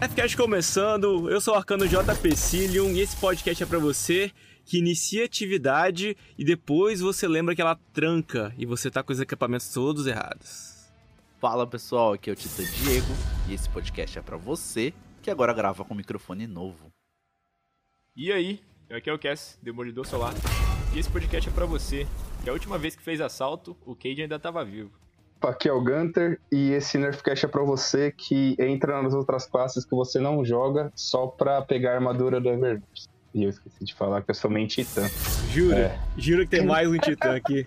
Fcast 0.00 0.36
começando, 0.36 1.28
eu 1.28 1.40
sou 1.40 1.54
o 1.54 1.56
Arcano 1.56 1.88
JP 1.88 2.36
Cilium 2.36 2.92
e 2.92 3.00
esse 3.00 3.16
podcast 3.16 3.64
é 3.64 3.66
para 3.66 3.80
você 3.80 4.30
que 4.64 4.78
inicia 4.78 5.24
atividade 5.24 6.16
e 6.38 6.44
depois 6.44 7.00
você 7.00 7.26
lembra 7.26 7.52
que 7.52 7.60
ela 7.60 7.74
tranca 7.92 8.54
e 8.56 8.64
você 8.64 8.92
tá 8.92 9.02
com 9.02 9.12
os 9.12 9.18
equipamentos 9.18 9.72
todos 9.72 10.06
errados. 10.06 10.88
Fala 11.40 11.66
pessoal, 11.66 12.12
aqui 12.12 12.30
é 12.30 12.32
o 12.32 12.36
Tita 12.36 12.62
Diego 12.62 13.12
e 13.48 13.54
esse 13.54 13.68
podcast 13.68 14.20
é 14.20 14.22
para 14.22 14.36
você 14.36 14.94
que 15.20 15.32
agora 15.32 15.52
grava 15.52 15.84
com 15.84 15.96
microfone 15.96 16.46
novo. 16.46 16.92
E 18.14 18.30
aí, 18.30 18.60
aqui 18.88 19.10
é 19.10 19.12
o 19.12 19.18
Cass, 19.18 19.58
Demolidor 19.60 20.06
Solar, 20.06 20.32
e 20.94 20.98
esse 21.00 21.10
podcast 21.10 21.50
é 21.50 21.52
para 21.52 21.66
você 21.66 22.06
que 22.44 22.48
a 22.48 22.52
última 22.52 22.78
vez 22.78 22.94
que 22.94 23.02
fez 23.02 23.20
assalto, 23.20 23.76
o 23.84 23.96
Cade 23.96 24.22
ainda 24.22 24.38
tava 24.38 24.64
vivo. 24.64 24.92
Aqui 25.40 25.68
é 25.68 25.72
o 25.72 25.80
Gunter 25.80 26.40
e 26.50 26.72
esse 26.72 26.98
Nerfcast 26.98 27.46
é 27.46 27.48
pra 27.48 27.62
você 27.62 28.10
que 28.10 28.56
entra 28.58 29.00
nas 29.00 29.14
outras 29.14 29.46
classes 29.46 29.84
que 29.84 29.94
você 29.94 30.18
não 30.18 30.44
joga 30.44 30.92
só 30.94 31.28
pra 31.28 31.62
pegar 31.62 31.92
a 31.92 31.94
armadura 31.94 32.40
do 32.40 32.48
Eververse. 32.48 33.08
E 33.32 33.44
eu 33.44 33.50
esqueci 33.50 33.84
de 33.84 33.94
falar 33.94 34.22
que 34.22 34.30
eu 34.30 34.34
sou 34.34 34.50
meio 34.50 34.66
titã. 34.66 35.08
Jura? 35.52 35.76
É. 35.76 35.98
Jura 36.16 36.44
que 36.44 36.50
tem 36.50 36.66
mais 36.66 36.88
um 36.88 36.98
titã 36.98 37.36
aqui. 37.36 37.66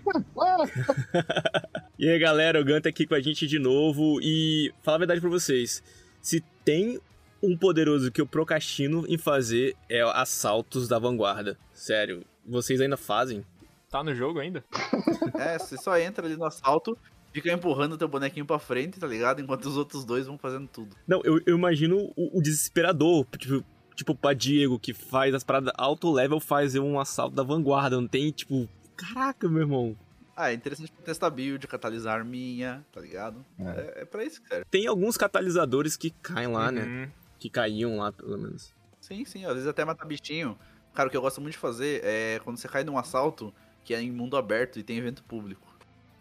e 1.98 2.08
aí 2.08 2.18
galera, 2.18 2.60
o 2.60 2.64
Gunter 2.64 2.90
aqui 2.90 3.06
com 3.06 3.14
a 3.14 3.20
gente 3.20 3.46
de 3.46 3.58
novo 3.58 4.20
e 4.20 4.72
falar 4.82 4.96
a 4.96 4.98
verdade 4.98 5.20
pra 5.20 5.30
vocês. 5.30 5.82
Se 6.20 6.44
tem 6.64 7.00
um 7.42 7.56
poderoso 7.56 8.12
que 8.12 8.20
eu 8.20 8.26
procrastino 8.26 9.04
em 9.08 9.16
fazer 9.16 9.74
é 9.88 10.02
assaltos 10.02 10.86
da 10.86 10.98
vanguarda. 10.98 11.58
Sério, 11.72 12.22
vocês 12.46 12.80
ainda 12.80 12.96
fazem? 12.96 13.44
Tá 13.90 14.02
no 14.02 14.14
jogo 14.14 14.38
ainda? 14.40 14.64
É, 15.38 15.58
você 15.58 15.76
só 15.76 15.98
entra 15.98 16.26
ali 16.26 16.36
no 16.36 16.44
assalto, 16.44 16.96
fica 17.32 17.52
empurrando 17.52 17.96
teu 17.96 18.08
bonequinho 18.08 18.46
pra 18.46 18.58
frente, 18.58 18.98
tá 19.00 19.06
ligado? 19.06 19.40
Enquanto 19.40 19.66
os 19.66 19.76
outros 19.76 20.04
dois 20.04 20.26
vão 20.26 20.38
fazendo 20.38 20.68
tudo. 20.68 20.96
Não, 21.06 21.20
eu, 21.24 21.40
eu 21.46 21.56
imagino 21.56 22.12
o, 22.16 22.38
o 22.38 22.42
desesperador, 22.42 23.26
tipo, 23.38 23.64
tipo 23.94 24.14
pra 24.14 24.32
Diego, 24.32 24.78
que 24.78 24.92
faz 24.92 25.34
as 25.34 25.42
paradas 25.42 25.72
alto 25.76 26.10
level, 26.10 26.38
fazer 26.40 26.80
um 26.80 27.00
assalto 27.00 27.34
da 27.34 27.42
vanguarda, 27.42 28.00
não 28.00 28.08
tem, 28.08 28.30
tipo, 28.30 28.68
caraca, 28.96 29.48
meu 29.48 29.62
irmão. 29.62 29.96
Ah, 30.36 30.50
é 30.50 30.54
interessante 30.54 30.90
pra 30.90 31.02
testar 31.04 31.30
build, 31.30 31.66
catalisar 31.66 32.18
arminha, 32.18 32.84
tá 32.90 33.00
ligado? 33.00 33.44
É, 33.58 34.02
é 34.02 34.04
pra 34.04 34.24
isso 34.24 34.40
que 34.40 34.48
serve. 34.48 34.64
Tem 34.70 34.86
alguns 34.86 35.16
catalisadores 35.16 35.96
que 35.96 36.10
caem 36.10 36.48
lá, 36.48 36.72
né? 36.72 36.84
Uhum. 36.84 37.10
Que 37.38 37.50
caíam 37.50 37.98
lá, 37.98 38.12
pelo 38.12 38.38
menos. 38.38 38.72
Sim, 39.00 39.24
sim, 39.24 39.44
às 39.44 39.54
vezes 39.54 39.68
até 39.68 39.84
matar 39.84 40.06
bichinho. 40.06 40.58
Cara, 40.94 41.08
o 41.08 41.10
que 41.10 41.16
eu 41.16 41.20
gosto 41.20 41.40
muito 41.40 41.52
de 41.52 41.58
fazer 41.58 42.00
é 42.04 42.40
quando 42.44 42.56
você 42.56 42.68
cai 42.68 42.84
num 42.84 42.96
assalto 42.96 43.52
que 43.84 43.94
é 43.94 44.00
em 44.00 44.10
mundo 44.10 44.36
aberto 44.36 44.78
e 44.78 44.82
tem 44.82 44.96
evento 44.96 45.22
público. 45.24 45.71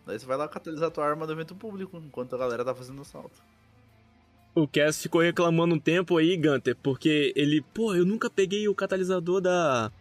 Daí 0.05 0.19
você 0.19 0.25
vai 0.25 0.37
lá 0.37 0.47
catalisar 0.47 0.91
tua 0.91 1.05
arma 1.05 1.25
no 1.25 1.31
evento 1.31 1.55
público, 1.55 1.97
enquanto 1.97 2.35
a 2.35 2.37
galera 2.37 2.65
tá 2.65 2.73
fazendo 2.73 3.01
assalto. 3.01 3.41
O 4.53 4.67
Cass 4.67 5.01
ficou 5.01 5.21
reclamando 5.21 5.75
um 5.75 5.79
tempo 5.79 6.17
aí, 6.17 6.35
Gunter, 6.35 6.75
porque 6.83 7.31
ele, 7.35 7.61
pô, 7.73 7.95
eu 7.95 8.05
nunca 8.05 8.29
peguei 8.29 8.67
o 8.67 8.75
catalisador 8.75 9.39
da 9.39 9.91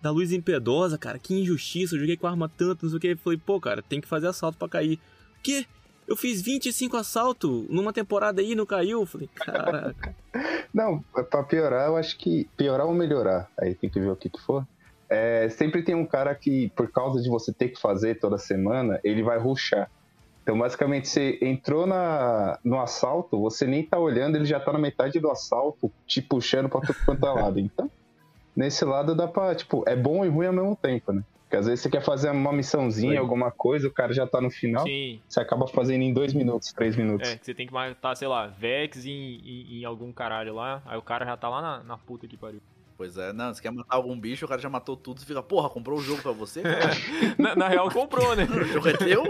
da 0.00 0.10
luz 0.10 0.32
impiedosa, 0.32 0.96
cara, 0.96 1.18
que 1.18 1.34
injustiça, 1.34 1.94
eu 1.94 2.00
joguei 2.00 2.16
com 2.16 2.26
a 2.26 2.30
arma 2.30 2.48
tanto, 2.48 2.84
não 2.84 2.90
sei 2.90 2.96
o 2.96 3.00
que. 3.00 3.08
Eu 3.08 3.18
falei, 3.18 3.40
pô, 3.44 3.60
cara, 3.60 3.82
tem 3.82 4.00
que 4.00 4.08
fazer 4.08 4.28
assalto 4.28 4.58
pra 4.58 4.68
cair. 4.68 4.94
O 5.38 5.42
quê? 5.42 5.66
Eu 6.06 6.16
fiz 6.16 6.40
25 6.40 6.96
assaltos 6.96 7.68
numa 7.68 7.92
temporada 7.92 8.40
aí 8.40 8.52
e 8.52 8.54
não 8.54 8.64
caiu? 8.64 9.00
Eu 9.00 9.06
falei, 9.06 9.28
caraca. 9.34 10.16
Não, 10.72 11.02
pra 11.30 11.42
piorar, 11.42 11.88
eu 11.88 11.96
acho 11.96 12.16
que. 12.16 12.48
Piorar 12.56 12.86
ou 12.86 12.94
melhorar, 12.94 13.50
aí 13.58 13.74
tem 13.74 13.90
que 13.90 13.98
ver 13.98 14.10
o 14.10 14.16
que 14.16 14.30
que 14.30 14.40
for. 14.40 14.66
É, 15.10 15.48
sempre 15.48 15.82
tem 15.82 15.94
um 15.94 16.06
cara 16.06 16.34
que, 16.34 16.70
por 16.76 16.90
causa 16.90 17.22
de 17.22 17.28
você 17.28 17.52
ter 17.52 17.68
que 17.68 17.80
fazer 17.80 18.18
toda 18.18 18.36
semana, 18.36 19.00
ele 19.02 19.22
vai 19.22 19.38
ruxar. 19.38 19.90
Então, 20.42 20.58
basicamente, 20.58 21.08
você 21.08 21.38
entrou 21.42 21.86
na, 21.86 22.58
no 22.64 22.80
assalto, 22.80 23.38
você 23.38 23.66
nem 23.66 23.82
tá 23.82 23.98
olhando, 23.98 24.36
ele 24.36 24.46
já 24.46 24.58
tá 24.58 24.72
na 24.72 24.78
metade 24.78 25.20
do 25.20 25.30
assalto, 25.30 25.92
te 26.06 26.22
puxando 26.22 26.68
pra 26.68 26.80
tudo 26.80 26.96
quanto 27.04 27.26
é 27.26 27.30
lado. 27.30 27.58
Então, 27.58 27.90
nesse 28.56 28.84
lado 28.84 29.14
dá 29.14 29.28
pra, 29.28 29.54
tipo, 29.54 29.84
é 29.86 29.94
bom 29.94 30.24
e 30.24 30.28
ruim 30.28 30.46
ao 30.46 30.52
mesmo 30.52 30.74
tempo, 30.74 31.12
né? 31.12 31.22
Porque 31.42 31.56
às 31.56 31.66
vezes 31.66 31.80
você 31.80 31.88
quer 31.88 32.02
fazer 32.02 32.30
uma 32.30 32.52
missãozinha, 32.52 33.12
Sim. 33.12 33.18
alguma 33.18 33.50
coisa, 33.50 33.88
o 33.88 33.92
cara 33.92 34.12
já 34.12 34.26
tá 34.26 34.38
no 34.38 34.50
final, 34.50 34.86
Sim. 34.86 35.20
você 35.26 35.40
acaba 35.40 35.66
fazendo 35.66 36.02
em 36.02 36.12
dois 36.12 36.34
minutos, 36.34 36.72
três 36.74 36.94
minutos. 36.94 37.28
É, 37.28 37.36
que 37.36 37.44
você 37.46 37.54
tem 37.54 37.66
que 37.66 37.72
matar, 37.72 38.14
sei 38.16 38.28
lá, 38.28 38.46
Vex 38.46 39.06
em, 39.06 39.10
em, 39.10 39.80
em 39.80 39.84
algum 39.84 40.12
caralho 40.12 40.54
lá, 40.54 40.82
aí 40.84 40.98
o 40.98 41.02
cara 41.02 41.24
já 41.24 41.36
tá 41.38 41.48
lá 41.48 41.62
na, 41.62 41.82
na 41.84 41.96
puta 41.96 42.26
que 42.26 42.36
pariu. 42.36 42.60
Pois 42.98 43.16
é, 43.16 43.32
não, 43.32 43.54
você 43.54 43.62
quer 43.62 43.70
matar 43.70 43.94
algum 43.94 44.18
bicho, 44.18 44.44
o 44.44 44.48
cara 44.48 44.60
já 44.60 44.68
matou 44.68 44.96
tudo, 44.96 45.20
você 45.20 45.26
fica, 45.26 45.40
porra, 45.40 45.70
comprou 45.70 46.00
o 46.00 46.02
jogo 46.02 46.20
pra 46.20 46.32
você? 46.32 46.62
na, 47.38 47.54
na 47.54 47.68
real, 47.68 47.88
comprou, 47.92 48.34
né? 48.34 48.42
o 48.50 48.64
jogo 48.64 48.88
é 48.88 48.92
teu? 48.96 49.24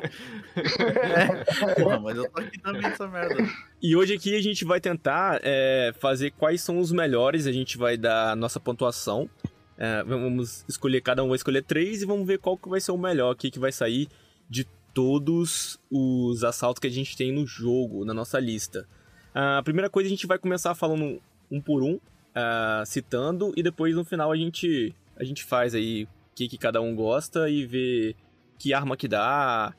é. 0.57 1.75
Porra, 1.75 2.01
mas 2.01 2.17
eu 2.17 2.31
tô 2.31 2.41
aqui 2.41 2.59
também 2.59 2.81
nessa 2.81 3.07
merda. 3.07 3.47
E 3.83 3.95
hoje 3.95 4.15
aqui 4.15 4.35
a 4.35 4.41
gente 4.41 4.65
vai 4.65 4.81
tentar 4.81 5.39
é, 5.43 5.93
fazer 6.01 6.31
quais 6.31 6.63
são 6.63 6.79
os 6.79 6.91
melhores, 6.91 7.47
a 7.47 7.53
gente 7.53 7.77
vai 7.77 7.99
dar 7.99 8.31
a 8.31 8.37
nossa 8.37 8.59
pontuação. 8.59 9.29
É, 9.77 10.03
vamos 10.03 10.65
escolher, 10.67 11.03
cada 11.03 11.23
um 11.23 11.29
vai 11.29 11.37
escolher 11.37 11.63
três 11.63 12.01
e 12.01 12.07
vamos 12.07 12.27
ver 12.27 12.39
qual 12.39 12.57
que 12.57 12.71
vai 12.71 12.81
ser 12.81 12.93
o 12.93 12.97
melhor 12.97 13.33
aqui 13.33 13.51
que 13.51 13.59
vai 13.59 13.71
sair 13.71 14.09
de 14.49 14.65
todos 14.95 15.79
os 15.91 16.43
assaltos 16.43 16.81
que 16.81 16.87
a 16.87 16.91
gente 16.91 17.15
tem 17.15 17.31
no 17.31 17.47
jogo, 17.47 18.07
na 18.07 18.15
nossa 18.15 18.41
lista. 18.41 18.89
A 19.35 19.63
primeira 19.63 19.91
coisa 19.91 20.07
a 20.07 20.11
gente 20.11 20.27
vai 20.27 20.39
começar 20.39 20.75
falando 20.75 21.21
um 21.51 21.61
por 21.61 21.83
um, 21.83 22.01
ah, 22.41 22.85
citando, 22.87 23.53
e 23.57 23.63
depois 23.65 23.97
no 23.97 24.05
final 24.05 24.31
a 24.31 24.37
gente, 24.37 24.95
a 25.17 25.25
gente 25.25 25.43
faz 25.43 25.75
aí 25.75 26.05
o 26.05 26.09
que, 26.37 26.47
que 26.47 26.57
cada 26.57 26.81
um 26.81 26.95
gosta 26.95 27.51
e 27.51 27.67
vê 27.67 28.15
que 28.57 28.73
arma 28.73 28.97
que 28.97 29.09
dá, 29.09 29.75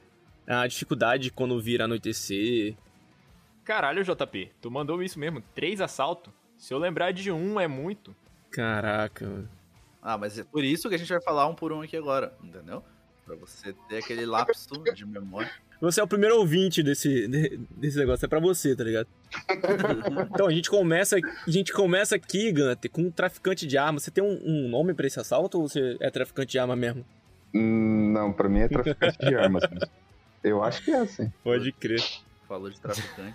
a 0.45 0.67
dificuldade 0.67 1.31
quando 1.31 1.61
vira 1.61 1.85
anoitecer. 1.85 2.75
Caralho, 3.63 4.03
JP, 4.03 4.51
tu 4.59 4.69
mandou 4.69 5.01
isso 5.01 5.17
mesmo, 5.17 5.41
três 5.55 5.79
assaltos. 5.79 6.33
Se 6.57 6.73
eu 6.73 6.77
lembrar 6.77 7.11
de 7.13 7.31
um, 7.31 7.57
é 7.59 7.67
muito. 7.67 8.13
Caraca, 8.51 9.25
mano. 9.25 9.49
Ah, 10.01 10.17
mas 10.17 10.37
é 10.37 10.43
por 10.43 10.63
isso 10.63 10.89
que 10.89 10.95
a 10.95 10.97
gente 10.97 11.09
vai 11.09 11.21
falar 11.21 11.47
um 11.47 11.55
por 11.55 11.71
um 11.71 11.81
aqui 11.81 11.95
agora, 11.95 12.35
entendeu? 12.43 12.83
Pra 13.25 13.35
você 13.35 13.73
ter 13.87 13.99
aquele 13.99 14.25
lapso 14.25 14.83
de 14.93 15.05
memória. 15.05 15.51
Você 15.81 16.01
é 16.01 16.03
o 16.03 16.07
primeiro 16.07 16.37
ouvinte 16.37 16.83
desse, 16.83 17.27
de- 17.27 17.57
desse 17.71 17.97
negócio, 17.97 18.25
é 18.25 18.27
pra 18.27 18.39
você, 18.39 18.75
tá 18.75 18.83
ligado? 18.83 19.07
Então 20.33 20.47
a 20.47 20.51
gente 20.51 20.69
começa, 20.69 21.15
a 21.17 21.49
gente 21.51 21.71
começa 21.71 22.15
aqui, 22.15 22.51
Gunter, 22.51 22.89
com 22.91 23.03
um 23.03 23.11
traficante 23.11 23.65
de 23.65 23.77
arma. 23.77 23.99
Você 23.99 24.11
tem 24.11 24.23
um, 24.23 24.39
um 24.45 24.67
nome 24.69 24.93
pra 24.93 25.07
esse 25.07 25.19
assalto 25.19 25.59
ou 25.59 25.67
você 25.67 25.95
é 25.99 26.09
traficante 26.09 26.51
de 26.51 26.59
arma 26.59 26.75
mesmo? 26.75 27.05
Não, 27.53 28.31
pra 28.33 28.49
mim 28.49 28.59
é 28.59 28.67
traficante 28.67 29.17
de 29.19 29.35
armas. 29.35 29.63
Eu 30.43 30.63
acho 30.63 30.83
que 30.83 30.91
é 30.91 30.99
assim. 30.99 31.31
Pode 31.43 31.71
crer. 31.71 32.03
Falou 32.47 32.69
de 32.69 32.79
traficante. 32.81 33.33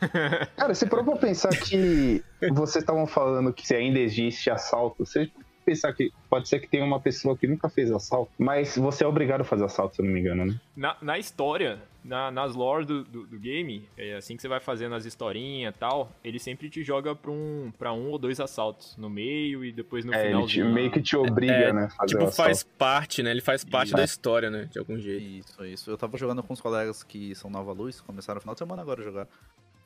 Cara, 0.57 0.75
se 0.75 0.87
for 0.89 1.05
pra 1.05 1.17
pensar 1.17 1.51
que 1.51 2.23
vocês 2.53 2.83
estavam 2.83 3.07
falando 3.07 3.53
que 3.53 3.67
se 3.67 3.75
ainda 3.75 3.99
existe 4.01 4.51
assalto, 4.51 5.05
você 5.07 5.31
pensar 5.65 5.93
que 5.93 6.13
pode 6.29 6.49
ser 6.49 6.61
que 6.61 6.69
tenha 6.69 6.85
uma 6.85 7.01
pessoa 7.01 7.37
que 7.37 7.47
nunca 7.47 7.69
fez 7.69 7.91
assalto, 7.91 8.31
mas 8.39 8.77
você 8.77 9.03
é 9.05 9.07
obrigado 9.07 9.41
a 9.41 9.45
fazer 9.45 9.65
assalto, 9.65 9.97
se 9.97 10.03
eu 10.03 10.07
não 10.07 10.13
me 10.13 10.21
engano, 10.21 10.45
né? 10.47 10.61
Na, 10.77 10.97
na 11.01 11.19
história, 11.19 11.79
na- 12.05 12.31
nas 12.31 12.55
lore 12.55 12.85
do, 12.85 13.03
do, 13.05 13.27
do 13.27 13.39
game, 13.39 13.89
é 13.97 14.15
assim 14.17 14.37
que 14.37 14.43
você 14.43 14.49
vai 14.49 14.61
fazendo 14.61 14.95
as 14.95 15.05
historinhas 15.05 15.75
e 15.75 15.79
tal, 15.79 16.13
ele 16.23 16.39
sempre 16.39 16.69
te 16.69 16.83
joga 16.83 17.15
pra 17.15 17.31
um, 17.31 17.73
pra 17.79 17.93
um 17.93 18.11
ou 18.11 18.19
dois 18.19 18.39
assaltos 18.41 18.97
no 18.97 19.09
meio 19.09 19.65
e 19.65 19.73
depois 19.73 20.05
no 20.05 20.13
É, 20.13 20.19
ele 20.19 20.25
te- 20.27 20.33
finalzinho. 20.33 20.73
meio 20.73 20.91
que 20.91 21.01
te 21.01 21.17
obriga, 21.17 21.53
É, 21.53 21.73
né? 21.73 21.85
a 21.85 21.91
Fazer 21.91 22.09
Tipo, 22.09 22.25
o 22.25 22.31
faz 22.33 22.63
parte, 22.63 23.23
né? 23.23 23.31
Ele 23.31 23.41
faz 23.41 23.65
parte 23.65 23.89
Isso. 23.89 23.97
da 23.97 24.05
história, 24.05 24.51
né? 24.51 24.69
De 24.71 24.79
algum 24.79 24.99
jeito. 24.99 25.23
Isso, 25.25 25.65
isso. 25.65 25.91
Eu 25.91 25.97
tava 25.97 26.17
jogando 26.19 26.43
com 26.43 26.53
os 26.53 26.61
colegas 26.61 27.03
que 27.03 27.35
são 27.35 27.51
Nova 27.51 27.73
Luz, 27.73 28.01
começaram 28.01 28.37
no 28.37 28.41
final 28.43 28.55
de 28.55 28.59
semana 28.59 28.83
agora 28.83 29.01
a 29.01 29.05
jogar. 29.05 29.29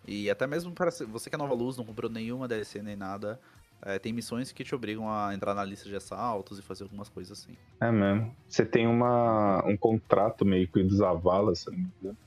E 0.06 0.30
até 0.30 0.46
mesmo 0.46 0.72
para 0.72 0.90
você 0.90 1.28
que 1.28 1.36
é 1.36 1.38
Nova 1.38 1.52
Luz, 1.54 1.76
não 1.76 1.84
comprou 1.84 2.10
nenhuma 2.10 2.48
DLC 2.48 2.82
nem 2.82 2.96
nada, 2.96 3.38
é, 3.82 3.98
tem 3.98 4.12
missões 4.12 4.52
que 4.52 4.64
te 4.64 4.74
obrigam 4.74 5.08
a 5.10 5.34
entrar 5.34 5.54
na 5.54 5.64
lista 5.64 5.88
de 5.88 5.96
assaltos 5.96 6.58
e 6.58 6.62
fazer 6.62 6.84
algumas 6.84 7.08
coisas 7.08 7.38
assim. 7.38 7.56
É 7.80 7.90
mesmo. 7.92 8.36
Você 8.48 8.64
tem 8.66 8.86
uma, 8.86 9.64
um 9.66 9.76
contrato 9.76 10.44
meio 10.44 10.70
que 10.70 10.82
dos 10.82 11.00
avalas, 11.00 11.60
se 11.60 11.70
eu 11.70 11.72
não 11.74 11.80
me 11.80 11.92
engano. 12.00 12.18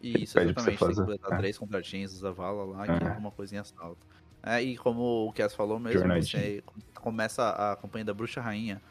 Isso, 0.00 0.34
pede 0.34 0.52
pra 0.52 0.62
você 0.62 0.70
exatamente. 0.70 0.78
Tem 0.78 0.94
que 0.94 1.00
completar 1.00 1.32
É. 1.32 1.36
três 1.38 1.58
contratinhos 1.58 2.20
da 2.20 2.30
vala 2.32 2.64
lá, 2.64 2.84
que 2.86 3.04
É. 3.04 3.08
alguma 3.08 3.30
coisa 3.30 3.54
em 3.54 3.58
assalto. 3.58 4.06
É, 4.42 4.62
e 4.62 4.76
como 4.76 5.26
o 5.28 5.32
Cass 5.32 5.54
falou 5.54 5.78
mesmo, 5.78 6.06
você 6.12 6.62
começa 6.94 7.50
a 7.50 7.76
campanha 7.76 8.04
da 8.04 8.12
Bruxa 8.14 8.40
Rainha. 8.40 8.82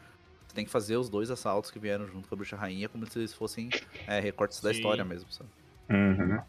Você 0.48 0.54
tem 0.54 0.64
que 0.64 0.70
fazer 0.70 0.96
os 0.96 1.08
dois 1.08 1.30
assaltos 1.30 1.70
que 1.70 1.78
vieram 1.78 2.06
junto 2.06 2.28
com 2.28 2.34
a 2.34 2.38
Bruxa 2.38 2.56
Rainha, 2.56 2.88
como 2.88 3.06
se 3.06 3.18
eles 3.18 3.32
fossem 3.34 3.74
é, 4.06 4.20
recortes 4.20 4.60
da 4.60 4.70
Sim. 4.70 4.76
história 4.76 5.04
mesmo, 5.04 5.30
sabe? 5.30 5.50
Uhum. 5.90 6.42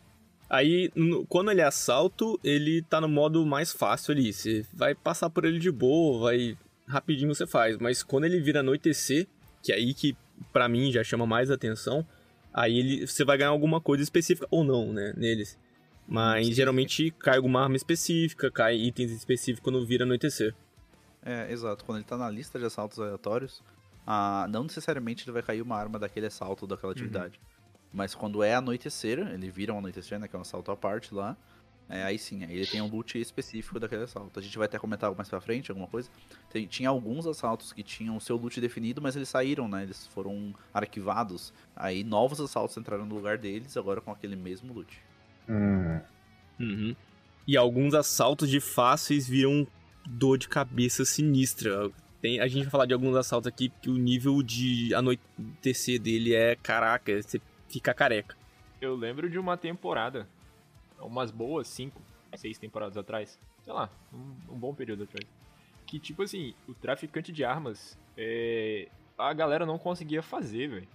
Aí, 0.50 0.92
no- 0.96 1.26
quando 1.26 1.52
ele 1.52 1.62
é 1.62 1.66
assalto, 1.66 2.40
ele 2.44 2.82
tá 2.84 3.02
no 3.02 3.10
modo 3.10 3.46
mais 3.46 3.72
fácil 3.72 4.12
ali. 4.14 4.32
Você 4.32 4.66
vai 4.74 4.94
passar 4.94 5.30
por 5.30 5.46
ele 5.46 5.60
de 5.60 5.72
boa, 5.72 6.20
vai. 6.26 6.58
Rapidinho 6.88 7.34
você 7.34 7.48
faz. 7.48 7.78
Mas 7.78 8.04
quando 8.04 8.26
ele 8.26 8.40
vira 8.40 8.60
anoitecer, 8.60 9.28
que 9.64 9.72
é 9.72 9.76
aí 9.76 9.94
que 9.94 10.16
pra 10.54 10.70
mim 10.70 10.92
já 10.92 11.04
chama 11.04 11.26
mais 11.26 11.50
atenção, 11.50 12.06
aí 12.54 12.78
ele, 12.78 13.08
você 13.08 13.26
vai 13.26 13.38
ganhar 13.38 13.50
alguma 13.50 13.82
coisa 13.82 14.04
específica 14.04 14.48
ou 14.52 14.64
não, 14.64 14.94
né? 14.94 15.14
Neles. 15.18 15.58
Mas 16.08 16.46
Sim, 16.46 16.54
geralmente 16.54 17.10
cai 17.18 17.38
alguma 17.38 17.64
arma 17.64 17.76
específica, 17.76 18.52
cai 18.52 18.76
itens 18.76 19.12
específicos 19.12 19.64
quando 19.64 19.84
vira 19.84 20.04
anoitecer. 20.04 20.54
É, 21.24 21.52
exato. 21.52 21.84
Quando 21.84 21.98
ele 21.98 22.06
tá 22.06 22.16
na 22.16 22.30
lista 22.30 22.60
de 22.60 22.66
assaltos 22.66 23.00
aleatórios, 23.00 23.64
ah, 24.06 24.46
não 24.52 24.62
necessariamente 24.64 25.26
ele 25.26 25.32
vai 25.32 25.42
cair 25.42 25.64
uma 25.64 25.76
arma 25.76 25.98
daquele 25.98 26.28
assalto 26.28 26.66
ou 26.66 26.70
daquela 26.70 26.92
atividade. 26.94 27.40
Mas 27.96 28.14
quando 28.14 28.44
é 28.44 28.54
anoitecer, 28.54 29.18
ele 29.20 29.50
vira 29.50 29.74
um 29.74 29.78
anoitecer, 29.80 30.20
né? 30.20 30.28
Que 30.28 30.36
é 30.36 30.40
um 30.40 30.42
assalto 30.42 30.70
à 30.70 30.76
parte 30.76 31.16
lá. 31.16 31.36
É, 31.88 32.04
aí 32.04 32.18
sim, 32.18 32.44
aí 32.44 32.54
ele 32.56 32.66
tem 32.66 32.82
um 32.82 32.88
loot 32.88 33.20
específico 33.20 33.80
daquele 33.80 34.04
assalto. 34.04 34.38
A 34.40 34.42
gente 34.42 34.58
vai 34.58 34.66
até 34.66 34.78
comentar 34.78 35.14
mais 35.16 35.30
pra 35.30 35.40
frente, 35.40 35.72
alguma 35.72 35.88
coisa. 35.88 36.10
Tem- 36.50 36.66
tinha 36.66 36.90
alguns 36.90 37.26
assaltos 37.28 37.72
que 37.72 37.84
tinham 37.84 38.18
o 38.18 38.22
seu 38.22 38.36
loot 38.36 38.60
definido, 38.60 39.02
mas 39.02 39.16
eles 39.16 39.30
saíram, 39.30 39.68
né? 39.68 39.84
Eles 39.84 40.08
foram 40.08 40.54
arquivados. 40.74 41.54
Aí 41.76 42.04
novos 42.04 42.42
assaltos 42.42 42.76
entraram 42.76 43.06
no 43.06 43.16
lugar 43.16 43.38
deles, 43.38 43.78
agora 43.78 44.02
com 44.02 44.12
aquele 44.12 44.36
mesmo 44.36 44.74
loot. 44.74 44.98
Hum. 45.48 46.02
Uhum. 46.60 46.96
E 47.48 47.56
alguns 47.56 47.94
assaltos 47.94 48.50
de 48.50 48.60
fáceis 48.60 49.28
viram 49.28 49.66
dor 50.06 50.38
de 50.38 50.50
cabeça 50.50 51.06
sinistra. 51.06 51.92
Tem, 52.20 52.40
a 52.40 52.48
gente 52.48 52.64
vai 52.64 52.72
falar 52.72 52.86
de 52.88 52.94
alguns 52.94 53.16
assaltos 53.16 53.48
aqui 53.48 53.72
que 53.82 53.90
o 53.92 53.96
nível 53.96 54.42
de 54.42 54.92
anoitecer 54.96 56.00
dele 56.00 56.34
é 56.34 56.56
caraca, 56.56 57.22
você 57.22 57.40
fica 57.76 57.94
careca. 57.94 58.38
Eu 58.80 58.96
lembro 58.96 59.30
de 59.30 59.38
uma 59.38 59.58
temporada, 59.58 60.30
umas 60.98 61.30
boas 61.30 61.68
cinco, 61.68 62.02
seis 62.34 62.58
temporadas 62.58 62.96
atrás, 62.96 63.38
sei 63.64 63.74
lá, 63.74 63.90
um, 64.14 64.54
um 64.54 64.58
bom 64.58 64.74
período 64.74 65.04
atrás, 65.04 65.30
que 65.86 66.00
tipo 66.00 66.24
assim, 66.24 66.54
o 66.70 66.74
traficante 66.74 67.34
de 67.34 67.44
armas, 67.44 68.00
é, 68.18 68.88
a 69.18 69.34
galera 69.34 69.66
não 69.66 69.78
conseguia 69.78 70.22
fazer, 70.22 70.70
velho, 70.70 70.88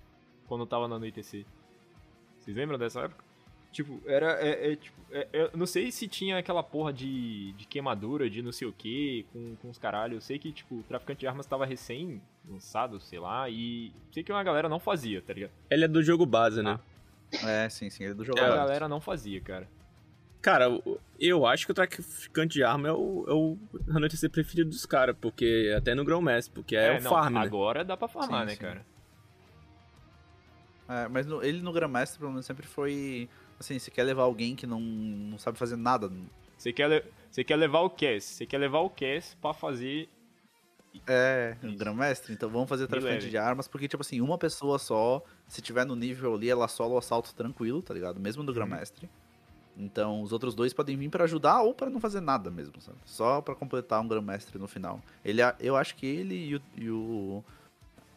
quando 0.49 0.65
tava 0.65 0.88
no 0.88 0.94
anoitecer. 0.94 1.44
Vocês 2.38 2.56
lembram 2.56 2.79
dessa 2.79 3.03
época? 3.03 3.23
Tipo, 3.72 4.00
era, 4.05 4.32
é, 4.44 4.72
é, 4.72 4.76
tipo, 4.76 4.96
é, 5.12 5.28
eu 5.32 5.50
não 5.55 5.64
sei 5.67 5.93
se 5.93 6.08
tinha 6.08 6.37
aquela 6.38 6.62
porra 6.62 6.93
de, 6.93 7.52
de 7.52 7.67
queimadura, 7.67 8.28
de 8.28 8.43
não 8.43 8.50
sei 8.50 8.67
o 8.67 8.72
que, 8.72 9.25
com, 9.32 9.55
com 9.62 9.70
os 9.70 9.78
caralhos. 9.78 10.14
Eu 10.17 10.20
sei 10.20 10.38
que, 10.40 10.50
tipo, 10.50 10.76
o 10.76 10.82
traficante 10.82 11.20
de 11.20 11.26
armas 11.28 11.46
tava 11.46 11.64
recém 11.64 12.20
lançado, 12.49 12.99
sei 13.00 13.20
lá, 13.20 13.49
e 13.49 13.93
sei 14.11 14.25
que 14.25 14.32
uma 14.32 14.43
galera 14.43 14.69
não 14.69 14.81
fazia, 14.81 15.22
tá 15.22 15.32
ligado? 15.32 15.52
Ele 15.70 15.84
é 15.84 15.88
do 15.88 16.02
jogo 16.02 16.26
base, 16.26 16.62
né? 16.62 16.81
É, 17.44 17.69
sim, 17.69 17.88
sim, 17.90 18.02
ele 18.02 18.12
é 18.12 18.14
do 18.17 18.22
A 18.22 18.26
jogador. 18.26 18.56
galera 18.56 18.88
não 18.88 19.00
fazia, 19.00 19.40
cara. 19.40 19.69
Cara, 20.43 20.67
eu 21.20 21.46
acho 21.46 21.64
que 21.67 21.70
o 21.70 21.75
traficante 21.75 22.55
de 22.55 22.64
arma 22.64 22.88
é 22.88 22.93
o, 22.93 23.25
é 23.28 23.32
o 23.34 23.58
anoitecer 23.94 24.31
preferido 24.31 24.70
dos 24.70 24.84
caras, 24.87 25.14
porque 25.20 25.72
até 25.76 25.94
no 25.94 26.05
Grão-Mestre, 26.05 26.52
porque 26.52 26.75
é, 26.75 26.99
o 26.99 27.02
não, 27.02 27.11
farm, 27.11 27.34
né? 27.34 27.40
Agora 27.40 27.84
dá 27.84 27.96
pra 27.96 28.08
farmar, 28.08 28.40
Sim, 28.40 28.46
né, 28.46 28.55
sim. 28.55 28.61
cara? 28.61 28.87
É, 30.88 31.08
mas 31.08 31.26
no- 31.26 31.43
ele 31.43 31.61
no 31.61 31.72
Grandmaster, 31.72 32.19
pelo 32.19 32.31
menos, 32.32 32.46
sempre 32.46 32.67
foi. 32.67 33.28
Assim, 33.60 33.78
você 33.78 33.90
quer 33.90 34.04
levar 34.04 34.22
alguém 34.22 34.56
que 34.56 34.66
não, 34.66 34.80
não 34.80 35.38
sabe 35.38 35.58
fazer 35.58 35.76
nada. 35.76 36.10
Você 36.56 36.72
quer, 36.72 37.06
você 37.30 37.44
quer 37.44 37.56
levar 37.56 37.80
o 37.80 37.90
Cass, 37.90 38.24
você 38.24 38.46
quer 38.46 38.56
levar 38.56 38.80
o 38.80 38.88
Cass 38.88 39.36
pra 39.38 39.52
fazer. 39.52 40.08
É, 41.06 41.54
um. 41.62 41.76
Grandmaster, 41.76 42.34
então 42.34 42.48
vamos 42.48 42.68
fazer 42.68 42.86
traficante 42.86 43.28
de 43.28 43.36
armas, 43.36 43.68
porque, 43.68 43.86
tipo 43.86 44.00
assim, 44.00 44.20
uma 44.22 44.38
pessoa 44.38 44.78
só, 44.78 45.22
se 45.46 45.60
tiver 45.60 45.84
no 45.84 45.94
nível 45.94 46.34
ali, 46.34 46.48
ela 46.48 46.66
sola 46.66 46.94
o 46.94 46.98
assalto 46.98 47.34
tranquilo, 47.34 47.82
tá 47.82 47.92
ligado? 47.92 48.18
Mesmo 48.18 48.42
no 48.42 48.52
Grandmaster. 48.52 49.08
Então, 49.76 50.22
os 50.22 50.32
outros 50.32 50.54
dois 50.54 50.72
podem 50.72 50.96
vir 50.96 51.10
pra 51.10 51.24
ajudar 51.24 51.60
ou 51.60 51.74
pra 51.74 51.88
não 51.88 52.00
fazer 52.00 52.20
nada 52.20 52.50
mesmo, 52.50 52.80
sabe? 52.80 52.98
Só 53.04 53.42
pra 53.42 53.54
completar 53.54 54.00
um 54.00 54.08
Grandmaster 54.08 54.58
no 54.58 54.66
final. 54.66 55.00
Ele, 55.22 55.42
eu 55.60 55.76
acho 55.76 55.94
que 55.94 56.06
ele 56.06 56.34
e 56.34 56.56
o, 56.56 56.62
e 56.76 56.90
o 56.90 57.44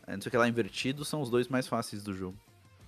é, 0.08 0.16
não 0.16 0.22
sei 0.22 0.30
o 0.30 0.32
que 0.32 0.38
lá 0.38 0.48
invertido 0.48 1.06
são 1.06 1.22
os 1.22 1.30
dois 1.30 1.48
mais 1.48 1.68
fáceis 1.68 2.02
do 2.04 2.14
jogo. 2.14 2.38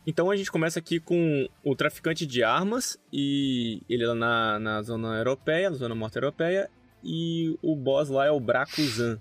Então 0.08 0.30
a 0.30 0.36
gente 0.36 0.52
começa 0.52 0.78
aqui 0.78 1.00
com 1.00 1.50
o 1.64 1.76
traficante 1.76 2.26
de 2.26 2.44
armas, 2.44 3.00
e 3.12 3.82
ele 3.90 4.04
é 4.04 4.08
lá 4.08 4.16
na, 4.16 4.60
na 4.60 4.82
zona 4.84 5.18
europeia, 5.18 5.70
na 5.70 5.76
zona 5.76 5.96
morta 5.96 6.20
europeia, 6.20 6.70
e 7.04 7.58
o 7.62 7.76
boss 7.76 8.10
lá 8.10 8.26
é 8.26 8.32
o 8.32 8.40
Brakuzan. 8.40 9.20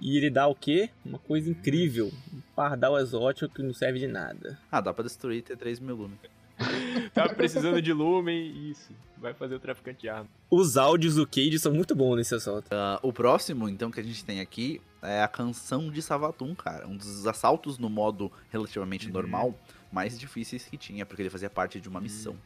E 0.00 0.16
ele 0.16 0.30
dá 0.30 0.46
o 0.46 0.54
quê? 0.54 0.90
Uma 1.04 1.18
coisa 1.18 1.50
incrível, 1.50 2.10
um 2.32 2.40
pardal 2.54 2.98
exótico 2.98 3.54
que 3.54 3.62
não 3.62 3.72
serve 3.72 3.98
de 3.98 4.06
nada. 4.06 4.58
Ah, 4.70 4.80
dá 4.80 4.92
pra 4.92 5.04
destruir 5.04 5.42
T3 5.42 5.80
mil 5.80 5.96
lume. 5.96 6.18
Tá 7.12 7.28
precisando 7.28 7.80
de 7.82 7.92
lumen, 7.92 8.70
isso. 8.70 8.90
Vai 9.18 9.34
fazer 9.34 9.54
o 9.54 9.60
traficante 9.60 10.00
de 10.00 10.08
armas. 10.08 10.28
Os 10.50 10.76
áudios 10.76 11.16
do 11.16 11.26
Cade 11.26 11.58
são 11.58 11.72
muito 11.72 11.94
bons 11.94 12.16
nesse 12.16 12.34
assalto. 12.34 12.68
Ah, 12.70 12.98
o 13.02 13.12
próximo, 13.12 13.68
então, 13.68 13.90
que 13.90 14.00
a 14.00 14.02
gente 14.02 14.24
tem 14.24 14.40
aqui 14.40 14.80
é 15.02 15.22
a 15.22 15.28
canção 15.28 15.90
de 15.90 16.00
Savatum, 16.00 16.54
cara. 16.54 16.86
Um 16.86 16.96
dos 16.96 17.26
assaltos 17.26 17.78
no 17.78 17.90
modo 17.90 18.32
relativamente 18.50 19.10
normal 19.10 19.54
mais 19.96 20.18
difíceis 20.18 20.66
que 20.66 20.76
tinha, 20.76 21.06
porque 21.06 21.22
ele 21.22 21.30
fazia 21.30 21.48
parte 21.48 21.80
de 21.80 21.88
uma 21.88 22.02
missão. 22.02 22.36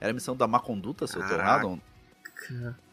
Era 0.00 0.10
a 0.10 0.12
missão 0.12 0.36
da 0.36 0.48
má 0.48 0.58
conduta, 0.58 1.06
se 1.06 1.16
eu 1.16 1.22
tô 1.22 1.28
Caraca. 1.28 1.64
errado? 1.64 1.80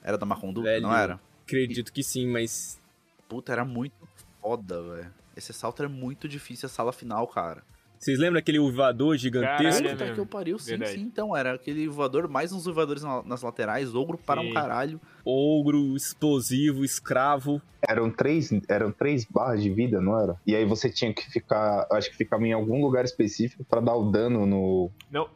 Era 0.04 0.20
da 0.20 0.26
má 0.26 0.36
conduta, 0.36 0.68
Velho. 0.70 0.84
não 0.84 0.96
era? 0.96 1.20
Acredito 1.46 1.92
que 1.92 2.04
sim, 2.04 2.28
mas 2.28 2.80
Puta, 3.28 3.52
era 3.52 3.66
muito 3.66 3.96
foda, 4.40 4.82
velho. 4.84 5.12
Esse 5.36 5.52
assalto 5.52 5.82
era 5.82 5.90
muito 5.90 6.30
difícil, 6.30 6.68
a 6.68 6.70
sala 6.70 6.94
final, 6.94 7.28
cara. 7.28 7.64
Vocês 8.04 8.20
lembram 8.20 8.40
aquele 8.40 8.60
uivador 8.60 9.16
gigantesco? 9.18 9.82
Caralho, 9.84 9.98
Puta 9.98 10.14
que 10.14 10.20
eu 10.20 10.26
pariu, 10.26 10.60
sim, 10.60 10.72
Verdade. 10.72 10.92
sim. 10.94 11.02
Então, 11.02 11.36
era 11.36 11.54
aquele 11.54 11.88
voador, 11.88 12.28
mais 12.28 12.52
uns 12.52 12.66
voadores 12.66 13.02
na- 13.04 13.24
nas 13.24 13.42
laterais, 13.42 13.96
ogro 13.96 14.18
para 14.18 14.42
um 14.42 14.46
Sim. 14.48 14.54
caralho. 14.54 15.00
Ogro, 15.26 15.96
explosivo, 15.96 16.84
escravo. 16.84 17.62
Eram 17.88 18.10
três, 18.10 18.50
eram 18.70 18.92
três 18.92 19.26
barras 19.26 19.62
de 19.62 19.70
vida, 19.70 20.00
não 20.02 20.20
era? 20.20 20.36
E 20.46 20.56
aí 20.56 20.66
você 20.66 20.90
tinha 20.90 21.14
que 21.14 21.30
ficar, 21.32 21.86
acho 21.92 22.10
que 22.12 22.18
ficava 22.18 22.46
em 22.46 22.54
algum 22.54 22.82
lugar 22.82 23.04
específico 23.06 23.64
pra 23.66 23.82
dar 23.82 23.96
o 23.96 24.10
dano 24.12 24.46
no. 24.46 24.90
Não, 25.12 25.28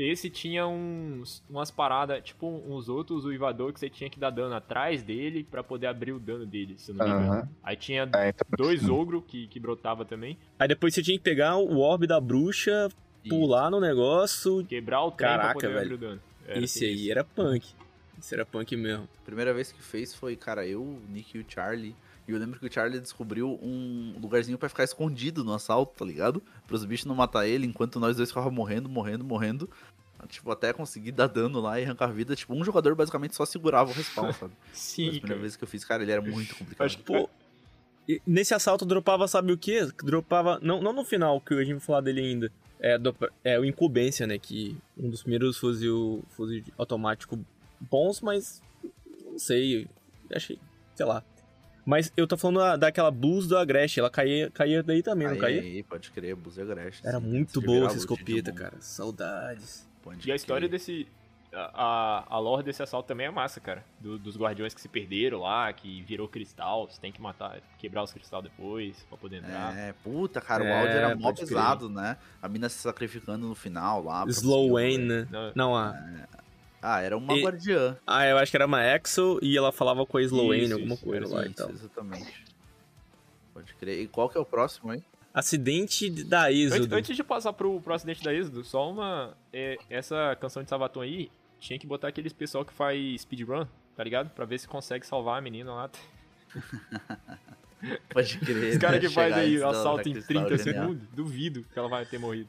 esse 0.00 0.30
tinha 0.30 0.66
uns, 0.66 1.42
umas 1.48 1.70
paradas, 1.70 2.22
tipo 2.22 2.46
uns 2.46 2.88
outros 2.88 3.24
uivador 3.24 3.72
que 3.72 3.80
você 3.80 3.90
tinha 3.90 4.08
que 4.08 4.18
dar 4.18 4.30
dano 4.30 4.54
atrás 4.54 5.02
dele 5.02 5.44
pra 5.50 5.62
poder 5.62 5.86
abrir 5.86 6.12
o 6.12 6.18
dano 6.18 6.46
dele, 6.46 6.74
se 6.78 6.90
eu 6.90 6.94
não 6.96 7.04
me 7.06 7.12
engano. 7.12 7.32
Aham. 7.32 7.48
Aí 7.62 7.76
tinha 7.76 8.08
É, 8.14 8.28
então, 8.28 8.46
dois 8.56 8.88
ogro 8.88 9.20
que, 9.22 9.46
que 9.48 9.58
brotava 9.60 10.04
também. 10.04 10.38
Aí 10.58 10.68
depois 10.68 10.94
você 10.94 11.02
tinha 11.02 11.16
que 11.18 11.24
pegar 11.24 11.56
o 11.56 11.78
orbe 11.78 12.06
da 12.06 12.20
bruxa, 12.20 12.88
pular 13.28 13.70
no 13.70 13.80
negócio. 13.80 14.64
Quebrar 14.64 15.02
o 15.04 15.10
trem 15.10 15.28
Caraca, 15.28 15.44
pra 15.48 15.54
poder 15.54 15.68
velho. 15.68 15.80
abrir 15.80 15.94
o 15.94 15.98
dano. 15.98 16.20
Era 16.46 16.60
Esse 16.64 16.84
assim, 16.84 16.94
aí 16.94 17.10
era 17.10 17.24
punk. 17.24 17.74
Esse 18.18 18.34
era 18.34 18.44
punk 18.44 18.76
mesmo. 18.76 19.08
Primeira 19.24 19.52
vez 19.54 19.70
que 19.72 19.82
fez 19.82 20.14
foi, 20.14 20.36
cara, 20.36 20.66
eu, 20.66 20.82
o 20.82 21.02
Nick 21.08 21.36
e 21.36 21.40
o 21.40 21.44
Charlie. 21.48 21.94
E 22.26 22.32
eu 22.32 22.38
lembro 22.38 22.60
que 22.60 22.66
o 22.66 22.72
Charlie 22.72 23.00
descobriu 23.00 23.58
um 23.62 24.14
lugarzinho 24.20 24.58
pra 24.58 24.68
ficar 24.68 24.84
escondido 24.84 25.42
no 25.42 25.54
assalto, 25.54 25.94
tá 25.96 26.04
ligado? 26.04 26.42
Para 26.66 26.76
os 26.76 26.84
bichos 26.84 27.06
não 27.06 27.14
matar 27.14 27.46
ele, 27.46 27.66
enquanto 27.66 27.98
nós 27.98 28.16
dois 28.16 28.28
ficávamos 28.28 28.54
morrendo, 28.54 28.88
morrendo, 28.88 29.24
morrendo. 29.24 29.70
Tipo, 30.28 30.50
até 30.50 30.72
conseguir 30.72 31.12
dar 31.12 31.28
dano 31.28 31.60
lá 31.60 31.80
e 31.80 31.84
arrancar 31.84 32.08
vida. 32.08 32.34
Tipo, 32.36 32.52
um 32.54 32.64
jogador 32.64 32.94
basicamente 32.94 33.34
só 33.36 33.46
segurava 33.46 33.90
o 33.90 33.94
respawn, 33.94 34.32
sabe? 34.32 34.52
Foi 34.66 34.74
Sim, 34.74 35.08
a 35.08 35.20
primeira 35.20 35.40
vez 35.40 35.56
que 35.56 35.64
eu 35.64 35.68
fiz, 35.68 35.84
cara, 35.84 36.02
ele 36.02 36.10
era 36.12 36.20
muito 36.20 36.54
complicado. 36.56 36.84
Acho 36.84 36.98
que 36.98 37.04
Pô, 37.04 37.30
e 38.08 38.20
nesse 38.26 38.52
assalto 38.52 38.84
dropava, 38.84 39.28
sabe 39.28 39.52
o 39.52 39.56
que? 39.56 39.80
Dropava. 40.04 40.58
Não, 40.60 40.82
não 40.82 40.92
no 40.92 41.04
final, 41.04 41.40
que 41.40 41.54
a 41.54 41.60
gente 41.62 41.74
vai 41.74 41.80
falar 41.80 42.00
dele 42.00 42.20
ainda. 42.20 42.52
É, 42.80 42.98
do- 42.98 43.14
é 43.44 43.58
o 43.58 43.64
Incumbência, 43.64 44.26
né? 44.26 44.38
Que 44.38 44.76
um 44.98 45.08
dos 45.08 45.22
primeiros 45.22 45.56
fuzil, 45.56 46.22
fuzil 46.30 46.62
automático 46.76 47.38
bons, 47.80 48.20
mas. 48.20 48.62
Não 49.24 49.38
sei. 49.38 49.88
Achei. 50.34 50.58
Sei 50.94 51.06
lá. 51.06 51.22
Mas 51.86 52.12
eu 52.16 52.26
tô 52.26 52.36
falando 52.36 52.58
da- 52.58 52.76
daquela 52.76 53.10
Blues 53.10 53.46
do 53.48 53.56
Agreste. 53.56 53.98
Ela 53.98 54.10
caía, 54.10 54.50
caía 54.50 54.82
daí 54.82 55.02
também, 55.02 55.26
não 55.26 55.34
Aí, 55.34 55.40
caía? 55.40 55.60
aí, 55.62 55.82
pode 55.82 56.10
crer, 56.10 56.36
Buzzer 56.36 56.64
Agreste. 56.70 57.06
Era 57.06 57.18
sim. 57.18 57.26
muito 57.26 57.60
boa 57.62 57.86
essa 57.86 57.96
escopeta, 57.96 58.52
cara. 58.52 58.76
Saudades. 58.80 59.88
pode 60.02 60.28
E 60.28 60.32
a 60.32 60.36
história 60.36 60.68
crer. 60.68 60.78
desse. 60.78 61.06
A, 61.50 62.26
a, 62.28 62.38
lore 62.38 62.62
desse 62.62 62.82
assalto 62.82 63.08
também 63.08 63.26
é 63.26 63.30
massa, 63.30 63.58
cara. 63.58 63.82
Do- 63.98 64.18
dos 64.18 64.36
guardiões 64.36 64.74
que 64.74 64.80
se 64.82 64.88
perderam 64.88 65.38
lá, 65.40 65.72
que 65.72 66.02
virou 66.02 66.28
cristal, 66.28 66.86
você 66.90 67.00
tem 67.00 67.10
que 67.10 67.22
matar, 67.22 67.58
quebrar 67.78 68.02
os 68.02 68.12
cristal 68.12 68.42
depois 68.42 69.02
pra 69.08 69.16
poder 69.16 69.38
entrar. 69.38 69.74
É, 69.74 69.94
puta, 70.04 70.42
cara, 70.42 70.62
o 70.62 70.66
É, 70.66 70.78
áudio 70.80 70.92
era 70.94 71.16
mó 71.16 71.22
pode 71.22 71.36
crer. 71.38 71.48
pesado, 71.48 71.88
né? 71.88 72.18
A 72.42 72.48
mina 72.50 72.68
se 72.68 72.76
sacrificando 72.76 73.48
no 73.48 73.54
final 73.54 74.04
lá. 74.04 74.26
Slow 74.28 74.72
Wayne, 74.74 75.04
né? 75.04 75.28
Não, 75.30 75.52
Não, 75.54 75.74
a. 75.76 75.98
Ah, 76.80 77.00
era 77.00 77.16
uma 77.16 77.34
E- 77.36 77.42
guardiã. 77.42 77.96
Ah, 78.06 78.26
eu 78.26 78.38
acho 78.38 78.50
que 78.50 78.56
era 78.56 78.66
uma 78.66 78.82
Exo 78.84 79.38
e 79.42 79.56
ela 79.56 79.72
falava 79.72 80.06
com 80.06 80.16
a 80.18 80.22
Slowane, 80.22 80.64
Isso, 80.64 80.74
alguma 80.74 80.94
isso, 80.94 81.04
coisa 81.04 81.24
era 81.26 81.34
lá 81.34 81.42
e 81.42 81.46
Isso, 81.46 81.54
tal. 81.56 81.70
exatamente. 81.70 82.44
Pode 83.52 83.74
crer. 83.74 84.00
E 84.00 84.06
qual 84.06 84.28
que 84.28 84.38
é 84.38 84.40
o 84.40 84.44
próximo, 84.44 84.92
hein? 84.94 85.02
Acidente 85.34 86.08
da 86.24 86.46
Antes, 86.46 86.72
Êxodo. 86.72 86.94
antes 86.94 87.16
de 87.16 87.22
passar 87.24 87.52
pro, 87.52 87.80
pro 87.80 87.94
acidente 87.94 88.22
da 88.22 88.32
Êxodo, 88.32 88.64
só 88.64 88.90
uma. 88.90 89.36
é, 89.52 89.76
essa 89.90 90.36
canção 90.40 90.62
de 90.62 90.68
Sabaton 90.68 91.00
aí, 91.00 91.30
tinha 91.60 91.78
que 91.78 91.86
botar 91.86 92.08
aqueles 92.08 92.32
pessoal 92.32 92.64
que 92.64 92.72
faz 92.72 93.20
speedrun, 93.22 93.66
tá 93.96 94.02
ligado? 94.04 94.30
Pra 94.30 94.44
ver 94.44 94.58
se 94.58 94.66
consegue 94.68 95.06
salvar 95.06 95.38
a 95.38 95.40
menina 95.40 95.72
lá. 95.74 95.90
Pode 98.10 98.38
crer. 98.38 98.72
Os 98.72 98.78
caras 98.78 99.00
né? 99.00 99.08
que 99.08 99.14
faz 99.14 99.32
aí 99.34 99.54
antes 99.56 99.62
assalto 99.62 100.08
em 100.08 100.12
cristal 100.12 100.46
30 100.46 100.64
genial. 100.64 100.84
segundos, 100.86 101.08
duvido 101.12 101.64
que 101.72 101.78
ela 101.78 101.88
vai 101.88 102.04
ter 102.04 102.18
morrido. 102.18 102.48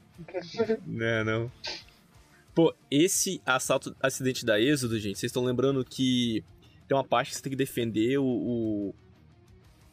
Não, 0.87 1.23
não. 1.25 1.51
Pô, 2.53 2.73
esse 2.89 3.41
assalto, 3.45 3.95
acidente 4.01 4.45
da 4.45 4.59
Êxodo, 4.59 4.99
gente, 4.99 5.17
vocês 5.17 5.29
estão 5.29 5.43
lembrando 5.43 5.83
que 5.85 6.43
tem 6.87 6.97
uma 6.97 7.03
parte 7.03 7.29
que 7.29 7.35
você 7.37 7.43
tem 7.43 7.51
que 7.51 7.55
defender 7.55 8.17
o, 8.17 8.25
o, 8.25 8.95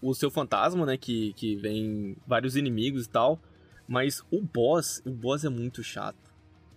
o 0.00 0.14
seu 0.14 0.30
fantasma, 0.30 0.86
né? 0.86 0.96
Que, 0.96 1.32
que 1.34 1.56
vem 1.56 2.16
vários 2.26 2.56
inimigos 2.56 3.04
e 3.04 3.08
tal. 3.08 3.38
Mas 3.86 4.22
o 4.30 4.40
boss, 4.40 5.02
o 5.04 5.10
boss 5.10 5.44
é 5.44 5.48
muito 5.48 5.82
chato. 5.82 6.16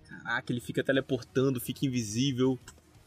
Caraca, 0.07 0.51
ele 0.51 0.61
fica 0.61 0.83
teleportando, 0.83 1.59
fica 1.59 1.85
invisível. 1.85 2.59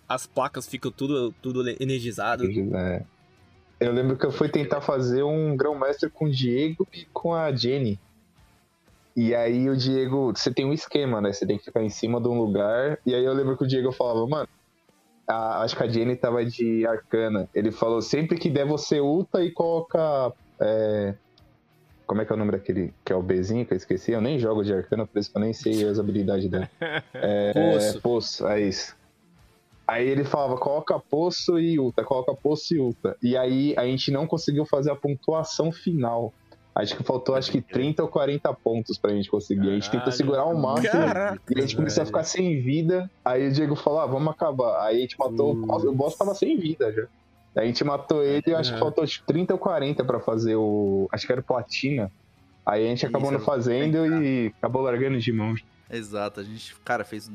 As 0.08 0.26
placas 0.26 0.66
ficam 0.66 0.90
tudo, 0.90 1.32
tudo 1.40 1.68
energizado. 1.80 2.44
é. 2.76 3.04
Eu 3.78 3.92
lembro 3.92 4.16
que 4.16 4.24
eu 4.24 4.30
fui 4.30 4.48
tentar 4.48 4.80
fazer 4.80 5.24
um 5.24 5.56
grão-mestre 5.56 6.08
com 6.08 6.26
o 6.26 6.30
Diego 6.30 6.86
e 6.92 7.04
com 7.06 7.34
a 7.34 7.52
Jenny. 7.52 7.98
E 9.16 9.34
aí 9.34 9.68
o 9.68 9.76
Diego, 9.76 10.32
você 10.34 10.52
tem 10.52 10.64
um 10.64 10.72
esquema, 10.72 11.20
né? 11.20 11.32
Você 11.32 11.46
tem 11.46 11.58
que 11.58 11.64
ficar 11.64 11.82
em 11.82 11.90
cima 11.90 12.20
de 12.20 12.28
um 12.28 12.38
lugar. 12.40 12.98
E 13.04 13.14
aí 13.14 13.24
eu 13.24 13.32
lembro 13.34 13.56
que 13.56 13.64
o 13.64 13.66
Diego 13.68 13.92
falava, 13.92 14.26
mano, 14.26 14.48
a- 15.28 15.62
acho 15.62 15.76
que 15.76 15.82
a 15.82 15.88
Jenny 15.88 16.16
tava 16.16 16.44
de 16.44 16.86
arcana. 16.86 17.48
Ele 17.54 17.70
falou, 17.70 18.00
sempre 18.00 18.38
que 18.38 18.48
der 18.50 18.66
você 18.66 19.00
ulta 19.00 19.42
e 19.42 19.50
coloca. 19.50 20.32
é, 20.60 21.14
Como 22.06 22.20
é 22.20 22.24
que 22.26 22.32
é 22.32 22.34
o 22.34 22.38
nome 22.38 22.52
daquele? 22.52 22.92
Que 23.04 23.12
é 23.12 23.16
o 23.16 23.22
Bzinho 23.22 23.64
que 23.64 23.72
eu 23.72 23.76
esqueci? 23.76 24.12
Eu 24.12 24.20
nem 24.20 24.38
jogo 24.38 24.62
de 24.64 24.72
arcana, 24.74 25.06
por 25.06 25.18
isso 25.18 25.30
que 25.30 25.36
eu 25.38 25.42
nem 25.42 25.52
sei 25.52 25.86
as 25.88 25.98
habilidades 25.98 26.48
dela. 26.48 26.68
É, 27.14 27.52
Poço. 27.52 28.00
Poço, 28.02 28.46
é 28.48 28.60
isso. 28.60 28.94
Aí 29.86 30.06
ele 30.08 30.24
falava, 30.24 30.56
coloca 30.56 30.98
poço 30.98 31.58
e 31.58 31.78
ulta, 31.78 32.02
coloca 32.04 32.34
poço 32.34 32.74
e 32.74 32.78
ulta. 32.80 33.16
E 33.22 33.36
aí 33.36 33.74
a 33.76 33.84
gente 33.84 34.10
não 34.10 34.26
conseguiu 34.26 34.64
fazer 34.64 34.90
a 34.90 34.96
pontuação 34.96 35.70
final. 35.72 36.32
Acho 36.74 36.96
que 36.96 37.02
faltou 37.02 37.34
acho 37.34 37.50
que 37.52 37.60
30 37.60 38.02
ou 38.02 38.08
40 38.08 38.52
pontos 38.54 38.96
pra 38.96 39.10
gente 39.12 39.30
conseguir. 39.30 39.68
A 39.68 39.74
gente 39.74 39.90
tentou 39.90 39.98
Caralho. 40.00 40.16
segurar 40.16 40.44
o 40.46 40.58
máximo. 40.58 40.90
Caraca, 40.90 41.42
E 41.54 41.58
a 41.58 41.60
gente 41.60 41.76
começou 41.76 42.02
a 42.02 42.06
ficar 42.06 42.24
sem 42.24 42.62
vida. 42.62 43.10
Aí 43.24 43.48
o 43.48 43.52
Diego 43.52 43.76
falou: 43.76 44.00
ah, 44.00 44.06
vamos 44.06 44.32
acabar. 44.32 44.86
Aí 44.86 44.96
a 44.96 45.00
gente 45.00 45.18
matou 45.18 45.52
o 45.52 45.66
boss. 45.66 45.84
O 45.84 45.92
boss 45.92 46.16
tava 46.16 46.34
sem 46.34 46.56
vida 46.56 46.90
já. 46.92 47.02
Aí 47.54 47.64
a 47.64 47.66
gente 47.66 47.84
matou 47.84 48.22
ele 48.22 48.42
e 48.46 48.54
acho 48.54 48.72
que 48.72 48.78
faltou 48.78 49.04
acho 49.04 49.20
que 49.20 49.26
30 49.26 49.52
ou 49.52 49.58
40 49.58 50.02
pra 50.04 50.18
fazer 50.20 50.56
o. 50.56 51.06
Acho 51.12 51.26
que 51.26 51.32
era 51.32 51.42
o 51.42 51.44
platina. 51.44 52.10
Aí 52.64 52.86
a 52.86 52.88
gente 52.88 53.04
acabou 53.04 53.30
Isso, 53.30 53.38
não 53.38 53.44
fazendo 53.44 54.06
e 54.06 54.54
acabou 54.58 54.82
largando 54.82 55.18
de 55.18 55.32
mão. 55.32 55.54
Exato, 55.90 56.40
a 56.40 56.42
gente, 56.42 56.74
cara, 56.76 57.04
fez 57.04 57.28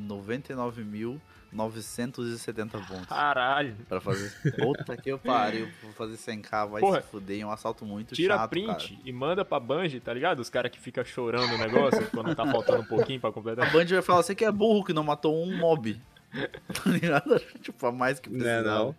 99.970 1.55 2.69
pontos 2.87 3.05
Caralho. 3.07 3.75
pra 3.87 3.99
fazer. 4.01 4.33
Puta 4.57 4.97
que 4.97 5.09
eu 5.11 5.17
pariu, 5.19 5.67
vou 5.81 5.91
fazer 5.93 6.15
100k, 6.15 6.69
vai 6.69 6.81
Porra, 6.81 7.01
se 7.01 7.07
fuder, 7.07 7.41
é 7.41 7.45
um 7.45 7.51
assalto 7.51 7.85
muito 7.85 8.15
Tira 8.15 8.35
chato, 8.37 8.49
print 8.49 8.67
cara. 8.67 9.01
e 9.05 9.11
manda 9.11 9.45
pra 9.45 9.59
Bungie, 9.59 9.99
tá 9.99 10.13
ligado? 10.13 10.39
Os 10.39 10.49
caras 10.49 10.71
que 10.71 10.79
ficam 10.79 11.03
chorando 11.03 11.53
o 11.53 11.57
negócio 11.57 12.09
quando 12.11 12.35
tá 12.35 12.45
faltando 12.45 12.81
um 12.81 12.85
pouquinho 12.85 13.19
pra 13.19 13.29
A 13.29 13.33
completar. 13.33 13.71
Band 13.71 13.85
vai 13.85 14.01
falar, 14.01 14.23
você 14.23 14.35
que 14.35 14.45
é 14.45 14.51
burro 14.51 14.83
que 14.83 14.93
não 14.93 15.03
matou 15.03 15.41
um 15.43 15.57
mob. 15.57 15.99
tá 16.31 16.89
ligado? 16.89 17.39
Tipo, 17.61 17.87
a 17.87 17.91
mais 17.91 18.19
que 18.19 18.29
Não 18.29 18.47
é 18.47 18.61
não. 18.61 18.95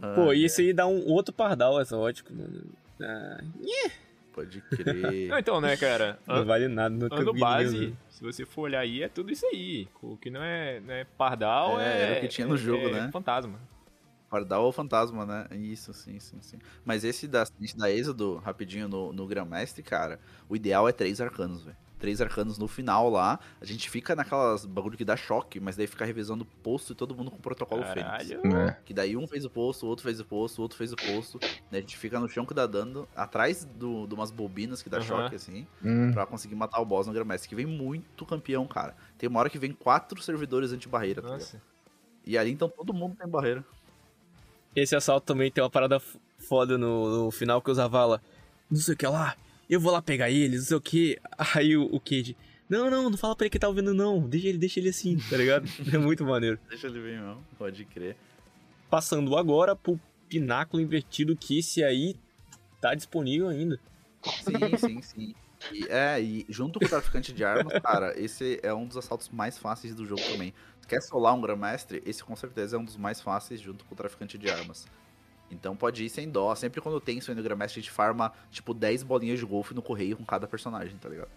Ah, 0.00 0.12
Pô, 0.14 0.32
e 0.32 0.44
esse 0.44 0.62
aí 0.62 0.72
dá 0.72 0.86
um 0.86 1.06
outro 1.08 1.34
pardal, 1.34 1.80
essa 1.80 1.96
ótico, 1.96 2.32
mano. 2.32 2.62
Ah, 3.00 3.42
Pode 4.32 4.62
crer. 4.62 5.28
Não, 5.28 5.38
então, 5.38 5.60
né, 5.60 5.76
cara? 5.76 6.18
não 6.26 6.44
vale 6.46 6.66
nada 6.66 6.94
no 6.94 7.14
ano 7.14 7.34
base, 7.34 7.74
ninguém 7.74 7.96
se 8.12 8.22
você 8.22 8.44
for 8.44 8.62
olhar 8.62 8.80
aí, 8.80 9.02
é 9.02 9.08
tudo 9.08 9.32
isso 9.32 9.46
aí. 9.46 9.88
O 10.02 10.18
que 10.18 10.28
não 10.28 10.42
é, 10.42 10.80
não 10.80 10.92
é 10.92 11.04
pardal 11.04 11.80
É, 11.80 11.84
é. 11.84 12.02
era 12.02 12.18
o 12.18 12.20
que 12.20 12.28
tinha 12.28 12.46
no 12.46 12.58
jogo, 12.58 12.88
é 12.88 12.92
né? 12.92 13.10
Fantasma. 13.10 13.58
Pardal 14.28 14.64
ou 14.64 14.72
fantasma, 14.72 15.24
né? 15.24 15.46
Isso, 15.56 15.94
sim, 15.94 16.20
sim, 16.20 16.40
sim. 16.42 16.58
Mas 16.84 17.04
esse 17.04 17.26
da, 17.26 17.44
esse 17.60 17.76
da 17.76 17.90
Êxodo, 17.90 18.36
rapidinho, 18.36 18.86
no, 18.86 19.12
no 19.14 19.26
Grandmestre, 19.26 19.82
cara, 19.82 20.20
o 20.46 20.54
ideal 20.54 20.86
é 20.86 20.92
três 20.92 21.22
arcanos, 21.22 21.62
velho. 21.62 21.76
Três 22.02 22.20
arcanos 22.20 22.58
no 22.58 22.66
final 22.66 23.08
lá. 23.08 23.38
A 23.60 23.64
gente 23.64 23.88
fica 23.88 24.16
naquelas 24.16 24.66
bagulho 24.66 24.96
que 24.98 25.04
dá 25.04 25.16
choque, 25.16 25.60
mas 25.60 25.76
daí 25.76 25.86
fica 25.86 26.04
revisando 26.04 26.42
o 26.42 26.46
posto 26.60 26.92
e 26.92 26.96
todo 26.96 27.14
mundo 27.14 27.30
com 27.30 27.36
o 27.36 27.40
protocolo 27.40 27.84
Fênix. 27.84 28.28
Caralho. 28.28 28.56
É. 28.56 28.76
Que 28.84 28.92
daí 28.92 29.16
um 29.16 29.24
fez 29.24 29.44
o 29.44 29.50
posto, 29.50 29.86
o 29.86 29.88
outro 29.88 30.02
fez 30.04 30.18
o 30.18 30.24
posto, 30.24 30.58
o 30.58 30.62
outro 30.62 30.76
fez 30.76 30.92
o 30.92 30.96
posto. 30.96 31.38
Daí 31.70 31.78
a 31.78 31.80
gente 31.80 31.96
fica 31.96 32.18
no 32.18 32.28
chão 32.28 32.44
que 32.44 32.52
dá 32.52 32.66
dano, 32.66 33.08
atrás 33.14 33.64
do, 33.64 34.08
de 34.08 34.14
umas 34.14 34.32
bobinas 34.32 34.82
que 34.82 34.90
dá 34.90 34.96
Aham. 34.96 35.06
choque, 35.06 35.36
assim, 35.36 35.64
Hum. 35.80 36.10
pra 36.12 36.26
conseguir 36.26 36.56
matar 36.56 36.80
o 36.80 36.84
boss 36.84 37.06
no 37.06 37.12
Grandmestre. 37.12 37.48
Que 37.48 37.54
vem 37.54 37.66
muito 37.66 38.26
campeão, 38.26 38.66
cara. 38.66 38.96
Tem 39.16 39.28
uma 39.28 39.38
hora 39.38 39.48
que 39.48 39.58
vem 39.58 39.72
quatro 39.72 40.20
servidores 40.20 40.72
anti-barreira, 40.72 41.22
tá. 41.22 41.38
E 42.26 42.36
ali 42.36 42.50
então 42.50 42.68
todo 42.68 42.92
mundo 42.92 43.14
tem 43.14 43.28
barreira. 43.28 43.64
Esse 44.74 44.96
assalto 44.96 45.24
também 45.24 45.52
tem 45.52 45.62
uma 45.62 45.70
parada 45.70 46.00
foda 46.48 46.76
no, 46.76 47.26
no 47.26 47.30
final 47.30 47.62
que 47.62 47.70
eu 47.70 47.72
usava 47.72 48.04
lá. 48.06 48.20
Não 48.68 48.80
sei 48.80 48.94
o 48.94 48.96
que 48.96 49.06
lá, 49.06 49.36
eu 49.72 49.80
vou 49.80 49.90
lá 49.90 50.02
pegar 50.02 50.30
eles, 50.30 50.60
não 50.60 50.66
sei 50.66 50.76
o 50.76 50.80
que. 50.80 51.18
Aí 51.56 51.76
o, 51.76 51.84
o 51.84 51.98
Cade, 51.98 52.36
não, 52.68 52.90
não, 52.90 53.08
não 53.08 53.16
fala 53.16 53.34
pra 53.34 53.46
ele 53.46 53.50
que 53.50 53.58
tá 53.58 53.68
ouvindo, 53.68 53.94
não. 53.94 54.20
Deixa 54.28 54.48
ele, 54.48 54.58
deixa 54.58 54.78
ele 54.78 54.90
assim, 54.90 55.16
tá 55.30 55.36
ligado? 55.36 55.66
É 55.92 55.96
muito 55.96 56.24
maneiro. 56.24 56.58
Deixa 56.68 56.88
ele 56.88 57.00
vir, 57.00 57.20
não. 57.20 57.42
Pode 57.58 57.82
crer. 57.86 58.16
Passando 58.90 59.34
agora 59.34 59.74
pro 59.74 59.98
pináculo 60.28 60.82
invertido, 60.82 61.34
que 61.34 61.58
esse 61.58 61.82
aí 61.82 62.14
tá 62.82 62.94
disponível 62.94 63.48
ainda. 63.48 63.80
Sim, 64.22 64.76
sim, 64.76 65.02
sim. 65.02 65.34
E, 65.72 65.86
é, 65.88 66.20
e 66.20 66.44
junto 66.50 66.78
com 66.78 66.84
o 66.84 66.88
traficante 66.88 67.32
de 67.32 67.42
armas, 67.42 67.72
cara, 67.80 68.18
esse 68.20 68.60
é 68.62 68.74
um 68.74 68.86
dos 68.86 68.98
assaltos 68.98 69.30
mais 69.30 69.56
fáceis 69.56 69.94
do 69.94 70.04
jogo 70.04 70.20
também. 70.30 70.52
Quer 70.86 71.00
solar 71.00 71.32
um 71.32 71.40
Grandmestre, 71.40 72.02
esse 72.04 72.22
com 72.22 72.36
certeza 72.36 72.76
é 72.76 72.78
um 72.78 72.84
dos 72.84 72.98
mais 72.98 73.22
fáceis 73.22 73.58
junto 73.58 73.86
com 73.86 73.94
o 73.94 73.96
traficante 73.96 74.36
de 74.36 74.50
armas. 74.50 74.86
Então 75.52 75.76
pode 75.76 76.04
ir 76.04 76.08
sem 76.08 76.28
dó. 76.30 76.54
Sempre 76.54 76.80
quando 76.80 77.00
tem 77.00 77.18
isso 77.18 77.30
aí 77.30 77.36
no 77.36 77.42
Grandmestre, 77.42 77.78
a 77.80 77.82
gente 77.82 77.90
farma, 77.92 78.32
tipo, 78.50 78.72
10 78.72 79.02
bolinhas 79.02 79.38
de 79.38 79.44
golfe 79.46 79.74
no 79.74 79.82
correio 79.82 80.16
com 80.16 80.24
cada 80.24 80.46
personagem, 80.46 80.96
tá 80.96 81.08
ligado? 81.08 81.28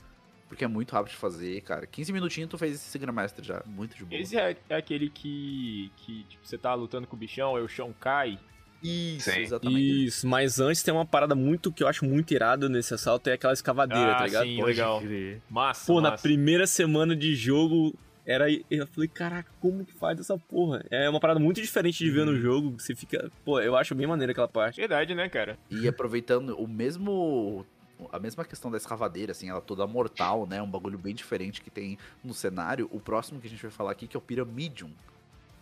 Porque 0.48 0.64
é 0.64 0.68
muito 0.68 0.92
rápido 0.94 1.12
de 1.12 1.18
fazer, 1.18 1.60
cara. 1.62 1.86
15 1.88 2.14
minutinhos 2.14 2.50
tu 2.50 2.58
fez 2.58 2.76
esse 2.76 2.98
Grandmestre 3.00 3.46
já. 3.46 3.62
Muito 3.66 3.96
de 3.98 4.06
boa. 4.06 4.20
Esse 4.22 4.38
é, 4.38 4.56
é 4.70 4.76
aquele 4.76 5.10
que, 5.10 5.92
que 5.98 6.24
tipo, 6.30 6.46
você 6.48 6.58
tá 6.58 6.74
lutando 6.74 7.08
com 7.08 7.16
o 7.16 7.20
bichão, 7.20 7.56
aí 7.56 7.64
o 7.64 7.68
chão 7.68 7.94
cai. 8.00 8.40
Isso, 8.84 9.32
Sim. 9.32 9.40
exatamente. 9.40 10.06
Isso, 10.06 10.28
mas 10.28 10.60
antes 10.60 10.84
tem 10.84 10.94
uma 10.94 11.06
parada 11.06 11.34
muito 11.34 11.72
que 11.72 11.82
eu 11.82 11.88
acho 11.88 12.06
muito 12.06 12.32
irado 12.34 12.70
nesse 12.70 12.94
assalto, 12.94 13.30
é 13.30 13.34
aquela 13.34 13.54
escavadeira, 13.54 14.12
Ah, 14.12 14.16
tá 14.18 14.26
ligado? 14.26 14.44
sim, 14.46 14.58
Pode 14.58 14.68
legal. 14.68 15.02
crer. 15.02 15.42
Massa, 15.50 15.88
Pô, 15.92 16.00
na 16.00 16.12
massa. 16.12 16.22
primeira 16.22 16.68
semana 16.68 17.16
de 17.16 17.34
jogo, 17.34 17.96
era. 18.26 18.46
Eu 18.70 18.88
falei, 18.88 19.08
caraca, 19.08 19.52
como 19.60 19.86
que 19.86 19.94
faz 19.94 20.20
essa 20.20 20.38
porra? 20.38 20.84
É 20.90 21.10
uma 21.10 21.20
parada 21.20 21.40
muito 21.40 21.62
diferente 21.62 22.04
de 22.04 22.10
ver 22.10 22.26
no 22.26 22.36
jogo. 22.36 22.76
Você 22.80 22.96
fica. 22.96 23.32
Pô, 23.44 23.60
eu 23.60 23.76
acho 23.76 23.94
bem 23.94 24.08
maneira 24.08 24.32
aquela 24.32 24.48
parte. 24.48 24.80
Verdade, 24.80 25.14
né, 25.14 25.30
cara? 25.30 25.58
E 25.70 25.88
aproveitando 25.88 26.60
o 26.60 26.68
mesmo. 26.68 27.66
A 28.12 28.20
mesma 28.20 28.44
questão 28.44 28.70
da 28.70 28.78
escavadeira, 28.78 29.32
assim, 29.32 29.50
ela 29.50 29.62
toda 29.62 29.88
mortal, 29.88 30.46
né? 30.46 30.62
Um 30.62 30.70
bagulho 30.70 30.98
bem 30.98 31.16
diferente 31.16 31.62
que 31.62 31.70
tem 31.70 31.98
no 32.24 32.34
cenário. 32.34 32.90
O 32.92 33.00
próximo 33.00 33.40
que 33.40 33.48
a 33.48 33.50
gente 33.50 33.62
vai 33.62 33.72
falar 33.72 33.92
aqui, 33.92 34.06
que 34.06 34.18
é 34.18 34.20
o 34.20 34.22
Pyramidium. 34.22 34.92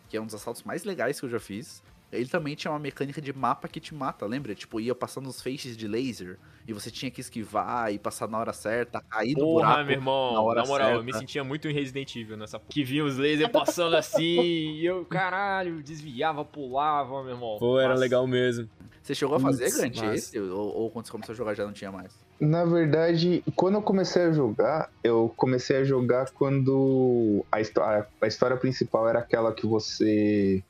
Que 0.10 0.18
é 0.18 0.22
um 0.22 0.26
dos 0.26 0.34
assaltos 0.34 0.64
mais 0.64 0.84
legais 0.84 1.20
que 1.20 1.26
eu 1.26 1.30
já 1.30 1.40
fiz. 1.40 1.84
Ele 2.16 2.28
também 2.30 2.56
tinha 2.56 2.72
uma 2.72 2.80
mecânica 2.80 3.22
de 3.22 3.34
mapa 3.34 3.68
que 3.68 3.80
te 3.80 3.94
mata, 3.94 4.26
lembra? 4.26 4.54
Tipo, 4.56 4.80
ia 4.80 4.94
passando 4.96 5.28
os 5.28 5.42
feixes 5.42 5.76
de 5.76 5.88
laser 5.88 6.38
e 6.68 6.74
você 6.74 6.90
tinha 6.92 7.10
que 7.12 7.20
esquivar 7.22 7.92
e 7.94 8.00
passar 8.00 8.28
na 8.28 8.38
hora 8.38 8.54
certa, 8.54 9.02
cair 9.10 9.34
no 9.36 9.40
Porra, 9.46 9.66
buraco. 9.68 9.84
meu 9.86 9.92
irmão, 9.96 10.34
na 10.34 10.42
hora 10.42 10.62
na 10.62 10.68
moral, 10.68 10.90
eu 10.90 10.96
certa. 10.98 11.06
me 11.06 11.14
sentia 11.14 11.44
muito 11.44 11.68
em 11.68 11.74
Resident 11.74 12.16
Evil 12.16 12.38
nessa 12.38 12.60
porra. 12.60 12.70
Que 12.72 12.84
vinha 12.84 13.04
os 13.04 13.18
lasers 13.18 13.52
passando 13.52 13.96
assim, 13.96 14.22
e 14.24 14.86
eu, 14.86 15.06
caralho, 15.06 15.82
desviava, 15.84 16.46
pulava, 16.46 17.22
meu 17.24 17.34
irmão. 17.34 17.58
Pô, 17.60 17.80
era 17.80 17.90
Nossa. 17.90 18.00
legal 18.02 18.26
mesmo. 18.28 18.70
Você 19.02 19.14
chegou 19.14 19.36
a 19.36 19.40
fazer, 19.40 19.70
Grant, 19.70 19.96
massa. 19.98 20.16
esse? 20.16 20.40
Ou, 20.40 20.76
ou 20.78 20.90
quando 20.90 21.06
você 21.06 21.12
começou 21.12 21.34
a 21.34 21.36
jogar 21.36 21.54
já 21.56 21.66
não 21.66 21.74
tinha 21.74 21.92
mais? 21.92 22.18
Na 22.40 22.64
verdade, 22.64 23.44
quando 23.56 23.76
eu 23.76 23.82
comecei 23.82 24.24
a 24.24 24.32
jogar, 24.32 24.90
eu 25.04 25.34
comecei 25.36 25.78
a 25.78 25.84
jogar 25.84 26.32
quando 26.32 27.46
a- 27.52 28.06
a 28.22 28.28
história 28.28 28.56
principal 28.58 29.08
era 29.10 29.20
aquela 29.20 29.54
que 29.54 29.68
você 29.68 30.64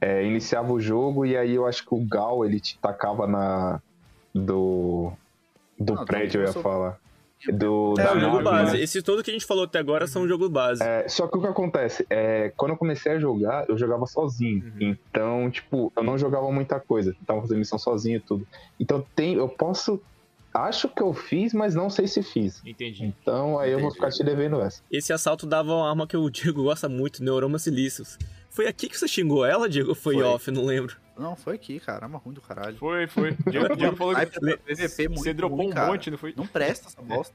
é, 0.00 0.24
iniciava 0.24 0.72
o 0.72 0.80
jogo 0.80 1.24
e 1.26 1.36
aí 1.36 1.54
eu 1.54 1.66
acho 1.66 1.84
que 1.86 1.94
o 1.94 1.98
Gal 2.06 2.44
ele 2.44 2.58
te 2.60 2.78
tacava 2.78 3.26
na 3.26 3.80
do 4.34 5.12
do 5.78 5.94
Não, 5.94 6.04
prédio, 6.04 6.38
eu 6.40 6.46
ia 6.46 6.52
começou- 6.52 6.62
falar. 6.62 6.98
Do, 7.54 7.94
É 7.98 8.02
da 8.04 8.14
o 8.14 8.20
jogo 8.20 8.32
nave, 8.42 8.44
base. 8.44 8.76
né? 8.76 8.82
Esse 8.82 9.00
todo 9.00 9.22
que 9.24 9.30
a 9.30 9.32
gente 9.32 9.46
falou 9.46 9.64
até 9.64 9.78
agora 9.78 10.06
são 10.06 10.28
jogo 10.28 10.46
base. 10.50 10.82
É, 10.82 11.08
só 11.08 11.26
que 11.26 11.38
o 11.38 11.40
que 11.40 11.46
acontece 11.46 12.04
é 12.10 12.52
quando 12.54 12.72
eu 12.72 12.76
comecei 12.76 13.12
a 13.12 13.18
jogar, 13.18 13.64
eu 13.66 13.78
jogava 13.78 14.04
sozinho. 14.04 14.62
Uhum. 14.62 14.72
Então, 15.10 15.50
tipo, 15.50 15.90
eu 15.96 16.02
não 16.02 16.18
jogava 16.18 16.52
muita 16.52 16.78
coisa. 16.78 17.16
Tava 17.26 17.40
fazendo 17.40 17.56
missão 17.56 17.78
sozinho 17.78 18.18
e 18.18 18.20
tudo. 18.20 18.46
Então 18.78 19.02
tem, 19.16 19.36
eu 19.36 19.48
posso. 19.48 19.98
Acho 20.52 20.86
que 20.88 21.00
eu 21.00 21.14
fiz, 21.14 21.54
mas 21.54 21.74
não 21.74 21.88
sei 21.88 22.06
se 22.06 22.22
fiz. 22.22 22.60
Entendi. 22.66 23.06
Então 23.06 23.58
aí 23.58 23.70
eu 23.70 23.78
vou 23.78 23.88
Entendi. 23.88 23.94
ficar 24.06 24.10
te 24.10 24.22
devendo 24.22 24.60
essa. 24.60 24.82
Esse 24.90 25.10
assalto 25.10 25.46
dava 25.46 25.72
uma 25.72 25.88
arma 25.88 26.06
que 26.06 26.16
o 26.18 26.28
Diego 26.28 26.64
gosta 26.64 26.90
muito, 26.90 27.24
Neuromas 27.24 27.62
Silícios. 27.62 28.18
Foi 28.50 28.66
aqui 28.66 28.88
que 28.88 28.98
você 28.98 29.06
xingou 29.08 29.44
ela, 29.46 29.68
Diego? 29.68 29.94
Foi, 29.94 30.14
Foi. 30.14 30.24
off? 30.24 30.50
Não 30.50 30.64
lembro. 30.64 30.96
Não, 31.16 31.36
foi 31.36 31.54
aqui, 31.54 31.78
cara. 31.78 32.04
Arma 32.06 32.18
ruim 32.18 32.34
do 32.34 32.40
caralho. 32.40 32.76
Foi, 32.76 33.06
foi. 33.06 33.36
Diego, 33.48 33.74
Diego 33.76 33.96
falou 33.96 34.14
que 34.14 34.26
PVP 34.26 35.08
muito 35.08 35.22
você 35.22 35.32
dropou 35.34 35.58
ruim, 35.58 35.68
um 35.68 35.72
cara. 35.72 35.86
monte, 35.86 36.10
não 36.10 36.18
foi? 36.18 36.34
Não 36.36 36.46
presta 36.46 36.88
essa 36.88 37.00
bosta. 37.02 37.34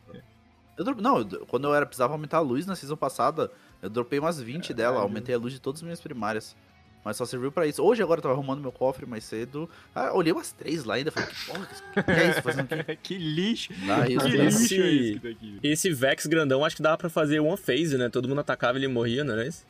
Eu 0.78 0.84
dro- 0.84 1.02
Não, 1.02 1.20
eu- 1.20 1.46
quando 1.46 1.66
eu 1.68 1.74
era, 1.76 1.86
precisava 1.86 2.14
aumentar 2.14 2.38
a 2.38 2.42
luz 2.42 2.66
na 2.66 2.76
season 2.76 2.98
passada, 2.98 3.50
eu 3.82 3.90
dropei 3.90 4.20
umas 4.20 4.42
20 4.42 4.74
dela, 4.74 5.00
aumentei 5.00 5.34
a 5.34 5.38
luz 5.38 5.54
de 5.54 5.60
todas 5.62 5.80
as 5.80 5.84
minhas 5.84 6.02
primárias. 6.02 6.56
Mas 7.04 7.18
só 7.18 7.26
serviu 7.26 7.52
pra 7.52 7.68
isso. 7.68 7.84
Hoje 7.84 8.02
agora 8.02 8.18
eu 8.18 8.24
tava 8.24 8.34
arrumando 8.34 8.60
meu 8.62 8.72
cofre 8.72 9.06
mais 9.06 9.24
cedo. 9.24 9.70
Ah, 9.94 10.12
olhei 10.12 10.34
umas 10.34 10.52
três 10.52 10.84
lá 10.84 10.96
ainda, 10.96 11.12
falei, 11.12 11.30
que 11.30 11.46
porra, 11.46 11.68
que 11.94 12.04
que 12.04 12.12
é 12.12 12.30
isso 12.32 12.42
fazendo 12.42 12.74
aqui? 12.74 12.96
que 13.04 13.18
lixo. 13.20 13.72
Ah, 13.88 14.10
isso, 14.10 14.26
Que 14.28 14.38
né? 14.38 14.46
Esse- 14.48 14.60
lixo 14.60 14.74
é 14.82 14.92
esse 14.92 15.20
que 15.20 15.52
tá? 15.54 15.60
Esse 15.62 15.94
Vex 15.94 16.26
grandão, 16.26 16.66
acho 16.66 16.76
que 16.76 16.82
dava 16.82 16.98
pra 16.98 17.08
fazer 17.08 17.40
one 17.40 17.56
phase, 17.56 17.96
né? 17.96 18.10
Todo 18.10 18.28
mundo 18.28 18.42
atacava 18.42 18.78
e 18.80 18.82
ele 18.82 18.88
morria, 18.92 19.24
não 19.24 19.34
era 19.34 19.48
isso? 19.48 19.64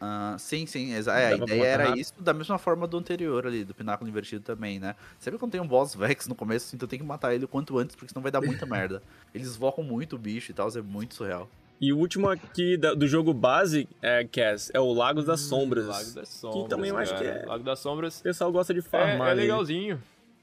Ah, 0.00 0.36
sim, 0.38 0.64
sim, 0.66 0.92
exa- 0.94 1.18
é, 1.18 1.32
a 1.32 1.36
ideia 1.36 1.64
era 1.64 1.84
rápido. 1.86 2.00
isso 2.00 2.14
da 2.20 2.32
mesma 2.32 2.56
forma 2.56 2.86
do 2.86 2.96
anterior 2.96 3.46
ali, 3.46 3.64
do 3.64 3.74
Pináculo 3.74 4.08
Invertido 4.08 4.42
também, 4.44 4.78
né? 4.78 4.94
Sempre 5.18 5.38
quando 5.40 5.50
tem 5.52 5.60
um 5.60 5.66
boss 5.66 5.94
Vex 5.94 6.28
no 6.28 6.34
começo, 6.36 6.66
assim, 6.66 6.76
tu 6.76 6.86
tem 6.86 6.98
que 6.98 7.04
matar 7.04 7.34
ele 7.34 7.44
o 7.44 7.48
quanto 7.48 7.76
antes, 7.78 7.96
porque 7.96 8.12
senão 8.12 8.22
vai 8.22 8.30
dar 8.30 8.40
muita 8.40 8.64
merda. 8.66 9.02
Eles 9.34 9.56
vocam 9.56 9.82
muito 9.82 10.14
o 10.14 10.18
bicho 10.18 10.50
e 10.52 10.54
tal, 10.54 10.68
é 10.68 10.80
muito 10.80 11.14
surreal. 11.14 11.48
E 11.80 11.92
o 11.92 11.98
último 11.98 12.28
aqui 12.28 12.76
da- 12.76 12.94
do 12.94 13.06
jogo 13.06 13.32
base, 13.32 13.88
é, 14.02 14.24
Cass, 14.24 14.70
é 14.74 14.80
o 14.80 14.92
Lagos 14.92 15.24
das 15.24 15.40
Sombras. 15.40 15.86
Lago 15.86 16.10
das 16.12 16.28
Sombras. 16.28 16.68
também 16.68 16.90
eu 16.90 16.96
acho 16.96 17.16
que 17.16 17.24
é- 17.24 17.44
Lago 17.46 17.64
das 17.64 17.78
Sombras 17.80 18.20
O 18.20 18.22
pessoal 18.22 18.50
gosta 18.52 18.72
de 18.74 18.80
é, 18.80 18.82
farmar. 18.82 19.28
é 19.32 19.34
né? 19.34 19.42
legalzinho. 19.42 20.00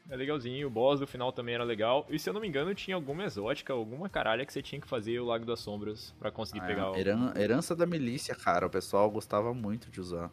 É 0.09 0.15
legalzinho. 0.15 0.67
O 0.67 0.69
boss 0.69 0.99
do 0.99 1.07
final 1.07 1.31
também 1.31 1.55
era 1.55 1.63
legal. 1.63 2.05
E 2.09 2.19
se 2.19 2.29
eu 2.29 2.33
não 2.33 2.39
me 2.41 2.47
engano, 2.47 2.73
tinha 2.75 2.95
alguma 2.95 3.23
exótica, 3.23 3.73
alguma 3.73 4.07
caralha 4.07 4.45
que 4.45 4.53
você 4.53 4.61
tinha 4.61 4.79
que 4.79 4.87
fazer 4.87 5.19
o 5.19 5.25
Lago 5.25 5.45
das 5.45 5.59
Sombras 5.59 6.13
pra 6.19 6.29
conseguir 6.31 6.61
Ah, 6.61 6.67
pegar 6.67 6.91
o. 6.91 6.95
heran- 6.95 7.33
herança 7.35 7.75
da 7.75 7.85
milícia, 7.85 8.35
cara, 8.35 8.67
o 8.67 8.69
pessoal 8.69 9.09
gostava 9.09 9.53
muito 9.53 9.89
de 9.89 9.99
usar. 9.99 10.29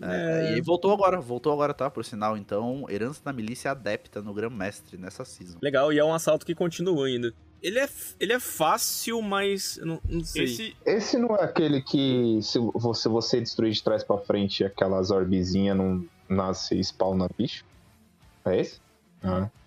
É, 0.00 0.50
E 0.50 0.54
aí 0.54 0.60
voltou 0.60 0.92
agora, 0.92 1.20
voltou 1.20 1.52
agora, 1.52 1.74
tá? 1.74 1.90
Por 1.90 2.04
sinal, 2.04 2.36
então, 2.36 2.86
Herança 2.88 3.20
da 3.24 3.32
Milícia 3.32 3.72
Adepta 3.72 4.22
no 4.22 4.32
Grão-Mestre 4.32 4.96
nessa 4.96 5.24
season. 5.24 5.58
Legal, 5.60 5.92
e 5.92 5.98
é 5.98 6.04
um 6.04 6.14
assalto 6.14 6.46
que 6.46 6.54
continua 6.54 7.06
ainda. 7.08 7.34
Ele 7.60 7.80
é, 7.80 7.88
ele 8.20 8.32
é 8.32 8.38
fácil, 8.38 9.20
mas. 9.20 9.76
eu 9.78 9.86
Não, 9.86 10.00
não 10.08 10.22
sei. 10.22 10.44
Esse, 10.44 10.76
Esse 10.86 11.18
não 11.18 11.34
é 11.34 11.42
aquele 11.42 11.82
que 11.82 12.38
se 12.40 12.60
você, 12.60 13.08
você 13.08 13.40
destruir 13.40 13.72
de 13.72 13.82
trás 13.82 14.04
pra 14.04 14.18
frente 14.18 14.62
aquelas 14.62 15.10
orbezinhas 15.10 15.76
não 15.76 16.06
nasce 16.28 16.76
e 16.76 16.84
spawna 16.84 17.28
bicho? 17.36 17.64
É 18.44 18.60
esse? 18.60 18.78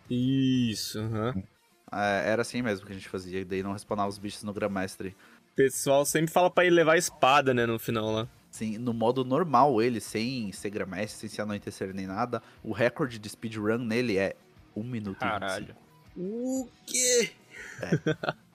Isso, 0.09 0.99
aham. 0.99 1.43
É, 1.91 2.29
era 2.31 2.41
assim 2.41 2.61
mesmo 2.61 2.85
que 2.85 2.91
a 2.91 2.95
gente 2.95 3.09
fazia, 3.09 3.39
e 3.39 3.45
daí 3.45 3.61
não 3.61 3.73
respawnava 3.73 4.09
os 4.09 4.17
bichos 4.17 4.43
no 4.43 4.53
Grão-Mestre. 4.53 5.15
O 5.53 5.55
pessoal 5.55 6.05
sempre 6.05 6.31
fala 6.31 6.49
pra 6.49 6.65
ele 6.65 6.75
levar 6.75 6.93
a 6.93 6.97
espada, 6.97 7.53
né, 7.53 7.65
no 7.65 7.77
final 7.77 8.11
lá. 8.11 8.27
Sim, 8.49 8.77
no 8.77 8.93
modo 8.93 9.23
normal, 9.23 9.81
ele, 9.81 9.99
sem 9.99 10.51
ser 10.51 10.69
Grão-Mestre, 10.69 11.19
sem 11.19 11.29
se 11.29 11.41
anoitecer 11.41 11.93
nem 11.93 12.07
nada, 12.07 12.41
o 12.63 12.71
recorde 12.71 13.19
de 13.19 13.29
speedrun 13.29 13.77
nele 13.77 14.17
é 14.17 14.35
1 14.75 14.83
minuto 14.83 15.17
e 15.21 15.25
25. 15.25 15.39
caralho. 15.39 15.75
O 16.15 16.67
quê? 16.85 17.31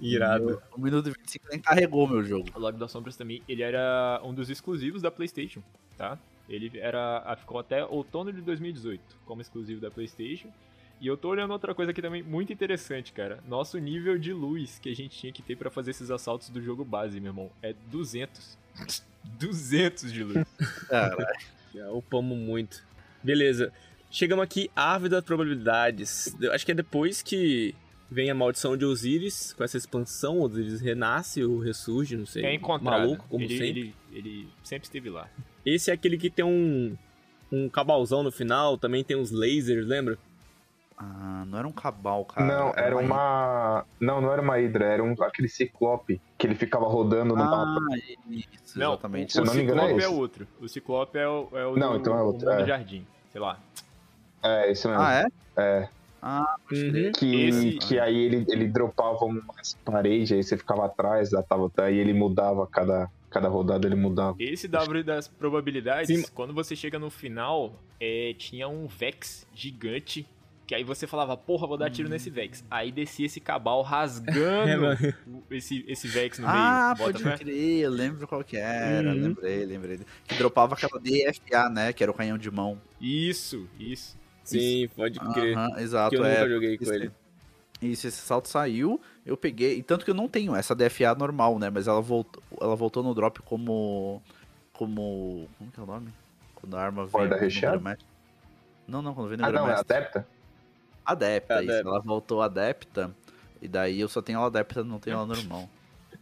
Irado. 0.00 0.62
1 0.76 0.80
minuto 0.80 1.08
e 1.08 1.12
25 1.12 1.46
nem 1.50 1.60
carregou 1.60 2.06
meu 2.08 2.22
jogo. 2.24 2.48
O 2.54 2.58
Log 2.58 2.78
das 2.78 2.90
Sombras 2.90 3.16
também, 3.16 3.42
ele 3.48 3.62
era 3.62 4.20
um 4.24 4.32
dos 4.32 4.48
exclusivos 4.50 5.02
da 5.02 5.10
PlayStation, 5.10 5.62
tá? 5.96 6.18
Ele 6.48 6.70
era, 6.78 7.22
ah, 7.24 7.36
ficou 7.36 7.58
até 7.58 7.84
outono 7.84 8.32
de 8.32 8.40
2018 8.40 9.00
como 9.26 9.42
exclusivo 9.42 9.80
da 9.80 9.90
PlayStation. 9.90 10.48
E 11.00 11.06
eu 11.06 11.16
tô 11.16 11.28
olhando 11.28 11.52
outra 11.52 11.74
coisa 11.74 11.92
aqui 11.92 12.02
também 12.02 12.22
muito 12.22 12.52
interessante, 12.52 13.12
cara. 13.12 13.38
Nosso 13.46 13.78
nível 13.78 14.18
de 14.18 14.32
luz 14.32 14.78
que 14.80 14.90
a 14.90 14.94
gente 14.94 15.16
tinha 15.16 15.32
que 15.32 15.42
ter 15.42 15.56
pra 15.56 15.70
fazer 15.70 15.92
esses 15.92 16.10
assaltos 16.10 16.48
do 16.48 16.60
jogo 16.60 16.84
base, 16.84 17.20
meu 17.20 17.30
irmão, 17.30 17.50
é 17.62 17.72
200. 17.90 18.58
200 19.38 20.10
de 20.12 20.24
luz. 20.24 20.46
Caralho. 20.88 21.26
Já 21.72 21.90
upamos 21.90 22.36
muito. 22.36 22.84
Beleza. 23.22 23.72
Chegamos 24.10 24.42
aqui, 24.42 24.70
Árvore 24.74 25.10
das 25.10 25.22
Probabilidades. 25.22 26.34
Eu 26.40 26.52
acho 26.52 26.64
que 26.64 26.72
é 26.72 26.74
depois 26.74 27.22
que 27.22 27.74
vem 28.10 28.30
a 28.30 28.34
Maldição 28.34 28.76
de 28.76 28.84
Osiris, 28.84 29.52
com 29.52 29.62
essa 29.62 29.76
expansão, 29.76 30.40
Osiris 30.40 30.80
renasce 30.80 31.44
ou 31.44 31.58
ressurge, 31.58 32.16
não 32.16 32.26
sei. 32.26 32.44
É 32.44 32.54
encontrado. 32.54 33.00
Maluco, 33.00 33.26
como 33.28 33.44
ele, 33.44 33.58
sempre. 33.58 33.80
Ele, 33.80 33.94
ele 34.12 34.48
sempre 34.64 34.86
esteve 34.86 35.10
lá. 35.10 35.28
Esse 35.74 35.90
é 35.90 35.94
aquele 35.94 36.16
que 36.18 36.30
tem 36.30 36.44
um, 36.44 36.96
um 37.52 37.68
cabalzão 37.68 38.22
no 38.22 38.30
final, 38.32 38.76
também 38.78 39.02
tem 39.04 39.16
uns 39.16 39.30
lasers, 39.30 39.86
lembra? 39.86 40.18
Ah, 40.96 41.44
não 41.46 41.58
era 41.58 41.68
um 41.68 41.72
cabal, 41.72 42.24
cara. 42.24 42.44
Não, 42.44 42.72
era 42.74 42.96
uma. 42.96 43.84
Não, 44.00 44.20
não 44.20 44.32
era 44.32 44.42
uma 44.42 44.56
Hydra, 44.56 44.84
era 44.84 45.02
um, 45.04 45.14
aquele 45.20 45.48
ciclope 45.48 46.20
que 46.36 46.44
ele 46.44 46.56
ficava 46.56 46.86
rodando 46.86 47.36
no 47.36 47.42
Ah, 47.42 47.46
mapa. 47.46 47.96
isso, 48.28 48.76
Não, 48.76 48.92
exatamente. 48.94 49.32
Se 49.32 49.38
eu 49.38 49.42
o 49.44 49.46
não 49.46 49.54
me 49.54 49.62
engano, 49.62 49.80
é 49.80 49.84
Ciclope 49.84 50.02
é, 50.02 50.06
esse. 50.08 50.14
outro. 50.20 50.48
O 50.60 50.68
Ciclope 50.68 51.18
é 51.18 51.28
o, 51.28 51.48
é 51.52 51.66
o 51.66 51.76
Não, 51.76 51.92
do 51.92 51.98
então 52.00 52.18
é 52.18 52.22
outro, 52.22 52.50
é. 52.50 52.66
Jardim. 52.66 53.06
Sei 53.30 53.40
lá. 53.40 53.60
É, 54.42 54.70
esse 54.72 54.88
mesmo. 54.88 55.00
Ah, 55.02 55.14
é? 55.14 55.26
É. 55.62 55.88
Ah, 56.20 56.56
Uhum. 56.72 57.12
Que, 57.16 57.44
Esse- 57.48 57.78
que 57.78 57.98
aí 58.00 58.16
ele, 58.18 58.44
ele 58.48 58.66
dropava 58.66 59.24
umas 59.24 59.74
paredes, 59.84 60.32
aí 60.32 60.42
você 60.42 60.56
ficava 60.56 60.86
atrás, 60.86 61.30
da 61.30 61.44
tava, 61.44 61.70
aí 61.76 61.96
ele 61.96 62.12
mudava 62.12 62.66
cada, 62.66 63.08
cada 63.30 63.48
rodada, 63.48 63.86
ele 63.86 63.94
mudava. 63.94 64.36
Esse 64.38 64.68
árvore 64.74 65.02
das 65.02 65.28
probabilidades, 65.28 66.08
Sim. 66.08 66.26
quando 66.34 66.52
você 66.54 66.74
chega 66.76 66.98
no 66.98 67.10
final, 67.10 67.82
é, 68.00 68.34
tinha 68.38 68.68
um 68.68 68.86
Vex 68.86 69.46
gigante. 69.54 70.26
Que 70.66 70.74
aí 70.74 70.84
você 70.84 71.06
falava, 71.06 71.34
porra, 71.34 71.66
vou 71.66 71.78
dar 71.78 71.88
tiro 71.90 72.10
nesse 72.10 72.28
Vex. 72.28 72.62
Aí 72.70 72.92
descia 72.92 73.24
esse 73.24 73.40
cabal 73.40 73.80
É, 73.88 73.88
rasgando 73.88 75.14
o- 75.26 75.42
esse, 75.54 75.82
esse 75.88 76.06
Vex 76.06 76.38
no 76.38 76.46
Ah, 76.46 76.92
meio. 76.94 77.06
pode 77.06 77.24
Bota 77.24 77.38
fé? 77.38 77.42
crer, 77.42 77.80
eu 77.84 77.90
lembro 77.90 78.28
qual 78.28 78.44
que 78.44 78.58
era, 78.58 79.08
Uhum. 79.08 79.14
lembrei, 79.28 79.64
lembrei. 79.64 80.00
Que 80.26 80.34
dropava 80.34 80.74
aquela 80.74 81.00
DFA, 81.00 81.70
né, 81.70 81.90
que 81.94 82.02
era 82.02 82.12
o 82.12 82.14
canhão 82.14 82.36
de 82.36 82.50
mão. 82.50 82.78
Isso, 83.00 83.66
isso. 83.80 84.14
Sim, 84.44 84.88
pode 84.94 85.18
crer. 85.18 85.56
Aham, 85.56 85.80
exato, 85.80 86.10
que 86.10 86.16
eu 86.20 86.24
é. 86.26 86.38
nunca 86.40 86.48
joguei 86.50 86.76
com 86.76 86.92
ele. 86.92 87.10
Isso, 87.80 88.08
esse 88.08 88.16
salto 88.18 88.48
saiu, 88.48 89.00
eu 89.24 89.36
peguei, 89.36 89.78
e 89.78 89.82
tanto 89.82 90.04
que 90.04 90.10
eu 90.10 90.14
não 90.14 90.28
tenho 90.28 90.54
essa 90.54 90.74
DFA 90.74 91.14
normal, 91.14 91.58
né, 91.60 91.70
mas 91.70 91.86
ela 91.86 92.00
voltou, 92.00 92.42
ela 92.60 92.74
voltou 92.74 93.04
no 93.04 93.14
drop 93.14 93.40
como, 93.42 94.20
como, 94.72 95.48
como 95.56 95.70
que 95.70 95.78
é 95.78 95.82
o 95.82 95.86
nome? 95.86 96.12
Quando 96.56 96.76
a 96.76 96.82
arma 96.82 97.04
vem 97.04 97.12
Corda 97.12 97.36
no 97.36 97.40
recheada? 97.40 97.98
Não, 98.86 99.00
não, 99.00 99.14
quando 99.14 99.28
vem 99.28 99.38
no 99.38 99.44
Ah, 99.44 99.52
não, 99.52 99.68
é 99.68 99.74
adepta? 99.74 100.26
Adepta, 101.06 101.54
É 101.54 101.62
isso, 101.62 101.70
adepta. 101.72 101.88
ela 101.88 102.00
voltou 102.00 102.42
adepta, 102.42 103.14
e 103.62 103.68
daí 103.68 104.00
eu 104.00 104.08
só 104.08 104.20
tenho 104.20 104.38
ela 104.38 104.46
adepta, 104.48 104.82
não 104.82 104.98
tenho 104.98 105.14
ela 105.14 105.26
normal. 105.26 105.68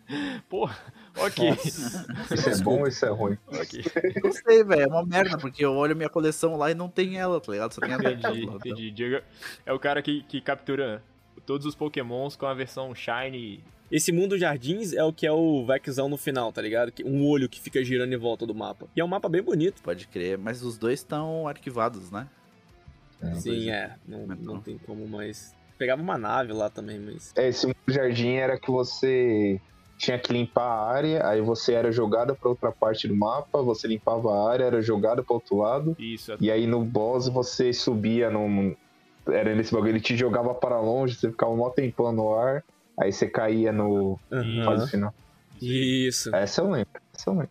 Porra, 0.50 0.76
ok. 1.16 1.52
Isso 1.64 2.50
é 2.50 2.56
bom 2.62 2.80
ou 2.80 2.86
isso 2.86 3.04
é 3.06 3.08
ruim? 3.08 3.38
ok. 3.48 3.82
Não 4.22 4.32
sei, 4.32 4.62
velho, 4.62 4.82
é 4.82 4.86
uma 4.86 5.04
merda, 5.04 5.36
porque 5.38 5.64
eu 5.64 5.74
olho 5.74 5.96
minha 5.96 6.08
coleção 6.08 6.56
lá 6.56 6.70
e 6.70 6.74
não 6.74 6.88
tem 6.88 7.18
ela, 7.18 7.40
tá 7.40 7.50
ligado? 7.50 7.72
Só 7.72 7.80
tem 7.80 7.92
a. 7.92 7.96
Entendi, 7.96 8.44
entendi. 8.44 8.90
Diego 8.92 9.24
é 9.64 9.72
o 9.72 9.78
cara 9.80 10.00
que, 10.02 10.22
que 10.22 10.40
captura 10.40 11.02
todos 11.44 11.66
os 11.66 11.75
pokémons 11.75 12.37
com 12.37 12.46
a 12.46 12.55
versão 12.55 12.94
Shiny. 12.94 13.62
Esse 13.90 14.11
mundo 14.11 14.37
jardins 14.37 14.92
é 14.92 15.05
o 15.05 15.12
que 15.12 15.27
é 15.27 15.33
o 15.33 15.64
Vexão 15.64 16.09
no 16.09 16.16
final, 16.16 16.53
tá 16.53 16.61
ligado? 16.61 16.92
Um 17.05 17.25
olho 17.25 17.49
que 17.49 17.61
fica 17.61 17.85
girando 17.85 18.12
em 18.12 18.16
volta 18.16 18.44
do 18.44 18.55
mapa. 18.55 18.87
E 18.96 19.01
é 19.01 19.05
um 19.05 19.09
mapa 19.09 19.29
bem 19.29 19.42
bonito. 19.42 19.81
Pode 19.83 20.09
crer, 20.09 20.37
mas 20.37 20.62
os 20.62 20.77
dois 20.77 21.01
estão 21.01 21.46
arquivados, 21.46 22.11
né? 22.11 22.27
Sim, 23.35 23.70
é. 23.70 23.94
Não, 24.07 24.27
Mas 24.27 24.38
não 24.40 24.55
não. 24.55 24.61
tem 24.61 24.79
como 24.79 25.07
mais. 25.07 25.55
Pegava 25.79 26.03
uma 26.03 26.18
nave 26.18 26.53
lá 26.53 26.68
também, 26.68 26.99
mas. 26.99 27.33
É, 27.37 27.49
Esse 27.49 27.75
jardim 27.88 28.35
era 28.35 28.59
que 28.59 28.70
você 28.70 29.61
tinha 29.99 30.18
que 30.18 30.33
limpar 30.33 30.64
a 30.64 30.90
área, 30.90 31.27
aí 31.27 31.40
você 31.40 31.72
era 31.72 31.90
jogada 31.90 32.35
pra 32.35 32.51
outra 32.51 32.70
parte 32.70 33.09
do 33.09 33.16
mapa, 33.16 33.62
você 33.62 33.88
limpava 33.88 34.31
a 34.31 34.51
área, 34.51 34.64
era 34.64 34.83
jogada 34.83 35.22
pro 35.22 35.35
outro 35.35 35.57
lado, 35.57 35.96
Isso, 35.99 36.33
é 36.33 36.37
e 36.40 36.51
aí 36.51 36.66
no 36.66 36.85
boss 36.85 37.29
você 37.29 37.72
subia 37.72 38.31
num. 38.31 38.75
Era 39.28 39.54
nesse 39.54 39.72
bagulho, 39.72 39.90
ele 39.90 40.00
te 40.00 40.16
jogava 40.16 40.54
para 40.54 40.80
longe, 40.80 41.14
você 41.14 41.30
ficava 41.30 41.50
um 41.52 41.56
mó 41.56 41.70
tempão 41.70 42.12
no 42.12 42.34
ar, 42.34 42.64
aí 43.00 43.12
você 43.12 43.28
caía 43.28 43.72
no 43.72 44.18
Aham. 44.30 44.64
fase 44.64 44.90
final. 44.90 45.14
Isso. 45.60 46.34
Essa 46.34 46.60
eu 46.60 46.70
lembro, 46.70 46.90
essa 47.14 47.30
eu 47.30 47.34
lembro. 47.34 47.50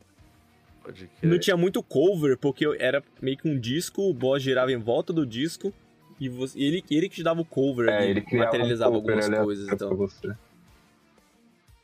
Não 1.23 1.39
tinha 1.39 1.57
muito 1.57 1.81
cover, 1.81 2.37
porque 2.37 2.65
era 2.79 3.03
meio 3.21 3.35
que 3.37 3.49
um 3.49 3.59
disco, 3.59 4.03
o 4.03 4.13
boss 4.13 4.41
girava 4.43 4.71
em 4.71 4.77
volta 4.77 5.11
do 5.11 5.25
disco. 5.25 5.73
E 6.19 6.29
você- 6.29 6.57
ele, 6.59 6.83
ele 6.89 7.09
que 7.09 7.15
te 7.15 7.23
dava 7.23 7.41
o 7.41 7.45
cover 7.45 7.89
É, 7.89 7.97
ali, 7.97 8.09
ele 8.11 8.25
materializava 8.37 8.95
um 8.95 9.01
cover 9.01 9.17
algumas 9.17 9.43
coisas 9.43 9.67
então. 9.67 10.07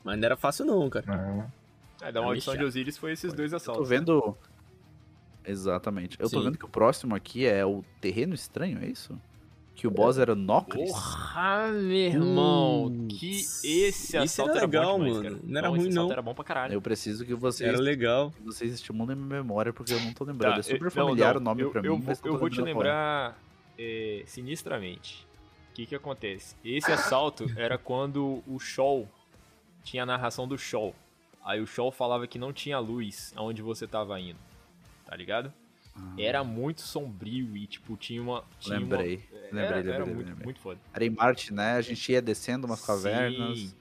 Mas 0.04 0.18
não 0.18 0.26
era 0.26 0.38
fácil 0.38 0.66
não, 0.66 0.90
cara. 0.90 1.06
Ah, 1.10 1.48
É, 2.08 2.12
da 2.12 2.22
maldição 2.22 2.56
de 2.56 2.64
Osiris 2.64 2.98
foi 2.98 3.12
esses 3.12 3.34
dois 3.34 3.52
Eu 3.52 3.58
assaltos. 3.58 3.84
tô 3.84 3.90
vendo. 3.90 4.38
Exatamente. 5.46 6.16
Eu 6.20 6.30
tô 6.30 6.38
Sim. 6.40 6.46
vendo 6.46 6.58
que 6.58 6.66
o 6.66 6.70
próximo 6.70 7.16
aqui 7.16 7.46
é 7.46 7.66
o 7.66 7.84
Terreno 8.00 8.34
Estranho, 8.34 8.80
é 8.82 8.88
isso? 8.88 9.20
Que 9.74 9.88
o 9.88 9.92
boss 9.92 10.18
era 10.20 10.36
Nocris. 10.36 10.92
Porra, 10.92 11.70
meu 11.72 11.92
irmão. 11.98 13.08
Que 13.10 13.38
esse 13.64 14.16
assalto 14.18 14.52
era 14.52 14.60
era, 14.60 14.68
legal, 14.68 14.98
bom 15.00 15.06
demais, 15.06 15.18
mano. 15.24 15.30
cara. 15.38 15.42
Não 15.48 15.58
era 15.58 15.68
esse 15.70 15.78
ruim, 15.78 15.90
assalto 15.90 16.06
não. 16.08 16.12
era 16.12 16.22
bom 16.22 16.34
pra 16.36 16.44
caralho. 16.44 16.74
Eu 16.74 16.82
preciso 16.82 17.26
que 17.26 17.34
vocês, 17.34 17.68
Era 17.70 17.80
legal. 17.80 18.32
que 18.32 18.42
vocês 18.44 18.74
estimulem 18.74 19.16
minha 19.16 19.28
memória, 19.42 19.74
porque 19.74 19.94
eu 19.94 20.00
não 20.02 20.14
tô 20.14 20.24
lembrando. 20.24 20.54
Tá, 20.54 20.60
é 20.60 20.64
super 20.64 20.86
eu- 20.86 20.92
familiar 20.92 21.34
não, 21.36 21.42
o 21.42 21.44
nome 21.44 21.62
eu, 21.64 21.72
pra 21.72 21.82
eu 21.82 21.98
mim. 21.98 22.06
eu 22.08 22.16
tô 22.18 22.38
vou 22.38 22.50
te 22.50 22.62
lembrar 22.62 23.40
é, 23.80 24.24
sinistramente. 24.28 25.26
O 25.72 25.74
que 25.74 25.86
que 25.88 25.96
acontece? 25.96 26.56
Esse 26.64 26.92
assalto 26.92 27.50
era 27.58 27.78
quando 27.78 28.44
o 28.46 28.60
Show 28.60 29.08
tinha 29.84 30.04
a 30.04 30.06
narração 30.06 30.48
do 30.48 30.58
Show. 30.58 30.94
Aí 31.44 31.60
o 31.60 31.66
Show 31.66 31.92
falava 31.92 32.28
que 32.28 32.38
não 32.38 32.54
tinha 32.54 32.78
luz 32.78 33.34
aonde 33.36 33.64
você 33.64 33.88
tava 33.88 34.20
indo. 34.20 34.38
Tá 35.08 35.16
ligado? 35.16 35.52
Ah, 36.04 36.14
Era 36.22 36.44
muito 36.44 36.82
sombrio 36.82 37.56
e, 37.56 37.66
tipo, 37.68 37.96
tinha 37.98 38.22
uma. 38.22 38.44
Tinha 38.60 38.78
uma- 38.80 38.98
Lembrei. 38.98 39.24
Lembrei, 39.52 39.66
era, 39.66 39.76
lembrei, 39.76 39.94
era 39.94 39.98
lembrei, 40.00 40.16
muito, 40.16 40.28
lembrei. 40.30 40.46
muito 40.46 40.60
foda. 40.62 40.80
Era 40.94 41.06
em 41.06 41.10
Marte, 41.10 41.54
né? 41.54 41.74
A 41.74 41.82
gente 41.82 42.12
ia 42.12 42.22
descendo 42.22 42.66
umas 42.68 42.86
cavernas. 42.86 43.60
Sim. 43.60 43.74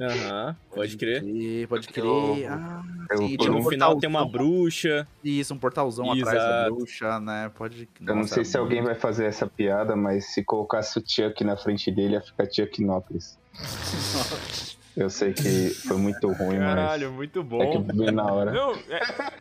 Aham, 0.00 0.56
pode 0.74 0.96
crer. 0.96 1.22
crer, 1.22 1.68
Pode 1.68 1.86
crer. 1.88 2.50
Ah, 2.50 2.82
sim, 3.16 3.36
tinha 3.36 3.52
um 3.52 3.62
No 3.62 3.68
final 3.68 3.96
tem 3.98 4.08
uma 4.08 4.26
bruxa. 4.26 5.06
Isso, 5.22 5.54
um 5.54 5.58
portalzão 5.58 6.10
atrás 6.10 6.38
da 6.38 6.44
Exato. 6.60 6.74
bruxa, 6.74 7.20
né? 7.20 7.52
Pode. 7.54 7.88
Eu 8.04 8.16
não 8.16 8.24
sei 8.26 8.44
se 8.44 8.56
alguém 8.56 8.78
muito- 8.80 8.92
vai 8.92 8.98
fazer 9.00 9.26
essa 9.26 9.46
piada, 9.46 9.94
mas 9.94 10.32
se 10.34 10.42
colocasse 10.42 10.98
o 10.98 11.02
Chuck 11.06 11.44
na 11.44 11.56
frente 11.56 11.90
dele, 11.92 12.14
ia 12.14 12.20
ficar 12.20 12.46
Chuck 12.50 12.82
Nópolis. 12.82 13.38
Eu 14.96 15.08
sei 15.08 15.32
que 15.32 15.70
foi 15.70 15.96
muito 15.96 16.26
ruim, 16.32 16.58
Caralho, 16.58 17.12
muito 17.12 17.42
mas 17.44 17.60
é 17.60 17.64
bom. 17.64 17.84
que 17.86 17.96
veio 17.96 18.12
na 18.12 18.24
hora. 18.26 18.50
Não, 18.52 18.72
é- 18.74 19.32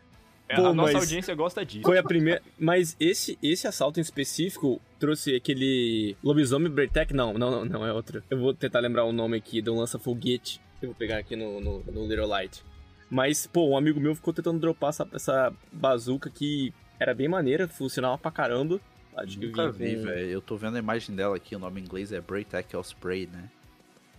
é, 0.51 0.55
Pô, 0.55 0.67
a 0.67 0.73
nossa 0.73 0.97
audiência 0.97 1.33
gosta 1.33 1.65
disso. 1.65 1.83
Foi 1.83 1.97
a 1.97 2.03
primeira. 2.03 2.41
Mas 2.59 2.95
esse, 2.99 3.37
esse 3.41 3.67
assalto 3.67 3.99
em 3.99 4.01
específico 4.01 4.81
trouxe 4.99 5.35
aquele. 5.35 6.15
Lobisomem 6.23 6.71
Break 6.71 7.13
Não, 7.13 7.33
não, 7.33 7.49
não, 7.51 7.65
não, 7.65 7.85
é 7.85 7.93
outro. 7.93 8.23
Eu 8.29 8.39
vou 8.39 8.53
tentar 8.53 8.79
lembrar 8.79 9.05
o 9.05 9.11
nome 9.11 9.37
aqui 9.37 9.61
do 9.61 9.73
lança-foguete. 9.75 10.61
Eu 10.81 10.89
vou 10.89 10.95
pegar 10.95 11.17
aqui 11.17 11.35
no, 11.35 11.61
no, 11.61 11.79
no 11.83 12.07
Little 12.07 12.27
Light. 12.27 12.63
Mas, 13.09 13.45
pô, 13.45 13.69
um 13.69 13.77
amigo 13.77 13.99
meu 13.99 14.15
ficou 14.15 14.33
tentando 14.33 14.59
dropar 14.59 14.89
essa, 14.89 15.07
essa 15.13 15.53
bazuca 15.71 16.29
que 16.29 16.73
era 16.99 17.13
bem 17.13 17.27
maneira, 17.27 17.67
funcionava 17.67 18.17
pra 18.17 18.31
caramba. 18.31 18.79
Acho 19.15 19.37
que 19.37 19.47
Nunca 19.47 19.71
vi, 19.71 19.95
com- 19.95 20.03
velho. 20.03 20.29
Eu 20.29 20.41
tô 20.41 20.55
vendo 20.55 20.75
a 20.75 20.79
imagem 20.79 21.15
dela 21.15 21.35
aqui, 21.35 21.55
o 21.55 21.59
nome 21.59 21.81
em 21.81 21.83
inglês 21.83 22.11
é 22.11 22.21
Break 22.21 22.49
Tackle 22.49 22.81
Spray, 22.81 23.27
né? 23.27 23.49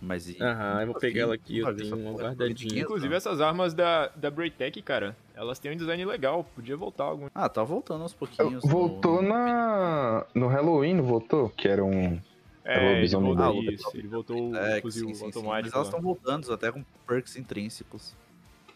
Mas 0.05 0.27
Aham, 0.41 0.71
eu 0.71 0.77
vou 0.77 0.85
nunca 0.87 0.99
pegar 0.99 1.13
vi- 1.13 1.19
ela 1.21 1.35
aqui, 1.35 1.57
eu 1.59 1.75
tenho 1.75 1.95
uma 1.95 2.11
guardadinha. 2.11 2.35
Bonitinha, 2.37 2.81
Inclusive, 2.83 3.15
essas 3.15 3.39
armas 3.39 3.73
da, 3.73 4.07
da 4.15 4.29
Braytech, 4.29 4.81
cara, 4.81 5.15
elas 5.33 5.59
têm 5.59 5.71
um 5.71 5.77
design 5.77 6.03
legal. 6.05 6.43
Podia 6.43 6.75
voltar 6.75 7.05
algum. 7.05 7.27
Ah, 7.33 7.47
tá 7.47 7.63
voltando 7.63 8.01
aos 8.01 8.13
pouquinhos. 8.13 8.63
no- 8.63 8.69
Voltou 8.69 9.21
no- 9.21 9.29
na. 9.29 10.25
No 10.35 10.47
Halloween, 10.47 10.99
voltou? 10.99 11.49
Que 11.49 11.67
era 11.69 11.83
um. 11.83 12.19
É, 12.65 13.01
ele 13.01 13.07
voltou, 13.15 13.63
isso, 13.63 13.91
ele 13.93 14.07
voltou 14.07 14.55
É, 14.55 14.77
o 14.77 14.81
fuzil 14.81 15.07
sim, 15.09 15.13
sim, 15.13 15.19
sim. 15.19 15.25
Mas 15.25 15.35
automático. 15.37 15.75
elas 15.75 15.87
estão 15.87 16.01
voltando, 16.01 16.53
até 16.53 16.71
com 16.71 16.83
perks 17.07 17.35
intrínsecos. 17.35 18.15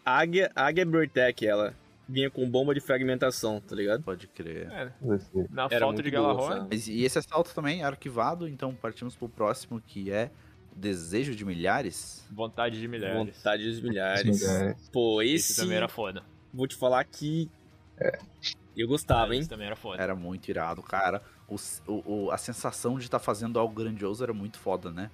Águia, 0.04 0.50
Águia 0.54 0.84
Bertec, 0.86 1.46
ela 1.46 1.74
vinha 2.08 2.30
com 2.30 2.48
bomba 2.48 2.72
de 2.74 2.80
fragmentação, 2.80 3.60
tá 3.60 3.74
ligado? 3.76 4.02
Pode 4.02 4.26
crer. 4.26 4.70
É, 4.70 4.90
na 5.50 5.68
Era 5.70 5.80
falta 5.86 6.02
de 6.02 6.10
Galahorn, 6.10 6.68
e 6.72 7.04
esse 7.04 7.18
assalto 7.18 7.54
também 7.54 7.82
é 7.82 7.84
arquivado, 7.84 8.48
então 8.48 8.74
partimos 8.74 9.14
pro 9.16 9.28
próximo, 9.28 9.80
que 9.86 10.10
é 10.10 10.30
Desejo 10.78 11.34
de 11.34 11.44
Milhares. 11.44 12.24
vontade 12.30 12.80
de 12.80 12.86
milhares. 12.88 13.16
Vontade 13.36 13.64
dos 13.68 13.80
milhares. 13.80 14.40
Milhares. 14.40 14.88
Pô, 14.92 15.20
Esse, 15.20 15.52
esse. 15.52 15.60
também 15.60 15.76
era 15.76 15.88
foda. 15.88 16.22
Vou 16.54 16.66
te 16.66 16.76
falar 16.76 17.04
que. 17.04 17.50
Eu 18.76 18.86
gostava, 18.86 19.34
hein? 19.34 19.40
Esse 19.40 19.48
também 19.48 19.66
era 19.66 19.74
foda. 19.76 20.00
Era 20.02 20.14
muito 20.14 20.48
irado, 20.48 20.82
cara. 20.82 21.20
O, 21.48 21.56
o- 21.86 22.30
a 22.30 22.38
sensação 22.38 22.96
de 22.98 23.04
estar 23.06 23.18
fazendo 23.18 23.58
algo 23.58 23.74
grandioso 23.74 24.22
era 24.22 24.32
muito 24.32 24.58
foda, 24.58 24.90
né? 24.92 25.10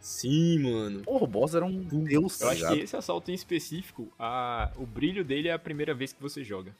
Sim, 0.00 0.58
mano. 0.58 1.02
Porra, 1.02 1.24
o 1.24 1.26
boss 1.28 1.54
era 1.54 1.64
um 1.64 1.78
deus, 1.80 2.40
Eu 2.40 2.46
tá 2.48 2.52
acho 2.52 2.60
ligado? 2.62 2.76
que 2.76 2.82
esse 2.82 2.96
assalto 2.96 3.30
em 3.30 3.34
específico, 3.34 4.12
a... 4.18 4.72
o 4.76 4.84
brilho 4.84 5.24
dele 5.24 5.46
é 5.48 5.52
a 5.52 5.58
primeira 5.58 5.94
vez 5.94 6.12
que 6.12 6.20
você 6.20 6.42
joga. 6.42 6.74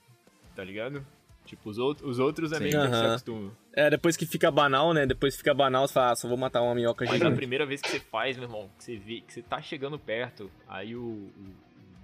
Tá 0.56 0.64
ligado? 0.64 1.06
Tipo, 1.44 1.70
os, 1.70 1.78
out... 1.78 2.02
os 2.05 2.18
outros 2.18 2.52
é 2.52 2.57
Sim. 2.57 2.64
meio 2.64 2.81
que 2.81 2.88
você 2.88 2.94
Aham. 2.94 3.09
acostuma. 3.11 3.52
É, 3.74 3.90
depois 3.90 4.16
que 4.16 4.24
fica 4.24 4.50
banal, 4.50 4.94
né? 4.94 5.05
Depois 5.07 5.35
que 5.35 5.38
fica 5.38 5.52
banal, 5.52 5.87
você 5.88 5.94
fala, 5.94 6.12
ah, 6.12 6.16
só 6.16 6.28
vou 6.28 6.37
matar 6.37 6.62
uma 6.62 6.74
minhoca 6.74 7.05
Mas 7.07 7.20
a 7.22 7.31
primeira 7.31 7.66
vez 7.66 7.81
que 7.81 7.88
você 7.90 8.00
faz, 8.00 8.37
meu 8.37 8.46
irmão, 8.46 8.70
que 8.78 8.85
você 8.85 8.96
vê 8.96 9.20
que 9.20 9.33
você 9.33 9.42
tá 9.42 9.61
chegando 9.61 9.98
perto, 9.98 10.50
aí 10.68 10.94
o, 10.94 11.00
o- 11.02 11.33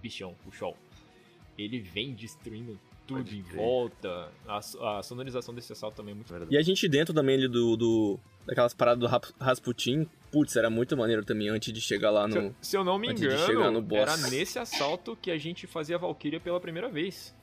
bichão, 0.02 0.34
o 0.46 0.50
Shoal, 0.52 0.76
ele 1.56 1.78
vem 1.80 2.14
destruindo 2.14 2.78
tudo 3.06 3.32
em 3.34 3.40
volta. 3.42 4.30
A, 4.46 4.58
a 4.98 5.02
sonorização 5.02 5.54
desse 5.54 5.72
assalto 5.72 5.96
também 5.96 6.12
é 6.12 6.14
muito 6.14 6.28
Verdade. 6.30 6.54
E 6.54 6.58
a 6.58 6.62
gente 6.62 6.86
dentro 6.88 7.14
também 7.14 7.36
ali 7.36 7.48
do. 7.48 7.76
do 7.76 8.18
daquelas 8.46 8.72
paradas 8.74 9.00
do 9.00 9.06
Rap- 9.06 9.32
Rasputin, 9.40 10.08
putz, 10.32 10.56
era 10.56 10.70
muito 10.70 10.96
maneiro 10.96 11.22
também 11.24 11.48
antes 11.50 11.70
de 11.72 11.80
chegar 11.82 12.10
lá 12.10 12.28
Se, 12.30 12.38
no. 12.38 12.44
eu- 12.46 12.54
se 12.62 12.76
eu 12.76 12.84
não 12.84 12.98
me 12.98 13.08
antes 13.10 13.20
de 13.22 13.30
chegar 13.30 13.46
no 13.46 13.52
engano, 13.60 13.82
boss. 13.82 13.98
era 14.00 14.16
nesse 14.30 14.58
assalto 14.58 15.16
que 15.20 15.30
a 15.30 15.36
gente 15.38 15.66
fazia 15.66 15.96
a 15.96 15.98
Valkyria 15.98 16.40
pela 16.40 16.58
primeira 16.60 16.88
vez. 16.88 17.34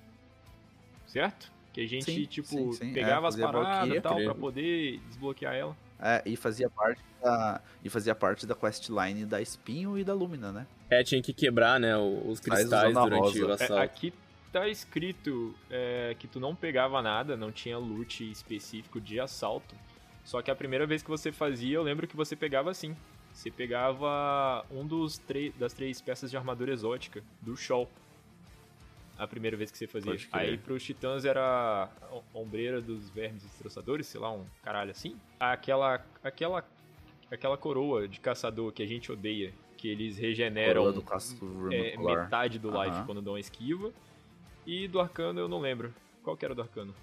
Certo? 1.07 1.51
Que 1.75 1.81
a 1.81 1.87
gente, 1.89 2.05
Sim, 2.05 2.23
tipo, 2.23 2.47
sim, 2.47 2.71
sim. 2.71 2.91
É, 2.91 2.93
pegava 2.93 3.27
as 3.27 3.33
fazia 3.33 3.49
a 3.49 3.51
paradas 3.51 3.97
e 3.97 3.99
tal, 3.99 4.15
pra 4.15 4.33
poder 4.33 4.97
desbloquear 5.09 5.53
ela. 5.53 5.75
É, 5.99 6.21
e 6.25 6.37
fazia 6.37 6.69
parte 6.69 7.01
da. 7.21 7.59
E 7.83 7.89
fazia 7.89 8.15
parte 8.15 8.45
da 8.45 8.55
questline 8.55 9.25
da 9.25 9.41
Espinho 9.41 9.97
e 9.97 10.03
da 10.05 10.13
Lumina, 10.13 10.53
né? 10.53 10.67
É, 10.89 11.03
tinha 11.03 11.21
que 11.21 11.33
quebrar, 11.33 11.77
né? 11.77 11.97
Os 11.97 12.39
cristais 12.39 12.93
durante 12.93 13.19
rosa. 13.19 13.45
o 13.45 13.49
É, 13.49 13.53
assalto. 13.55 13.73
aqui 13.73 14.13
tá 14.53 14.69
escrito 14.69 15.53
é, 15.69 16.15
que 16.17 16.29
tu 16.29 16.39
não 16.39 16.55
pegava 16.55 17.01
nada, 17.01 17.35
não 17.35 17.51
tinha 17.51 17.77
loot 17.77 18.23
específico 18.31 19.01
de 19.01 19.19
assalto. 19.19 19.75
Só 20.23 20.41
que 20.41 20.49
a 20.49 20.55
primeira 20.55 20.87
vez 20.87 21.03
que 21.03 21.09
você 21.09 21.29
fazia, 21.29 21.75
eu 21.75 21.83
lembro 21.83 22.07
que 22.07 22.15
você 22.15 22.37
pegava 22.37 22.71
assim. 22.71 22.95
Você 23.33 23.51
pegava 23.51 24.65
um 24.71 24.87
dos 24.87 25.17
três 25.17 25.53
das 25.57 25.73
três 25.73 25.99
peças 25.99 26.31
de 26.31 26.37
armadura 26.37 26.71
exótica 26.71 27.21
do 27.41 27.57
Shaw. 27.57 27.85
A 29.17 29.27
primeira 29.27 29.55
vez 29.55 29.71
que 29.71 29.77
você 29.77 29.87
fazia. 29.87 30.17
Aí 30.31 30.57
pros 30.57 30.83
titãs 30.83 31.23
era 31.25 31.89
a 32.01 32.37
ombreira 32.37 32.81
dos 32.81 33.09
vermes 33.09 33.43
destroçadores, 33.43 34.07
sei 34.07 34.19
lá, 34.19 34.31
um 34.31 34.45
caralho 34.61 34.91
assim. 34.91 35.15
Aquela 35.39 36.05
aquela 36.23 36.65
aquela 37.31 37.57
coroa 37.57 38.07
de 38.07 38.19
caçador 38.19 38.71
que 38.71 38.83
a 38.83 38.85
gente 38.85 39.11
odeia, 39.11 39.53
que 39.77 39.87
eles 39.87 40.17
regeneram 40.17 40.91
do 40.91 41.03
é, 41.71 41.97
metade 41.97 42.59
do 42.59 42.69
life 42.69 43.03
quando 43.05 43.21
dão 43.21 43.33
uma 43.33 43.39
esquiva. 43.39 43.91
E 44.65 44.87
do 44.87 44.99
arcano 44.99 45.39
eu 45.39 45.47
não 45.47 45.59
lembro. 45.59 45.93
Qual 46.23 46.35
que 46.35 46.43
era 46.43 46.55
do 46.55 46.61
arcano? 46.61 46.93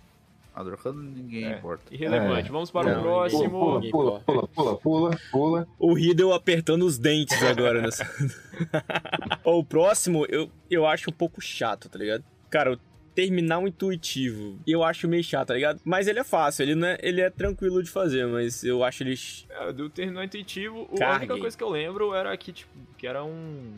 A 0.54 0.62
Dorcano 0.62 1.02
ninguém 1.02 1.46
É. 1.46 1.56
importa. 1.56 1.82
Irrelevante. 1.90 2.50
Vamos 2.50 2.70
para 2.70 2.92
Não, 2.92 3.00
o 3.00 3.02
próximo. 3.02 3.50
Pula, 3.50 3.80
pula, 3.90 4.20
pula, 4.20 4.48
pula, 4.48 4.76
pula, 4.78 5.18
pula. 5.30 5.68
O 5.78 5.94
Riddle 5.94 6.32
apertando 6.34 6.84
os 6.84 6.98
dentes 6.98 7.42
agora 7.42 7.80
nessa. 7.80 8.04
o 9.44 9.64
próximo, 9.64 10.26
eu, 10.28 10.50
eu 10.70 10.86
acho 10.86 11.10
um 11.10 11.12
pouco 11.12 11.40
chato, 11.40 11.88
tá 11.88 11.98
ligado? 11.98 12.22
Cara, 12.50 12.74
o 12.74 12.78
terminal 13.14 13.66
intuitivo, 13.66 14.58
eu 14.66 14.82
acho 14.82 15.08
meio 15.08 15.24
chato, 15.24 15.48
tá 15.48 15.54
ligado? 15.54 15.80
Mas 15.84 16.06
ele 16.06 16.18
é 16.18 16.24
fácil, 16.24 16.62
ele, 16.62 16.74
não 16.74 16.88
é, 16.88 16.98
ele 17.02 17.20
é 17.20 17.30
tranquilo 17.30 17.82
de 17.82 17.90
fazer, 17.90 18.26
mas 18.26 18.62
eu 18.64 18.82
acho 18.84 19.02
ele. 19.02 19.14
É, 19.50 19.72
do 19.72 19.88
terminal 19.88 20.22
intuitivo, 20.24 20.88
o- 20.90 21.02
a 21.02 21.16
única 21.16 21.38
coisa 21.38 21.56
que 21.56 21.64
eu 21.64 21.68
lembro 21.70 22.14
era 22.14 22.34
que, 22.36 22.52
tipo, 22.52 22.72
que 22.98 23.06
era 23.06 23.24
um. 23.24 23.72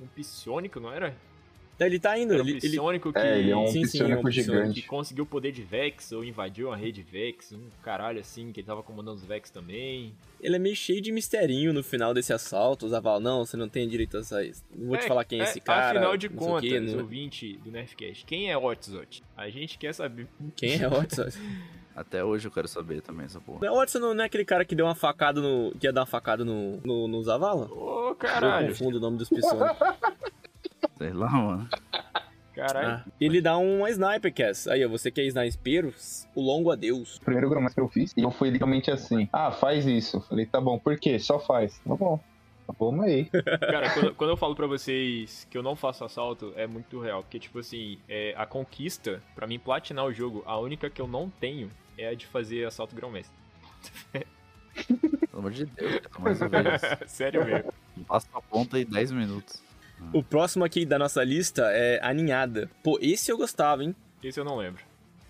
Um 0.00 0.06
psionico, 0.06 0.80
não 0.80 0.90
era? 0.92 1.14
Ele 1.86 1.98
tá 1.98 2.18
indo, 2.18 2.34
Era 2.34 2.42
um 2.42 2.46
ele, 2.46 2.58
ele, 2.62 3.00
que, 3.00 3.18
É, 3.18 3.38
ele 3.38 3.50
é 3.50 3.56
um 3.56 3.66
Sim, 3.66 3.84
sim, 3.86 3.98
é 4.00 4.04
um 4.04 4.22
psionico 4.22 4.28
psionico 4.28 4.30
que 4.30 4.32
gigante. 4.32 4.82
conseguiu 4.82 5.24
o 5.24 5.26
poder 5.26 5.50
de 5.50 5.62
Vex 5.62 6.12
ou 6.12 6.22
invadiu 6.24 6.70
a 6.70 6.76
rede 6.76 7.02
Vex, 7.02 7.52
um 7.52 7.68
caralho 7.82 8.20
assim, 8.20 8.52
que 8.52 8.60
ele 8.60 8.66
tava 8.66 8.82
comandando 8.82 9.16
os 9.16 9.24
Vex 9.24 9.48
também. 9.50 10.12
ele 10.40 10.56
é 10.56 10.58
meio 10.58 10.76
cheio 10.76 11.00
de 11.00 11.10
misterinho 11.10 11.72
no 11.72 11.82
final 11.82 12.12
desse 12.12 12.32
assalto. 12.32 12.84
Os 12.86 12.92
aval, 12.92 13.18
não, 13.18 13.44
você 13.46 13.56
não 13.56 13.68
tem 13.68 13.88
direito 13.88 14.16
a 14.18 14.22
sair. 14.22 14.52
Não 14.76 14.88
vou 14.88 14.96
te 14.98 15.06
falar 15.06 15.24
quem 15.24 15.40
é, 15.40 15.44
esse 15.44 15.60
cara. 15.60 15.98
Afinal 15.98 16.16
de 16.16 16.26
o 16.26 16.30
contas, 16.32 16.68
quê, 16.68 16.80
não- 16.80 16.98
ouvinte 16.98 17.56
do 17.64 17.70
Nerfcast, 17.70 18.24
quem 18.26 18.50
é 18.50 18.56
Otzot? 18.58 19.22
A 19.36 19.48
gente 19.48 19.78
quer 19.78 19.94
saber. 19.94 20.26
Quem 20.56 20.74
é 20.82 20.88
Watson? 20.88 21.28
Até 21.96 22.24
hoje 22.24 22.46
eu 22.46 22.52
quero 22.52 22.68
saber 22.68 23.02
também 23.02 23.26
essa 23.26 23.40
porra. 23.40 23.58
Não, 23.66 23.74
Watson 23.74 23.98
não 23.98 24.22
é 24.22 24.26
aquele 24.26 24.44
cara 24.44 24.64
que 24.64 24.74
deu 24.76 24.86
uma 24.86 24.94
facada 24.94 25.40
no. 25.40 25.72
que 25.78 25.86
ia 25.86 25.92
dar 25.92 26.02
uma 26.02 26.06
facada 26.06 26.44
no, 26.44 26.78
no, 26.84 27.08
no 27.08 27.22
Zavala? 27.22 27.68
Ô, 27.70 28.10
Eu 28.10 28.14
caralho. 28.14 28.68
confundo 28.68 28.96
o 28.98 29.00
nome 29.00 29.18
dos 29.18 29.28
psionicos. 29.28 29.76
Sei 31.00 31.14
lá, 31.14 31.30
mano. 31.30 31.66
Caralho. 32.54 32.88
Ah, 32.88 33.04
ele 33.18 33.40
dá 33.40 33.56
uma 33.56 33.88
sniper, 33.88 34.34
Cass. 34.34 34.68
Aí, 34.68 34.84
ó, 34.84 34.88
você 34.88 35.10
quer 35.10 35.24
sniper? 35.24 35.94
O 36.34 36.42
longo 36.42 36.70
adeus. 36.70 37.16
O 37.16 37.20
primeiro 37.22 37.48
gramaço 37.48 37.74
que 37.74 37.80
eu 37.80 37.88
fiz, 37.88 38.12
e 38.14 38.20
eu 38.20 38.30
fui 38.30 38.50
literalmente 38.50 38.90
assim. 38.90 39.26
Ah, 39.32 39.50
faz 39.50 39.86
isso. 39.86 40.20
Falei, 40.20 40.44
tá 40.44 40.60
bom, 40.60 40.78
por 40.78 40.98
quê? 40.98 41.18
Só 41.18 41.38
faz. 41.38 41.78
Tá 41.78 41.96
bom. 41.96 42.20
Tá 42.66 42.74
bom 42.78 43.00
aí. 43.00 43.24
Cara, 43.70 43.94
quando, 43.94 44.14
quando 44.14 44.30
eu 44.30 44.36
falo 44.36 44.54
pra 44.54 44.66
vocês 44.66 45.46
que 45.50 45.56
eu 45.56 45.62
não 45.62 45.74
faço 45.74 46.04
assalto, 46.04 46.52
é 46.54 46.66
muito 46.66 47.00
real. 47.00 47.22
Porque, 47.22 47.38
tipo 47.38 47.60
assim, 47.60 47.98
é, 48.06 48.34
a 48.36 48.44
conquista, 48.44 49.22
pra 49.34 49.46
mim 49.46 49.58
platinar 49.58 50.04
o 50.04 50.12
jogo, 50.12 50.42
a 50.44 50.58
única 50.58 50.90
que 50.90 51.00
eu 51.00 51.06
não 51.06 51.30
tenho 51.30 51.70
é 51.96 52.08
a 52.08 52.14
de 52.14 52.26
fazer 52.26 52.66
assalto 52.66 52.94
grão-mestre. 52.94 53.34
Pelo 55.30 55.38
amor 55.38 55.52
de 55.52 55.64
Deus, 55.64 56.02
mais 56.18 56.42
uma 56.42 56.48
vez. 56.50 56.82
Sério 57.06 57.42
mesmo. 57.42 57.72
Passa 58.06 58.28
a 58.34 58.42
ponta 58.42 58.78
em 58.78 58.84
10 58.84 59.12
minutos. 59.12 59.69
O 60.12 60.22
próximo 60.22 60.64
aqui 60.64 60.84
da 60.84 60.98
nossa 60.98 61.22
lista 61.24 61.62
é 61.72 62.00
a 62.02 62.12
ninhada. 62.12 62.70
Pô, 62.82 62.98
esse 63.00 63.30
eu 63.30 63.36
gostava, 63.36 63.84
hein? 63.84 63.94
Esse 64.22 64.38
eu 64.40 64.44
não 64.44 64.56
lembro. 64.56 64.82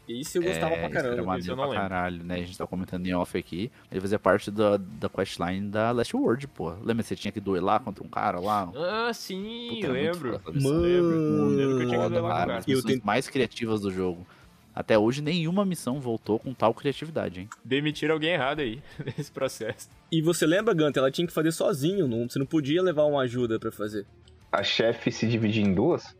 Esse 0.08 0.38
eu 0.38 0.42
gostava 0.42 0.74
é, 0.74 0.78
pra 0.78 0.88
isso 0.88 0.98
Era 0.98 1.08
caramba. 1.08 1.24
maneiro 1.26 1.52
eu 1.52 1.56
não 1.56 1.62
pra 1.64 1.72
lembro. 1.72 1.88
caralho, 1.88 2.24
né? 2.24 2.34
A 2.34 2.38
gente 2.38 2.58
tá 2.58 2.66
comentando 2.66 3.06
em 3.06 3.14
off 3.14 3.38
aqui. 3.38 3.70
Ele 3.92 4.00
fazia 4.00 4.18
parte 4.18 4.50
da, 4.50 4.76
da 4.76 5.08
questline 5.08 5.68
da 5.68 5.92
Last 5.92 6.16
World, 6.16 6.48
pô. 6.48 6.70
Lembra 6.82 6.96
que 6.96 7.02
você 7.04 7.14
tinha 7.16 7.30
que 7.30 7.38
duelar 7.40 7.78
contra 7.80 8.02
um 8.02 8.08
cara 8.08 8.40
lá? 8.40 8.72
Ah, 8.74 9.12
sim, 9.14 9.68
Puta, 9.70 9.88
muito 9.88 9.92
lembro. 9.92 10.40
missão. 10.52 10.72
Mano, 10.72 10.82
Lembro. 10.82 11.48
Lembro 11.50 11.76
que 11.76 11.82
eu 11.84 11.88
tinha 11.88 12.02
que 12.02 12.08
duelar 12.08 12.36
cara. 12.46 12.60
Eu 12.66 12.82
tenho- 12.82 13.00
mais 13.04 13.28
criativas 13.28 13.80
do 13.82 13.90
jogo. 13.92 14.26
Até 14.74 14.98
hoje, 14.98 15.20
nenhuma 15.22 15.64
missão 15.64 16.00
voltou 16.00 16.38
com 16.40 16.54
tal 16.54 16.72
criatividade, 16.74 17.40
hein? 17.40 17.48
Demitir 17.64 18.10
alguém 18.10 18.30
errado 18.30 18.60
aí, 18.60 18.80
nesse 19.16 19.30
processo. 19.30 19.88
E 20.10 20.20
você 20.22 20.44
lembra, 20.46 20.74
Gunter? 20.74 21.00
Ela 21.02 21.10
tinha 21.10 21.26
que 21.26 21.32
fazer 21.32 21.52
sozinho. 21.52 22.08
Não, 22.08 22.28
você 22.28 22.38
não 22.38 22.46
podia 22.46 22.82
levar 22.82 23.04
uma 23.04 23.20
ajuda 23.22 23.60
pra 23.60 23.70
fazer. 23.70 24.06
A 24.52 24.62
chefe 24.62 25.10
se 25.12 25.26
divide 25.28 25.60
em 25.62 25.72
duas, 25.74 26.16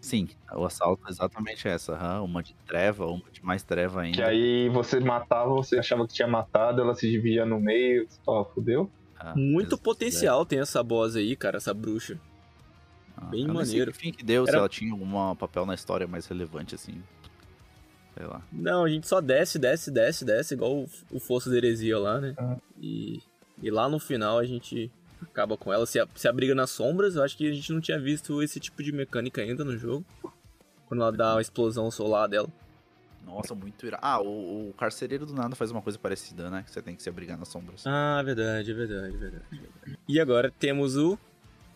Sim, 0.00 0.28
o 0.54 0.64
assalto 0.64 1.02
é 1.08 1.10
exatamente 1.10 1.66
essa. 1.66 1.92
aham. 1.94 2.22
Uma 2.22 2.40
de 2.40 2.54
treva, 2.66 3.06
uma 3.06 3.24
de 3.32 3.44
mais 3.44 3.64
treva 3.64 4.02
ainda. 4.02 4.16
que 4.16 4.22
aí 4.22 4.68
você 4.68 5.00
matava, 5.00 5.50
você 5.52 5.76
achava 5.76 6.06
que 6.06 6.14
tinha 6.14 6.28
matado, 6.28 6.80
ela 6.80 6.94
se 6.94 7.10
dividia 7.10 7.44
no 7.44 7.58
meio. 7.58 8.06
Ó, 8.24 8.44
fudeu. 8.44 8.88
Ah, 9.18 9.34
Muito 9.36 9.76
potencial 9.76 10.46
tem 10.46 10.60
essa 10.60 10.84
boss 10.84 11.16
aí, 11.16 11.34
cara, 11.34 11.56
essa 11.56 11.74
bruxa. 11.74 12.16
Ah, 13.16 13.24
Bem 13.24 13.40
eu 13.42 13.48
nem 13.48 13.56
sei 13.64 13.64
maneiro. 13.72 13.92
que 13.92 13.98
fim 13.98 14.12
que 14.12 14.24
deu, 14.24 14.44
se 14.44 14.50
Era- 14.50 14.58
ela 14.60 14.68
tinha 14.68 14.92
algum 14.92 15.34
papel 15.34 15.66
na 15.66 15.74
história 15.74 16.06
mais 16.06 16.26
relevante, 16.26 16.76
assim. 16.76 17.02
Sei 18.16 18.24
lá. 18.24 18.40
Não, 18.52 18.84
a 18.84 18.88
gente 18.88 19.08
só 19.08 19.20
desce, 19.20 19.58
desce, 19.58 19.90
desce, 19.90 20.24
desce, 20.24 20.54
igual 20.54 20.76
o, 20.76 20.88
o 21.10 21.18
Força 21.18 21.50
da 21.50 21.56
Heresia 21.56 21.98
lá, 21.98 22.20
né? 22.20 22.34
Ah. 22.38 22.56
E, 22.80 23.20
e 23.60 23.68
lá 23.68 23.88
no 23.88 23.98
final 23.98 24.38
a 24.38 24.44
gente 24.44 24.92
acaba 25.22 25.56
com 25.56 25.72
ela. 25.72 25.86
Se, 25.86 25.98
se 26.14 26.28
abriga 26.28 26.54
nas 26.54 26.70
sombras, 26.70 27.16
eu 27.16 27.22
acho 27.22 27.36
que 27.36 27.48
a 27.48 27.52
gente 27.52 27.72
não 27.72 27.80
tinha 27.80 27.98
visto 27.98 28.42
esse 28.42 28.58
tipo 28.60 28.82
de 28.82 28.92
mecânica 28.92 29.40
ainda 29.40 29.64
no 29.64 29.76
jogo. 29.76 30.04
Quando 30.86 31.02
ela 31.02 31.12
dá 31.12 31.36
a 31.36 31.40
explosão 31.40 31.90
solar 31.90 32.28
dela. 32.28 32.48
Nossa, 33.24 33.54
muito 33.54 33.86
irado. 33.86 34.02
Ah, 34.02 34.20
o, 34.22 34.70
o 34.70 34.72
carcereiro 34.72 35.26
do 35.26 35.34
nada 35.34 35.54
faz 35.54 35.70
uma 35.70 35.82
coisa 35.82 35.98
parecida, 35.98 36.48
né? 36.48 36.62
Que 36.62 36.70
você 36.70 36.80
tem 36.80 36.96
que 36.96 37.02
se 37.02 37.08
abrigar 37.10 37.38
nas 37.38 37.48
sombras. 37.48 37.86
Ah, 37.86 38.22
verdade, 38.22 38.70
é 38.70 38.74
verdade, 38.74 39.14
é 39.14 39.18
verdade. 39.18 39.44
é 39.52 39.56
verdade. 39.56 39.98
E 40.08 40.18
agora 40.18 40.50
temos 40.58 40.96
o 40.96 41.18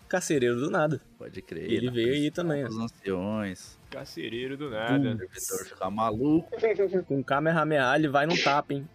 carcereiro 0.09 0.59
do 0.59 0.71
nada. 0.71 1.01
Pode 1.19 1.43
crer. 1.43 1.71
Ele 1.71 1.91
veio 1.91 2.15
aí 2.15 2.31
também. 2.31 2.65
Os 2.65 2.79
anciões. 2.79 3.79
Carcereiro 3.93 4.57
do 4.57 4.67
O 4.69 4.71
nada. 4.71 5.17
servidor 5.17 5.67
ficar 5.67 5.91
maluco. 5.91 6.49
Com 7.07 7.23
Kamehameha, 7.23 7.95
ele 7.97 8.09
vai 8.09 8.27
num 8.27 8.37
tapa, 8.37 8.73
hein? 8.75 8.89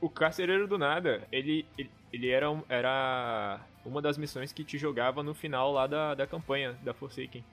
O 0.00 0.08
carcereiro 0.10 0.66
do 0.66 0.76
nada, 0.76 1.22
ele, 1.30 1.64
ele, 1.78 1.90
ele 2.12 2.28
era, 2.30 2.50
um- 2.50 2.62
era 2.68 3.60
uma 3.84 4.02
das 4.02 4.18
missões 4.18 4.52
que 4.52 4.64
te 4.64 4.76
jogava 4.78 5.22
no 5.22 5.34
final 5.34 5.72
lá 5.72 5.86
da, 5.86 6.14
da 6.14 6.26
campanha 6.26 6.74
da 6.82 6.92
Forsaken. 6.92 7.44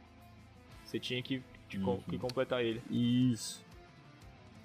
Você 0.86 1.00
tinha 1.00 1.22
que, 1.22 1.42
te 1.70 1.78
com- 1.80 1.92
Uhum. 1.92 2.02
que 2.10 2.18
completar 2.18 2.64
ele. 2.64 2.82
Isso. 2.90 3.64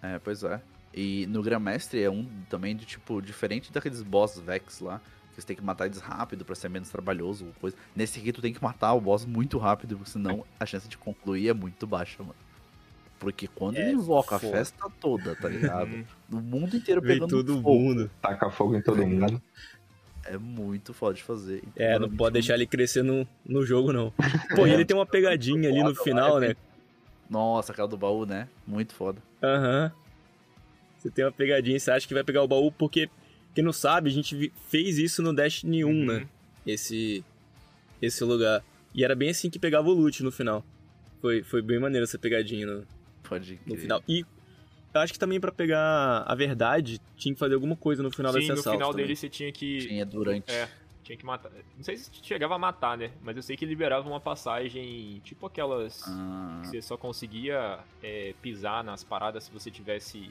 É, 0.03 0.19
pois 0.19 0.43
é. 0.43 0.61
E 0.95 1.27
no 1.27 1.43
Grandmestre 1.43 2.03
é 2.03 2.09
um 2.11 2.27
também 2.49 2.75
de 2.75 2.87
tipo, 2.87 3.21
diferente 3.21 3.71
daqueles 3.73 4.03
boss 4.03 4.39
Vex 4.41 4.81
lá, 4.81 5.01
que 5.37 5.43
você 5.43 5.47
tem 5.49 5.57
que 5.57 5.63
matar 5.63 5.87
eles 5.87 5.99
rápido 6.01 6.45
pra 6.45 6.55
ser 6.55 6.69
menos 6.69 6.89
trabalhoso 6.89 7.45
ou 7.47 7.53
coisa. 7.61 7.77
Nesse 7.95 8.19
aqui 8.19 8.33
tu 8.33 8.41
tem 8.43 8.53
que 8.53 8.63
matar 8.63 8.95
o 8.95 9.01
boss 9.01 9.25
muito 9.25 9.59
rápido, 9.59 9.97
porque 9.97 10.11
senão 10.11 10.45
a 10.59 10.67
chance 10.67 10.89
de 10.89 10.97
concluir 10.99 11.49
é 11.49 11.55
muito 11.55 11.87
baixa, 11.87 12.23
mano. 12.23 12.35
Porque 13.19 13.47
quando 13.47 13.77
É 13.77 13.83
ele 13.83 13.93
invoca 13.93 14.39
foda. 14.39 14.55
a 14.55 14.59
festa 14.59 14.91
toda, 15.01 15.37
tá 15.37 15.49
ligado? 15.49 15.91
Uhum. 15.93 16.05
No 16.29 16.41
mundo 16.41 16.77
inteiro 16.77 17.01
Vem 17.01 17.15
pegando 17.15 17.31
todo 17.31 17.55
fogo. 17.63 17.79
mundo. 17.79 18.11
Taca 18.21 18.51
fogo 18.51 18.75
em 18.77 18.83
todo 18.83 19.07
mundo. 19.07 19.41
É 20.25 20.37
muito 20.37 20.93
foda 20.93 21.15
de 21.15 21.23
fazer. 21.23 21.59
Então, 21.67 21.87
É, 21.87 21.99
não 21.99 22.11
pode 22.11 22.33
deixar 22.35 22.55
ele 22.55 22.67
crescer 22.67 23.03
no, 23.03 23.27
no 23.45 23.65
jogo, 23.65 23.93
não. 23.93 24.13
Pô, 24.57 24.67
e 24.67 24.73
ele 24.73 24.85
tem 24.85 24.97
uma 24.97 25.07
pegadinha 25.07 25.69
ali 25.69 25.83
no 25.83 25.95
Foda, 25.95 26.03
final, 26.05 26.33
vai, 26.41 26.49
né? 26.49 26.57
Nossa, 27.31 27.73
aquela 27.73 27.89
do 27.89 27.97
baú, 27.97 28.27
né? 28.27 28.49
Muito 28.67 28.95
foda. 28.95 29.23
Aham. 29.43 29.93
Você 30.99 31.11
tem 31.11 31.25
uma 31.25 31.33
pegadinha, 31.33 31.79
você 31.79 31.91
acha 31.91 32.07
que 32.09 32.15
vai 32.15 32.25
pegar 32.25 32.43
o 32.43 32.49
baú, 32.49 32.71
porque, 32.73 33.09
quem 33.57 33.65
não 33.65 33.73
sabe, 33.73 34.11
a 34.11 34.13
gente 34.13 34.53
fez 34.69 34.99
isso 34.99 35.23
no 35.23 35.35
Destiny 35.35 35.83
1, 35.85 35.89
Uhum. 35.89 36.05
né? 36.05 36.29
Esse, 36.67 37.25
esse 38.03 38.23
lugar. 38.23 38.63
E 38.95 39.03
era 39.03 39.15
bem 39.17 39.31
assim 39.31 39.49
que 39.51 39.59
pegava 39.59 39.89
o 39.89 39.93
loot 39.93 40.23
no 40.23 40.31
final. 40.31 40.63
Foi, 41.23 41.43
foi 41.43 41.63
bem 41.63 41.79
maneiro 41.81 42.05
essa 42.05 42.19
pegadinha 42.19 42.67
no, 42.67 42.87
Pode 43.25 43.59
no 43.67 43.75
final. 43.77 44.03
E 44.07 44.25
eu 44.95 45.01
acho 45.01 45.13
que 45.13 45.19
também 45.19 45.41
pra 45.41 45.51
pegar 45.51 46.23
a 46.27 46.35
verdade, 46.35 47.01
tinha 47.17 47.33
que 47.35 47.39
fazer 47.41 47.55
alguma 47.55 47.75
coisa 47.77 48.03
no 48.03 48.11
final 48.11 48.33
Sim, 48.33 48.39
desse 48.41 48.53
no 48.53 48.59
assalto 48.61 48.77
final 48.79 48.91
também. 48.93 49.07
dele 49.07 49.17
você 49.17 49.29
tinha 49.29 49.51
que. 49.51 49.79
Tinha 49.79 50.05
durante. 50.07 50.51
É, 50.53 50.69
tinha 51.03 51.17
que 51.17 51.25
matar. 51.25 51.51
Não 51.77 51.83
sei 51.85 51.97
se 51.97 52.11
chegava 52.23 52.55
a 52.55 52.59
matar, 52.59 52.97
né? 52.99 53.11
Mas 53.23 53.37
eu 53.37 53.43
sei 53.43 53.57
que 53.57 53.65
liberava 53.65 54.07
uma 54.09 54.21
passagem, 54.21 55.21
tipo 55.25 55.47
aquelas 55.47 56.03
Ah, 56.07 56.61
que 56.63 56.69
você 56.69 56.83
só 56.83 56.97
conseguia 56.97 57.79
é, 58.03 58.35
pisar 58.43 58.85
nas 58.85 59.03
paradas 59.03 59.45
se 59.45 59.51
você 59.51 59.71
tivesse 59.71 60.31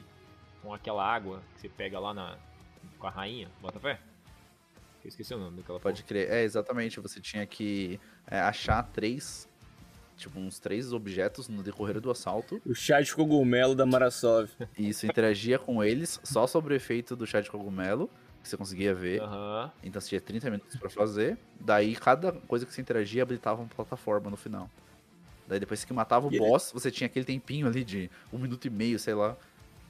com 0.62 0.72
aquela 0.72 1.04
água 1.04 1.42
que 1.54 1.62
você 1.62 1.68
pega 1.68 1.98
lá 1.98 2.12
na 2.14 2.36
com 2.98 3.06
a 3.06 3.10
rainha, 3.10 3.48
bota 3.60 3.78
fé? 3.80 4.00
Eu 5.04 5.08
esqueci 5.08 5.32
o 5.34 5.38
nome 5.38 5.58
daquela 5.58 5.78
Pode 5.78 6.02
crer. 6.02 6.28
É, 6.30 6.42
exatamente. 6.42 6.98
Você 7.00 7.20
tinha 7.20 7.46
que 7.46 8.00
é, 8.26 8.40
achar 8.40 8.82
três. 8.82 9.48
Tipo, 10.16 10.40
uns 10.40 10.58
três 10.58 10.92
objetos 10.92 11.46
no 11.48 11.62
decorrer 11.62 12.00
do 12.00 12.10
assalto. 12.10 12.60
O 12.66 12.74
chá 12.74 13.00
de 13.00 13.14
cogumelo 13.14 13.74
da 13.74 13.86
Marasov. 13.86 14.50
E 14.76 14.88
isso 14.88 15.06
interagia 15.06 15.58
com 15.58 15.84
eles 15.84 16.18
só 16.24 16.46
sobre 16.46 16.74
o 16.74 16.76
efeito 16.76 17.14
do 17.14 17.26
chá 17.26 17.40
de 17.40 17.50
cogumelo. 17.50 18.10
Que 18.42 18.48
você 18.48 18.56
conseguia 18.56 18.94
ver. 18.94 19.20
Aham. 19.22 19.70
Então 19.82 20.00
você 20.00 20.08
tinha 20.08 20.20
30 20.20 20.50
minutos 20.50 20.76
pra 20.76 20.88
fazer. 20.90 21.36
Daí 21.60 21.94
cada 21.94 22.32
coisa 22.32 22.64
que 22.66 22.72
você 22.72 22.80
interagia 22.80 23.22
habilitava 23.22 23.60
uma 23.62 23.68
plataforma 23.68 24.30
no 24.30 24.36
final. 24.36 24.68
Daí 25.46 25.60
depois 25.60 25.84
que 25.84 25.92
matava 25.92 26.26
o 26.26 26.32
E 26.32 26.36
ele- 26.36 26.44
boss, 26.44 26.72
você 26.72 26.90
tinha 26.90 27.06
aquele 27.06 27.24
tempinho 27.24 27.66
ali 27.68 27.84
de 27.84 28.10
um 28.32 28.38
minuto 28.38 28.64
e 28.66 28.70
meio, 28.70 28.98
sei 28.98 29.14
lá. 29.14 29.36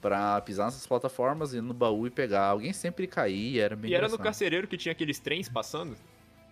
Pra 0.01 0.39
pisar 0.41 0.65
nessas 0.65 0.85
plataformas, 0.85 1.53
ir 1.53 1.61
no 1.61 1.73
baú 1.73 2.05
e 2.05 2.09
pegar. 2.09 2.45
Alguém 2.45 2.71
sempre 2.71 3.07
caía, 3.07 3.63
era 3.63 3.75
bem 3.75 3.91
E 3.91 3.95
era 3.95 4.07
no 4.07 4.17
carcereiro 4.17 4.67
que 4.67 4.77
tinha 4.77 4.91
aqueles 4.91 5.19
trens 5.19 5.49
passando 5.49 5.95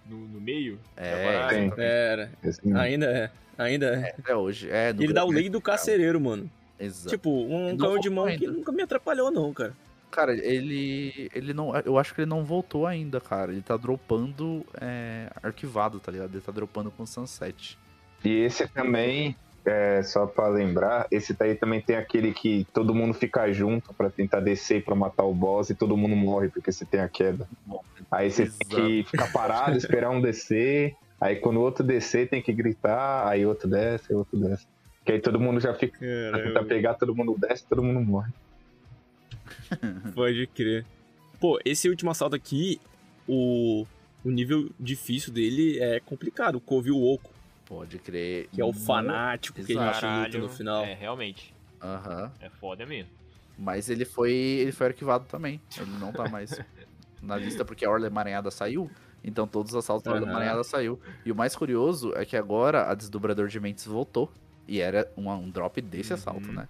no, 0.05 0.17
no 0.17 0.41
meio. 0.41 0.79
É, 0.97 1.37
Agora- 1.37 1.49
tem. 1.49 1.73
Era. 1.77 2.31
Ainda 2.75 3.05
é. 3.05 3.31
Ainda 3.57 3.85
é. 3.87 4.15
Até 4.17 4.35
hoje. 4.35 4.69
É, 4.69 4.89
ele 4.89 5.13
dá 5.13 5.23
o 5.23 5.31
lei 5.31 5.49
do 5.49 5.61
carcereiro, 5.61 6.19
mano. 6.19 6.49
Exato. 6.79 7.09
Tipo, 7.09 7.29
um 7.29 7.77
canhão 7.77 7.99
de 7.99 8.09
mão 8.09 8.25
voltou 8.25 8.39
que 8.39 8.45
ainda. 8.45 8.57
nunca 8.57 8.71
me 8.71 8.81
atrapalhou, 8.83 9.31
não, 9.31 9.53
cara. 9.53 9.73
Cara, 10.11 10.33
ele. 10.33 11.29
ele 11.33 11.53
não. 11.53 11.75
Eu 11.79 11.97
acho 11.97 12.13
que 12.13 12.21
ele 12.21 12.29
não 12.29 12.43
voltou 12.43 12.85
ainda, 12.85 13.19
cara. 13.19 13.51
Ele 13.51 13.61
tá 13.61 13.77
dropando 13.77 14.65
é, 14.79 15.29
arquivado, 15.41 15.99
tá 15.99 16.11
ligado? 16.11 16.33
Ele 16.33 16.41
tá 16.41 16.51
dropando 16.51 16.91
com 16.91 17.05
Sunset. 17.05 17.77
E 18.23 18.29
esse 18.29 18.67
também, 18.67 19.35
é, 19.65 20.03
só 20.03 20.27
pra 20.27 20.47
lembrar, 20.47 21.07
esse 21.09 21.33
daí 21.33 21.55
também 21.55 21.81
tem 21.81 21.95
aquele 21.95 22.31
que 22.31 22.67
todo 22.71 22.93
mundo 22.93 23.13
fica 23.13 23.51
junto 23.51 23.93
pra 23.93 24.09
tentar 24.09 24.39
descer 24.39 24.83
pra 24.83 24.95
matar 24.95 25.23
o 25.23 25.33
boss 25.33 25.69
e 25.69 25.75
todo 25.75 25.97
mundo 25.97 26.15
morre 26.15 26.49
porque 26.49 26.71
você 26.71 26.85
tem 26.85 26.99
a 26.99 27.09
queda. 27.09 27.47
Aí 28.11 28.29
você 28.29 28.45
tem 28.45 28.67
que 28.67 29.03
ficar 29.09 29.31
parado, 29.31 29.75
esperar 29.75 30.11
um 30.11 30.21
descer. 30.21 30.95
Aí 31.19 31.37
quando 31.37 31.57
o 31.57 31.61
outro 31.61 31.83
descer, 31.83 32.29
tem 32.29 32.41
que 32.41 32.53
gritar. 32.53 33.27
Aí 33.27 33.45
outro 33.45 33.67
desce, 33.67 34.13
outro 34.13 34.37
desce. 34.37 34.67
Que 35.03 35.13
aí 35.13 35.19
todo 35.19 35.39
mundo 35.39 35.59
já 35.59 35.73
fica. 35.73 35.97
Tentar 35.99 36.63
pegar, 36.65 36.93
todo 36.93 37.15
mundo 37.15 37.35
desce, 37.39 37.65
todo 37.67 37.81
mundo 37.81 37.99
morre. 38.01 38.31
Pode 40.13 40.47
crer. 40.47 40.85
Pô, 41.39 41.59
esse 41.65 41.89
último 41.89 42.11
assalto 42.11 42.35
aqui, 42.35 42.79
o, 43.27 43.85
o 44.23 44.29
nível 44.29 44.69
difícil 44.79 45.33
dele 45.33 45.79
é 45.79 45.99
complicado. 45.99 46.55
O 46.55 46.61
Cove 46.61 46.91
o 46.91 47.01
Oco, 47.01 47.31
Pode 47.65 47.97
crer. 47.99 48.47
que 48.51 48.61
é 48.61 48.65
o 48.65 48.71
fanático 48.73 49.55
que 49.63 49.77
a 49.77 49.91
gente 49.93 50.05
luta 50.05 50.37
no 50.37 50.49
final. 50.49 50.83
É, 50.83 50.93
realmente. 50.93 51.53
Aham. 51.81 52.31
É 52.39 52.49
foda 52.49 52.85
mesmo. 52.85 53.09
Mas 53.57 53.89
ele 53.89 54.05
foi. 54.05 54.31
ele 54.33 54.71
foi 54.71 54.87
arquivado 54.87 55.25
também. 55.25 55.61
Ele 55.77 55.91
não 55.99 56.11
tá 56.11 56.27
mais 56.29 56.59
na 57.21 57.37
lista 57.37 57.63
porque 57.65 57.85
a 57.85 57.89
Orla 57.89 58.07
Emaranhada 58.07 58.51
saiu. 58.51 58.89
Então 59.23 59.47
todos 59.47 59.71
os 59.71 59.77
assaltos 59.77 60.03
da 60.03 60.11
Orla. 60.13 60.27
Emaranhada 60.27 60.63
saiu. 60.63 60.99
E 61.25 61.31
o 61.31 61.35
mais 61.35 61.55
curioso 61.55 62.13
é 62.15 62.25
que 62.25 62.37
agora 62.37 62.89
a 62.89 62.93
Desdobrador 62.93 63.47
de 63.47 63.59
Mentes 63.59 63.85
voltou. 63.85 64.31
E 64.67 64.79
era 64.81 65.11
um, 65.15 65.29
um 65.31 65.49
drop 65.49 65.79
desse 65.81 66.11
Uhum. 66.11 66.19
assalto, 66.19 66.51
né? 66.51 66.67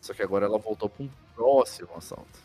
Só 0.00 0.12
que 0.14 0.22
agora 0.22 0.46
ela 0.46 0.58
voltou 0.58 0.88
pra 0.88 1.04
um 1.04 1.10
próximo 1.34 1.88
assalto. 1.96 2.40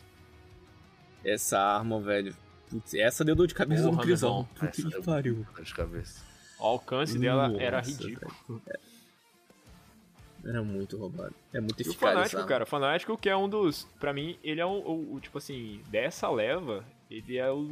Essa 1.24 1.60
arma, 1.60 2.00
velho. 2.00 2.36
Putz, 2.70 2.94
essa 2.94 3.24
deu 3.24 3.36
dor 3.36 3.48
de 3.48 3.54
cabeça 3.56 3.84
Porra, 3.84 3.96
no 3.96 4.02
Crisão. 4.04 4.44
Puta 4.56 4.68
que 4.68 5.02
pariu. 5.02 5.46
dor 5.56 5.64
de 5.64 5.74
cabeça. 5.74 6.24
O 6.60 6.64
alcance 6.66 7.18
dela 7.20 7.48
Nossa, 7.50 7.62
era 7.64 7.80
ridículo. 7.82 8.32
Era 10.46 10.64
muito 10.64 10.98
roubado. 10.98 11.34
É 11.54 11.60
muito 11.60 11.82
E 11.82 11.88
o 11.88 11.92
eficaz 11.92 12.14
Fanático, 12.14 12.46
cara, 12.46 12.64
o 12.64 12.68
Fanático 12.68 13.18
que 13.18 13.30
é 13.30 13.36
um 13.36 13.50
dos. 13.50 13.86
Pra 14.00 14.14
mim, 14.14 14.38
ele 14.44 14.62
é 14.62 14.66
o, 14.66 14.70
o- 14.70 15.16
o, 15.16 15.20
tipo 15.20 15.38
assim, 15.38 15.82
dessa 15.90 16.30
leva, 16.30 16.86
ele 17.12 17.38
é 17.38 17.52
o, 17.52 17.68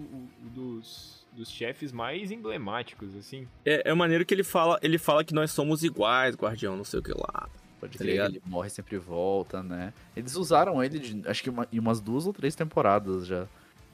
dos, 0.54 1.26
dos 1.32 1.50
chefes 1.50 1.92
mais 1.92 2.32
emblemáticos, 2.32 3.16
assim. 3.16 3.48
É, 3.66 3.90
é 3.90 3.94
maneiro 3.94 4.26
que 4.26 4.34
ele 4.34 4.44
fala, 4.44 4.78
ele 4.82 4.98
fala 4.98 5.24
que 5.24 5.34
nós 5.34 5.52
somos 5.52 5.84
iguais, 5.84 6.36
guardião, 6.36 6.76
não 6.76 6.84
sei 6.84 7.00
o 7.00 7.04
que 7.04 7.12
lá. 7.14 7.48
Pode 7.80 7.98
Tá 7.98 8.04
crer, 8.04 8.12
ligado? 8.14 8.32
ele 8.32 8.42
morre 8.46 8.70
sempre 8.70 8.98
volta, 8.98 9.62
né? 9.64 9.94
Eles 10.16 10.36
usaram 10.36 10.84
ele, 10.84 11.00
de, 11.00 11.28
acho 11.30 11.44
que 11.44 11.50
uma- 11.50 11.68
em 11.72 11.80
umas 11.80 12.02
duas 12.02 12.26
ou 12.28 12.34
três 12.34 12.56
temporadas 12.56 13.26
já, 13.28 13.48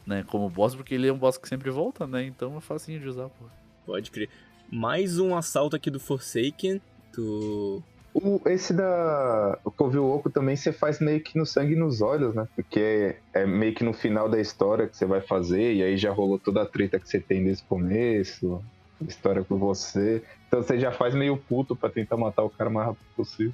né? 0.08 0.24
Como 0.28 0.50
boss, 0.50 0.74
porque 0.76 0.96
ele 0.96 1.08
é 1.08 1.14
um 1.14 1.18
boss 1.18 1.38
que 1.38 1.48
sempre 1.48 1.70
volta, 1.70 2.08
né? 2.08 2.24
Então 2.24 2.58
é 2.58 2.62
facinho 2.62 3.00
de 3.00 3.08
usar, 3.08 3.30
pô. 3.30 3.46
Pode 3.86 4.10
crer. 4.10 4.30
Mais 4.72 5.20
um 5.20 5.36
assalto 5.36 5.76
aqui 5.76 5.92
do 5.92 6.00
Forsaken. 6.00 6.82
Do. 7.14 7.84
O, 8.14 8.42
esse 8.46 8.74
da. 8.74 9.60
O 9.66 9.70
Covil 9.70 10.10
Oco 10.10 10.30
também 10.30 10.56
você 10.56 10.72
faz 10.72 11.02
meio 11.02 11.20
que 11.20 11.38
no 11.38 11.46
sangue 11.46 11.74
e 11.74 11.76
nos 11.76 12.02
olhos, 12.02 12.34
né? 12.34 12.48
Porque 12.56 13.18
é 13.34 13.46
meio 13.46 13.74
que 13.76 13.84
no 13.84 13.92
final 13.92 14.30
da 14.30 14.40
história 14.40 14.88
que 14.88 14.96
você 14.96 15.06
vai 15.06 15.20
fazer, 15.20 15.74
e 15.74 15.84
aí 15.84 15.98
já 15.98 16.12
rolou 16.12 16.40
toda 16.40 16.62
a 16.62 16.66
treta 16.66 16.98
que 16.98 17.10
você 17.10 17.20
tem 17.20 17.44
desde 17.44 17.64
o 17.64 17.66
começo, 17.66 18.64
história 19.02 19.44
com 19.44 19.58
você. 19.58 20.24
Então 20.48 20.62
você 20.62 20.80
já 20.80 20.92
faz 20.94 21.14
meio 21.14 21.36
puto 21.36 21.76
pra 21.76 21.90
tentar 21.90 22.16
matar 22.16 22.44
o 22.44 22.50
cara 22.50 22.70
o 22.70 22.74
mais 22.74 22.88
rápido 22.88 23.06
possível. 23.14 23.54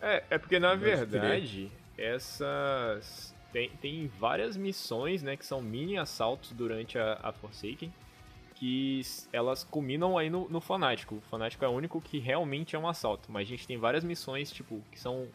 É, 0.00 0.22
é 0.30 0.38
porque 0.38 0.60
na 0.60 0.76
verdade, 0.76 1.68
essas. 1.98 3.34
Tem, 3.52 3.70
tem 3.82 4.10
várias 4.18 4.56
missões, 4.56 5.22
né, 5.22 5.36
que 5.36 5.44
são 5.44 5.60
mini 5.60 5.98
assaltos 5.98 6.52
durante 6.52 6.98
a, 6.98 7.18
a 7.22 7.32
Forsaken, 7.32 7.92
que 8.62 9.02
elas 9.32 9.64
culminam 9.64 10.16
aí 10.16 10.30
no, 10.30 10.48
no 10.48 10.60
Fanático. 10.60 11.16
O 11.16 11.20
Fanático 11.22 11.64
é 11.64 11.68
o 11.68 11.72
único 11.72 12.00
que 12.00 12.20
realmente 12.20 12.76
é 12.76 12.78
um 12.78 12.86
assalto, 12.86 13.32
mas 13.32 13.42
a 13.42 13.50
gente 13.50 13.66
tem 13.66 13.76
várias 13.76 14.04
missões, 14.04 14.52
tipo, 14.52 14.80
que 14.92 15.00
são 15.00 15.26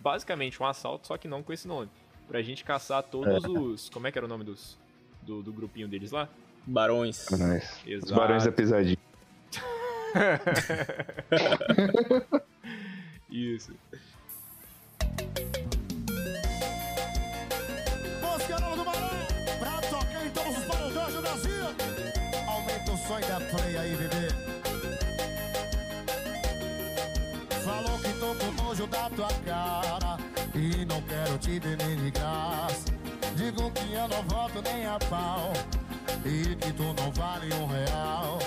basicamente 0.00 0.60
um 0.60 0.66
assalto, 0.66 1.06
só 1.06 1.16
que 1.16 1.28
não 1.28 1.40
com 1.40 1.52
esse 1.52 1.68
nome. 1.68 1.88
Pra 2.26 2.42
gente 2.42 2.64
caçar 2.64 3.04
todos 3.04 3.44
os. 3.44 3.88
Como 3.90 4.08
é 4.08 4.10
que 4.10 4.18
era 4.18 4.26
o 4.26 4.28
nome 4.28 4.42
dos. 4.42 4.76
Do, 5.22 5.40
do 5.40 5.52
grupinho 5.52 5.86
deles 5.86 6.10
lá? 6.10 6.28
Barões. 6.66 7.28
Os 7.30 7.86
Exato. 7.86 8.14
barões 8.16 8.44
da 8.44 8.50
pisadinha. 8.50 8.98
Isso. 13.30 13.72
Som 23.06 23.20
da 23.20 23.38
play 23.38 23.76
aí, 23.76 23.94
bebê. 23.96 24.28
Falou 27.62 27.98
que 27.98 28.08
tô 28.18 28.34
com 28.34 28.62
nojo 28.62 28.86
da 28.86 29.10
tua 29.10 29.28
cara 29.44 30.16
e 30.54 30.86
não 30.86 31.02
quero 31.02 31.36
te 31.36 31.58
ver 31.58 31.76
nem 31.76 31.96
de 31.96 32.10
graça. 32.10 32.84
Digo 33.36 33.70
que 33.72 33.92
eu 33.92 34.08
não 34.08 34.22
volto 34.22 34.62
nem 34.62 34.86
a 34.86 34.98
pau 35.10 35.52
e 36.24 36.56
que 36.56 36.72
tu 36.72 36.82
não 36.82 37.12
vale 37.12 37.52
um 37.52 37.66
real. 37.66 38.38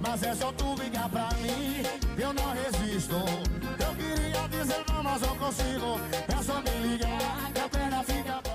Mas 0.00 0.24
é 0.24 0.34
só 0.34 0.50
tu 0.50 0.74
ligar 0.74 1.08
pra 1.08 1.28
mim, 1.38 1.84
eu 2.18 2.32
não 2.32 2.52
resisto. 2.52 3.14
Eu 3.14 3.94
queria 3.94 4.48
dizer 4.48 4.84
não, 4.88 5.04
mas 5.04 5.22
não 5.22 5.36
consigo. 5.38 6.00
É 6.36 6.42
só 6.42 6.60
me 6.60 6.88
ligar, 6.88 7.52
que 7.54 7.60
a 7.60 7.68
perna 7.68 8.02
fica. 8.02 8.51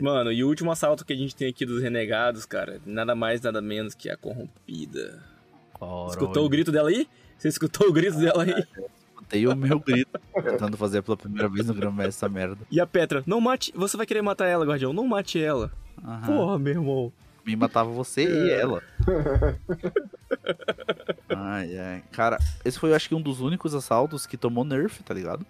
Mano, 0.00 0.32
e 0.32 0.42
o 0.42 0.48
último 0.48 0.70
assalto 0.70 1.04
que 1.04 1.12
a 1.12 1.16
gente 1.16 1.36
tem 1.36 1.48
aqui 1.48 1.66
dos 1.66 1.82
renegados, 1.82 2.46
cara, 2.46 2.80
nada 2.86 3.14
mais, 3.14 3.40
nada 3.40 3.60
menos 3.60 3.94
que 3.94 4.08
a 4.08 4.16
corrompida. 4.16 5.22
Escutou 6.08 6.46
o 6.46 6.48
grito 6.48 6.72
dela 6.72 6.88
aí? 6.88 7.06
Você 7.36 7.48
escutou 7.48 7.88
o 7.88 7.92
grito 7.92 8.18
dela 8.18 8.44
aí? 8.44 8.64
Escutei 9.10 9.46
o 9.46 9.56
meu 9.56 9.80
grito 9.80 10.18
tentando 10.32 10.76
fazer 10.76 11.02
pela 11.02 11.16
primeira 11.16 11.48
vez 11.48 11.66
no 11.66 11.74
Grão 11.74 11.94
essa 12.00 12.28
merda. 12.28 12.58
E 12.70 12.80
a 12.80 12.86
Petra, 12.86 13.22
não 13.26 13.40
mate. 13.40 13.72
Você 13.74 13.96
vai 13.96 14.06
querer 14.06 14.22
matar 14.22 14.46
ela, 14.46 14.64
guardião. 14.64 14.92
Não 14.92 15.06
mate 15.06 15.42
ela. 15.42 15.72
Aham. 16.04 16.26
Porra, 16.26 16.58
meu 16.58 16.72
irmão. 16.72 17.12
Me 17.44 17.56
matava 17.56 17.90
você 17.90 18.22
e 18.22 18.50
ela. 18.50 18.82
ai, 21.28 21.76
ai. 21.76 22.02
Cara, 22.12 22.38
esse 22.64 22.78
foi, 22.78 22.90
eu 22.90 22.94
acho 22.94 23.08
que, 23.08 23.14
um 23.14 23.20
dos 23.20 23.40
únicos 23.40 23.74
assaltos 23.74 24.26
que 24.26 24.36
tomou 24.36 24.64
nerf, 24.64 25.02
tá 25.02 25.12
ligado? 25.12 25.44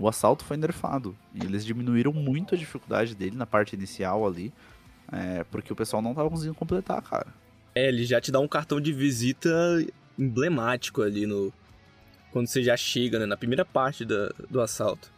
O 0.00 0.08
assalto 0.08 0.44
foi 0.44 0.56
nerfado. 0.56 1.16
E 1.34 1.44
eles 1.44 1.64
diminuíram 1.64 2.12
muito 2.12 2.54
a 2.54 2.58
dificuldade 2.58 3.14
dele 3.14 3.36
na 3.36 3.46
parte 3.46 3.74
inicial 3.76 4.26
ali. 4.26 4.52
é, 5.12 5.44
porque 5.44 5.72
o 5.72 5.76
pessoal 5.76 6.00
não 6.00 6.14
tava 6.14 6.30
conseguindo 6.30 6.54
completar, 6.54 7.02
cara. 7.02 7.26
É, 7.74 7.88
ele 7.88 8.04
já 8.04 8.20
te 8.20 8.32
dá 8.32 8.40
um 8.40 8.48
cartão 8.48 8.80
de 8.80 8.92
visita 8.92 9.50
emblemático 10.18 11.02
ali 11.02 11.26
no. 11.26 11.52
Quando 12.32 12.46
você 12.46 12.62
já 12.62 12.76
chega, 12.76 13.18
né? 13.18 13.26
Na 13.26 13.36
primeira 13.36 13.64
parte 13.64 14.04
da, 14.04 14.30
do 14.48 14.60
assalto. 14.60 15.12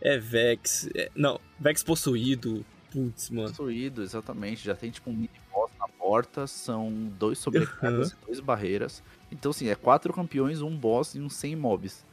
É 0.00 0.18
Vex. 0.18 0.88
é- 0.94 1.10
não, 1.14 1.40
Vex 1.58 1.82
possuído. 1.82 2.64
Putz, 2.90 3.30
mano. 3.30 3.48
Construído, 3.48 4.02
exatamente. 4.02 4.64
Já 4.64 4.74
tem 4.74 4.90
tipo 4.90 5.10
um 5.10 5.12
mini 5.12 5.30
boss 5.52 5.70
na 5.78 5.86
porta. 5.86 6.46
São 6.46 6.92
dois 7.18 7.38
sobrecargas 7.38 8.10
e 8.12 8.26
dois 8.26 8.40
barreiras. 8.40 9.02
Então, 9.30 9.50
assim, 9.50 9.68
é 9.68 9.74
quatro 9.76 10.12
campeões, 10.12 10.60
um 10.60 10.76
boss 10.76 11.14
e 11.14 11.20
uns 11.20 11.34
100 11.34 11.54
mobs. 11.54 12.04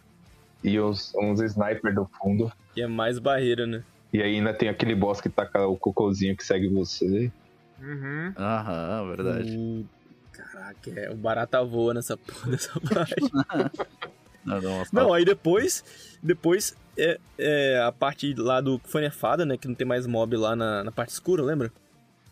E 0.63 0.80
uns, 0.80 1.13
uns 1.15 1.39
sniper 1.41 1.93
do 1.93 2.06
fundo. 2.20 2.52
E 2.76 2.82
é 2.82 2.88
mais 2.88 3.20
barreira, 3.20 3.65
né? 3.67 3.84
E 4.12 4.22
aí 4.22 4.36
ainda 4.36 4.54
tem 4.54 4.70
aquele 4.70 4.96
boss 4.96 5.20
que 5.22 5.30
taca 5.30 5.65
o 5.67 5.78
cocôzinho 5.78 6.36
que 6.36 6.43
segue 6.43 6.67
você. 6.67 7.32
Uhum. 7.80 8.34
Aham, 8.38 9.08
verdade. 9.15 9.56
O- 9.58 9.86
Caraca, 10.32 10.91
é, 10.96 11.10
o 11.12 11.15
barata 11.15 11.63
voa 11.63 11.93
nessa 11.96 12.15
porra 12.15 12.52
dessa 12.52 12.72
parte. 12.82 13.15
Não, 14.46 14.62
não, 14.62 14.84
Não, 14.93 15.13
aí 15.13 15.26
depois. 15.26 15.84
Depois 16.22 16.76
é, 16.98 17.20
é 17.38 17.82
a 17.84 17.91
parte 17.91 18.34
lá 18.36 18.62
do 18.62 18.80
que 18.80 18.89
foi 18.89 19.02
nerfada, 19.02 19.46
né? 19.46 19.58
Que 19.58 19.67
não 19.67 19.76
tem 19.76 19.86
mais 19.88 20.06
mob 20.08 20.36
lá 20.38 20.56
na, 20.56 20.84
na 20.84 20.91
parte 20.91 21.10
escura, 21.10 21.43
lembra? 21.43 21.72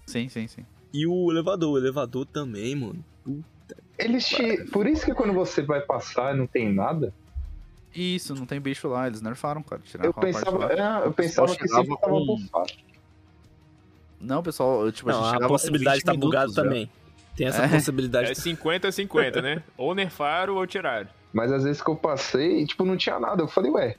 Sim, 0.06 0.30
sim, 0.30 0.48
sim. 0.48 0.66
E 0.94 1.06
o 1.08 1.32
elevador. 1.32 1.74
O 1.74 1.78
elevador 1.78 2.26
também, 2.26 2.76
mano. 2.76 3.04
Puta. 3.24 3.76
Eles 3.98 4.26
te... 4.28 4.64
Por 4.72 4.88
isso 4.88 5.04
que 5.06 5.14
quando 5.14 5.34
você 5.34 5.62
vai 5.62 5.82
passar 5.82 6.34
e 6.34 6.38
não 6.38 6.48
tem 6.48 6.72
nada, 6.74 7.14
Isso, 7.96 8.36
não 8.36 8.46
tem 8.46 8.60
bicho 8.60 8.88
lá, 8.90 9.08
eles 9.08 9.22
nerfaram, 9.22 9.64
cara. 9.64 9.82
Tiraram 9.86 10.10
eu 10.10 10.14
pensava, 10.14 10.74
é, 10.74 11.08
eu 11.08 11.14
pensava 11.14 11.56
que 11.56 11.68
sempre 11.68 11.98
tava 11.98 11.98
com- 11.98 12.26
bufado. 12.26 12.74
Não, 14.20 14.44
pessoal, 14.44 14.86
eu, 14.86 14.92
tipo, 14.92 15.10
a 15.10 15.14
Não, 15.14 15.24
gente 15.26 15.36
a 15.36 15.40
com 15.40 15.48
possibilidade 15.48 16.02
20 16.06 16.32
tá 16.32 16.48
já. 16.48 16.54
também. 16.54 16.90
Tem 17.36 17.48
essa 17.48 17.64
É. 17.64 17.68
possibilidade. 17.68 18.32
É 18.32 18.34
50-50, 18.34 19.42
né? 19.42 19.62
Ou 19.78 19.94
nerfaram 19.94 20.56
ou 20.56 20.66
tiraram. 20.66 21.08
Mas 21.34 21.52
às 21.52 21.64
vezes 21.64 21.82
que 21.82 21.90
eu 21.90 21.96
passei, 21.96 22.66
tipo, 22.66 22.86
não 22.86 22.96
tinha 22.96 23.20
nada. 23.20 23.42
Eu 23.44 23.48
falei, 23.48 23.70
ué. 23.72 23.96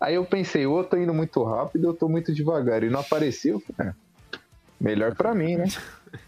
Aí 0.00 0.14
eu 0.16 0.24
pensei, 0.24 0.66
ou 0.66 0.78
eu 0.78 0.84
tô 0.84 0.96
indo 0.96 1.14
muito 1.14 1.42
rápido, 1.44 1.84
ou 1.86 1.90
eu 1.92 1.96
tô 1.96 2.08
muito 2.08 2.32
devagar. 2.34 2.82
E 2.82 2.90
não 2.90 3.00
apareceu. 3.00 3.62
é, 3.80 3.92
melhor 4.80 5.14
pra 5.14 5.34
mim, 5.34 5.56
né? 5.56 5.64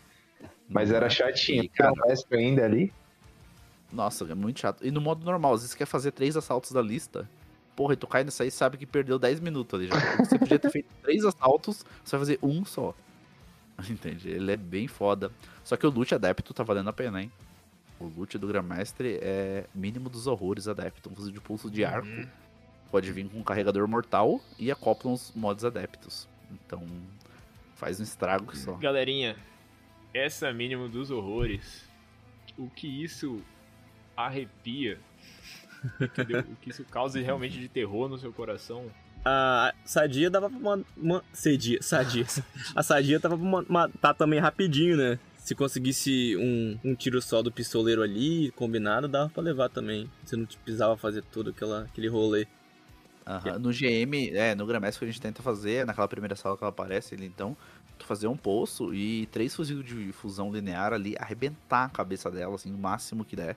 Mas 0.68 0.90
era 0.92 1.11
chatinho. 1.11 1.64
E, 1.64 1.70
era 1.79 1.90
cara, 1.90 1.92
um 1.92 2.09
mestre 2.09 2.38
ainda 2.38 2.64
ali. 2.64 2.92
Nossa, 3.92 4.24
é 4.24 4.35
muito 4.35 4.61
chato. 4.61 4.87
E 4.87 4.90
no 4.90 5.00
modo 5.00 5.24
normal, 5.24 5.55
às 5.55 5.61
vezes 5.61 5.72
você 5.72 5.79
quer 5.79 5.87
fazer 5.87 6.12
três 6.12 6.37
assaltos 6.37 6.72
da 6.72 6.81
lista. 6.81 7.29
Porra, 7.74 7.94
e 7.94 7.96
tu 7.96 8.07
cai 8.07 8.24
nessa 8.24 8.42
aí 8.42 8.48
e 8.48 8.53
sabe 8.53 8.76
que 8.76 8.87
perdeu 8.87 9.18
10 9.18 9.40
minutos 9.40 9.79
ali 9.79 9.88
já. 9.88 10.16
Você 10.16 10.38
podia 10.38 10.59
ter 10.59 10.70
feito 10.70 10.88
três 11.03 11.24
assaltos, 11.24 11.85
você 12.05 12.16
vai 12.16 12.20
fazer 12.20 12.38
um 12.42 12.64
só. 12.64 12.94
Entende? 13.88 14.29
Ele 14.29 14.53
é 14.53 14.57
bem 14.57 14.87
foda. 14.87 15.31
Só 15.64 15.76
que 15.76 15.87
o 15.87 15.90
loot 15.90 16.14
adepto 16.14 16.53
tá 16.53 16.62
valendo 16.62 16.90
a 16.90 16.92
pena, 16.92 17.22
hein? 17.22 17.33
O 17.98 18.07
loot 18.07 18.38
do 18.38 18.46
Grandmestre 18.46 19.18
é 19.20 19.64
mínimo 19.74 20.09
dos 20.09 20.26
horrores 20.26 20.68
adepto. 20.68 21.11
Um 21.11 21.14
fuzil 21.14 21.33
de 21.33 21.40
pulso 21.40 21.70
de 21.70 21.85
arco. 21.85 22.09
Pode 22.90 23.11
vir 23.12 23.29
com 23.29 23.38
um 23.38 23.42
carregador 23.42 23.87
mortal 23.87 24.40
e 24.59 24.70
acopla 24.70 25.11
uns 25.11 25.33
mods 25.35 25.64
adeptos. 25.64 26.29
Então, 26.50 26.85
faz 27.76 28.00
um 28.00 28.03
estrago 28.03 28.57
só. 28.57 28.72
Galerinha, 28.74 29.37
essa 30.12 30.53
mínimo 30.53 30.88
dos 30.88 31.11
horrores, 31.11 31.88
o 32.59 32.68
que 32.68 32.87
isso 32.87 33.40
arrepia, 34.26 34.98
entendeu? 36.00 36.40
o 36.40 36.56
que 36.56 36.70
isso 36.70 36.85
causa 36.85 37.18
realmente 37.20 37.59
de 37.59 37.68
terror 37.68 38.09
no 38.09 38.18
seu 38.18 38.33
coração, 38.33 38.87
A 39.24 39.74
sadia 39.85 40.30
dava 40.30 40.48
pra 40.48 40.59
man- 40.59 41.22
Cedia, 41.33 41.83
sadia. 41.83 42.24
A 42.74 42.83
sadia 42.83 43.18
dava 43.18 43.37
pra 43.37 43.62
matar 43.68 44.14
também 44.14 44.38
rapidinho, 44.40 44.96
né? 44.96 45.18
Se 45.37 45.54
conseguisse 45.54 46.37
um, 46.38 46.78
um 46.85 46.94
tiro 46.94 47.20
só 47.20 47.42
do 47.42 47.50
pistoleiro 47.52 48.02
ali, 48.02 48.50
combinado, 48.52 49.09
dava 49.09 49.28
pra 49.28 49.42
levar 49.42 49.68
também. 49.68 50.09
Você 50.24 50.37
não 50.37 50.46
precisava 50.46 50.96
fazer 50.96 51.22
todo 51.24 51.50
aquela, 51.50 51.83
aquele 51.83 52.09
rolê. 52.09 52.46
Aham, 53.26 53.59
No 53.59 53.70
GM, 53.72 54.30
é, 54.35 54.54
no 54.54 54.66
que 54.66 54.72
a 54.74 55.06
gente 55.06 55.20
tenta 55.20 55.42
fazer, 55.42 55.85
naquela 55.87 56.09
primeira 56.09 56.35
sala 56.35 56.56
que 56.56 56.64
ela 56.64 56.70
aparece 56.70 57.14
ali, 57.14 57.26
então, 57.26 57.56
tu 57.98 58.06
fazer 58.06 58.26
um 58.26 58.37
poço 58.37 58.94
e 58.94 59.26
três 59.26 59.54
fuzis 59.54 59.85
de 59.85 60.12
fusão 60.12 60.50
linear 60.52 60.92
ali, 60.92 61.14
arrebentar 61.18 61.85
a 61.85 61.88
cabeça 61.90 62.30
dela, 62.30 62.54
assim, 62.54 62.72
o 62.72 62.78
máximo 62.78 63.24
que 63.24 63.37
der. 63.37 63.56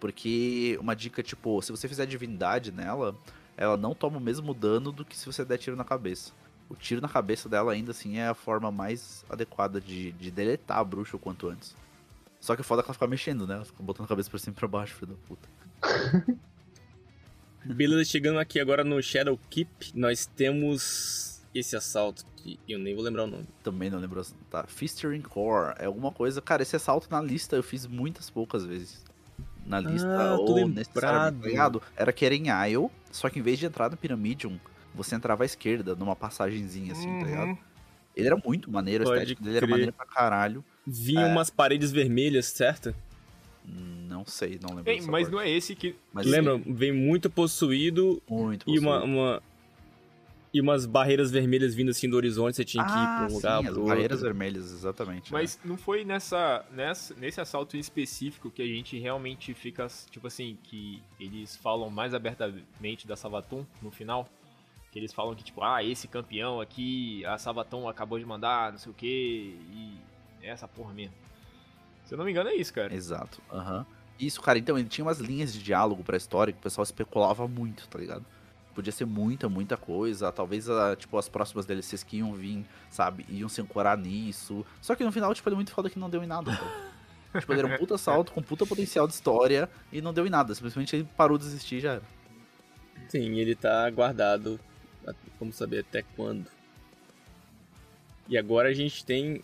Porque 0.00 0.78
uma 0.80 0.94
dica, 0.94 1.22
tipo, 1.22 1.60
se 1.62 1.70
você 1.70 1.88
fizer 1.88 2.06
divindade 2.06 2.70
nela, 2.72 3.16
ela 3.56 3.76
não 3.76 3.94
toma 3.94 4.18
o 4.18 4.20
mesmo 4.20 4.54
dano 4.54 4.92
do 4.92 5.04
que 5.04 5.16
se 5.16 5.26
você 5.26 5.44
der 5.44 5.58
tiro 5.58 5.76
na 5.76 5.84
cabeça. 5.84 6.32
O 6.68 6.76
tiro 6.76 7.00
na 7.00 7.08
cabeça 7.08 7.48
dela 7.48 7.72
ainda 7.72 7.90
assim 7.90 8.18
é 8.18 8.28
a 8.28 8.34
forma 8.34 8.70
mais 8.70 9.24
adequada 9.28 9.80
de, 9.80 10.12
de 10.12 10.30
deletar 10.30 10.78
a 10.78 10.84
bruxa 10.84 11.16
o 11.16 11.18
quanto 11.18 11.48
antes. 11.48 11.74
Só 12.40 12.54
que 12.54 12.60
o 12.60 12.64
foda 12.64 12.80
é 12.80 12.82
que 12.82 12.88
ela 12.88 12.94
fica 12.94 13.06
mexendo, 13.06 13.46
né? 13.46 13.54
Ela 13.54 13.64
fica 13.64 13.82
botando 13.82 14.04
a 14.04 14.08
cabeça 14.08 14.30
pra 14.30 14.38
cima 14.38 14.54
e 14.54 14.58
pra 14.58 14.68
baixo, 14.68 14.94
filho 14.94 15.12
da 15.12 15.18
puta. 15.26 15.48
Beleza, 17.64 18.04
chegando 18.04 18.38
aqui 18.38 18.60
agora 18.60 18.84
no 18.84 19.02
Shadow 19.02 19.38
Keep, 19.50 19.92
nós 19.94 20.26
temos 20.26 21.42
esse 21.54 21.74
assalto 21.74 22.24
que 22.36 22.58
eu 22.68 22.78
nem 22.78 22.94
vou 22.94 23.02
lembrar 23.02 23.24
o 23.24 23.26
nome. 23.26 23.46
Também 23.62 23.90
não 23.90 23.98
lembro. 23.98 24.24
Tá, 24.48 24.64
Fistering 24.66 25.22
Core. 25.22 25.74
É 25.78 25.86
alguma 25.86 26.12
coisa. 26.12 26.40
Cara, 26.40 26.62
esse 26.62 26.76
assalto 26.76 27.08
na 27.10 27.20
lista 27.20 27.56
eu 27.56 27.62
fiz 27.62 27.86
muitas 27.86 28.30
poucas 28.30 28.64
vezes. 28.64 29.04
Na 29.68 29.78
lista, 29.80 30.08
Ah, 30.08 30.34
ou 30.38 30.66
necessariamente, 30.68 30.88
lembrado. 30.94 31.40
tá 31.40 31.46
ligado? 31.48 31.82
Era 31.96 32.12
que 32.12 32.24
era 32.24 32.34
em 32.34 32.44
Isle, 32.70 32.88
só 33.12 33.28
que 33.28 33.38
em 33.38 33.42
vez 33.42 33.58
de 33.58 33.66
entrar 33.66 33.90
no 33.90 33.96
Pyramidium, 33.96 34.58
você 34.94 35.14
entrava 35.14 35.42
à 35.42 35.46
esquerda, 35.46 35.94
numa 35.94 36.16
passagenzinha 36.16 36.92
assim, 36.92 37.18
tá 37.20 37.26
ligado? 37.26 37.58
Ele 38.16 38.26
era 38.26 38.36
muito 38.44 38.70
maneiro, 38.70 39.04
a 39.04 39.06
Pode 39.06 39.18
estética 39.20 39.42
dele 39.44 39.56
era 39.58 39.66
crer. 39.66 39.70
maneiro 39.70 39.92
pra 39.92 40.06
caralho. 40.06 40.64
Vinha 40.86 41.26
umas 41.26 41.50
paredes 41.50 41.92
vermelhas, 41.92 42.46
certo? 42.46 42.94
Não 43.64 44.24
sei, 44.24 44.58
não 44.60 44.74
lembro. 44.74 44.90
Ei, 44.90 45.00
mas 45.02 45.24
parte. 45.24 45.30
não 45.30 45.40
é 45.40 45.50
esse 45.50 45.74
que. 45.74 45.94
Mas 46.12 46.26
Lembra? 46.26 46.58
Vem 46.66 46.90
muito 46.92 47.28
possuído 47.28 48.22
Muito 48.28 48.64
e 48.68 48.78
uma, 48.78 49.00
possuído. 49.00 49.12
uma- 49.18 49.42
E 50.58 50.60
umas 50.60 50.86
barreiras 50.86 51.30
vermelhas 51.30 51.72
vindo 51.72 51.90
assim 51.92 52.10
do 52.10 52.16
horizonte, 52.16 52.56
você 52.56 52.64
tinha 52.64 52.84
que 52.84 52.90
ir 52.90 53.04
Ah, 53.04 53.14
pra 53.16 53.26
um 53.26 53.32
lugar 53.32 53.58
sim, 53.58 53.62
pro 53.62 53.70
as 53.72 53.76
outro. 53.78 53.88
barreiras 53.90 54.20
vermelhas, 54.22 54.72
exatamente. 54.72 55.32
né? 55.32 55.38
Mas 55.40 55.56
não 55.64 55.76
foi 55.76 56.04
nessa, 56.04 56.64
nessa, 56.72 57.14
nesse 57.14 57.40
assalto 57.40 57.76
em 57.76 57.80
específico 57.80 58.50
que 58.50 58.60
a 58.60 58.66
gente 58.66 58.98
realmente 58.98 59.54
fica, 59.54 59.86
tipo 60.10 60.26
assim, 60.26 60.58
que 60.64 61.00
eles 61.20 61.54
falam 61.56 61.88
mais 61.90 62.12
abertamente 62.12 63.06
da 63.06 63.14
Sabaton 63.14 63.64
no 63.80 63.92
final? 63.92 64.28
Que 64.90 64.98
eles 64.98 65.12
falam 65.12 65.32
que, 65.36 65.44
tipo, 65.44 65.62
ah, 65.62 65.84
esse 65.84 66.08
campeão 66.08 66.60
aqui, 66.60 67.24
a 67.26 67.38
Sabaton 67.38 67.88
acabou 67.88 68.18
de 68.18 68.24
mandar, 68.26 68.72
não 68.72 68.78
sei 68.80 68.90
o 68.90 68.94
que, 68.96 69.06
e 69.72 69.96
é 70.42 70.48
essa 70.48 70.66
porra 70.66 70.92
mesmo. 70.92 71.14
Se 72.04 72.14
eu 72.14 72.18
não 72.18 72.24
me 72.24 72.32
engano, 72.32 72.48
é 72.50 72.54
isso, 72.56 72.74
cara. 72.74 72.92
Exato, 72.92 73.40
aham. 73.52 73.86
Isso, 74.18 74.40
cara, 74.40 74.58
então 74.58 74.76
ele 74.76 74.88
tinha 74.88 75.04
umas 75.04 75.18
linhas 75.20 75.52
de 75.52 75.62
diálogo 75.62 76.02
pra 76.02 76.16
história 76.16 76.52
que 76.52 76.58
o 76.58 76.62
pessoal 76.62 76.82
especulava 76.82 77.46
muito, 77.46 77.86
tá 77.86 77.96
ligado? 77.96 78.24
Podia 78.78 78.92
ser 78.92 79.06
muita, 79.06 79.48
muita 79.48 79.76
coisa. 79.76 80.30
Talvez, 80.30 80.70
ah, 80.70 80.94
tipo, 80.94 81.18
as 81.18 81.28
próximas 81.28 81.66
DLCs 81.66 82.04
que 82.04 82.18
iam 82.18 82.32
vir, 82.32 82.64
sabe, 82.88 83.26
iam 83.28 83.48
se 83.48 83.60
ancorar 83.60 83.98
nisso. 83.98 84.64
Só 84.80 84.94
que 84.94 85.02
no 85.02 85.10
final, 85.10 85.34
tipo, 85.34 85.48
ele 85.48 85.54
é 85.54 85.56
muito 85.56 85.72
foda 85.72 85.90
que 85.90 85.98
não 85.98 86.08
deu 86.08 86.22
em 86.22 86.28
nada, 86.28 86.52
tipo, 87.40 87.52
ele 87.52 87.62
era 87.62 87.74
um 87.74 87.76
puta 87.76 87.98
salto 87.98 88.30
com 88.30 88.40
puta 88.40 88.64
potencial 88.64 89.08
de 89.08 89.14
história 89.14 89.68
e 89.92 90.00
não 90.00 90.14
deu 90.14 90.24
em 90.28 90.30
nada. 90.30 90.54
Simplesmente 90.54 90.94
ele 90.94 91.08
parou 91.16 91.36
de 91.36 91.44
existir 91.44 91.78
e 91.78 91.80
já 91.80 91.94
era. 91.94 92.02
Sim, 93.08 93.36
ele 93.40 93.56
tá 93.56 93.90
guardado. 93.90 94.60
Vamos 95.40 95.56
saber 95.56 95.80
até 95.80 96.04
quando. 96.14 96.46
E 98.28 98.38
agora 98.38 98.68
a 98.68 98.72
gente 98.72 99.04
tem. 99.04 99.42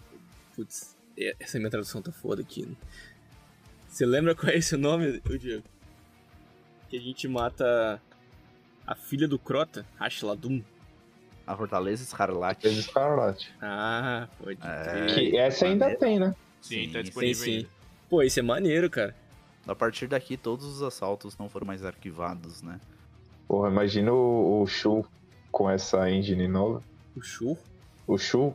Putz, 0.54 0.96
essa 1.40 1.58
minha 1.58 1.70
tradução 1.70 2.00
tá 2.00 2.12
foda 2.12 2.40
aqui. 2.40 2.64
né? 2.64 2.76
Você 3.88 4.06
lembra 4.06 4.36
qual 4.36 4.52
é 4.52 4.58
esse 4.58 4.76
nome, 4.76 5.20
Diego? 5.40 5.64
Que 6.88 6.98
a 6.98 7.00
gente 7.00 7.26
mata 7.26 8.00
a 8.86 8.94
filha 8.94 9.26
do 9.28 9.38
Crota, 9.38 9.84
Ashladum. 9.98 10.62
A 11.46 11.54
Fortaleza 11.56 12.02
Escarlate. 12.02 12.62
Fez 12.62 12.78
Escarlate. 12.78 13.52
Ah, 13.60 14.26
pode 14.42 14.58
É. 14.62 15.06
Que 15.14 15.36
essa 15.36 15.66
ainda 15.66 15.84
maneiro. 15.86 16.00
tem, 16.00 16.18
né? 16.18 16.34
Sim, 16.62 16.86
tá 16.90 16.98
Sim, 16.98 17.02
disponível 17.04 17.34
sim, 17.34 17.44
sim. 17.44 17.56
ainda. 17.58 17.68
Pô, 18.08 18.22
isso 18.22 18.38
é 18.40 18.42
maneiro, 18.42 18.88
cara. 18.88 19.14
A 19.66 19.74
partir 19.74 20.06
daqui, 20.06 20.36
todos 20.38 20.64
os 20.64 20.82
assaltos 20.82 21.36
não 21.36 21.48
foram 21.48 21.66
mais 21.66 21.84
arquivados, 21.84 22.62
né? 22.62 22.80
Porra, 23.46 23.68
imagina 23.70 24.10
o, 24.12 24.62
o 24.62 24.66
Shu 24.66 25.04
com 25.52 25.68
essa 25.70 26.10
engine 26.10 26.48
nova. 26.48 26.82
O 27.14 27.20
Shu? 27.20 27.58
O 28.06 28.16
Shu. 28.16 28.54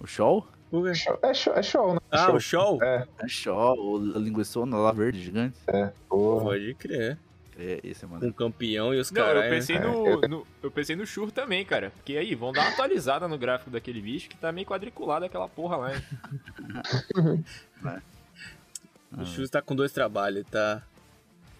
O 0.00 0.06
show? 0.06 0.46
O 0.70 0.82
quê? 0.84 0.90
É 1.22 1.34
show, 1.34 1.54
é 1.54 1.62
show 1.62 1.94
né? 1.94 2.00
Ah, 2.10 2.26
show. 2.26 2.34
o 2.36 2.40
Show? 2.40 2.82
É, 2.84 3.06
É 3.18 3.28
show, 3.28 3.96
a 4.14 4.18
linguiçona 4.18 4.76
lá 4.76 4.92
verde 4.92 5.20
gigante. 5.20 5.56
é. 5.66 5.92
Porra. 6.08 6.44
Pode 6.44 6.74
crer. 6.74 7.18
É, 7.60 7.80
esse 7.82 8.04
é 8.04 8.08
Um 8.08 8.30
campeão 8.30 8.94
e 8.94 9.00
os 9.00 9.10
caras. 9.10 9.42
eu 9.44 9.50
pensei 9.50 9.76
É, 9.76 9.80
no, 9.80 10.06
eu- 10.06 10.20
no- 10.28 10.46
Eu 10.62 10.70
pensei 10.70 10.94
no 10.94 11.04
Shur 11.04 11.32
também, 11.32 11.64
cara. 11.64 11.90
Porque 11.96 12.16
aí, 12.16 12.32
vão 12.36 12.52
dar 12.52 12.60
uma 12.62 12.70
atualizada 12.70 13.26
no 13.26 13.36
gráfico 13.36 13.68
daquele 13.68 14.00
bicho 14.00 14.28
que 14.28 14.36
tá 14.36 14.52
meio 14.52 14.64
quadriculado 14.66 15.24
aquela 15.24 15.48
porra 15.48 15.76
lá, 15.76 15.92
hein? 15.96 16.02
O 19.16 19.24
Chus 19.24 19.50
tá 19.50 19.62
com 19.62 19.74
dois 19.74 19.92
trabalhos, 19.92 20.44
tá. 20.50 20.82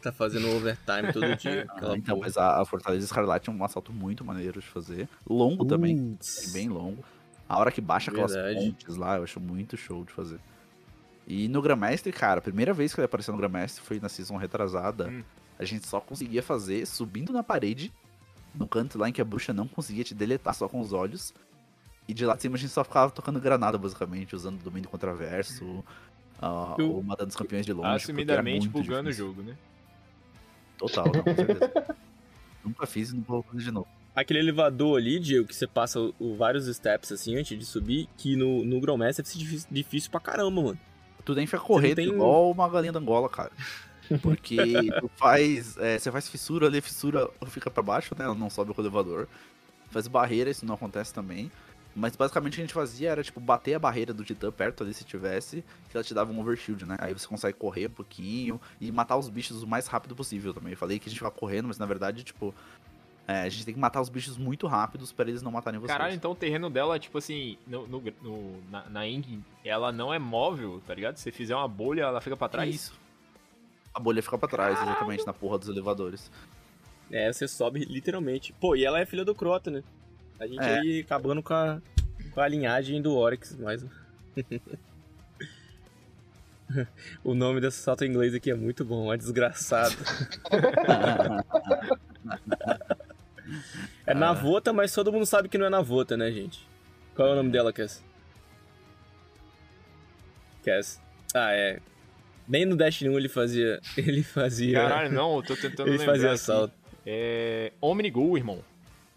Tá 0.01 0.13
fazendo 0.13 0.49
overtime 0.55 1.13
todo 1.13 1.35
dia. 1.37 1.63
Aquela 1.69 1.97
então, 1.97 2.15
porra. 2.15 2.27
mas 2.29 2.37
a, 2.37 2.61
a 2.61 2.65
Fortaleza 2.65 3.05
Escarlate 3.05 3.51
é 3.51 3.53
um 3.53 3.65
assalto 3.65 3.93
muito 3.93 4.25
maneiro 4.25 4.61
de 4.61 4.67
fazer. 4.67 5.09
Longo 5.29 5.65
também, 5.65 6.13
Putz. 6.13 6.53
bem 6.53 6.69
longo. 6.69 7.05
A 7.49 7.59
hora 7.59 7.73
que 7.73 7.81
baixa 7.81 8.11
aquelas 8.11 8.33
Verdade. 8.33 8.71
pontes 8.71 8.95
lá, 8.97 9.17
eu 9.17 9.25
acho 9.25 9.41
muito 9.41 9.77
show 9.77 10.05
de 10.05 10.13
fazer. 10.13 10.39
E 11.27 11.49
no 11.49 11.61
Grandmestre, 11.61 12.13
cara, 12.13 12.39
a 12.39 12.43
primeira 12.43 12.73
vez 12.73 12.95
que 12.95 13.01
ele 13.01 13.07
apareceu 13.07 13.33
no 13.33 13.39
Grandmestre 13.41 13.83
foi 13.83 13.99
na 13.99 14.09
season 14.09 14.37
retrasada. 14.37 15.09
Hum. 15.09 15.25
A 15.59 15.65
gente 15.65 15.87
só 15.87 16.01
conseguia 16.01 16.43
fazer 16.43 16.87
subindo 16.87 17.33
na 17.33 17.43
parede, 17.43 17.93
no 18.55 18.67
canto 18.69 18.97
lá 18.99 19.09
em 19.09 19.13
que 19.13 19.21
a 19.21 19.25
bruxa 19.25 19.53
não 19.53 19.67
conseguia 19.67 20.05
te 20.05 20.15
deletar 20.15 20.55
só 20.55 20.69
com 20.69 20.81
os 20.81 20.93
olhos. 20.93 21.35
E 22.07 22.15
de 22.15 22.25
lá 22.25 22.35
de 22.37 22.43
cima 22.43 22.57
a 22.57 22.59
gente 22.59 22.71
só 22.71 22.83
ficava 22.85 23.11
tocando 23.11 23.39
granada, 23.41 23.77
basicamente, 23.77 24.35
usando 24.35 24.63
domínio 24.63 24.89
contraverso, 24.89 25.85
ah, 26.41 26.75
Eu- 26.79 26.93
ou 26.95 27.03
matando 27.03 27.29
os 27.31 27.37
campeões 27.37 27.67
de 27.67 27.73
longe. 27.73 27.89
Assumidamente 27.89 28.69
bugando 28.69 29.09
o 29.09 29.13
difícil. 29.13 29.27
jogo, 29.27 29.43
né? 29.43 29.57
Total, 30.79 31.05
não, 31.07 31.23
com 31.23 31.35
certeza. 31.35 31.97
Nunca 32.65 32.87
fiz 32.87 33.11
e 33.11 33.17
não 33.17 33.23
vou 33.23 33.43
fazer 33.43 33.65
de 33.65 33.71
novo. 33.71 33.89
Aquele 34.15 34.39
elevador 34.41 34.99
ali, 34.99 35.19
Diego, 35.21 35.47
que 35.47 35.55
você 35.55 35.67
passa 35.67 36.01
o, 36.01 36.15
o- 36.19 36.37
vários 36.37 36.67
steps 36.75 37.13
assim 37.13 37.37
antes 37.37 37.59
de 37.59 37.65
subir, 37.65 38.09
que 38.17 38.37
no, 38.37 38.65
no 38.65 38.81
Gromess 38.81 39.17
deve 39.17 39.29
ser 39.29 39.39
difícil, 39.39 39.69
difícil 39.71 40.11
pra 40.11 40.21
caramba, 40.21 40.63
mano. 40.63 40.79
Tu 41.25 41.35
nem 41.35 41.47
fica 41.47 41.61
correndo 41.61 41.97
tem- 41.97 42.09
igual 42.09 42.51
uma 42.51 42.69
galinha 42.69 42.93
da 42.93 42.99
Angola, 43.01 43.29
cara. 43.29 43.51
Porque 44.23 44.57
tu 45.01 45.11
faz. 45.17 45.77
é, 45.79 45.99
você 45.99 46.11
faz 46.11 46.29
fissura 46.29 46.67
ali, 46.67 46.79
a 46.79 46.83
fissura 46.83 47.29
fica 47.49 47.71
pra 47.71 47.83
baixo, 47.83 48.15
né? 48.19 48.25
Ela 48.25 48.35
não 48.35 48.49
sobe 48.49 48.73
com 48.73 48.81
o 48.81 48.85
elevador. 48.85 49.29
Faz 49.91 50.07
barreira, 50.07 50.51
isso 50.51 50.65
não 50.67 50.75
acontece 50.75 51.13
também. 51.13 51.51
Mas 51.97 52.15
basicamente 52.15 52.53
o 52.53 52.57
que 52.57 52.61
a 52.61 52.65
gente 52.65 52.75
fazia 52.75 53.11
era, 53.11 53.25
tipo, 53.25 53.41
bater 53.41 53.75
a 53.75 53.79
barreira 53.79 54.13
do 54.15 54.25
Titã 54.25 54.53
perto 54.53 54.85
ali 54.85 54.95
se 54.95 55.03
tivesse, 55.05 55.65
que 55.91 55.97
ela 55.97 56.05
te 56.05 56.15
dava 56.15 56.31
um 56.31 56.39
overshield, 56.41 56.85
né? 56.87 56.97
Aí 57.01 57.13
você 57.13 57.27
consegue 57.27 57.57
correr 57.59 57.87
um 57.89 57.91
pouquinho 57.91 58.61
e 58.81 58.93
matar 58.93 59.17
os 59.17 59.29
bichos 59.29 59.63
o 59.63 59.67
mais 59.67 59.87
rápido 59.89 60.15
possível 60.15 60.55
também. 60.55 60.73
Eu 60.73 60.77
falei 60.79 60.99
que 61.01 61.09
a 61.09 61.11
gente 61.11 61.21
vai 61.21 61.31
correndo, 61.31 61.67
mas 61.67 61.79
na 61.79 61.87
verdade, 61.87 62.23
tipo. 62.23 62.55
é, 63.27 63.41
a 63.43 63.49
gente 63.49 63.65
tem 63.65 63.75
que 63.75 63.81
matar 63.81 64.01
os 64.01 64.09
bichos 64.09 64.37
muito 64.39 64.67
rápidos 64.69 65.11
pra 65.11 65.27
eles 65.29 65.43
não 65.43 65.51
matarem 65.51 65.81
vocês. 65.81 65.97
Caralho, 65.97 66.15
então 66.15 66.31
o 66.31 66.37
terreno 66.37 66.71
dela, 66.71 66.99
tipo 67.01 67.19
assim, 67.19 67.59
no, 67.67 67.87
no, 67.89 68.03
no- 68.23 68.63
na, 68.71 68.89
na 68.89 69.07
Ing, 69.09 69.43
ela 69.65 69.91
não 69.91 70.15
é 70.15 70.19
móvel, 70.21 70.81
tá 70.87 70.95
ligado? 70.95 71.17
Se 71.17 71.23
você 71.25 71.33
fizer 71.33 71.57
uma 71.57 71.67
bolha, 71.67 72.03
ela 72.03 72.21
fica 72.21 72.37
pra 72.37 72.49
trás. 72.49 72.73
Isso. 72.75 73.08
A 73.99 74.01
bolha 74.01 74.23
fica 74.23 74.39
pra 74.39 74.49
trás, 74.49 74.81
exatamente, 74.81 75.27
na 75.27 75.33
porra 75.33 75.59
dos 75.59 75.69
elevadores. 75.69 76.31
É, 77.11 77.33
você 77.33 77.49
sobe 77.49 77.85
literalmente. 77.85 78.53
Pô, 78.53 78.77
e 78.77 78.85
ela 78.85 79.01
é 79.01 79.05
filha 79.05 79.25
do 79.25 79.35
Crota, 79.35 79.73
né? 79.73 79.83
A 80.39 80.47
gente 80.47 80.63
É. 80.63 80.79
aí 80.79 81.01
acabando 81.01 81.43
com 81.43 81.53
a, 81.53 81.83
com 82.31 82.41
a 82.41 82.47
linhagem 82.47 83.03
do 83.03 83.13
Oryx, 83.17 83.57
mas. 83.59 83.85
o 87.25 87.35
nome 87.35 87.61
desse 87.61 87.79
salto 87.79 88.05
em 88.05 88.09
inglês 88.09 88.33
aqui 88.33 88.53
é 88.53 88.55
muito 88.55 88.85
bom, 88.85 89.13
é 89.13 89.17
desgraçado. 89.17 89.97
É 94.07 94.15
Navota, 94.15 94.73
mas 94.73 94.93
todo 94.93 95.13
mundo 95.13 95.27
sabe 95.27 95.49
que 95.49 95.59
não 95.59 95.67
é 95.67 95.71
Navota, 95.71 96.17
né, 96.17 96.31
gente? 96.31 96.65
Qual 97.17 97.27
é 97.27 97.33
o 97.33 97.35
nome 97.35 97.51
dela, 97.51 97.73
Cass? 97.73 98.01
Cass. 100.65 101.01
Ah, 101.35 101.51
é. 101.51 101.81
Nem 102.49 102.65
no 102.65 102.77
Dash 102.77 103.03
1 103.03 103.17
ele 103.19 103.29
fazia. 103.29 103.79
Ele 103.97 104.23
fazia. 104.23 104.81
Caralho, 104.81 105.13
não, 105.13 105.37
eu 105.37 105.43
tô 105.43 105.55
tentando 105.57 105.89
ele 105.89 105.99
lembrar 105.99 106.15
fazia 106.15 106.29
aqui. 106.31 106.39
salto. 106.39 106.73
É... 107.07 107.73
Omnigul, 107.81 108.39
irmão. 108.39 108.65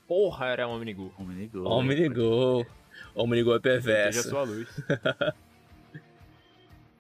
Porra, 0.08 0.48
era 0.48 0.68
Omnigul. 0.68 1.14
Omnigol. 1.18 1.66
Omnigol. 1.72 2.66
Omnigol 3.16 3.56
é 3.56 3.60
perverso. 3.60 4.30
sua 4.30 4.44
luz. 4.44 4.68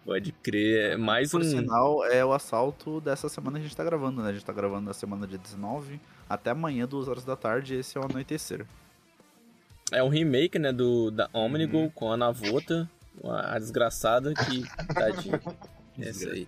Pode 0.05 0.31
crer. 0.31 0.93
É 0.93 0.97
mais 0.97 1.29
Por 1.31 1.41
um. 1.41 1.43
sinal, 1.43 2.03
é 2.05 2.23
o 2.25 2.33
assalto 2.33 2.99
dessa 3.01 3.29
semana 3.29 3.59
que 3.59 3.65
a 3.65 3.67
gente 3.67 3.77
tá 3.77 3.83
gravando, 3.83 4.21
né? 4.23 4.29
A 4.29 4.33
gente 4.33 4.45
tá 4.45 4.53
gravando 4.53 4.85
na 4.87 4.93
semana 4.93 5.27
dia 5.27 5.37
19. 5.37 5.99
Até 6.27 6.49
amanhã, 6.51 6.87
2 6.87 7.07
horas 7.07 7.23
da 7.23 7.35
tarde, 7.35 7.75
esse 7.75 7.97
é 7.97 8.01
o 8.01 8.05
anoitecer. 8.05 8.65
É 9.91 10.01
um 10.01 10.07
remake, 10.09 10.57
né? 10.57 10.71
Do, 10.71 11.11
da 11.11 11.29
Omnigol 11.33 11.81
Uhum. 11.83 11.89
com 11.91 12.11
a 12.11 12.17
Navota. 12.17 12.89
A 13.23 13.59
desgraçada 13.59 14.33
que. 14.33 14.63
Tadinha. 14.93 15.41
Essa 15.99 16.29
aí. 16.29 16.47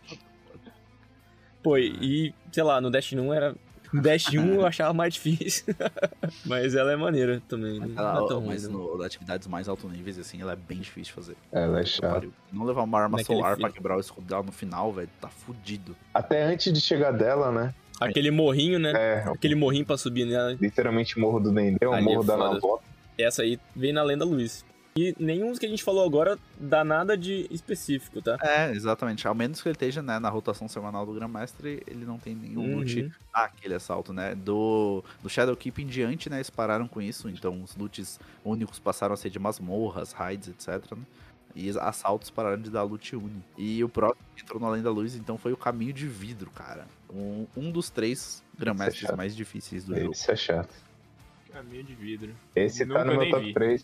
Pô, 1.61 1.77
e, 1.77 2.33
sei 2.51 2.63
lá, 2.63 2.81
no 2.81 2.91
Dash 2.91 3.13
1 3.13 3.33
era. 3.33 3.55
No 3.93 4.01
Dash 4.01 4.27
1 4.33 4.55
eu 4.55 4.65
achava 4.65 4.91
mais 4.93 5.13
difícil. 5.13 5.73
Mas 6.45 6.73
ela 6.75 6.91
é 6.91 6.95
maneira 6.95 7.41
também. 7.47 7.79
Né? 7.79 7.93
Ela, 7.95 8.13
Não 8.15 8.25
é 8.25 8.27
tão 8.27 8.39
ruim, 8.39 8.49
mas 8.49 8.67
não. 8.67 8.97
no, 8.97 9.03
atividades 9.03 9.47
mais 9.47 9.69
alto 9.69 9.87
níveis, 9.87 10.17
assim, 10.17 10.41
ela 10.41 10.53
é 10.53 10.55
bem 10.55 10.79
difícil 10.79 11.03
de 11.03 11.13
fazer. 11.13 11.35
Ela 11.51 11.79
é 11.79 11.85
chata. 11.85 12.27
Não 12.51 12.65
levar 12.65 12.81
uma 12.83 12.99
arma 12.99 13.17
Naquele 13.19 13.37
solar 13.37 13.55
filme. 13.55 13.69
pra 13.69 13.71
quebrar 13.71 13.95
o 13.97 13.99
escudo 13.99 14.25
dela 14.27 14.41
no 14.41 14.51
final, 14.51 14.91
velho, 14.91 15.09
tá 15.21 15.29
fudido. 15.29 15.95
Até 16.11 16.43
antes 16.43 16.73
de 16.73 16.81
chegar 16.81 17.11
dela, 17.11 17.51
né? 17.51 17.73
Aquele 18.01 18.31
morrinho, 18.31 18.79
né? 18.79 18.91
É, 18.95 19.23
Aquele 19.29 19.53
morrinho 19.53 19.85
pra 19.85 19.95
subir 19.95 20.25
nela. 20.25 20.57
literalmente 20.59 21.19
Morro 21.19 21.39
do 21.39 21.51
Dendê, 21.51 21.85
o 21.85 21.93
é 21.93 22.01
Morro 22.01 22.23
da 22.23 22.35
foda. 22.35 22.53
Navota. 22.55 22.83
Essa 23.17 23.43
aí 23.43 23.59
vem 23.75 23.93
na 23.93 24.01
lenda 24.01 24.25
Luz. 24.25 24.65
E 24.95 25.15
nenhum 25.17 25.49
dos 25.49 25.57
que 25.59 25.65
a 25.65 25.69
gente 25.69 25.83
falou 25.83 26.05
agora 26.05 26.37
dá 26.59 26.83
nada 26.83 27.17
de 27.17 27.47
específico, 27.49 28.21
tá? 28.21 28.37
É, 28.41 28.71
exatamente. 28.71 29.27
Ao 29.27 29.33
menos 29.33 29.61
que 29.61 29.67
ele 29.67 29.73
esteja 29.75 30.01
né, 30.03 30.19
na 30.19 30.29
rotação 30.29 30.67
semanal 30.67 31.05
do 31.05 31.13
Grandmestre, 31.13 31.81
ele 31.87 32.05
não 32.05 32.19
tem 32.19 32.35
nenhum 32.35 32.63
Uhum. 32.63 32.77
loot 32.79 33.11
aquele 33.33 33.73
assalto, 33.73 34.13
né? 34.13 34.35
Do, 34.35 35.03
do 35.21 35.29
Shadowkeep 35.29 35.81
em 35.81 35.87
diante, 35.87 36.29
né? 36.29 36.37
Eles 36.37 36.49
pararam 36.51 36.87
com 36.87 37.01
isso. 37.01 37.27
Então 37.27 37.61
os 37.63 37.75
loots 37.75 38.19
únicos 38.45 38.77
passaram 38.77 39.13
a 39.15 39.17
ser 39.17 39.31
de 39.31 39.39
masmorras, 39.39 40.11
raids, 40.11 40.47
etc. 40.49 40.91
Né? 40.95 41.03
E 41.55 41.69
os 41.69 41.77
assaltos 41.77 42.29
pararam 42.29 42.61
de 42.61 42.69
dar 42.69 42.83
loot 42.83 43.15
único. 43.15 43.41
E 43.57 43.83
o 43.83 43.89
próximo 43.89 44.23
que 44.35 44.43
entrou 44.43 44.59
na 44.61 44.67
Além 44.67 44.81
da 44.83 44.91
Luz, 44.91 45.15
então, 45.15 45.37
foi 45.37 45.53
o 45.53 45.57
Caminho 45.57 45.93
de 45.93 46.07
Vidro, 46.07 46.49
cara. 46.51 46.85
Um, 47.11 47.45
um 47.57 47.71
dos 47.71 47.89
três 47.89 48.43
Grandmestres 48.57 49.01
chato. 49.07 49.17
mais 49.17 49.35
difíceis 49.35 49.83
do 49.85 49.95
jogo. 49.99 50.11
Esse 50.13 50.31
é 50.31 50.35
chato. 50.35 50.73
Caminho 51.51 51.83
de 51.83 51.93
vidro. 51.93 52.33
Esse 52.55 52.83
Nunca 52.85 52.99
tá 52.99 53.05
no 53.05 53.19
meu 53.19 53.29
top 53.29 53.45
vi. 53.45 53.83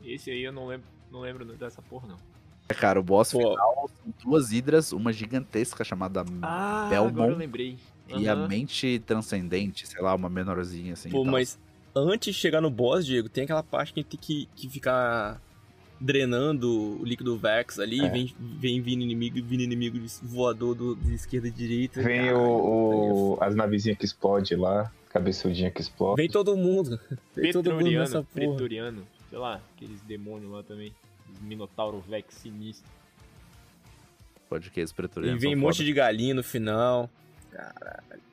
3. 0.00 0.14
Esse 0.14 0.30
aí 0.30 0.42
eu 0.42 0.52
não 0.52 0.66
lembro, 0.66 0.86
não 1.10 1.20
lembro 1.20 1.44
dessa 1.44 1.80
porra, 1.82 2.08
não. 2.08 2.16
É, 2.68 2.74
cara, 2.74 3.00
o 3.00 3.02
boss 3.02 3.32
Pô. 3.32 3.38
final 3.38 3.90
são 4.02 4.14
duas 4.24 4.52
hidras, 4.52 4.92
uma 4.92 5.12
gigantesca 5.12 5.82
chamada 5.84 6.24
Ah, 6.42 6.86
Belmont 6.90 7.12
agora 7.14 7.32
eu 7.32 7.36
lembrei. 7.38 7.76
e 8.08 8.28
a 8.28 8.36
mente 8.36 8.98
transcendente, 9.06 9.86
sei 9.86 10.02
lá, 10.02 10.14
uma 10.14 10.28
menorzinha 10.28 10.92
assim. 10.92 11.08
Pô, 11.08 11.24
mas 11.24 11.58
antes 11.96 12.34
de 12.34 12.40
chegar 12.40 12.60
no 12.60 12.68
boss, 12.70 13.06
Diego, 13.06 13.28
tem 13.28 13.44
aquela 13.44 13.62
parte 13.62 13.92
que 13.94 14.00
a 14.00 14.02
gente 14.02 14.10
tem 14.10 14.20
que, 14.20 14.48
que 14.54 14.68
ficar 14.68 15.40
drenando 16.00 17.00
o 17.00 17.04
líquido 17.04 17.36
Vex 17.36 17.78
ali, 17.78 18.00
É. 18.04 18.08
vem, 18.08 18.32
vem 18.38 18.80
vindo 18.80 19.02
inimigo, 19.02 19.42
vindo 19.42 19.62
inimigo 19.62 19.98
voador 20.22 20.74
do, 20.74 20.94
de 20.94 21.14
esquerda 21.14 21.48
e 21.48 21.50
direita. 21.50 22.02
Vem 22.02 22.26
Caralho, 22.26 22.38
o, 22.38 23.32
o- 23.34 23.38
as 23.42 23.54
navezinhas 23.54 23.98
que 23.98 24.04
explode 24.04 24.54
lá, 24.54 24.92
cabeçudinha 25.10 25.70
que 25.70 25.80
explode. 25.80 26.16
Vem 26.20 26.28
todo 26.30 26.56
mundo. 26.56 27.00
Vem 27.34 27.50
todo 27.52 27.72
mundo 27.72 27.90
nessa 27.90 28.22
porra. 28.22 28.26
Pretoriano. 28.32 29.04
Sei 29.30 29.38
lá, 29.38 29.60
aqueles 29.74 30.00
demônios 30.02 30.50
lá 30.50 30.62
também. 30.62 30.94
Os 31.32 31.38
Minotauro 31.40 32.00
Vex 32.00 32.34
sinistro. 32.34 32.88
Pode 34.48 34.70
que 34.70 34.80
E 34.80 34.86
pretorianos 34.94 35.40
vem 35.42 35.50
um 35.50 35.54
são 35.54 35.60
monte 35.60 35.76
foda. 35.76 35.84
de 35.84 35.92
galinha 35.92 36.34
no 36.34 36.42
final. 36.42 37.10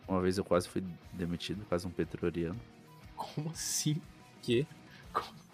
Uma 0.07 0.21
vez 0.21 0.37
eu 0.37 0.45
quase 0.45 0.67
fui 0.69 0.83
demitido, 1.11 1.65
quase 1.67 1.85
um 1.85 1.89
pretoriano. 1.89 2.59
Como 3.15 3.49
assim? 3.49 4.01
Que? 4.41 4.65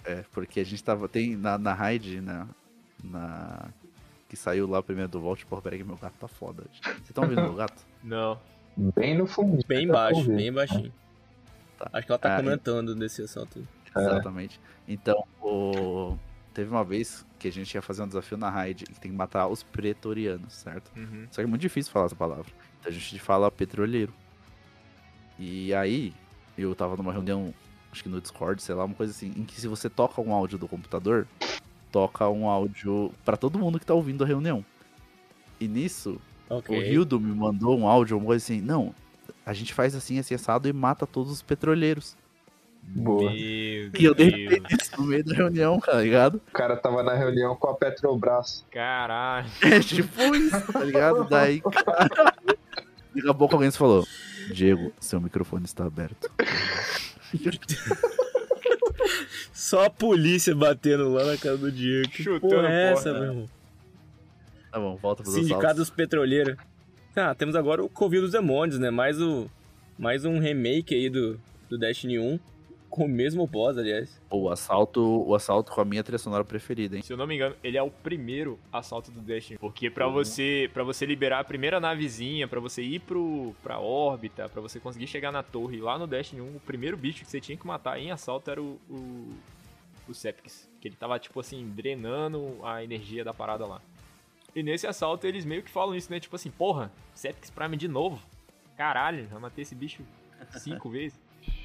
É, 0.03 0.23
porque 0.31 0.59
a 0.59 0.63
gente 0.63 0.83
tava. 0.83 1.07
Tem 1.07 1.35
na, 1.35 1.57
na 1.57 1.73
raid, 1.73 2.21
né? 2.21 2.47
Na. 3.03 3.69
Que 4.29 4.35
saiu 4.35 4.67
lá 4.67 4.81
primeiro 4.81 5.09
do 5.11 5.19
Vault, 5.19 5.45
porra, 5.45 5.61
peraí 5.61 5.79
que 5.79 5.85
meu 5.85 5.97
gato 5.97 6.13
tá 6.19 6.27
foda. 6.27 6.63
Vocês 6.71 6.99
estão 7.09 7.23
ouvindo 7.23 7.41
meu 7.41 7.53
gato? 7.55 7.83
Não. 8.03 8.39
Bem 8.95 9.17
no 9.17 9.27
fundo. 9.27 9.63
Bem 9.67 9.85
dá 9.87 9.93
pra 9.93 10.01
baixo, 10.03 10.19
ouvir. 10.19 10.35
bem 10.35 10.53
baixinho. 10.53 10.93
Tá. 11.77 11.89
Acho 11.93 12.05
que 12.05 12.11
ela 12.11 12.19
tá 12.19 12.35
Ah, 12.35 12.39
e- 12.39 12.43
comentando 12.43 12.95
desse 12.95 13.21
assalto. 13.21 13.67
É. 13.95 13.99
Exatamente. 13.99 14.59
Então, 14.87 15.23
o... 15.41 16.17
teve 16.53 16.69
uma 16.69 16.83
vez 16.83 17.25
que 17.37 17.47
a 17.47 17.51
gente 17.51 17.73
ia 17.73 17.81
fazer 17.81 18.03
um 18.03 18.07
desafio 18.07 18.37
na 18.37 18.49
raid 18.49 18.85
que 18.85 18.99
tem 18.99 19.11
que 19.11 19.17
matar 19.17 19.47
os 19.47 19.63
pretorianos, 19.63 20.53
certo? 20.53 20.91
Uhum. 20.95 21.27
Só 21.31 21.41
que 21.41 21.45
é 21.45 21.47
muito 21.47 21.61
difícil 21.61 21.91
falar 21.91 22.05
essa 22.05 22.15
palavra. 22.15 22.45
Então 22.79 22.91
a 22.91 22.93
gente 22.93 23.19
fala 23.19 23.51
petroleiro. 23.51 24.13
E 25.39 25.73
aí, 25.73 26.13
eu 26.57 26.75
tava 26.75 26.95
numa 26.95 27.11
reunião, 27.11 27.53
acho 27.91 28.03
que 28.03 28.09
no 28.09 28.21
Discord, 28.21 28.61
sei 28.61 28.75
lá, 28.75 28.85
uma 28.85 28.95
coisa 28.95 29.11
assim, 29.11 29.33
em 29.35 29.43
que 29.43 29.59
se 29.59 29.67
você 29.67 29.89
toca 29.89 30.21
um 30.21 30.33
áudio 30.33 30.57
do 30.57 30.67
computador, 30.67 31.27
toca 31.91 32.29
um 32.29 32.47
áudio 32.47 33.11
pra 33.25 33.35
todo 33.35 33.59
mundo 33.59 33.79
que 33.79 33.85
tá 33.85 33.93
ouvindo 33.93 34.23
a 34.23 34.27
reunião. 34.27 34.63
E 35.59 35.67
nisso, 35.67 36.19
Ok. 36.49 36.77
o 36.77 36.81
Hildo 36.81 37.19
me 37.19 37.33
mandou 37.33 37.77
um 37.77 37.87
áudio, 37.87 38.17
uma 38.17 38.25
coisa 38.25 38.43
assim, 38.43 38.61
não, 38.61 38.93
a 39.45 39.53
gente 39.53 39.73
faz 39.73 39.95
assim, 39.95 40.19
assim, 40.19 40.35
assado 40.35 40.67
e 40.67 40.73
mata 40.73 41.07
todos 41.07 41.31
os 41.31 41.41
petroleiros. 41.41 42.15
Boa. 42.83 43.29
Meu 43.31 43.33
E 43.37 43.91
eu 44.01 44.13
dei 44.13 44.47
Deus. 44.47 44.61
isso 44.81 44.91
no 44.99 45.07
meio 45.07 45.23
da 45.23 45.33
reunião, 45.33 45.79
tá 45.79 46.01
ligado? 46.01 46.35
O 46.35 46.51
cara 46.51 46.75
tava 46.75 47.01
na 47.03 47.13
reunião 47.13 47.55
com 47.55 47.69
a 47.69 47.75
Petrobras. 47.75 48.65
Caralho. 48.71 49.47
É 49.61 49.79
tipo 49.79 50.35
isso, 50.35 50.73
tá 50.73 50.83
ligado? 50.83 51.23
Daí, 51.29 51.61
cara. 51.61 52.09
Daqui 53.15 53.29
a 53.29 53.33
pouco 53.33 53.55
alguém 53.55 53.71
falou: 53.71 54.05
Diego, 54.53 54.91
seu 54.99 55.21
microfone 55.21 55.65
está 55.65 55.85
aberto. 55.85 56.29
Só 59.53 59.85
a 59.85 59.89
polícia 59.89 60.53
batendo 60.55 61.09
lá 61.09 61.25
na 61.25 61.37
casa 61.37 61.57
do 61.57 61.71
Diego. 61.71 62.09
Que 62.09 62.23
Chutando 62.23 62.41
porra 62.41 62.67
é 62.69 62.91
essa, 62.91 63.13
meu 63.13 63.23
irmão? 63.23 63.49
Tá 64.71 64.79
bom, 64.79 64.95
volta 64.97 65.23
pros 65.23 65.35
Sindicato 65.35 65.75
dos 65.75 65.89
Petroleiros. 65.89 66.55
Ah, 67.15 67.35
temos 67.35 67.55
agora 67.55 67.83
o 67.83 67.89
Covil 67.89 68.21
dos 68.21 68.31
Demônios, 68.31 68.79
né? 68.79 68.89
Mais, 68.89 69.19
o, 69.21 69.49
mais 69.99 70.23
um 70.23 70.39
remake 70.39 70.95
aí 70.95 71.09
do, 71.09 71.39
do 71.69 71.77
Destiny 71.77 72.19
1. 72.19 72.39
Com 72.91 73.05
o 73.05 73.09
mesmo 73.09 73.47
boss, 73.47 73.77
aliás. 73.77 74.21
O 74.29 74.49
assalto, 74.49 75.01
o 75.01 75.33
assalto 75.33 75.71
com 75.71 75.79
a 75.81 75.85
minha 75.85 76.03
trilha 76.03 76.17
sonora 76.19 76.43
preferida, 76.43 76.97
hein? 76.97 77.01
Se 77.01 77.11
eu 77.13 77.17
não 77.17 77.25
me 77.25 77.35
engano, 77.35 77.55
ele 77.63 77.77
é 77.77 77.81
o 77.81 77.89
primeiro 77.89 78.59
assalto 78.71 79.09
do 79.09 79.21
Destiny. 79.21 79.57
Porque 79.57 79.89
pra 79.89 80.07
Uhum. 80.07 80.13
você 80.13 80.69
para 80.73 80.83
você 80.83 81.05
liberar 81.05 81.39
a 81.39 81.43
primeira 81.43 81.79
navezinha, 81.79 82.47
pra 82.49 82.59
você 82.59 82.83
ir 82.83 82.99
pro, 82.99 83.55
pra 83.63 83.79
órbita, 83.79 84.49
pra 84.49 84.61
você 84.61 84.77
conseguir 84.79 85.07
chegar 85.07 85.31
na 85.31 85.41
torre 85.41 85.79
lá 85.79 85.97
no 85.97 86.05
Destiny 86.05 86.41
1, 86.41 86.55
o 86.57 86.59
primeiro 86.59 86.97
bicho 86.97 87.23
que 87.23 87.31
você 87.31 87.39
tinha 87.39 87.57
que 87.57 87.65
matar 87.65 87.97
em 87.97 88.11
assalto 88.11 88.51
era 88.51 88.61
o, 88.61 88.77
o, 88.89 89.33
o 90.09 90.13
Sepix. 90.13 90.69
Que 90.81 90.89
ele 90.89 90.95
tava, 90.97 91.17
tipo 91.17 91.39
assim, 91.39 91.65
drenando 91.73 92.59
a 92.61 92.83
energia 92.83 93.23
da 93.23 93.33
parada 93.33 93.65
lá. 93.65 93.81
E 94.53 94.61
nesse 94.61 94.85
assalto 94.85 95.25
eles 95.25 95.45
meio 95.45 95.63
que 95.63 95.71
falam 95.71 95.95
isso, 95.95 96.11
né? 96.11 96.19
Tipo 96.19 96.35
assim, 96.35 96.51
porra, 96.51 96.91
Sepix 97.15 97.49
Prime 97.49 97.77
de 97.77 97.87
novo. 97.87 98.21
Caralho, 98.75 99.27
já 99.29 99.39
matei 99.39 99.61
esse 99.61 99.73
bicho 99.75 100.03
cinco 100.59 100.89
vezes. 100.91 101.17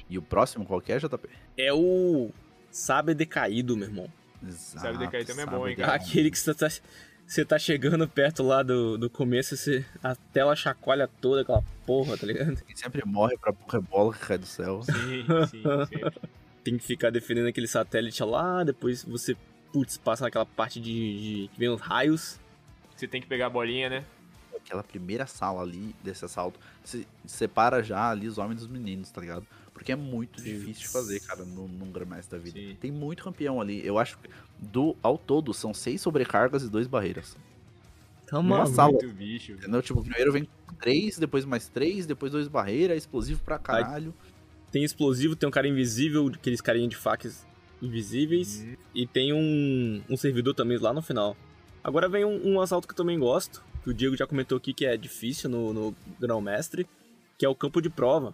E 0.09 0.17
o 0.17 0.21
próximo 0.21 0.65
qual 0.65 0.81
que 0.81 0.91
é, 0.91 0.97
JP? 0.97 1.29
É 1.57 1.73
o 1.73 2.31
Saber 2.71 3.13
Decaído, 3.13 3.75
meu 3.75 3.87
irmão. 3.87 4.09
Exato, 4.45 4.85
Sabe 4.85 4.97
decair 4.99 5.25
também 5.25 5.43
é 5.43 5.45
sabe 5.45 5.57
bom, 5.57 5.67
hein, 5.67 5.75
cara? 5.75 5.93
Aquele 5.95 6.29
que 6.29 6.37
você 6.37 6.53
tá, 6.53 6.67
você 7.25 7.45
tá 7.45 7.57
chegando 7.57 8.07
perto 8.07 8.43
lá 8.43 8.61
do, 8.61 8.97
do 8.97 9.09
começo, 9.09 9.57
você, 9.57 9.85
a 10.03 10.15
tela 10.15 10.55
chacoalha 10.55 11.09
toda, 11.19 11.41
aquela 11.41 11.63
porra, 11.85 12.17
tá 12.17 12.25
ligado? 12.27 12.61
Sempre 12.75 13.03
morre 13.05 13.37
pra 13.37 13.51
Pokébola 13.51 14.13
que 14.13 14.19
cai 14.19 14.37
do 14.37 14.45
céu. 14.45 14.81
Sim, 14.83 15.25
sim, 15.49 15.63
sempre. 15.89 16.11
Tem 16.63 16.77
que 16.77 16.83
ficar 16.83 17.09
defendendo 17.09 17.47
aquele 17.47 17.67
satélite 17.67 18.21
lá, 18.23 18.63
depois 18.63 19.03
você, 19.03 19.37
putz, 19.71 19.97
passa 19.97 20.25
naquela 20.25 20.45
parte 20.45 20.81
de, 20.81 21.45
de 21.45 21.47
que 21.47 21.59
vem 21.59 21.69
os 21.69 21.79
raios. 21.79 22.37
Você 22.93 23.07
tem 23.07 23.21
que 23.21 23.27
pegar 23.27 23.45
a 23.45 23.49
bolinha, 23.49 23.89
né? 23.89 24.03
Aquela 24.53 24.83
primeira 24.83 25.25
sala 25.25 25.61
ali 25.61 25.95
desse 26.03 26.25
assalto, 26.25 26.59
se 26.83 27.07
separa 27.25 27.81
já 27.81 28.09
ali 28.09 28.27
os 28.27 28.37
homens 28.37 28.59
dos 28.59 28.67
meninos, 28.67 29.09
tá 29.09 29.21
ligado? 29.21 29.47
Porque 29.77 29.91
é 29.91 29.95
muito 29.95 30.41
Sim. 30.41 30.57
difícil 30.57 30.81
de 30.81 30.87
fazer, 30.87 31.19
cara, 31.19 31.45
num, 31.45 31.67
num 31.67 31.91
Grandmaster 31.91 32.39
da 32.39 32.43
vida. 32.43 32.59
Sim. 32.59 32.75
Tem 32.81 32.91
muito 32.91 33.23
campeão 33.23 33.61
ali. 33.61 33.85
Eu 33.85 33.99
acho 33.99 34.17
que 34.17 34.27
do, 34.57 34.95
ao 35.03 35.19
todo 35.19 35.53
são 35.53 35.71
seis 35.71 36.01
sobrecargas 36.01 36.63
e 36.63 36.67
dois 36.67 36.87
barreiras. 36.87 37.37
Tá 38.25 38.39
Uma 38.39 38.65
sala. 38.65 38.93
Muito 38.93 39.07
bicho. 39.09 39.51
Entendeu? 39.51 39.79
Tipo, 39.83 40.01
primeiro 40.01 40.31
vem 40.31 40.49
três, 40.79 41.19
depois 41.19 41.45
mais 41.45 41.69
três, 41.69 42.07
depois 42.07 42.31
dois 42.31 42.47
barreiras, 42.47 42.97
explosivo 42.97 43.39
pra 43.43 43.59
caralho. 43.59 44.11
Tem 44.71 44.83
explosivo, 44.83 45.35
tem 45.35 45.47
um 45.47 45.51
cara 45.51 45.67
invisível, 45.67 46.25
aqueles 46.33 46.59
carinha 46.59 46.89
de 46.89 46.95
facas 46.95 47.45
invisíveis. 47.79 48.63
Uhum. 48.63 48.77
E 48.95 49.05
tem 49.05 49.31
um, 49.31 50.01
um 50.09 50.17
servidor 50.17 50.55
também 50.55 50.79
lá 50.79 50.91
no 50.91 51.03
final. 51.03 51.37
Agora 51.83 52.09
vem 52.09 52.25
um, 52.25 52.55
um 52.55 52.59
assalto 52.59 52.87
que 52.87 52.93
eu 52.93 52.97
também 52.97 53.19
gosto, 53.19 53.63
que 53.83 53.91
o 53.91 53.93
Diego 53.93 54.17
já 54.17 54.25
comentou 54.25 54.57
aqui 54.57 54.73
que 54.73 54.87
é 54.87 54.97
difícil 54.97 55.51
no, 55.51 55.71
no 55.71 55.95
Grão-Mestre, 56.19 56.87
que 57.37 57.45
é 57.45 57.49
o 57.49 57.53
campo 57.53 57.79
de 57.79 57.91
prova. 57.91 58.33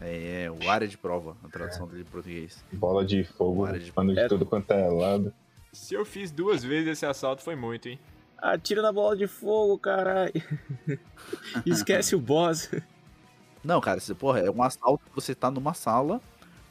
É, 0.00 0.48
o 0.50 0.70
área 0.70 0.86
de 0.86 0.96
prova, 0.96 1.36
a 1.44 1.48
tradução 1.48 1.86
dele 1.88 2.02
em 2.02 2.04
português. 2.04 2.64
Bola 2.72 3.04
de 3.04 3.24
fogo, 3.24 3.66
Para 3.66 3.78
de- 3.78 3.92
pano 3.92 4.12
de 4.14 4.20
É. 4.20 4.28
tudo 4.28 4.46
quanto 4.46 4.70
é 4.72 4.88
lado. 4.88 5.32
Se 5.72 5.94
eu 5.94 6.04
fiz 6.04 6.30
duas 6.30 6.62
vezes 6.64 6.88
esse 6.92 7.06
assalto, 7.06 7.42
foi 7.42 7.56
muito, 7.56 7.88
hein? 7.88 7.98
Atira 8.38 8.80
na 8.82 8.92
bola 8.92 9.16
de 9.16 9.26
fogo, 9.26 9.76
caralho. 9.78 10.32
Esquece 11.66 12.14
o 12.14 12.20
boss. 12.20 12.70
Não, 13.64 13.80
cara, 13.80 13.98
você, 14.00 14.14
porra, 14.14 14.40
é 14.40 14.50
um 14.50 14.62
assalto 14.62 15.04
que 15.04 15.14
você 15.14 15.34
tá 15.34 15.50
numa 15.50 15.74
sala 15.74 16.20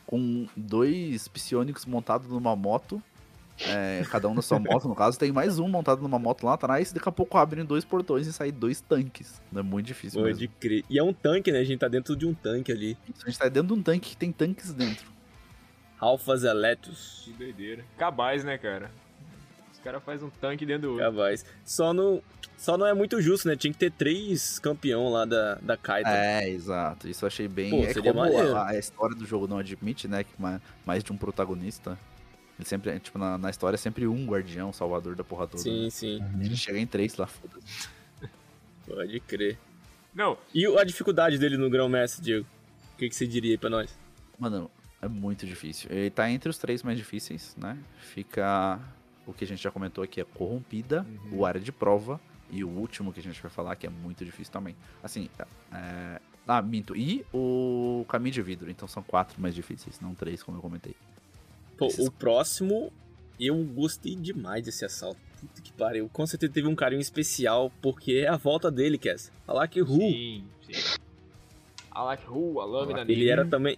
com 0.05 0.47
dois 0.55 1.27
psionicos 1.27 1.85
montados 1.85 2.27
numa 2.29 2.55
moto. 2.55 3.01
É, 3.65 4.03
cada 4.09 4.27
um 4.27 4.33
na 4.33 4.41
sua 4.41 4.59
moto, 4.59 4.87
no 4.87 4.95
caso, 4.95 5.17
tem 5.17 5.31
mais 5.31 5.57
um 5.59 5.67
montado 5.67 6.01
numa 6.01 6.19
moto 6.19 6.45
lá 6.45 6.53
atrás, 6.53 6.91
daqui 6.91 7.07
a 7.09 7.11
pouco 7.11 7.37
abrem 7.37 7.65
dois 7.65 7.83
portões 7.83 8.27
e 8.27 8.33
saem 8.33 8.51
dois 8.53 8.81
tanques. 8.81 9.41
Não 9.51 9.61
é 9.61 9.63
muito 9.63 9.87
difícil 9.87 10.21
mesmo. 10.21 10.47
Crer. 10.59 10.83
E 10.89 10.99
é 10.99 11.03
um 11.03 11.13
tanque, 11.13 11.51
né? 11.51 11.59
A 11.59 11.63
gente 11.63 11.79
tá 11.79 11.87
dentro 11.87 12.15
de 12.15 12.25
um 12.25 12.33
tanque 12.33 12.71
ali. 12.71 12.97
A 13.23 13.29
gente 13.29 13.39
tá 13.39 13.49
dentro 13.49 13.73
de 13.73 13.79
um 13.79 13.83
tanque 13.83 14.09
que 14.11 14.17
tem 14.17 14.31
tanques 14.31 14.71
dentro. 14.73 15.07
Alphas 15.99 16.43
Electus. 16.43 17.23
Que 17.25 17.33
doideira. 17.33 17.83
Cabaz, 17.97 18.43
né, 18.43 18.57
cara? 18.57 18.91
Os 19.73 19.79
caras 19.79 20.03
fazem 20.03 20.27
um 20.27 20.29
tanque 20.29 20.65
dentro 20.65 20.89
do 20.95 21.01
outro. 21.03 21.45
Só 21.65 21.93
não, 21.93 22.21
só 22.57 22.77
não 22.77 22.85
é 22.85 22.93
muito 22.93 23.19
justo, 23.21 23.47
né? 23.47 23.55
Tinha 23.55 23.71
que 23.73 23.79
ter 23.79 23.91
três 23.91 24.59
campeão 24.59 25.09
lá 25.09 25.25
da, 25.25 25.55
da 25.55 25.75
Kaita. 25.77 26.09
É, 26.09 26.47
exato. 26.49 27.07
Isso 27.07 27.25
eu 27.25 27.27
achei 27.27 27.47
bem. 27.47 27.69
Pô, 27.71 27.83
é 27.83 27.93
seria 27.93 28.13
como 28.13 28.23
a, 28.55 28.69
a 28.69 28.77
história 28.77 29.15
do 29.15 29.25
jogo 29.25 29.47
não 29.47 29.57
admite, 29.57 30.07
né? 30.07 30.23
Que 30.23 30.29
ma- 30.37 30.61
mais 30.85 31.03
de 31.03 31.11
um 31.11 31.17
protagonista. 31.17 31.97
Ele 32.57 32.67
sempre, 32.67 32.99
tipo, 32.99 33.17
na, 33.19 33.37
na 33.37 33.49
história 33.49 33.75
é 33.75 33.77
sempre 33.77 34.07
um 34.07 34.25
guardião, 34.25 34.73
salvador 34.73 35.15
da 35.15 35.23
porra 35.23 35.47
toda. 35.47 35.61
Sim, 35.61 35.83
né? 35.85 35.89
sim. 35.89 36.19
Ele 36.41 36.55
chega 36.55 36.79
em 36.79 36.87
três 36.87 37.15
lá, 37.15 37.27
foda-se. 37.27 37.87
Pode 38.85 39.19
crer. 39.21 39.57
Não, 40.13 40.37
E 40.53 40.65
a 40.65 40.83
dificuldade 40.83 41.37
dele 41.37 41.57
no 41.57 41.69
Grão-Mestre, 41.69 42.23
Diego? 42.23 42.45
O 42.93 42.97
que, 42.97 43.09
que 43.09 43.15
você 43.15 43.27
diria 43.27 43.51
aí 43.51 43.57
pra 43.57 43.69
nós? 43.69 43.95
Mano, 44.39 44.71
é 45.01 45.07
muito 45.07 45.45
difícil. 45.45 45.89
Ele 45.91 46.09
tá 46.09 46.29
entre 46.31 46.49
os 46.49 46.57
três 46.57 46.81
mais 46.81 46.97
difíceis, 46.97 47.55
né? 47.55 47.77
Fica 47.99 48.79
o 49.27 49.33
que 49.33 49.43
a 49.43 49.47
gente 49.47 49.61
já 49.61 49.69
comentou 49.69 50.03
aqui, 50.03 50.19
é 50.19 50.23
corrompida, 50.23 51.05
Uhum. 51.25 51.39
o 51.39 51.45
área 51.45 51.61
de 51.61 51.71
prova 51.71 52.19
e 52.49 52.63
o 52.63 52.69
último 52.69 53.13
que 53.13 53.19
a 53.19 53.23
gente 53.23 53.39
vai 53.39 53.51
falar, 53.51 53.75
que 53.75 53.85
é 53.85 53.89
muito 53.89 54.25
difícil 54.25 54.51
também. 54.51 54.75
Assim, 55.03 55.29
é... 55.71 56.19
Ah, 56.47 56.61
minto. 56.61 56.95
E 56.95 57.25
o 57.33 58.05
caminho 58.07 58.33
de 58.33 58.41
vidro. 58.41 58.71
Então 58.71 58.87
são 58.87 59.03
quatro 59.03 59.39
mais 59.39 59.53
difíceis, 59.53 59.99
não 59.99 60.15
três, 60.15 60.41
como 60.41 60.57
eu 60.57 60.61
comentei. 60.61 60.95
Pô, 61.77 61.87
Esses- 61.87 62.07
o 62.07 62.11
próximo, 62.11 62.91
eu 63.39 63.55
gostei 63.63 64.15
demais 64.15 64.63
desse 64.65 64.83
assalto. 64.85 65.19
Puta 65.39 65.61
que 65.61 65.71
pariu. 65.71 66.09
Com 66.11 66.25
certeza 66.25 66.51
teve 66.51 66.67
um 66.67 66.75
carinho 66.75 66.99
especial, 67.01 67.71
porque 67.81 68.13
é 68.25 68.27
a 68.27 68.35
volta 68.37 68.71
dele, 68.71 68.97
Cass. 68.97 69.31
Que 69.69 69.81
Ru, 69.81 69.95
sim, 69.97 70.43
sim. 70.65 70.97
Like 71.95 72.23
who, 72.29 72.59
a 72.59 72.65
lâmina 72.65 73.01
ele 73.01 73.29
era 73.29 73.45
também... 73.45 73.77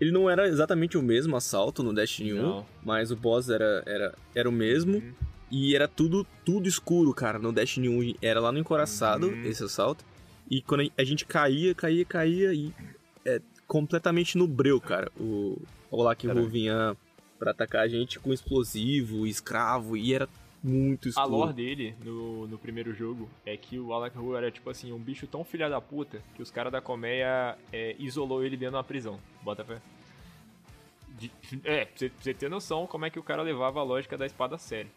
Ele 0.00 0.10
não 0.10 0.30
era 0.30 0.48
exatamente 0.48 0.96
o 0.96 1.02
mesmo 1.02 1.36
assalto 1.36 1.82
no 1.82 1.92
Destiny 1.92 2.32
1, 2.32 2.42
Não. 2.42 2.66
mas 2.82 3.10
o 3.10 3.16
boss 3.16 3.50
era, 3.50 3.82
era, 3.86 4.14
era 4.34 4.48
o 4.48 4.52
mesmo. 4.52 4.96
Uhum. 4.96 5.12
E 5.50 5.74
era 5.76 5.86
tudo, 5.86 6.26
tudo 6.44 6.66
escuro, 6.68 7.12
cara. 7.12 7.38
No 7.38 7.52
Destiny 7.52 7.88
1 7.88 8.14
era 8.22 8.40
lá 8.40 8.50
no 8.50 8.58
encoraçado, 8.58 9.26
Uhum. 9.28 9.42
esse 9.44 9.62
assalto. 9.62 10.02
E 10.50 10.62
quando 10.62 10.90
a 10.96 11.04
gente 11.04 11.26
caía, 11.26 11.74
caía, 11.74 12.04
caía 12.06 12.52
e 12.54 12.72
é 13.26 13.42
completamente 13.70 14.36
no 14.36 14.48
breu, 14.48 14.80
cara. 14.80 15.12
O 15.16 15.56
Olak 15.92 16.26
vinha 16.48 16.96
pra 17.38 17.52
atacar 17.52 17.82
a 17.82 17.88
gente 17.88 18.18
com 18.18 18.32
explosivo, 18.32 19.24
escravo, 19.28 19.96
e 19.96 20.12
era 20.12 20.28
muito 20.62 21.06
A 21.06 21.10
escuro. 21.10 21.28
lore 21.30 21.52
dele 21.52 21.94
no, 22.04 22.48
no 22.48 22.58
primeiro 22.58 22.92
jogo 22.92 23.30
é 23.46 23.56
que 23.56 23.78
o 23.78 23.94
Alec 23.94 24.18
Hu 24.18 24.36
era 24.36 24.50
tipo 24.50 24.68
assim, 24.68 24.92
um 24.92 24.98
bicho 24.98 25.26
tão 25.28 25.42
filha 25.44 25.70
da 25.70 25.80
puta 25.80 26.20
que 26.34 26.42
os 26.42 26.50
caras 26.50 26.70
da 26.72 26.80
colmeia 26.82 27.56
é, 27.72 27.94
isolou 27.98 28.44
ele 28.44 28.56
dentro 28.56 28.74
da 28.74 28.82
prisão. 28.82 29.18
Bota 29.42 29.64
fé. 29.64 29.80
De- 31.16 31.30
é, 31.64 31.84
pra 31.84 31.96
você, 31.96 32.08
pra 32.08 32.22
você 32.22 32.34
ter 32.34 32.50
noção 32.50 32.86
como 32.88 33.04
é 33.06 33.10
que 33.10 33.18
o 33.20 33.22
cara 33.22 33.40
levava 33.42 33.78
a 33.78 33.84
lógica 33.84 34.18
da 34.18 34.26
espada 34.26 34.56
a 34.56 34.58
sério. 34.58 34.90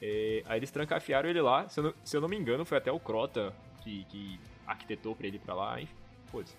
É, 0.00 0.42
aí 0.46 0.58
eles 0.60 0.70
trancafiaram 0.70 1.28
ele 1.28 1.40
lá, 1.40 1.68
se 1.68 1.80
eu, 1.80 1.84
não, 1.84 1.94
se 2.04 2.16
eu 2.16 2.20
não 2.20 2.28
me 2.28 2.36
engano, 2.36 2.64
foi 2.64 2.78
até 2.78 2.90
o 2.92 2.98
Crota 3.00 3.52
que, 3.82 4.04
que 4.04 4.38
arquitetou 4.66 5.14
pra 5.16 5.26
ele 5.26 5.36
ir 5.36 5.40
pra 5.40 5.54
lá, 5.54 5.80
enfim, 5.82 5.92
foda-se. 6.30 6.54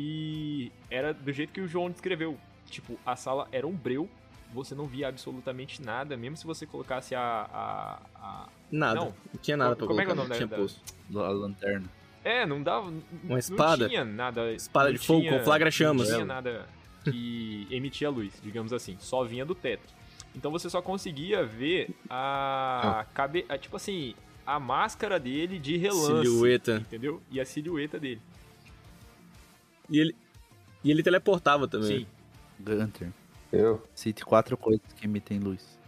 E 0.00 0.70
era 0.88 1.12
do 1.12 1.32
jeito 1.32 1.52
que 1.52 1.60
o 1.60 1.66
João 1.66 1.90
descreveu. 1.90 2.38
Tipo, 2.70 2.96
a 3.04 3.16
sala 3.16 3.48
era 3.50 3.66
um 3.66 3.72
breu, 3.72 4.08
você 4.54 4.74
não 4.74 4.86
via 4.86 5.08
absolutamente 5.08 5.82
nada, 5.82 6.16
mesmo 6.16 6.36
se 6.36 6.46
você 6.46 6.64
colocasse 6.66 7.14
a. 7.16 7.20
a, 7.52 7.98
a- 8.14 8.48
Nada. 8.70 8.94
Não. 9.00 9.06
Não, 9.06 9.14
tinha 9.42 9.56
nada 9.56 9.74
pra 9.74 9.86
Como 9.86 10.00
é 10.00 10.04
que 10.04 10.12
é 10.12 10.14
colocar, 10.14 10.26
o 10.26 10.28
nome 10.28 10.36
tinha 10.38 10.46
da- 10.46 10.56
posto. 10.56 10.80
A 11.16 11.28
lanterna. 11.30 11.86
É, 12.22 12.46
não 12.46 12.62
dava. 12.62 12.92
Uma 13.24 13.38
espada? 13.38 13.84
Não 13.84 13.88
tinha 13.88 14.04
nada. 14.04 14.52
Espada 14.52 14.90
não 14.90 14.92
de 14.92 14.98
fogo 15.04 15.28
com 15.28 15.40
flagra-chamas. 15.40 16.08
Não 16.08 16.14
tinha 16.16 16.26
nada 16.26 16.66
que 17.04 17.66
emitia 17.72 18.10
luz, 18.10 18.34
digamos 18.42 18.72
assim. 18.72 18.96
Só 19.00 19.24
vinha 19.24 19.44
do 19.44 19.54
teto. 19.54 19.92
Então 20.36 20.50
você 20.52 20.68
só 20.70 20.80
conseguia 20.80 21.44
ver 21.44 21.90
a. 22.08 23.06
Cabe, 23.14 23.44
a, 23.48 23.56
tipo 23.56 23.76
assim, 23.76 24.14
a 24.46 24.60
máscara 24.60 25.18
dele 25.18 25.58
de 25.58 25.76
relance. 25.78 26.28
Silhueta. 26.28 26.76
Entendeu? 26.76 27.22
E 27.30 27.40
a 27.40 27.44
silhueta 27.46 27.98
dele. 27.98 28.20
E 29.90 29.98
ele, 29.98 30.16
e 30.84 30.90
ele 30.90 31.02
teleportava 31.02 31.66
também. 31.66 32.00
Sim. 32.00 32.06
Gunter. 32.60 33.08
Eu? 33.52 33.82
Cite 33.94 34.24
quatro 34.24 34.56
coisas 34.56 34.82
que 34.96 35.06
emitem 35.06 35.38
luz. 35.38 35.78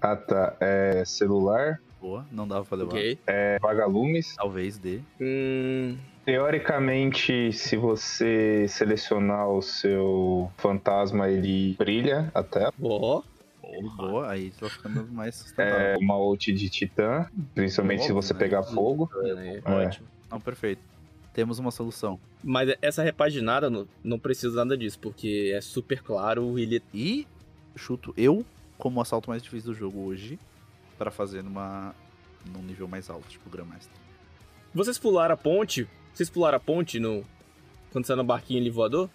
Ah, 0.00 0.16
tá. 0.16 0.56
É 0.60 1.04
celular, 1.04 1.80
Boa, 2.00 2.26
não 2.30 2.46
dava 2.46 2.64
pra 2.66 2.76
levar. 2.76 2.90
Ok. 2.92 3.18
É, 3.26 3.58
vagalumes. 3.58 4.34
Talvez 4.36 4.76
dê. 4.78 5.00
Hum, 5.20 5.96
Teoricamente, 6.24 7.52
se 7.52 7.76
você 7.76 8.66
selecionar 8.68 9.48
o 9.48 9.60
seu 9.62 10.50
fantasma, 10.56 11.28
ele 11.30 11.74
brilha 11.78 12.30
até. 12.34 12.68
ó. 12.82 13.22
Boa, 13.96 14.30
aí 14.30 14.50
tá 14.52 14.68
ficando 14.68 15.06
mais 15.10 15.34
sustentável. 15.34 15.78
É 15.78 15.96
uma 15.96 16.18
ult 16.18 16.52
de 16.52 16.68
titã, 16.68 17.26
principalmente 17.54 18.00
se 18.04 18.12
Óbvio, 18.12 18.22
você 18.22 18.32
né? 18.34 18.38
pegar 18.38 18.62
fogo. 18.62 19.10
É, 19.22 19.62
É. 19.64 19.70
Ótimo. 19.70 20.06
Não, 20.30 20.40
perfeito. 20.40 20.82
Temos 21.34 21.58
uma 21.58 21.70
solução. 21.70 22.18
Mas 22.42 22.74
essa 22.80 23.02
repaginada 23.02 23.68
não, 23.68 23.86
não 24.02 24.18
precisa 24.18 24.56
nada 24.64 24.76
disso, 24.78 24.98
porque 25.00 25.52
é 25.54 25.60
super 25.60 26.00
claro, 26.02 26.58
ele 26.58 26.80
E 26.94 27.26
chuto 27.76 28.14
eu 28.16 28.46
como 28.78 28.98
o 28.98 29.02
assalto 29.02 29.28
mais 29.30 29.42
difícil 29.42 29.72
do 29.72 29.78
jogo 29.78 30.00
hoje 30.04 30.38
pra 30.96 31.10
fazer 31.10 31.42
numa 31.42 31.94
num 32.52 32.62
nível 32.62 32.86
mais 32.86 33.10
alto, 33.10 33.26
tipo 33.28 33.50
Grandmaster. 33.50 33.90
Vocês 34.72 34.96
pularam 34.98 35.34
a 35.34 35.36
ponte? 35.36 35.88
Vocês 36.12 36.30
pularam 36.30 36.56
a 36.56 36.60
ponte 36.60 36.98
no. 37.00 37.24
Quando 37.90 38.04
você 38.06 38.12
tá 38.12 38.16
no 38.16 38.24
barquinho 38.24 38.60
ali 38.60 38.70
voador? 38.70 39.08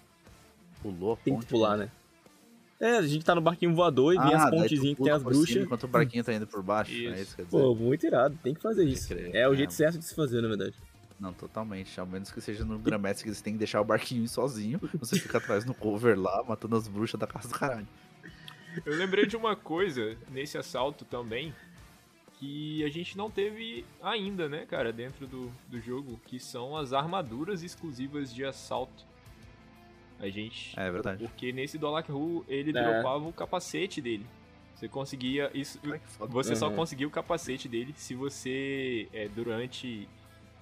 Pulou 0.82 1.12
a 1.12 1.16
Tem 1.16 1.32
ponte, 1.34 1.46
que 1.46 1.50
pular, 1.52 1.76
né? 1.76 1.84
né? 1.84 1.90
É, 2.94 2.96
a 2.96 3.02
gente 3.06 3.24
tá 3.24 3.34
no 3.34 3.40
barquinho 3.42 3.74
voador 3.74 4.14
e 4.14 4.18
vem 4.18 4.34
as 4.34 4.42
Ah, 4.46 4.50
pontezinhas 4.50 4.96
que 4.96 5.02
tem 5.04 5.12
as 5.12 5.22
bruxas. 5.22 5.56
Enquanto 5.56 5.84
o 5.84 5.88
barquinho 5.88 6.24
tá 6.24 6.32
indo 6.32 6.46
por 6.46 6.62
baixo, 6.62 6.90
Isso. 6.92 7.14
é 7.14 7.20
isso 7.20 7.30
que 7.30 7.36
quer 7.36 7.44
dizer? 7.44 7.58
Pô, 7.58 7.74
muito 7.74 8.06
irado, 8.06 8.38
tem 8.42 8.54
que 8.54 8.60
fazer 8.62 8.84
isso. 8.84 9.08
crer. 9.08 9.34
É 9.34 9.46
o 9.48 9.52
É. 9.52 9.56
jeito 9.56 9.72
certo 9.74 9.98
de 9.98 10.04
se 10.06 10.14
fazer, 10.14 10.40
na 10.40 10.48
verdade. 10.48 10.74
Não, 11.20 11.34
totalmente. 11.34 12.00
Ao 12.00 12.06
menos 12.06 12.32
que 12.32 12.40
seja 12.40 12.64
no 12.64 12.80
que 12.80 12.90
você 13.34 13.42
tem 13.42 13.52
que 13.52 13.58
deixar 13.58 13.80
o 13.80 13.84
barquinho 13.84 14.26
sozinho. 14.26 14.80
Você 14.98 15.20
fica 15.20 15.36
atrás 15.38 15.66
no 15.66 15.74
cover 15.74 16.18
lá, 16.18 16.42
matando 16.44 16.74
as 16.76 16.88
bruxas 16.88 17.20
da 17.20 17.26
casa 17.26 17.48
do 17.48 17.54
caralho. 17.54 17.86
Eu 18.86 18.96
lembrei 18.96 19.26
de 19.26 19.36
uma 19.36 19.54
coisa 19.54 20.16
nesse 20.30 20.56
assalto 20.56 21.04
também 21.04 21.54
que 22.38 22.82
a 22.84 22.88
gente 22.88 23.18
não 23.18 23.30
teve 23.30 23.84
ainda, 24.02 24.48
né, 24.48 24.64
cara, 24.64 24.90
dentro 24.94 25.26
do, 25.26 25.52
do 25.68 25.78
jogo, 25.78 26.18
que 26.26 26.40
são 26.40 26.74
as 26.74 26.94
armaduras 26.94 27.62
exclusivas 27.62 28.32
de 28.32 28.42
assalto. 28.46 29.04
A 30.18 30.28
gente. 30.30 30.78
É 30.78 30.90
verdade. 30.90 31.22
Porque 31.22 31.52
nesse 31.52 31.76
Dolak 31.76 32.10
Ru 32.10 32.44
ele 32.48 32.70
É. 32.70 32.82
dropava 32.82 33.26
o 33.28 33.32
capacete 33.32 34.00
dele. 34.00 34.24
Você 34.74 34.88
conseguia. 34.88 35.50
Isso, 35.52 35.78
Ai, 35.84 36.00
você 36.28 36.56
só 36.56 36.68
Uhum. 36.68 36.76
conseguia 36.76 37.06
o 37.06 37.10
capacete 37.10 37.68
dele 37.68 37.92
se 37.96 38.14
você, 38.14 39.06
é, 39.12 39.28
durante 39.28 40.08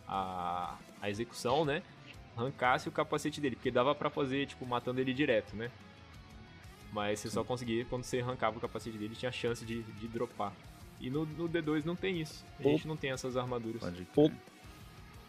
a, 0.09 0.77
a 1.01 1.11
execução, 1.11 1.65
né, 1.65 1.83
arrancasse 2.37 2.89
o 2.89 2.93
capacete 2.93 3.41
dele. 3.41 3.57
Porque 3.57 3.71
dava 3.71 3.95
pra 3.95 4.09
fazer, 4.11 4.47
tipo, 4.47 4.65
matando 4.67 5.01
ele 5.01 5.13
direto, 5.13 5.55
né? 5.55 5.71
Mas 6.93 7.21
você 7.21 7.29
só 7.29 7.45
conseguia 7.45 7.85
quando 7.85 8.05
você 8.05 8.21
arrancava 8.21 8.57
o 8.57 8.61
capacete 8.61 8.97
dele, 8.97 9.15
tinha 9.15 9.31
chance 9.31 9.65
de, 9.65 9.83
de 9.83 10.09
dropar. 10.09 10.53
E 11.01 11.11
no, 11.11 11.27
no 11.27 11.49
D2 11.49 11.85
não 11.85 11.95
tem 11.95 12.21
isso. 12.21 12.45
A 12.59 12.63
gente 12.63 12.89
não 12.89 12.97
tem 12.97 13.11
essas 13.13 13.37
armaduras. 13.37 13.83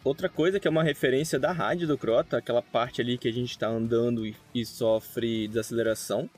Outra 0.03 0.29
coisa 0.29 0.59
que 0.59 0.67
é 0.67 0.71
uma 0.71 0.81
referência 0.83 1.37
da 1.37 1.51
rádio 1.51 1.85
do 1.85 1.97
Crota, 1.97 2.37
aquela 2.37 2.61
parte 2.61 3.01
ali 3.01 3.17
que 3.17 3.27
a 3.27 3.33
gente 3.33 3.57
tá 3.59 3.67
andando 3.67 4.25
e, 4.25 4.33
e 4.55 4.65
sofre 4.65 5.47
desaceleração 5.49 6.29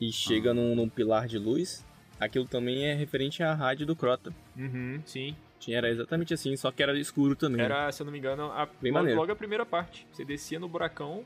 e 0.00 0.12
chega 0.12 0.52
Ah. 0.52 0.54
num, 0.54 0.76
num 0.76 0.88
pilar 0.88 1.26
de 1.26 1.36
luz, 1.36 1.84
aquilo 2.20 2.46
também 2.46 2.84
é 2.84 2.94
referente 2.94 3.42
à 3.42 3.52
rádio 3.52 3.84
do 3.84 3.96
Crota. 3.96 4.32
Uhum, 4.56 5.02
sim. 5.04 5.34
Tinha, 5.64 5.78
era 5.78 5.90
exatamente 5.90 6.34
assim, 6.34 6.56
só 6.56 6.70
que 6.70 6.82
era 6.82 6.98
escuro 6.98 7.34
também. 7.34 7.64
Era, 7.64 7.90
se 7.90 8.02
eu 8.02 8.04
não 8.04 8.12
me 8.12 8.18
engano, 8.18 8.44
a, 8.52 8.68
Bem 8.80 8.92
logo, 8.92 9.14
logo 9.14 9.32
a 9.32 9.36
primeira 9.36 9.64
parte. 9.64 10.06
Você 10.12 10.24
descia 10.24 10.60
no 10.60 10.68
buracão 10.68 11.24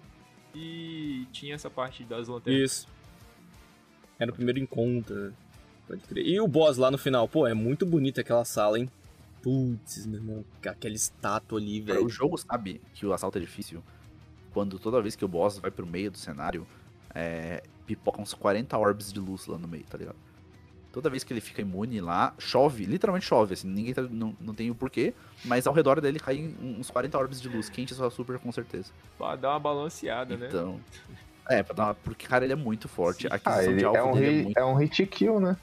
e 0.54 1.26
tinha 1.32 1.54
essa 1.54 1.68
parte 1.68 2.04
das 2.04 2.28
lanternas. 2.28 2.62
Isso. 2.62 2.88
Era 4.18 4.30
o 4.30 4.34
primeiro 4.34 4.58
encontro? 4.58 5.32
Pode 5.86 6.02
crer. 6.02 6.26
E 6.26 6.40
o 6.40 6.46
boss 6.46 6.76
lá 6.76 6.90
no 6.90 6.98
final, 6.98 7.28
pô, 7.28 7.46
é 7.46 7.54
muito 7.54 7.84
bonita 7.84 8.20
aquela 8.20 8.44
sala, 8.44 8.78
hein? 8.78 8.90
Putz, 9.42 10.06
meu 10.06 10.20
irmão, 10.20 10.44
aquela 10.66 10.94
estátua 10.94 11.58
ali, 11.58 11.80
velho. 11.80 12.04
O 12.04 12.08
jogo 12.08 12.36
sabe 12.36 12.80
que 12.94 13.06
o 13.06 13.12
assalto 13.12 13.38
é 13.38 13.40
difícil 13.40 13.82
quando 14.52 14.78
toda 14.78 15.00
vez 15.00 15.14
que 15.14 15.24
o 15.24 15.28
boss 15.28 15.58
vai 15.58 15.70
pro 15.70 15.86
meio 15.86 16.10
do 16.10 16.18
cenário, 16.18 16.66
é, 17.14 17.62
pipoca 17.86 18.20
uns 18.20 18.34
40 18.34 18.76
orbs 18.76 19.12
de 19.12 19.20
luz 19.20 19.46
lá 19.46 19.56
no 19.58 19.68
meio, 19.68 19.84
tá 19.84 19.96
ligado? 19.96 20.16
Toda 20.92 21.10
vez 21.10 21.22
que 21.22 21.32
ele 21.32 21.40
fica 21.40 21.60
imune 21.60 22.00
lá, 22.00 22.32
chove, 22.38 22.84
literalmente 22.84 23.26
chove, 23.26 23.54
assim, 23.54 23.68
ninguém 23.68 23.92
tá- 23.92 24.02
não, 24.02 24.34
não 24.40 24.54
tem 24.54 24.70
o 24.70 24.74
porquê, 24.74 25.12
mas 25.44 25.66
ao 25.66 25.74
redor 25.74 26.00
dele 26.00 26.18
caem 26.18 26.56
uns 26.62 26.90
40 26.90 27.18
orbs 27.18 27.40
de 27.40 27.48
luz, 27.48 27.68
quente 27.68 27.94
só 27.94 28.08
super 28.08 28.38
com 28.38 28.50
certeza. 28.50 28.90
Pra 29.18 29.36
dar 29.36 29.50
uma 29.50 29.60
balanceada, 29.60 30.36
né? 30.36 30.46
Então. 30.48 30.80
É, 31.48 31.62
pra 31.62 31.74
dar 31.74 31.84
uma, 31.84 31.94
porque, 31.94 32.26
cara, 32.26 32.44
ele 32.44 32.52
é 32.52 32.56
muito 32.56 32.88
forte. 32.88 33.22
Sim. 33.22 33.28
A 33.28 33.34
Ah, 33.34 33.36
aquisição 33.36 33.70
ele 33.70 33.78
de 33.78 33.84
alvo 33.84 33.98
é 33.98 34.04
um, 34.04 34.12
dele 34.14 34.26
é 34.26 34.30
hit, 34.30 34.44
muito 34.44 34.58
é 34.58 34.64
um 34.64 34.74
hit 34.74 35.06
kill, 35.06 35.40
né? 35.40 35.56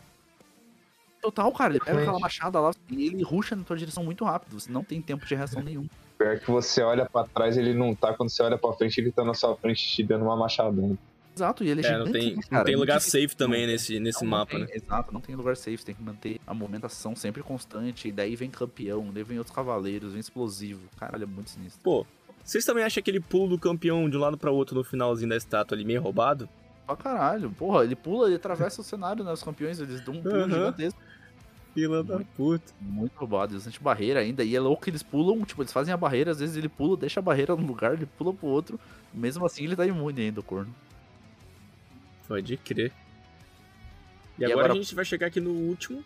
total, 1.22 1.52
cara. 1.52 1.74
Ele 1.74 1.80
pega 1.84 2.00
aquela 2.02 2.20
machada 2.20 2.60
lá 2.60 2.72
e 2.88 3.08
ele 3.08 3.24
rusha 3.24 3.56
na 3.56 3.64
tua 3.64 3.76
direção 3.76 4.04
muito 4.04 4.24
rápido. 4.24 4.60
Você 4.60 4.72
não 4.72 4.84
tem 4.84 5.02
tempo 5.02 5.26
de 5.26 5.34
reação 5.34 5.62
nenhum. 5.64 5.88
Pior 6.20 6.40
que 6.40 6.52
você 6.52 6.84
olha 6.84 7.04
pra 7.10 7.24
trás, 7.26 7.58
ele 7.58 7.74
não 7.74 7.96
tá. 7.96 8.14
Quando 8.14 8.30
você 8.30 8.44
olha 8.44 8.58
pra 8.60 8.72
frente, 8.74 9.00
ele 9.02 9.12
tá 9.12 9.24
na 9.24 9.34
sua 9.34 9.56
frente 9.58 9.84
te 9.88 10.04
dando 10.04 10.24
uma 10.26 10.36
machadona. 10.38 10.96
Exato, 11.36 11.64
e 11.64 11.70
ele 11.70 11.82
é, 11.82 11.84
É, 11.84 11.92
gigante, 11.92 12.06
não 12.06 12.14
tem, 12.14 12.30
né, 12.30 12.36
não 12.36 12.50
cara? 12.50 12.64
tem 12.66 12.76
lugar 12.76 12.98
difícil. 13.00 13.22
safe 13.22 13.36
também 13.36 13.68
nesse, 13.68 14.00
nesse 14.00 14.24
Não, 14.24 14.32
não 14.32 14.38
mapa, 14.38 14.52
tem, 14.54 14.62
né? 14.62 14.68
Exato, 14.74 15.14
não 15.14 15.20
tem 15.22 15.36
lugar 15.36 15.58
safe, 15.58 15.84
tem 15.84 15.94
que 15.96 16.02
manter 16.02 16.40
a 16.48 16.54
movimentação 16.54 17.16
sempre 17.16 17.44
constante, 17.44 18.08
e 18.08 18.12
daí 18.12 18.36
vem 18.36 18.50
campeão, 18.50 19.12
daí 19.14 19.24
vem 19.24 19.38
outros 19.38 19.54
cavaleiros, 19.56 20.14
vem 20.14 20.22
explosivo. 20.22 20.82
Caralho, 20.98 21.24
é 21.24 21.28
muito 21.28 21.50
sinistro. 21.50 21.82
Pô, 21.84 22.06
vocês 22.44 22.64
também 22.64 22.84
acham 22.84 23.02
aquele 23.02 23.20
pulo 23.20 23.50
do 23.50 23.60
campeão 23.60 24.10
de 24.10 24.16
um 24.16 24.20
lado 24.20 24.38
pra 24.38 24.52
outro 24.52 24.76
no 24.76 24.84
finalzinho 24.84 25.30
da 25.30 25.36
estátua 25.36 25.76
ali 25.76 25.84
meio 25.84 26.02
roubado? 26.02 26.48
Pra 26.86 26.96
caralho, 26.96 27.52
porra, 27.52 27.84
ele 27.84 27.96
pula, 27.96 28.28
ele 28.28 28.36
atravessa 28.36 28.80
o 28.80 28.84
cenário, 28.84 29.24
né? 29.24 29.32
Os 29.34 29.44
campeões, 29.44 29.80
eles 29.80 30.00
dão 30.02 30.14
um 30.14 30.22
pulo 30.24 30.44
Aham. 30.44 30.50
gigantesco. 30.50 31.00
Fila 31.74 32.02
da 32.02 32.20
puta. 32.38 32.72
Muito 32.80 33.12
roubado, 33.18 33.54
eles 33.54 33.70
de 33.70 33.80
barreira 33.82 34.22
ainda, 34.22 34.46
e 34.46 34.56
é 34.56 34.60
louco 34.62 34.84
que 34.84 34.90
eles 34.90 35.04
pulam, 35.04 35.44
tipo, 35.44 35.62
eles 35.62 35.74
fazem 35.74 35.94
a 35.94 35.98
barreira, 35.98 36.32
às 36.32 36.40
vezes 36.40 36.56
ele 36.56 36.70
pula, 36.70 36.96
deixa 36.96 37.20
a 37.20 37.24
barreira 37.24 37.54
num 37.54 37.66
lugar, 37.68 37.94
ele 37.94 38.06
pula 38.06 38.34
pro 38.34 38.48
outro, 38.48 38.80
mesmo 39.14 39.46
assim 39.46 39.66
ele 39.66 39.76
tá 39.76 39.86
imune 39.86 40.22
ainda, 40.22 40.40
o 40.40 40.44
corno. 40.44 40.74
Pode 42.28 42.58
crer. 42.58 42.92
E, 44.38 44.42
E 44.42 44.46
agora, 44.46 44.60
agora- 44.62 44.74
a 44.74 44.76
gente 44.76 44.94
vai 44.96 45.06
chegar 45.06 45.28
aqui 45.28 45.40
no 45.40 45.52
último. 45.52 46.04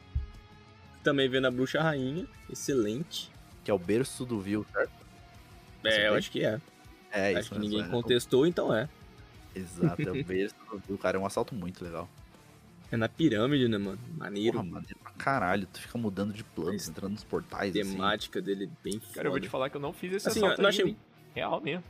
Também 1.04 1.30
vendo 1.30 1.46
a 1.48 1.52
bruxa 1.52 1.82
rainha. 1.82 2.28
Excelente. 2.50 3.32
Que 3.64 3.72
é 3.72 3.74
o 3.74 3.80
berço 3.80 4.26
do 4.26 4.40
Vil, 4.40 4.66
certo? 4.72 4.92
Você 5.82 5.88
É, 5.90 6.06
eu 6.08 6.10
tem? 6.12 6.18
acho 6.18 6.32
que 6.32 6.44
é. 6.46 6.62
É, 7.12 7.30
acho 7.32 7.40
isso 7.40 7.50
que 7.52 7.60
mesmo, 7.60 7.70
ninguém 7.72 7.86
é. 7.86 7.90
contestou, 7.90 8.46
então 8.46 8.74
é. 8.76 8.88
Exato, 9.56 10.02
é 10.02 10.12
o 10.12 10.24
berço 10.24 10.56
do 10.70 10.78
Vil, 10.80 10.98
cara, 10.98 11.18
é 11.18 11.20
um 11.20 11.26
assalto 11.26 11.56
muito 11.56 11.84
legal. 11.84 12.08
É 12.92 12.98
na 12.98 13.08
pirâmide, 13.08 13.68
né, 13.68 13.78
mano? 13.78 14.00
Maneiro. 14.18 14.58
Porra, 14.58 14.64
mano, 14.70 14.86
é 14.90 14.94
pra 14.96 15.12
caralho, 15.12 15.68
tu 15.72 15.80
fica 15.80 15.98
mudando 15.98 16.34
de 16.34 16.44
planos, 16.44 16.88
entrando 16.90 17.12
nos 17.14 17.24
portais, 17.24 17.76
a 17.76 17.80
assim. 17.82 17.92
temática 17.92 18.42
dele 18.42 18.66
é 18.66 18.70
bem 18.84 19.00
foda. 19.00 19.14
Cara, 19.14 19.28
eu 19.28 19.32
vou 19.32 19.40
te 19.40 19.48
falar 19.50 19.70
que 19.70 19.78
eu 19.78 19.82
não 19.82 19.94
fiz 19.94 20.12
esse 20.14 20.28
Assim, 20.28 20.40
assalto 20.40 20.60
eu 20.60 20.64
não 20.64 20.70
achei-? 20.70 20.98
Real 21.36 21.62
mesmo. 21.62 21.84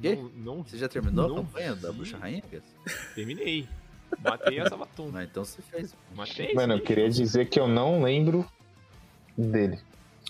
Quê? 0.00 0.14
Não, 0.16 0.54
não 0.56 0.62
Você 0.64 0.78
já 0.78 0.88
terminou 0.88 1.28
Não 1.28 1.34
a 1.36 1.38
campanha 1.40 1.74
da 1.74 1.90
vi. 1.90 1.96
Bruxa 1.96 2.16
Rainha? 2.18 2.42
Terminei. 3.14 3.68
Matei 4.22 4.58
a 4.60 4.68
Sabatum. 4.68 5.10
Não, 5.10 5.22
então 5.22 5.44
você 5.44 5.60
fez. 5.62 5.94
Matei 6.14 6.54
Mano, 6.54 6.74
eu 6.74 6.80
queria 6.80 7.08
dizer 7.10 7.48
que 7.48 7.58
eu 7.60 7.68
não 7.68 8.02
lembro 8.02 8.46
dele. 9.36 9.78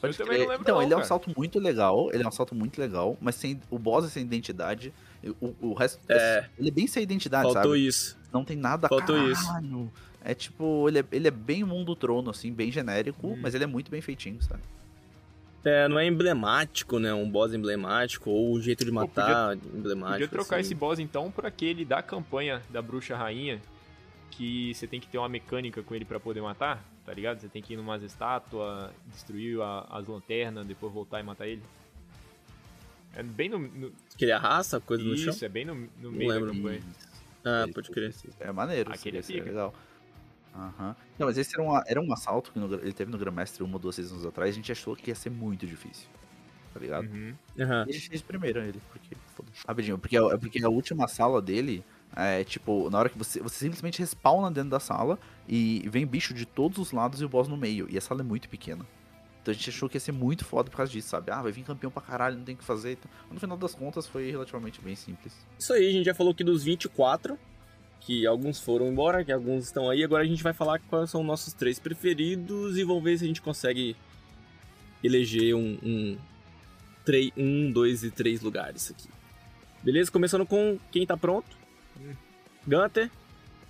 Pode 0.00 0.16
também 0.16 0.34
crer. 0.36 0.40
não 0.46 0.48
lembro 0.50 0.62
Então, 0.62 0.74
não, 0.76 0.82
ele 0.82 0.92
é 0.92 0.96
um 0.96 1.00
cara. 1.00 1.09
salto 1.09 1.32
muito 1.36 1.59
legal, 1.59 2.09
ele 2.12 2.22
é 2.22 2.28
um 2.28 2.30
salto 2.30 2.54
muito 2.54 2.78
legal, 2.80 3.16
mas 3.20 3.34
sem, 3.34 3.61
o 3.68 3.78
boss 3.78 4.04
é 4.04 4.09
sem 4.09 4.22
identidade, 4.22 4.92
o, 5.40 5.54
o 5.61 5.74
resto, 5.74 6.00
É. 6.09 6.48
ele 6.56 6.68
é 6.68 6.70
bem 6.70 6.86
sem 6.86 7.02
identidade, 7.02 7.52
Faltou 7.52 7.72
sabe? 7.72 7.86
isso. 7.86 8.16
Não 8.32 8.44
tem 8.44 8.56
nada, 8.56 8.88
Faltou 8.88 9.16
caralho. 9.16 9.90
É 10.24 10.34
tipo, 10.34 10.88
ele 10.88 11.00
é, 11.00 11.04
ele 11.11 11.26
é 11.26 11.30
bem 11.32 11.64
mundo 11.64 11.96
trono, 11.96 12.30
assim, 12.30 12.52
bem 12.52 12.70
genérico, 12.70 13.26
Hum. 13.28 13.38
mas 13.40 13.54
ele 13.54 13.64
é 13.64 13.66
muito 13.66 13.90
bem 13.90 14.00
feitinho, 14.00 14.40
sabe? 14.42 14.62
É, 15.64 15.88
não 15.88 15.98
é 15.98 16.06
emblemático, 16.06 16.98
né? 16.98 17.12
Um 17.12 17.28
boss 17.28 17.52
emblemático, 17.52 18.30
ou 18.30 18.52
o 18.54 18.61
jeito 18.61 18.84
de 18.84 18.90
Pô, 18.90 18.96
matar 18.96 19.56
emblemático. 19.56 20.12
Podia 20.12 20.28
trocar 20.28 20.56
assim. 20.56 20.66
esse 20.66 20.74
boss 20.74 20.98
então 20.98 21.30
por 21.30 21.44
aquele 21.44 21.84
da 21.84 22.02
campanha 22.02 22.62
da 22.70 22.80
Bruxa 22.80 23.16
Rainha, 23.16 23.61
que 24.30 24.72
você 24.74 24.86
tem 24.86 25.00
que 25.00 25.09
ter 25.09 25.18
uma 25.18 25.28
mecânica 25.28 25.82
com 25.82 25.94
ele 25.94 26.04
pra 26.04 26.20
poder 26.20 26.40
matar, 26.40 26.82
tá 27.04 27.12
ligado? 27.12 27.40
Você 27.40 27.48
tem 27.48 27.61
que 27.61 27.74
ir 27.74 27.76
numas 27.76 28.02
estátuas, 28.02 28.90
destruir 29.06 29.61
a- 29.61 29.86
as 29.90 30.06
lanternas, 30.06 30.64
depois 30.66 30.92
voltar 30.92 31.18
e 31.20 31.22
matar 31.24 31.46
ele. 31.48 31.62
É 33.16 33.22
bem 33.22 33.48
no. 33.48 33.59
no- 33.59 33.92
Que 34.16 34.24
ele 34.26 34.32
arrasta 34.32 34.78
coisa 34.80 35.02
no 35.02 35.16
chão? 35.16 35.32
isso, 35.32 35.44
é 35.44 35.48
bem 35.48 35.64
no, 35.64 35.74
no 36.00 36.12
meio 36.12 36.30
lembro. 36.30 36.46
da 36.50 36.54
campanha. 36.54 36.80
Ah, 37.44 37.66
pode 37.74 37.90
crer. 37.90 38.14
É 38.38 38.52
maneiro, 38.52 38.92
Aquele 38.92 39.18
é 39.18 39.20
é 39.20 39.42
legal. 39.42 39.74
Aham. 40.59 40.96
Não, 41.18 41.26
mas 41.26 41.38
esse 41.38 41.54
era, 41.54 41.62
uma, 41.62 41.84
era 41.86 42.00
um 42.00 42.12
assalto 42.12 42.50
que 42.52 42.59
no- 42.59 42.74
ele 42.74 42.92
teve 42.92 43.11
no 43.12 43.16
Grandmaster 43.18 43.64
uma 43.64 43.74
ou 43.74 43.78
duas 43.78 43.94
seasons 43.94 44.24
atrás, 44.26 44.50
a 44.50 44.54
gente 44.54 44.72
achou 44.72 44.96
que 44.96 45.11
ia 45.11 45.14
ser 45.14 45.30
muito 45.30 45.66
difícil. 45.66 46.09
Tá 46.74 46.80
ligado? 46.80 47.06
Uhum. 47.09 47.34
Aham. 47.61 47.84
E 47.86 47.90
ele 47.90 48.00
fez 48.00 48.22
primeiro 48.22 48.61
ele, 48.61 48.80
porque. 48.92 49.16
foda-se. 49.34 49.62
Rapidinho, 49.66 49.98
porque, 49.98 50.16
a- 50.16 50.36
porque 50.38 50.62
a 50.64 50.68
última 50.68 51.06
sala 51.09 51.40
dele 51.40 51.84
é 52.14 52.42
tipo, 52.44 52.90
na 52.90 52.98
hora 52.98 53.09
que 53.09 53.16
você. 53.16 53.40
Você 53.40 53.56
simplesmente 53.61 53.98
respawna 54.00 54.50
dentro 54.50 54.70
da 54.70 54.80
sala 54.80 55.18
e 55.48 55.88
vem 55.88 56.06
bicho 56.06 56.34
de 56.34 56.44
todos 56.44 56.78
os 56.78 56.92
lados 56.92 57.20
e 57.20 57.24
o 57.24 57.28
boss 57.28 57.48
no 57.48 57.56
meio. 57.56 57.86
E 57.88 57.96
a 57.96 58.00
sala 58.00 58.20
é 58.20 58.24
muito 58.24 58.48
pequena. 58.48 58.84
Então 59.40 59.52
a 59.52 59.54
gente 59.54 59.70
achou 59.70 59.88
que 59.88 59.96
ia 59.96 60.00
ser 60.00 60.12
muito 60.12 60.44
foda 60.44 60.68
por 60.70 60.76
causa 60.76 60.92
disso, 60.92 61.09
sabe? 61.09 61.30
Ah, 61.30 61.40
vai 61.40 61.50
vir 61.52 61.62
campeão 61.64 61.90
pra 61.90 62.02
caralho, 62.02 62.36
não 62.36 62.44
tem 62.44 62.54
o 62.54 62.59
que 62.59 62.64
fazer. 62.64 62.92
Então, 62.92 63.11
no 63.30 63.40
final 63.40 63.56
das 63.56 63.74
contas 63.74 64.06
foi 64.06 64.30
relativamente 64.30 64.80
bem 64.80 64.94
simples. 64.94 65.32
Isso 65.59 65.72
aí, 65.72 65.88
a 65.88 65.92
gente 65.92 66.04
já 66.04 66.14
falou 66.14 66.32
aqui 66.32 66.44
dos 66.44 66.62
24, 66.64 67.38
que 68.01 68.26
alguns 68.26 68.61
foram 68.61 68.88
embora, 68.88 69.24
que 69.24 69.32
alguns 69.32 69.64
estão 69.64 69.90
aí. 69.90 70.03
Agora 70.03 70.22
a 70.22 70.26
gente 70.26 70.42
vai 70.42 70.53
falar 70.53 70.78
quais 70.88 71.11
são 71.11 71.22
nossos 71.22 71.53
três 71.53 71.78
preferidos 71.78 72.76
e 72.76 72.84
vamos 72.84 73.03
ver 73.03 73.18
se 73.18 73.24
a 73.24 73.26
gente 73.28 73.42
consegue 73.42 73.96
eleger 75.03 75.55
um, 75.55 75.78
um, 75.82 76.18
três, 77.05 77.30
um, 77.36 77.70
dois 77.70 78.03
e 78.03 78.11
três 78.11 78.40
lugares 78.40 78.90
aqui. 78.90 79.09
Beleza? 79.82 80.11
Começando 80.11 80.44
com 80.46 80.78
quem 80.90 81.07
tá 81.07 81.16
pronto. 81.16 81.57
Gunter. 82.66 83.11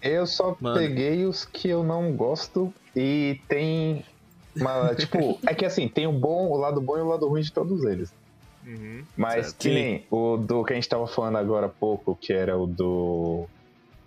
Eu 0.01 0.26
só 0.26 0.57
Mano. 0.61 0.79
peguei 0.79 1.24
os 1.26 1.45
que 1.45 1.68
eu 1.68 1.83
não 1.83 2.12
gosto 2.14 2.72
e 2.95 3.41
tem. 3.49 4.05
Uma, 4.57 4.95
tipo, 4.97 5.39
é 5.47 5.55
que 5.55 5.64
assim, 5.64 5.89
tem 5.89 6.07
o 6.07 6.12
bom, 6.12 6.49
o 6.49 6.57
lado 6.57 6.81
bom 6.81 6.97
e 6.97 7.01
o 7.01 7.07
lado 7.09 7.29
ruim 7.29 7.43
de 7.43 7.53
todos 7.53 7.85
eles. 7.85 8.12
Uhum. 8.66 9.05
Mas 9.16 9.47
Certo. 9.47 9.59
que 9.59 9.68
nem 9.70 10.07
o 10.11 10.37
do 10.37 10.64
que 10.64 10.72
a 10.72 10.76
gente 10.76 10.89
tava 10.89 11.07
falando 11.07 11.39
agora 11.39 11.66
há 11.66 11.70
pouco, 11.70 12.14
que 12.14 12.33
era 12.33 12.57
o 12.57 12.66
do. 12.66 13.47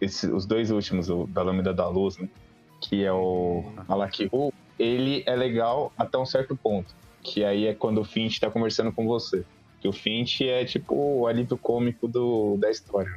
Esse- 0.02 0.30
os 0.32 0.45
dois 0.45 0.72
últimos, 0.72 1.10
o 1.10 1.26
da 1.28 1.43
Lâmina 1.43 1.74
da 1.74 1.88
Luz, 1.88 2.18
né? 2.18 2.28
Que 2.82 3.04
é 3.06 3.14
o 3.14 3.64
Alakiru, 3.88 4.52
ele 4.78 5.24
é 5.28 5.36
legal 5.36 5.93
até 5.97 6.18
um 6.18 6.26
certo 6.26 6.58
ponto. 6.58 6.93
Que 7.24 7.45
aí 7.45 7.68
é 7.68 7.74
quando 7.76 8.02
o 8.02 8.04
Finch 8.04 8.39
tá 8.39 8.49
conversando 8.49 8.91
com 8.91 9.06
você. 9.06 9.45
Que 9.80 9.88
o 9.88 9.93
Finch 9.93 10.41
é 10.47 10.66
tipo 10.66 10.95
o 10.95 11.28
alívio 11.28 11.58
cômico 11.58 12.08
do, 12.08 12.58
da 12.58 12.70
história. 12.72 13.12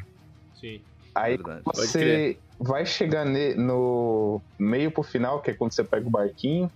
Sim. 0.55 0.83
Aí 1.15 1.37
Verdade. 1.37 1.63
Pode 1.65 1.79
você 1.79 2.39
vai 2.59 2.85
chegar 2.85 3.25
ne- 3.25 3.55
no 3.55 4.43
meio 4.59 4.91
pro 4.91 5.03
final, 5.03 5.41
que 5.41 5.51
é 5.51 5.55
quando 5.55 5.73
você 5.73 5.83
pega 5.83 6.07
o 6.07 6.11
barquinho. 6.11 6.71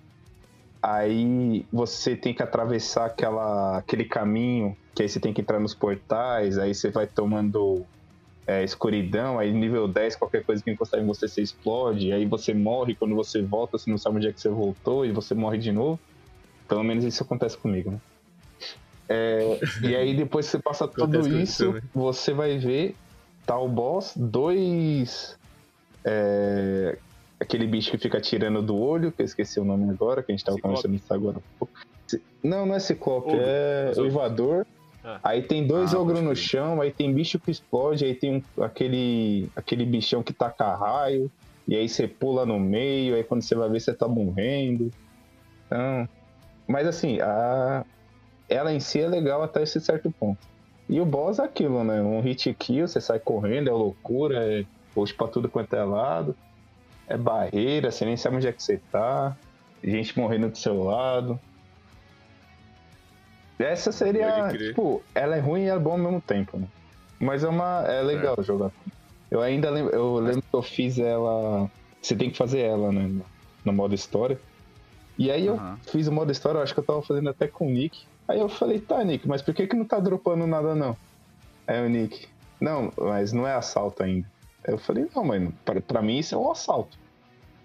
Aí 0.82 1.66
você 1.72 2.16
tem 2.16 2.32
que 2.32 2.42
atravessar 2.42 3.06
aquela, 3.06 3.78
aquele 3.78 4.04
caminho, 4.04 4.76
que 4.94 5.02
aí 5.02 5.08
você 5.08 5.18
tem 5.18 5.32
que 5.34 5.40
entrar 5.40 5.58
nos 5.58 5.74
portais, 5.74 6.56
aí 6.56 6.74
você 6.74 6.90
vai 6.90 7.06
tomando 7.06 7.84
é, 8.48 8.64
escuridão, 8.64 9.38
aí 9.38 9.52
nível 9.52 9.86
10, 9.86 10.16
qualquer 10.16 10.42
coisa 10.42 10.64
que 10.64 10.70
encostar 10.70 10.98
em 10.98 11.06
você, 11.06 11.28
você 11.28 11.42
explode, 11.42 12.10
aí 12.10 12.24
você 12.24 12.54
morre, 12.54 12.94
quando 12.94 13.14
você 13.14 13.42
volta, 13.42 13.76
você 13.76 13.90
não 13.90 13.98
sabe 13.98 14.16
onde 14.16 14.28
é 14.28 14.32
que 14.32 14.40
você 14.40 14.48
voltou, 14.48 15.04
e 15.04 15.12
você 15.12 15.34
morre 15.34 15.58
de 15.58 15.70
novo. 15.70 16.00
Pelo 16.66 16.82
menos 16.82 17.04
isso 17.04 17.22
acontece 17.22 17.58
comigo, 17.58 17.90
né? 17.90 18.00
É, 19.06 19.60
e 19.82 19.94
aí 19.94 20.16
depois 20.16 20.46
que 20.46 20.52
você 20.52 20.58
passa 20.60 20.88
tudo 20.88 21.28
isso, 21.28 21.66
também. 21.66 21.82
você 21.94 22.32
vai 22.32 22.56
ver 22.56 22.96
tá 23.44 23.58
o 23.58 23.68
boss, 23.68 24.14
dois. 24.16 25.38
é, 26.02 26.96
aquele 27.38 27.66
bicho 27.66 27.90
que 27.90 27.98
fica 27.98 28.18
tirando 28.18 28.62
do 28.62 28.78
olho, 28.78 29.12
que 29.12 29.20
eu 29.20 29.26
esqueci 29.26 29.60
o 29.60 29.64
nome 29.64 29.90
agora, 29.90 30.22
que 30.22 30.32
a 30.32 30.34
gente 30.34 30.44
tava 30.44 30.56
Ciclope. 30.56 30.76
conversando 30.76 30.96
isso 30.96 31.12
agora. 31.12 31.36
pouco. 31.58 31.74
Não, 32.42 32.64
não 32.64 32.74
é 32.74 32.78
Ciclope, 32.78 33.28
Ogro. 33.28 33.42
é 33.42 33.92
o. 33.94 34.06
Ivador. 34.06 34.66
Ah. 35.08 35.20
Aí 35.22 35.42
tem 35.42 35.66
dois 35.66 35.94
Ah, 35.94 35.98
ogros 35.98 36.20
no 36.20 36.36
chão, 36.36 36.80
aí 36.82 36.92
tem 36.92 37.12
bicho 37.14 37.38
que 37.38 37.50
explode, 37.50 38.04
aí 38.04 38.14
tem 38.14 38.36
um- 38.36 38.62
aquele, 38.62 39.48
aquele 39.56 39.86
bichão 39.86 40.22
que 40.22 40.32
taca 40.34 40.74
raio, 40.74 41.30
e 41.66 41.74
aí 41.74 41.88
você 41.88 42.06
pula 42.06 42.44
no 42.44 42.60
meio, 42.60 43.14
aí 43.14 43.24
quando 43.24 43.40
você 43.42 43.54
vai 43.54 43.70
ver 43.70 43.80
você 43.80 43.94
tá 43.94 44.06
morrendo. 44.06 44.90
Então. 45.66 46.08
Mas 46.66 46.86
assim, 46.86 47.18
a... 47.20 47.84
ela 48.48 48.72
em 48.72 48.80
si 48.80 49.00
é 49.00 49.08
legal 49.08 49.42
até 49.42 49.62
esse 49.62 49.80
certo 49.80 50.10
ponto. 50.10 50.46
E 50.88 51.00
o 51.00 51.06
boss 51.06 51.38
é 51.38 51.44
aquilo, 51.44 51.82
né? 51.84 52.00
Um 52.02 52.20
hit 52.20 52.52
kill, 52.54 52.86
você 52.86 53.00
sai 53.00 53.18
correndo, 53.18 53.68
é 53.68 53.72
loucura, 53.72 54.44
é 54.44 54.64
puxa 54.94 55.14
pra 55.16 55.28
tudo 55.28 55.48
quanto 55.48 55.74
é 55.74 55.84
lado. 55.84 56.34
É 57.06 57.16
barreira, 57.16 57.90
você 57.90 58.04
nem 58.04 58.16
sabe 58.16 58.36
onde 58.36 58.48
é 58.48 58.52
que 58.52 58.62
você 58.62 58.80
tá. 58.90 59.36
Gente 59.82 60.18
morrendo 60.18 60.48
do 60.50 60.58
seu 60.58 60.82
lado. 60.82 61.38
Essa 63.58 63.90
seria, 63.90 64.48
tipo, 64.48 65.02
ela 65.14 65.36
é 65.36 65.40
ruim 65.40 65.64
e 65.64 65.68
é 65.68 65.78
bom 65.78 65.92
ao 65.92 65.98
mesmo 65.98 66.20
tempo, 66.20 66.58
né? 66.58 66.68
Mas 67.18 67.42
é 67.42 67.48
uma. 67.48 67.84
É 67.86 68.02
legal 68.02 68.36
jogar. 68.40 68.70
Eu 69.30 69.40
ainda 69.42 69.68
lembro, 69.68 69.94
eu 69.94 70.14
lembro 70.14 70.42
que 70.42 70.56
eu 70.56 70.62
fiz 70.62 70.98
ela. 70.98 71.68
Você 72.00 72.14
tem 72.14 72.30
que 72.30 72.36
fazer 72.36 72.60
ela, 72.60 72.92
né? 72.92 73.22
No, 73.64 73.72
modo 73.72 73.94
história. 73.94 74.40
E 75.18 75.30
aí 75.30 75.46
eu 75.46 75.56
Aham. 75.56 75.78
fiz 75.90 76.06
o 76.06 76.12
modo 76.12 76.30
história, 76.30 76.58
eu 76.58 76.62
acho 76.62 76.72
que 76.72 76.80
eu 76.80 76.84
tava 76.84 77.02
fazendo 77.02 77.28
até 77.28 77.48
com 77.48 77.66
o 77.66 77.70
Nick. 77.70 78.06
Aí 78.28 78.38
eu 78.38 78.48
falei, 78.48 78.80
tá, 78.80 79.02
Nick, 79.02 79.26
mas 79.26 79.42
por 79.42 79.52
que 79.52 79.66
que 79.66 79.76
não 79.76 79.84
tá 79.84 79.98
dropando 79.98 80.46
nada 80.46 80.74
não? 80.74 80.96
Aí 81.66 81.84
o 81.84 81.88
Nick, 81.88 82.28
não, 82.60 82.92
mas 82.96 83.32
não 83.32 83.46
é 83.46 83.54
assalto 83.54 84.02
ainda. 84.04 84.28
Aí 84.66 84.74
eu 84.74 84.78
falei, 84.78 85.08
não, 85.14 85.24
mano, 85.24 85.52
pra, 85.64 85.80
pra 85.80 86.02
mim 86.02 86.18
isso 86.18 86.34
é 86.34 86.38
um 86.38 86.50
assalto. 86.50 86.96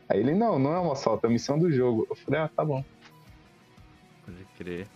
Aí 0.10 0.20
ele, 0.20 0.34
não, 0.34 0.58
não 0.58 0.74
é 0.74 0.80
um 0.80 0.92
assalto, 0.92 1.26
é 1.26 1.30
a 1.30 1.32
missão 1.32 1.60
do 1.60 1.72
jogo. 1.72 2.08
Eu 2.10 2.16
falei, 2.16 2.40
ah, 2.40 2.50
tá 2.54 2.66
bom. 2.66 2.84
Pode 4.26 4.46
crer. 4.58 4.88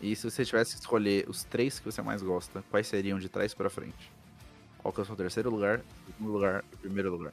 E 0.00 0.14
se 0.14 0.30
você 0.30 0.44
tivesse 0.44 0.74
que 0.74 0.80
escolher 0.80 1.28
os 1.28 1.44
três 1.44 1.78
que 1.78 1.84
você 1.84 2.02
mais 2.02 2.22
gosta, 2.22 2.62
quais 2.70 2.86
seriam 2.86 3.18
de 3.18 3.28
trás 3.28 3.54
pra 3.54 3.70
frente? 3.70 4.12
Qual 4.78 4.92
que 4.92 5.00
é 5.00 5.02
o 5.02 5.06
seu 5.06 5.16
terceiro 5.16 5.50
lugar, 5.50 5.80
segundo 6.06 6.32
lugar 6.32 6.64
e 6.72 6.76
primeiro 6.76 7.10
lugar? 7.10 7.32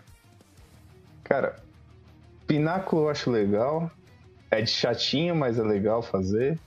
Cara, 1.24 1.62
Pináculo 2.48 3.04
eu 3.04 3.10
acho 3.10 3.32
legal. 3.32 3.92
É 4.50 4.62
de 4.62 4.70
chatinho, 4.70 5.36
mas 5.36 5.58
é 5.58 5.64
legal 5.64 6.02
fazer. 6.04 6.60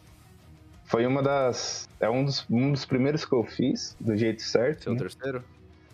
Foi 0.84 1.07
uma 1.07 1.22
das. 1.22 1.88
É 2.01 2.09
um 2.09 2.24
dos, 2.24 2.44
um 2.51 2.72
dos 2.72 2.84
primeiros 2.84 3.24
que 3.24 3.32
eu 3.32 3.44
fiz, 3.44 3.97
do 4.01 4.16
jeito 4.16 4.42
certo. 4.42 4.84
Seu 4.84 4.92
né? 4.92 4.99
terceiro? 4.99 5.44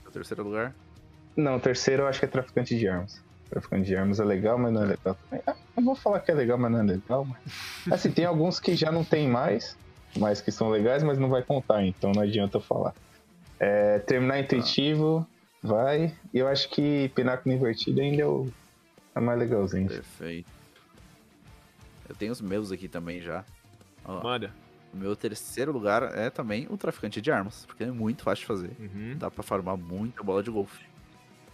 Seu 0.03 0.13
terceiro 0.13 0.43
lugar? 0.45 0.75
Não, 1.37 1.57
o 1.57 1.61
terceiro 1.61 2.03
eu 2.03 2.07
acho 2.07 2.19
que 2.19 2.25
é 2.25 2.29
traficante 2.29 2.79
de 2.79 2.89
armas. 2.89 3.23
Traficante 3.49 3.85
de 3.85 3.97
armas 3.97 4.21
é 4.21 4.25
legal, 4.25 4.59
mas 4.59 4.73
não 4.73 4.83
é 4.83 4.87
legal 4.87 5.15
também. 5.15 5.43
Ah, 5.47 5.57
eu 5.77 5.83
vou 5.83 5.95
falar 5.95 6.21
que 6.21 6.31
é 6.31 6.35
legal, 6.35 6.57
mas 6.59 6.73
não 6.73 6.81
é 6.81 6.83
legal. 6.83 7.25
Mas... 7.27 7.93
Assim, 7.93 8.11
tem 8.11 8.25
alguns 8.25 8.59
que 8.61 8.75
já 8.75 8.91
não 8.91 9.05
tem 9.05 9.29
mais, 9.29 9.77
mas 10.19 10.41
que 10.41 10.51
são 10.51 10.71
legais, 10.71 11.03
mas 11.03 11.19
não 11.19 11.29
vai 11.29 11.43
contar, 11.43 11.85
então 11.85 12.13
não 12.13 12.23
adianta 12.23 12.59
eu 12.59 12.61
falar. 12.61 12.95
É, 13.59 13.99
terminar 14.01 14.41
intuitivo, 14.41 15.27
vai. 15.63 16.15
E 16.33 16.39
eu 16.39 16.49
acho 16.49 16.69
que 16.71 17.11
Pináculo 17.15 17.55
Invertido 17.55 18.01
ainda 18.01 18.23
é 18.23 18.27
o 18.27 18.49
é 19.15 19.21
mais 19.21 19.39
legalzinho. 19.39 19.89
Perfeito. 19.89 20.51
Eu 22.09 22.15
tenho 22.17 22.33
os 22.33 22.41
meus 22.41 22.73
aqui 22.73 22.89
também 22.89 23.21
já. 23.21 23.45
Ó, 24.05 24.23
Manda. 24.23 24.53
o 24.93 24.97
meu 24.97 25.15
terceiro 25.15 25.71
lugar 25.71 26.03
é 26.17 26.31
também 26.31 26.67
o 26.69 26.77
traficante 26.77 27.21
de 27.21 27.31
armas, 27.31 27.65
porque 27.67 27.85
é 27.85 27.91
muito 27.91 28.23
fácil 28.23 28.43
de 28.43 28.47
fazer. 28.47 28.71
Uhum. 28.79 29.17
Dá 29.17 29.31
pra 29.31 29.43
farmar 29.43 29.77
muita 29.77 30.23
bola 30.23 30.43
de 30.43 30.51
golfe. 30.51 30.85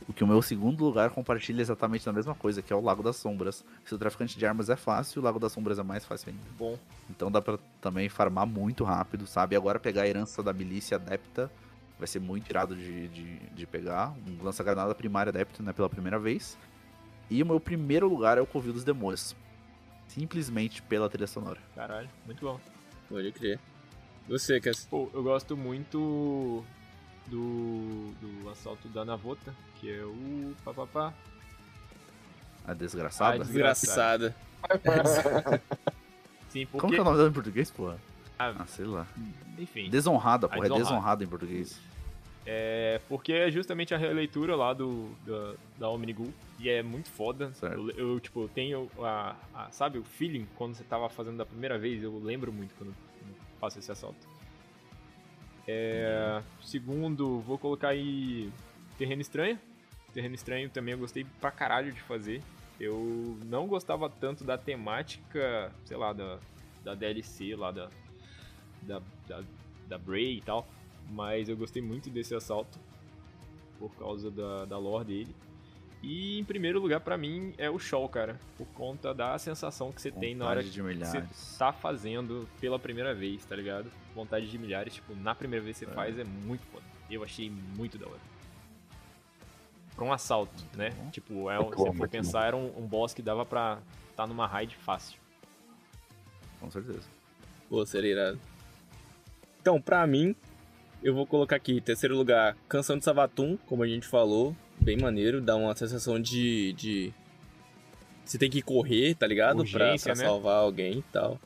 O 0.09 0.13
que 0.13 0.25
o 0.25 0.27
meu 0.27 0.41
segundo 0.41 0.83
lugar 0.83 1.11
compartilha 1.11 1.61
exatamente 1.61 2.07
da 2.07 2.13
mesma 2.13 2.35
coisa, 2.35 2.63
que 2.63 2.73
é 2.73 2.77
o 2.77 2.81
Lago 2.81 3.03
das 3.03 3.17
Sombras. 3.17 3.63
Se 3.85 3.95
o 3.95 3.99
traficante 3.99 4.39
de 4.39 4.47
armas 4.47 4.71
é 4.71 4.77
fácil, 4.77 5.21
o 5.21 5.25
Lago 5.25 5.39
das 5.39 5.53
Sombras 5.53 5.79
é 5.79 5.83
mais 5.83 6.05
fácil 6.07 6.31
ainda. 6.31 6.43
Bom. 6.59 6.79
Então 7.11 7.31
dá 7.31 7.43
pra 7.43 7.59
também 7.79 8.09
farmar 8.09 8.47
muito 8.47 8.85
rápido, 8.85 9.27
sabe? 9.27 9.55
Agora 9.55 9.79
pegar 9.79 10.03
a 10.03 10.09
herança 10.09 10.43
da 10.43 10.53
milícia 10.53 10.97
adepta 10.97 11.51
vai 11.99 12.09
ser 12.09 12.21
muito 12.21 12.49
irado 12.49 12.75
de, 12.75 13.09
de, 13.09 13.39
de 13.39 13.67
pegar. 13.67 14.15
Um 14.27 14.43
lança-granada 14.43 14.95
primário 14.95 15.29
adepto, 15.29 15.63
né? 15.63 15.75
Pela 15.75 15.91
primeira 15.91 16.19
vez. 16.19 16.57
E 17.29 17.43
o 17.43 17.47
meu 17.47 17.61
primeiro 17.61 18.09
lugar 18.09 18.39
é 18.39 18.41
o 18.41 18.47
Covil 18.47 18.73
dos 18.73 18.85
Demônios. 18.85 19.37
Simplesmente 20.07 20.81
pela 20.81 21.11
trilha 21.11 21.27
sonora. 21.27 21.59
Caralho, 21.75 22.09
muito 22.25 22.41
bom. 22.41 22.59
Pode 23.11 23.31
crer. 23.33 23.61
Você, 24.27 24.59
Cass. 24.59 24.87
Pô, 24.87 25.11
eu 25.13 25.23
gosto 25.23 25.55
muito 25.55 26.65
do, 27.31 28.12
do 28.20 28.49
assalto 28.51 28.89
da 28.89 29.05
Navota, 29.05 29.55
que 29.81 29.91
é 29.91 30.03
o 30.03 30.55
papapá. 30.64 31.12
A 32.66 32.74
desgraçada. 32.74 33.37
Ah, 33.43 33.45
Desgraçada. 33.45 34.35
Sim, 36.51 36.66
porque... 36.66 36.79
Como 36.81 36.93
que 36.93 36.99
é 36.99 37.03
o 37.03 37.05
nome 37.05 37.16
dela 37.16 37.29
em 37.29 37.33
português, 37.33 37.70
porra? 37.70 37.99
Ah, 38.39 38.55
Ah, 38.59 38.66
sei 38.66 38.85
lá. 38.85 39.07
enfim. 39.59 39.89
Desonrada, 39.91 40.47
A 40.47 40.49
porra. 40.49 40.61
É 40.61 40.68
desonrada. 40.68 40.89
desonrada 40.91 41.24
em 41.24 41.26
português. 41.26 41.81
É 42.47 43.01
porque 43.09 43.33
é 43.33 43.51
justamente 43.51 43.95
a 43.95 43.99
releitura 43.99 44.57
lá 44.57 44.72
do, 44.72 45.11
da, 45.26 45.55
da 45.79 45.91
Omnigul. 45.91 46.33
E 46.59 46.68
é 46.68 46.83
muito 46.83 47.11
foda. 47.11 47.53
Certo. 47.55 47.91
Eu, 47.91 47.91
eu, 48.14 48.20
tipo, 48.20 48.49
tenho 48.49 48.91
a, 49.01 49.37
a- 49.55 49.70
Sabe 49.70 49.99
o 49.99 50.05
feeling 50.05 50.47
quando 50.57 50.74
você 50.74 50.83
tava 50.85 51.09
fazendo 51.11 51.37
da 51.37 51.45
primeira 51.47 51.79
vez? 51.79 52.03
Eu 52.03 52.18
lembro 52.18 52.51
muito 52.53 52.74
quando, 52.76 52.95
quando 53.18 53.35
faço 53.61 53.79
esse 53.79 53.93
assalto. 53.93 54.26
É, 55.71 56.43
segundo, 56.62 57.41
vou 57.41 57.59
colocar 57.59 57.89
aí 57.89 58.51
Terreno 58.97 59.21
Estranho. 59.21 59.61
Terreno 60.14 60.35
Estranho 60.35 60.71
também 60.71 60.93
eu 60.93 60.99
gostei 60.99 61.27
pra 61.39 61.51
caralho 61.51 61.93
de 61.93 62.01
fazer. 62.01 62.43
Eu 62.81 63.39
não 63.45 63.66
gostava 63.66 64.09
tanto 64.09 64.45
da 64.45 64.57
temática, 64.57 65.71
sei 65.85 65.99
lá, 65.99 66.14
da, 66.14 66.39
da 66.83 66.95
DLC 66.95 67.55
lá, 67.55 67.71
da, 67.71 67.91
da, 68.81 69.03
da, 69.27 69.43
da 69.87 69.99
Bray 69.99 70.39
e 70.39 70.41
tal. 70.41 70.66
Mas 71.11 71.51
eu 71.51 71.57
gostei 71.57 71.83
muito 71.83 72.09
desse 72.09 72.35
assalto 72.35 72.79
por 73.79 73.95
causa 73.97 74.31
da, 74.31 74.64
da 74.64 74.79
lore 74.79 75.05
dele. 75.05 75.37
E 76.03 76.38
em 76.38 76.44
primeiro 76.44 76.80
lugar, 76.80 77.01
pra 77.01 77.18
mim, 77.18 77.53
é 77.59 77.68
o 77.68 77.78
Shaw, 77.78 78.09
cara. 78.09 78.38
Por 78.57 78.66
conta 78.68 79.12
da 79.12 79.36
sensação 79.38 79.90
que 79.90 80.01
você 80.01 80.11
tem 80.12 80.34
na 80.34 80.44
hora 80.46 80.62
Vontade 80.62 80.68
que 80.80 80.92
de 80.92 81.05
você 81.05 81.24
tá 81.59 81.72
fazendo 81.72 82.49
pela 82.61 82.78
primeira 82.78 83.12
vez, 83.14 83.44
tá 83.44 83.57
ligado? 83.57 83.90
Vontade 84.14 84.49
de 84.49 84.59
milhares, 84.59 84.94
tipo, 84.94 85.14
na 85.16 85.34
primeira 85.34 85.64
vez 85.64 85.78
que 85.78 85.84
você 85.84 85.90
É. 85.90 85.94
faz 85.94 86.18
é 86.18 86.24
muito 86.24 86.64
foda. 86.66 86.84
Eu 87.11 87.24
achei 87.24 87.51
muito 87.51 87.99
da 87.99 88.07
hora. 88.07 88.20
Pra 89.96 90.05
um 90.05 90.12
assalto, 90.12 90.53
né? 90.76 90.90
bom. 90.90 91.11
Tipo, 91.11 91.51
é, 91.51 91.59
Muito 91.59 91.70
se 91.72 91.76
bom, 91.78 91.86
for 91.86 91.94
muito 91.94 92.11
pensar, 92.11 92.46
era 92.46 92.57
um, 92.57 92.66
um 92.78 92.86
boss 92.86 93.12
que 93.12 93.20
dava 93.22 93.44
pra 93.44 93.80
tá 94.14 94.24
numa 94.26 94.46
raid 94.46 94.76
fácil. 94.76 95.18
Com 96.61 96.70
certeza. 96.70 97.03
Pô, 97.68 97.84
seria 97.84 98.12
irado. 98.12 98.40
Então, 99.61 99.80
pra 99.80 100.07
mim, 100.07 100.36
eu 101.03 101.12
vou 101.14 101.26
colocar 101.26 101.57
aqui, 101.57 101.80
terceiro 101.80 102.16
lugar, 102.16 102.57
Canção 102.68 102.96
de 102.96 103.05
Savatum, 103.05 103.57
como 103.66 103.82
a 103.82 103.88
gente 103.88 104.07
falou. 104.07 104.55
Bem 104.89 104.97
maneiro, 104.97 105.43
dá 105.43 105.55
uma 105.55 105.76
sensação 105.76 106.18
de. 106.18 106.72
de... 106.72 107.12
Você 108.24 108.39
tem 108.39 108.49
que 108.49 108.62
correr, 108.62 109.14
tá 109.14 109.26
ligado? 109.26 109.57
pra, 109.57 109.91
Urgência, 109.91 110.14
pra 110.14 110.22
né? 110.22 110.26
salvar 110.26 110.57
alguém 110.62 111.01
e 111.01 111.03
tal. 111.12 111.39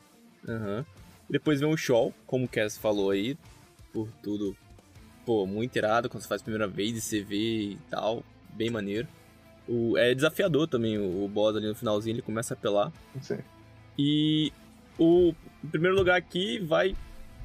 Aham. 0.48 0.86
Depois 1.28 1.58
vem 1.58 1.68
o 1.68 1.76
Shaw, 1.76 2.14
como 2.24 2.44
o 2.44 2.48
Cass 2.48 2.78
falou 2.78 3.10
aí, 3.10 3.36
por 3.92 4.08
tudo, 4.22 4.56
pô, 5.26 5.44
muito 5.44 5.74
irado 5.74 6.08
quando 6.08 6.22
você 6.22 6.28
faz 6.28 6.40
a 6.40 6.44
primeira 6.44 6.68
vez 6.68 6.96
e 6.96 7.00
você 7.00 7.20
vê 7.20 7.70
e 7.70 7.78
tal, 7.90 8.22
bem 8.50 8.70
maneiro. 8.70 9.08
O, 9.66 9.98
é 9.98 10.14
desafiador 10.14 10.68
também 10.68 10.96
o, 10.96 11.24
o 11.24 11.28
boss 11.28 11.56
ali 11.56 11.66
no 11.66 11.74
finalzinho, 11.74 12.14
ele 12.14 12.22
começa 12.22 12.54
a 12.54 12.56
apelar. 12.56 12.92
Sei. 13.20 13.40
E 13.98 14.52
o 14.96 15.34
em 15.64 15.68
primeiro 15.68 15.96
lugar 15.96 16.16
aqui 16.16 16.60
vai 16.60 16.94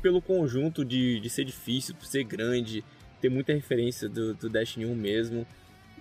pelo 0.03 0.21
conjunto 0.21 0.85
de, 0.85 1.19
de 1.19 1.27
ser 1.27 1.43
difícil, 1.43 1.95
ser 2.03 2.23
grande, 2.23 2.83
ter 3.19 3.29
muita 3.29 3.51
referência 3.51 4.07
do, 4.07 4.35
do 4.35 4.47
Destiny 4.47 4.85
1 4.85 4.93
mesmo. 4.93 5.47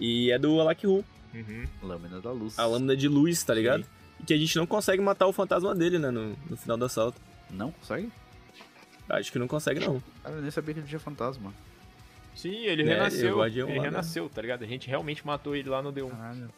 E 0.01 0.31
é 0.31 0.39
do 0.39 0.61
Alak 0.61 0.87
Hu, 0.87 1.05
Uhum. 1.35 1.65
Lâmina 1.83 2.21
da 2.21 2.33
luz. 2.33 2.59
a 2.59 2.65
lâmina 2.67 2.97
de 2.97 3.09
luz, 3.09 3.43
tá 3.43 3.53
ligado? 3.53 3.85
E 4.21 4.25
que 4.25 4.33
a 4.33 4.37
gente 4.37 4.57
não 4.57 4.67
consegue 4.67 5.03
matar 5.03 5.27
o 5.27 5.33
fantasma 5.33 5.75
dele, 5.75 5.99
né, 5.99 6.11
no, 6.11 6.37
no 6.49 6.57
final 6.57 6.77
do 6.79 6.85
assalto. 6.87 7.21
Não 7.51 7.71
consegue? 7.73 8.11
Acho 9.09 9.31
que 9.31 9.39
não 9.39 9.47
consegue, 9.47 9.81
não. 9.81 10.03
Cara, 10.23 10.37
eu 10.37 10.43
nem 10.43 10.51
sabia 10.51 10.73
que 10.75 10.81
ele 10.81 10.89
tinha 10.89 10.99
fantasma. 10.99 11.53
Sim, 12.35 12.55
ele 12.65 12.83
É, 12.83 12.87
renasceu. 12.95 13.29
eu 13.31 13.35
guardei 13.37 13.63
um 13.63 13.69
Ele 13.69 13.77
lá, 13.79 13.83
né? 13.85 13.89
renasceu, 13.91 14.29
tá 14.29 14.43
ligado? 14.43 14.63
A 14.63 14.67
gente 14.67 14.89
realmente 14.89 15.27
matou 15.27 15.55
ele 15.55 15.69
lá 15.69 15.81
no 15.83 15.93
D1. 15.93 16.11
Caralho, 16.11 16.51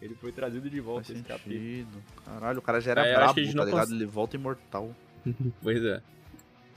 Ele 0.00 0.14
foi 0.14 0.32
trazido 0.32 0.68
de 0.68 0.76
faz 0.76 0.84
volta 0.84 1.12
esse 1.12 1.22
capítulo. 1.22 2.02
Caralho, 2.24 2.58
o 2.58 2.62
cara 2.62 2.80
já 2.80 2.90
era 2.92 3.06
É, 3.06 3.14
brabo, 3.14 3.34
tá 3.34 3.40
ligado? 3.40 3.70
cons- 3.70 3.90
Ele 3.90 4.06
volta 4.06 4.36
imortal. 4.36 4.94
Pois 5.62 5.82
é. 5.84 6.02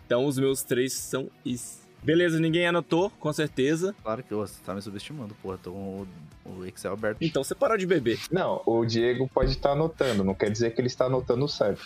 Então 0.06 0.26
os 0.26 0.38
meus 0.38 0.64
três 0.64 0.94
são 0.94 1.30
isso. 1.46 1.85
Beleza, 2.06 2.40
ninguém 2.40 2.68
anotou, 2.68 3.10
com 3.20 3.34
certeza. 3.34 3.96
Claro 4.04 4.22
que 4.22 4.34
você 4.34 4.62
tá 4.64 4.76
me 4.76 4.82
subestimando, 4.82 5.34
porra. 5.42 5.58
Tô 5.58 5.72
com 5.72 6.06
o, 6.46 6.50
o 6.60 6.66
Excel 6.66 6.94
aberto. 6.94 7.18
Então 7.20 7.44
você 7.44 7.56
parou 7.56 7.76
de 7.76 7.88
beber. 7.88 8.20
Não, 8.32 8.62
o 8.64 8.86
Diego 8.86 9.28
pode 9.28 9.50
estar 9.50 9.72
anotando, 9.72 10.24
não 10.24 10.36
quer 10.36 10.52
dizer 10.52 10.76
que 10.76 10.80
ele 10.80 10.88
está 10.88 11.06
anotando 11.06 11.48
certo. 11.48 11.84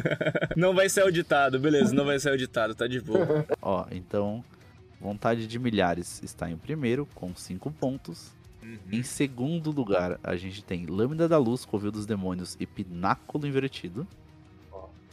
Não 0.56 0.74
vai 0.74 0.88
ser 0.88 1.02
auditado, 1.02 1.58
beleza, 1.58 1.94
não 1.94 2.04
vai 2.04 2.18
ser 2.18 2.30
auditado, 2.30 2.74
tá 2.74 2.86
de 2.86 3.00
boa. 3.00 3.46
Ó, 3.62 3.86
então, 3.92 4.42
Vontade 5.00 5.46
de 5.46 5.58
Milhares 5.58 6.20
está 6.22 6.50
em 6.50 6.56
primeiro, 6.56 7.06
com 7.14 7.34
5 7.34 7.70
pontos. 7.72 8.32
Uhum. 8.62 8.78
Em 8.90 9.02
segundo 9.02 9.70
lugar, 9.70 10.18
a 10.22 10.34
gente 10.36 10.64
tem 10.64 10.86
Lâmina 10.86 11.28
da 11.28 11.38
Luz, 11.38 11.64
Covil 11.64 11.92
dos 11.92 12.06
Demônios 12.06 12.56
e 12.58 12.66
Pináculo 12.66 13.46
Invertido. 13.46 14.06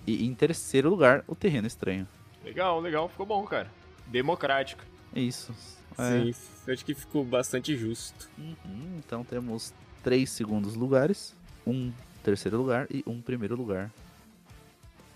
E 0.08 0.26
em 0.26 0.34
terceiro 0.34 0.90
lugar, 0.90 1.24
O 1.28 1.36
Terreno 1.36 1.68
Estranho. 1.68 2.08
Legal, 2.44 2.80
legal, 2.80 3.10
ficou 3.10 3.26
bom, 3.26 3.44
cara. 3.44 3.70
Democrático. 4.08 4.84
É 5.14 5.20
isso. 5.22 5.54
É. 5.98 6.32
Sim, 6.34 6.36
eu 6.68 6.74
acho 6.74 6.86
que 6.86 6.94
ficou 6.94 7.24
bastante 7.24 7.76
justo. 7.76 8.30
Uhum, 8.38 8.98
então 9.00 9.24
temos 9.24 9.74
três 10.04 10.30
segundos 10.30 10.76
lugares, 10.76 11.34
um 11.66 11.92
terceiro 12.24 12.58
lugar 12.58 12.88
e 12.92 13.04
um 13.08 13.22
primeiro 13.22 13.56
lugar. 13.56 13.92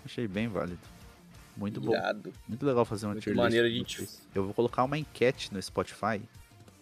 Achei 0.04 0.26
bem 0.26 0.48
válido. 0.48 0.80
Muito 1.56 1.80
bom. 1.80 1.92
Irado. 1.92 2.32
Muito 2.48 2.64
legal 2.64 2.84
fazer 2.84 3.06
uma 3.06 3.12
Muito 3.12 3.24
tier 3.24 3.34
list 3.34 3.42
maneiro 3.44 3.66
a 3.66 3.70
com 3.70 3.76
gente-. 3.76 4.08
Eu 4.34 4.44
vou 4.44 4.54
colocar 4.54 4.84
uma 4.84 4.96
enquete 4.96 5.52
no 5.52 5.60
Spotify. 5.62 6.20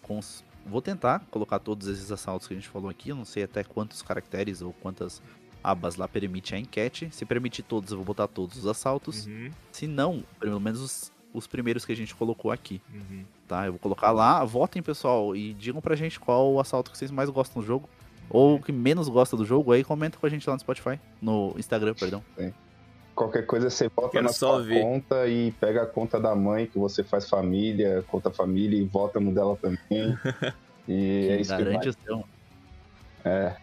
Com 0.02 0.18
os- 0.18 0.44
Vou 0.66 0.82
tentar 0.82 1.20
colocar 1.30 1.59
todos 1.61 1.86
esses 1.88 2.12
assaltos 2.12 2.46
que 2.46 2.52
a 2.52 2.56
gente 2.56 2.68
falou 2.68 2.90
aqui. 2.90 3.09
Eu 3.09 3.16
não 3.16 3.24
sei 3.24 3.42
até 3.42 3.64
quantos 3.64 4.02
caracteres 4.02 4.61
ou 4.61 4.72
quantas 4.74 5.22
abas 5.64 5.96
lá 5.96 6.06
permite 6.06 6.54
a 6.54 6.59
enquete. 6.59 7.09
Se 7.11 7.24
permitir 7.24 7.62
todos, 7.62 7.90
eu 7.90 7.96
vou 7.96 8.04
botar 8.04 8.28
todos 8.28 8.59
os 8.59 8.66
assaltos. 8.66 9.26
Uhum, 9.26 9.50
Se 9.72 9.86
não, 9.86 10.22
pelo 10.38 10.61
menos 10.61 10.80
os, 10.80 11.12
os 11.33 11.47
primeiros 11.47 11.85
que 11.85 11.93
a 11.93 11.97
gente 11.97 12.14
colocou 12.14 12.51
aqui. 12.51 12.81
uhum. 12.93 13.24
Tá? 13.47 13.66
Eu 13.66 13.72
vou 13.72 13.79
colocar 13.79 14.11
lá. 14.11 14.45
Votem, 14.45 14.83
pessoal, 14.83 15.35
e 15.35 15.55
digam 15.55 15.81
pra 15.81 15.97
gente 15.97 16.20
qual 16.20 16.53
o 16.53 16.61
assalto 16.61 16.91
que 16.91 16.99
vocês 16.99 17.11
mais 17.11 17.31
gostam 17.31 17.62
do 17.62 17.66
jogo. 17.66 17.89
Ou 18.31 18.57
o 18.57 18.62
que 18.62 18.70
menos 18.72 19.09
gosta 19.09 19.37
do 19.37 19.45
jogo. 19.45 19.72
Aí 19.72 19.83
comenta 19.83 20.18
com 20.18 20.26
a 20.26 20.29
gente 20.29 20.47
lá 20.47 20.55
no 20.55 20.61
Spotify. 20.61 21.01
No 21.20 21.55
Instagram, 21.57 21.95
perdão. 21.95 22.22
Qualquer 23.14 23.47
coisa 23.47 23.70
você 23.70 23.89
bota 23.89 24.11
Quero 24.11 24.24
na 24.24 24.33
sua 24.33 24.62
ver. 24.62 24.83
conta 24.83 25.26
e 25.26 25.51
pega 25.53 25.83
a 25.83 25.87
conta 25.87 26.20
da 26.20 26.37
mãe 26.37 26.66
que 26.66 26.79
você 26.79 27.03
faz 27.03 27.29
família, 27.29 28.05
conta 28.07 28.31
família 28.31 28.79
e 28.79 28.85
vota 28.85 29.18
no 29.18 29.33
dela 29.33 29.57
também. 29.57 29.79
E 30.91 31.29
é 31.29 31.41
isso 31.43 31.55
que 31.55 31.62
garante 31.64 31.81
vai. 31.81 31.89
o 31.91 31.97
seu. 32.03 32.24
É, 33.22 33.55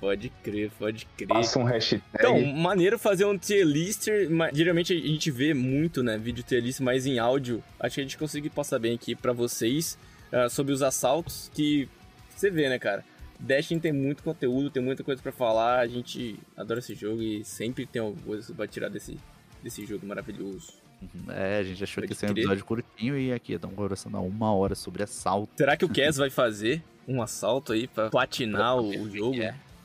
Pode 0.00 0.30
crer, 0.42 0.70
pode 0.78 1.06
crer. 1.16 1.28
passa 1.28 1.58
um 1.58 1.64
hashtag. 1.64 2.02
Então, 2.14 2.44
maneiro 2.44 2.98
fazer 2.98 3.24
um 3.24 3.36
tier 3.38 3.64
lister, 3.64 4.30
mas 4.30 4.56
geralmente 4.56 4.92
a 4.92 4.96
gente 4.96 5.30
vê 5.30 5.54
muito, 5.54 6.02
né, 6.02 6.18
vídeo 6.18 6.44
tier 6.44 6.62
list, 6.62 6.80
mas 6.80 7.06
em 7.06 7.18
áudio, 7.18 7.62
acho 7.80 7.94
que 7.94 8.00
a 8.00 8.04
gente 8.04 8.18
consegue 8.18 8.50
passar 8.50 8.78
bem 8.78 8.94
aqui 8.94 9.14
pra 9.14 9.32
vocês 9.32 9.98
ah, 10.30 10.48
sobre 10.48 10.72
os 10.72 10.82
assaltos 10.82 11.50
que 11.54 11.88
você 12.28 12.50
vê, 12.50 12.68
né, 12.68 12.78
cara. 12.78 13.04
Destiny 13.38 13.80
tem 13.80 13.92
muito 13.92 14.22
conteúdo, 14.22 14.70
tem 14.70 14.82
muita 14.82 15.04
coisa 15.04 15.20
pra 15.22 15.32
falar, 15.32 15.80
a 15.80 15.86
gente 15.86 16.38
adora 16.56 16.80
esse 16.80 16.94
jogo 16.94 17.22
e 17.22 17.44
sempre 17.44 17.86
tem 17.86 18.00
alguma 18.00 18.22
coisa 18.22 18.54
pra 18.54 18.66
tirar 18.66 18.88
desse, 18.88 19.18
desse 19.62 19.84
jogo 19.84 20.06
maravilhoso. 20.06 20.72
Uhum. 21.02 21.30
É, 21.30 21.58
a 21.58 21.62
gente 21.62 21.82
achou 21.82 22.02
Pode 22.02 22.06
que 22.06 22.12
ia 22.14 22.18
ser 22.18 22.26
um 22.26 22.32
episódio 22.32 22.64
curtinho 22.64 23.18
e 23.18 23.32
aqui 23.32 23.52
estamos 23.52 23.76
conversando 23.76 24.16
há 24.16 24.20
uma 24.20 24.54
hora 24.54 24.74
sobre 24.74 25.02
assalto. 25.02 25.52
Será 25.56 25.76
que 25.76 25.84
o 25.84 25.88
Cass 25.88 26.16
vai 26.16 26.30
fazer 26.30 26.82
um 27.06 27.22
assalto 27.22 27.72
aí 27.72 27.86
pra 27.86 28.08
platinar 28.08 28.76
o, 28.80 28.88
o 28.88 29.10
jogo? 29.10 29.36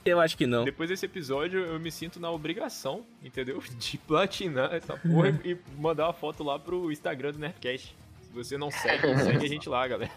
Eu 0.04 0.20
acho 0.20 0.36
que 0.38 0.45
não. 0.47 0.64
Depois 0.66 0.89
desse 0.89 1.06
episódio, 1.06 1.60
eu 1.60 1.80
me 1.80 1.91
sinto 1.91 2.20
na 2.20 2.32
obrigação, 2.32 3.06
entendeu? 3.24 3.62
De 3.78 3.97
platinar 3.99 4.74
essa 4.74 4.97
porra 4.97 5.30
e 5.45 5.58
mandar 5.78 6.08
uma 6.08 6.14
foto 6.14 6.43
lá 6.43 6.58
pro 6.58 6.91
Instagram 6.91 7.34
do 7.34 7.39
Nerdcast. 7.39 7.95
Se 8.24 8.34
você 8.34 8.58
não 8.58 8.72
segue, 8.72 9.08
segue 9.24 9.45
a 9.45 9.49
gente 9.49 9.70
lá, 9.70 9.88
galera. 9.88 10.12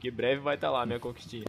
Que 0.00 0.10
breve 0.10 0.40
vai 0.40 0.54
estar 0.54 0.70
lá, 0.70 0.86
minha 0.86 0.98
conquistinha. 0.98 1.44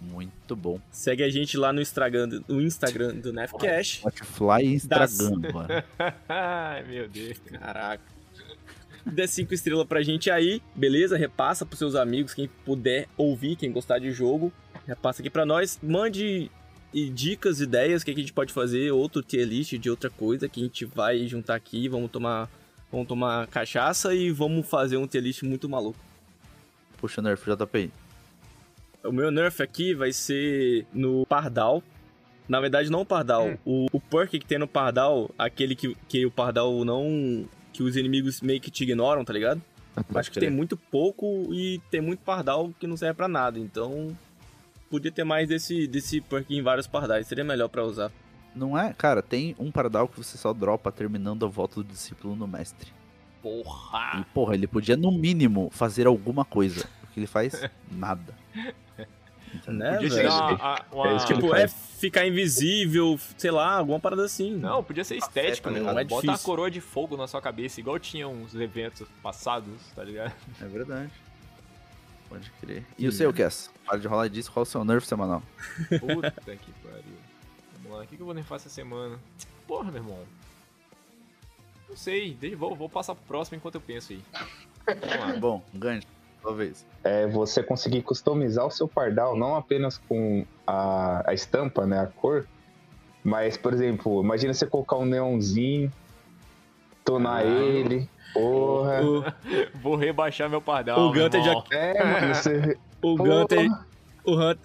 Muito 0.00 0.56
bom. 0.56 0.80
Segue 0.90 1.22
a 1.22 1.28
gente 1.28 1.56
lá 1.58 1.72
no 1.72 1.80
Instagram, 1.80 2.26
do- 2.28 2.44
no 2.48 2.62
Instagram 2.62 3.14
do 3.16 3.32
Nefcash. 3.32 3.98
Spotify 3.98 4.64
e 4.64 4.80
Das- 4.88 5.12
Instagram, 5.20 5.52
mano. 5.52 5.68
Ai, 6.28 6.82
meu 6.84 7.06
Deus. 7.08 7.38
Caraca. 7.38 8.02
Dê 9.04 9.26
cinco 9.26 9.52
estrelas 9.54 9.86
pra 9.86 10.02
gente 10.02 10.30
aí, 10.30 10.62
beleza? 10.74 11.16
Repassa 11.16 11.64
pros 11.66 11.78
seus 11.78 11.94
amigos, 11.94 12.32
quem 12.34 12.48
puder 12.64 13.08
ouvir, 13.16 13.56
quem 13.56 13.70
gostar 13.70 13.98
de 13.98 14.10
jogo. 14.10 14.52
Repassa 14.90 15.22
aqui 15.22 15.30
pra 15.30 15.46
nós. 15.46 15.78
Mande 15.80 16.50
e 16.92 17.08
dicas, 17.08 17.60
ideias, 17.60 18.02
o 18.02 18.04
que, 18.04 18.12
que 18.12 18.20
a 18.20 18.22
gente 18.24 18.32
pode 18.32 18.52
fazer, 18.52 18.90
outro 18.90 19.22
tier 19.22 19.46
list 19.46 19.74
de 19.74 19.88
outra 19.88 20.10
coisa 20.10 20.48
que 20.48 20.60
a 20.60 20.64
gente 20.64 20.84
vai 20.84 21.28
juntar 21.28 21.54
aqui. 21.54 21.88
Vamos 21.88 22.10
tomar, 22.10 22.50
vamos 22.90 23.06
tomar 23.06 23.46
cachaça 23.46 24.12
e 24.12 24.32
vamos 24.32 24.66
fazer 24.66 24.96
um 24.96 25.06
tier 25.06 25.22
list 25.22 25.44
muito 25.44 25.68
maluco. 25.68 25.96
Puxa, 26.98 27.22
Nerf, 27.22 27.48
JP. 27.48 27.92
O 29.04 29.12
meu 29.12 29.30
nerf 29.30 29.62
aqui 29.62 29.94
vai 29.94 30.12
ser 30.12 30.84
no 30.92 31.24
Pardal. 31.24 31.82
Na 32.48 32.60
verdade, 32.60 32.90
não 32.90 33.02
o 33.02 33.06
Pardal. 33.06 33.56
O, 33.64 33.86
o 33.92 34.00
perk 34.00 34.40
que 34.40 34.44
tem 34.44 34.58
no 34.58 34.66
Pardal, 34.66 35.30
aquele 35.38 35.76
que, 35.76 35.96
que 36.08 36.26
o 36.26 36.32
Pardal 36.32 36.84
não. 36.84 37.48
que 37.72 37.82
os 37.82 37.96
inimigos 37.96 38.40
meio 38.40 38.60
que 38.60 38.72
te 38.72 38.82
ignoram, 38.82 39.24
tá 39.24 39.32
ligado? 39.32 39.62
Acho 40.14 40.32
que 40.32 40.40
tem 40.40 40.50
muito 40.50 40.76
pouco 40.76 41.48
e 41.54 41.80
tem 41.90 42.00
muito 42.00 42.20
Pardal 42.20 42.74
que 42.78 42.88
não 42.88 42.96
serve 42.96 43.14
pra 43.14 43.28
nada. 43.28 43.56
Então. 43.56 44.14
Podia 44.90 45.12
ter 45.12 45.24
mais 45.24 45.48
desse, 45.48 45.86
desse 45.86 46.20
perk 46.20 46.52
em 46.54 46.62
vários 46.62 46.86
Pardais. 46.86 47.26
Seria 47.26 47.44
melhor 47.44 47.68
pra 47.68 47.84
usar. 47.84 48.10
Não 48.54 48.76
é? 48.76 48.92
Cara, 48.92 49.22
tem 49.22 49.54
um 49.58 49.70
Pardal 49.70 50.08
que 50.08 50.16
você 50.18 50.36
só 50.36 50.52
dropa 50.52 50.90
terminando 50.90 51.46
a 51.46 51.48
volta 51.48 51.76
do 51.76 51.84
discípulo 51.84 52.34
no 52.34 52.48
mestre. 52.48 52.92
Porra! 53.40 54.20
E, 54.20 54.24
porra, 54.34 54.54
ele 54.54 54.66
podia, 54.66 54.96
no 54.96 55.12
mínimo, 55.12 55.70
fazer 55.72 56.06
alguma 56.06 56.44
coisa. 56.44 56.84
Porque 57.02 57.20
ele 57.20 57.26
faz 57.28 57.62
nada. 57.90 58.34
Né, 59.66 59.94
Podia 59.94 60.10
ser 60.10 60.26
uma, 60.28 60.84
uma- 60.92 61.08
É 61.08 61.18
que 61.18 61.26
Tipo, 61.34 61.54
é 61.54 61.66
ficar 61.68 62.26
invisível, 62.26 63.18
sei 63.36 63.50
lá, 63.50 63.74
alguma 63.78 63.98
parada 63.98 64.24
assim. 64.24 64.56
Não, 64.56 64.82
podia 64.82 65.02
ser 65.04 65.16
estético, 65.16 65.68
tá 65.68 65.72
né? 65.72 65.80
ligado? 65.80 65.98
É 65.98 66.04
Bota 66.04 66.26
difícil. 66.26 66.42
a 66.44 66.46
coroa 66.46 66.70
de 66.70 66.80
fogo 66.80 67.16
na 67.16 67.26
sua 67.26 67.40
cabeça, 67.40 67.80
igual 67.80 67.98
tinha 67.98 68.28
uns 68.28 68.54
eventos 68.54 69.08
passados, 69.22 69.72
tá 69.94 70.04
ligado? 70.04 70.32
É 70.60 70.64
verdade. 70.66 71.10
Pode 72.30 72.50
crer. 72.60 72.84
E 72.96 73.06
o 73.08 73.12
seu, 73.12 73.32
Cass? 73.34 73.70
Para 73.84 73.98
de 73.98 74.06
rolar 74.08 74.28
disso, 74.28 74.50
qual 74.52 74.62
é 74.62 74.66
o 74.66 74.66
seu 74.66 74.84
nerf 74.84 75.04
semanal? 75.06 75.42
Puta 75.98 76.30
que 76.56 76.72
pariu. 76.82 77.02
Vamos 77.82 77.98
lá, 77.98 78.04
o 78.04 78.06
que, 78.06 78.16
que 78.16 78.22
eu 78.22 78.26
vou 78.26 78.34
nerfar 78.34 78.56
essa 78.56 78.68
semana? 78.68 79.18
Porra, 79.66 79.90
meu 79.90 80.00
irmão. 80.02 80.18
Não 81.88 81.96
sei, 81.96 82.38
vou, 82.56 82.76
vou 82.76 82.88
passar 82.88 83.16
pro 83.16 83.24
próximo 83.26 83.56
enquanto 83.56 83.74
eu 83.74 83.80
penso 83.80 84.12
aí. 84.12 84.22
Vamos 84.86 85.18
lá. 85.18 85.36
Bom, 85.40 85.62
gancho, 85.74 86.06
talvez. 86.40 86.86
É 87.02 87.26
você 87.26 87.64
conseguir 87.64 88.02
customizar 88.02 88.64
o 88.64 88.70
seu 88.70 88.86
pardal, 88.86 89.36
não 89.36 89.56
apenas 89.56 89.98
com 89.98 90.46
a, 90.64 91.28
a 91.28 91.34
estampa, 91.34 91.84
né, 91.84 91.98
a 91.98 92.06
cor, 92.06 92.46
mas, 93.24 93.56
por 93.56 93.74
exemplo, 93.74 94.22
imagina 94.22 94.54
você 94.54 94.66
colocar 94.66 94.96
um 94.96 95.04
neonzinho, 95.04 95.92
tonar 97.04 97.40
Ah. 97.40 97.44
ele, 97.44 98.08
porra. 98.32 99.00
O, 99.02 99.24
Vou 99.82 99.96
rebaixar 99.96 100.48
meu 100.48 100.60
pardal. 100.60 101.00
O 101.00 101.12
Gunter 101.12 101.42
já-. 101.42 101.62
É, 101.70 102.04
mano, 102.04 102.34
você... 102.34 102.78
o. 103.02 103.16
Gunter. 103.16 103.68
O 104.24 104.34
Hunter. 104.34 104.58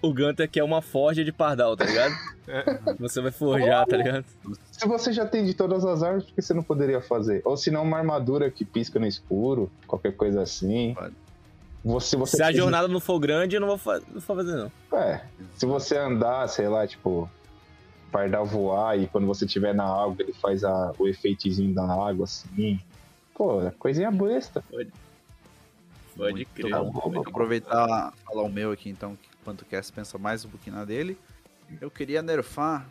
O, 0.00 0.12
Gunter 0.12 0.50
que 0.50 0.58
é 0.58 0.64
uma 0.64 0.82
forja 0.82 1.24
de 1.24 1.30
Pardal, 1.30 1.76
tá 1.76 1.84
ligado? 1.84 2.12
É. 2.48 2.94
Você 2.98 3.20
vai 3.20 3.30
forjar, 3.30 3.86
tá 3.86 3.96
ligado? 3.96 4.24
Se 4.72 4.88
você 4.88 5.12
já 5.12 5.24
tem 5.24 5.44
de 5.44 5.54
todas 5.54 5.84
as 5.84 6.02
armas, 6.02 6.24
por 6.24 6.34
que 6.34 6.42
você 6.42 6.52
não 6.52 6.62
poderia 6.64 7.00
fazer? 7.00 7.40
Ou 7.44 7.56
se 7.56 7.70
não, 7.70 7.84
uma 7.84 7.98
armadura 7.98 8.50
que 8.50 8.64
pisca 8.64 8.98
no 8.98 9.06
escuro, 9.06 9.70
qualquer 9.86 10.16
coisa 10.16 10.42
assim. 10.42 10.96
Você, 11.84 12.16
você 12.16 12.36
Se 12.36 12.42
a 12.42 12.50
jornada 12.52 12.88
não 12.88 12.98
for 12.98 13.20
grande, 13.20 13.54
eu 13.54 13.60
não 13.60 13.68
vou, 13.68 13.78
fa- 13.78 14.00
não 14.12 14.20
vou 14.20 14.36
fazer, 14.36 14.56
não. 14.56 14.98
É, 14.98 15.20
se 15.54 15.66
você 15.66 15.96
andar, 15.96 16.48
sei 16.48 16.66
lá, 16.66 16.84
tipo, 16.84 17.30
Pardal 18.12 18.46
voar 18.46 18.98
e 18.98 19.08
quando 19.08 19.26
você 19.26 19.46
estiver 19.46 19.74
na 19.74 19.84
água 19.84 20.16
ele 20.20 20.34
faz 20.34 20.62
a, 20.62 20.92
o 20.98 21.08
efeitozinho 21.08 21.74
da 21.74 21.82
água 21.82 22.24
assim. 22.24 22.78
Pô, 23.34 23.70
coisinha 23.78 24.10
besta. 24.10 24.62
Pode 26.16 26.32
Muito 26.32 26.50
crer. 26.50 26.70
bom. 26.70 26.90
Bom. 26.90 27.10
Vou 27.10 27.22
aproveitar 27.26 28.12
e 28.14 28.24
falar 28.24 28.42
o 28.42 28.48
meu 28.48 28.70
aqui, 28.70 28.90
então, 28.90 29.16
que 29.16 29.28
quanto 29.42 29.62
o 29.62 29.64
Cass 29.64 29.90
pensa 29.90 30.18
mais 30.18 30.44
um 30.44 30.50
pouquinho 30.50 30.76
na 30.76 30.84
dele. 30.84 31.18
Eu 31.80 31.90
queria 31.90 32.20
nerfar 32.20 32.86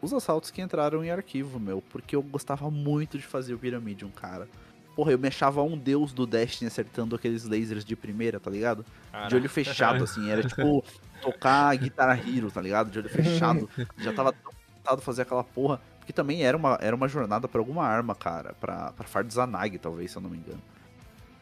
os 0.00 0.12
assaltos 0.12 0.50
que 0.50 0.62
entraram 0.62 1.04
em 1.04 1.10
arquivo, 1.10 1.58
meu, 1.58 1.82
porque 1.90 2.14
eu 2.14 2.22
gostava 2.22 2.70
muito 2.70 3.18
de 3.18 3.24
fazer 3.24 3.54
o 3.54 3.58
Pyramidium, 3.58 4.10
cara. 4.10 4.48
Porra, 4.94 5.12
eu 5.12 5.18
me 5.18 5.28
achava 5.28 5.62
um 5.62 5.76
deus 5.76 6.12
do 6.12 6.26
Destiny 6.26 6.68
acertando 6.68 7.14
aqueles 7.14 7.44
lasers 7.44 7.84
de 7.84 7.96
primeira, 7.96 8.40
tá 8.40 8.50
ligado? 8.50 8.84
De 9.28 9.34
olho 9.34 9.48
fechado, 9.48 10.04
assim, 10.04 10.30
era 10.30 10.42
tipo 10.42 10.84
tocar 11.22 11.76
Guitar 11.76 12.18
Hero, 12.28 12.50
tá 12.50 12.60
ligado? 12.60 12.90
De 12.90 12.98
olho 12.98 13.08
fechado. 13.08 13.68
Já 13.98 14.12
tava 14.12 14.32
tão 14.32 14.49
tentado 14.82 15.00
fazer 15.02 15.22
aquela 15.22 15.44
porra. 15.44 15.80
Porque 15.98 16.12
também 16.12 16.42
era 16.42 16.56
uma, 16.56 16.78
era 16.80 16.96
uma 16.96 17.06
jornada 17.08 17.46
pra 17.46 17.60
alguma 17.60 17.84
arma, 17.84 18.14
cara. 18.14 18.54
Pra, 18.60 18.92
pra 18.92 19.06
Fardzanag, 19.06 19.78
talvez, 19.78 20.10
se 20.10 20.16
eu 20.16 20.22
não 20.22 20.30
me 20.30 20.38
engano. 20.38 20.60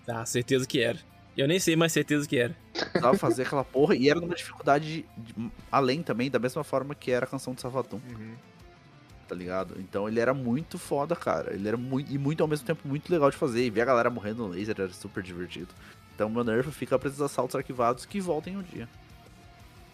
Ah, 0.07 0.25
certeza 0.27 0.67
que 0.67 0.81
era. 0.81 0.99
Eu 1.37 1.47
nem 1.47 1.61
sei, 1.61 1.77
mas 1.77 1.93
certeza 1.93 2.27
que 2.29 2.37
era. 2.37 2.57
Precisava 2.73 3.17
fazer 3.17 3.43
aquela 3.43 3.63
porra 3.65 3.95
e 3.95 4.11
era 4.11 4.21
numa 4.21 4.35
dificuldade 4.35 5.07
de- 5.17 5.33
de- 5.33 5.51
além 5.71 6.03
também, 6.03 6.29
da 6.31 6.39
mesma 6.39 6.65
forma 6.65 6.95
que 6.95 7.11
era 7.13 7.25
a 7.25 7.29
canção 7.29 7.55
de 7.55 7.61
Savatum, 7.61 8.01
Uhum. 8.11 8.35
tá 9.29 9.35
ligado? 9.37 9.75
Então 9.79 10.09
ele 10.09 10.19
era 10.19 10.35
muito 10.35 10.79
foda, 10.79 11.15
cara. 11.15 11.55
Ele 11.55 11.69
era 11.69 11.77
muito, 11.77 12.11
e 12.13 12.19
muito 12.19 12.43
ao 12.43 12.49
mesmo 12.49 12.67
tempo 12.67 12.89
muito 12.89 13.09
legal 13.13 13.31
de 13.31 13.37
fazer. 13.37 13.65
E 13.65 13.71
ver 13.71 13.83
a 13.83 13.85
galera 13.85 14.11
morrendo 14.11 14.43
no 14.43 14.49
laser 14.49 14.75
era 14.81 14.93
super 14.93 15.23
divertido. 15.23 15.69
Então 16.15 16.29
meu 16.29 16.43
nerf 16.43 16.73
fica 16.73 16.99
pra 16.99 17.09
esses 17.09 17.21
assaltos 17.21 17.55
arquivados 17.55 18.05
que 18.05 18.21
voltem 18.21 18.57
um 18.57 18.63
dia. 18.63 18.89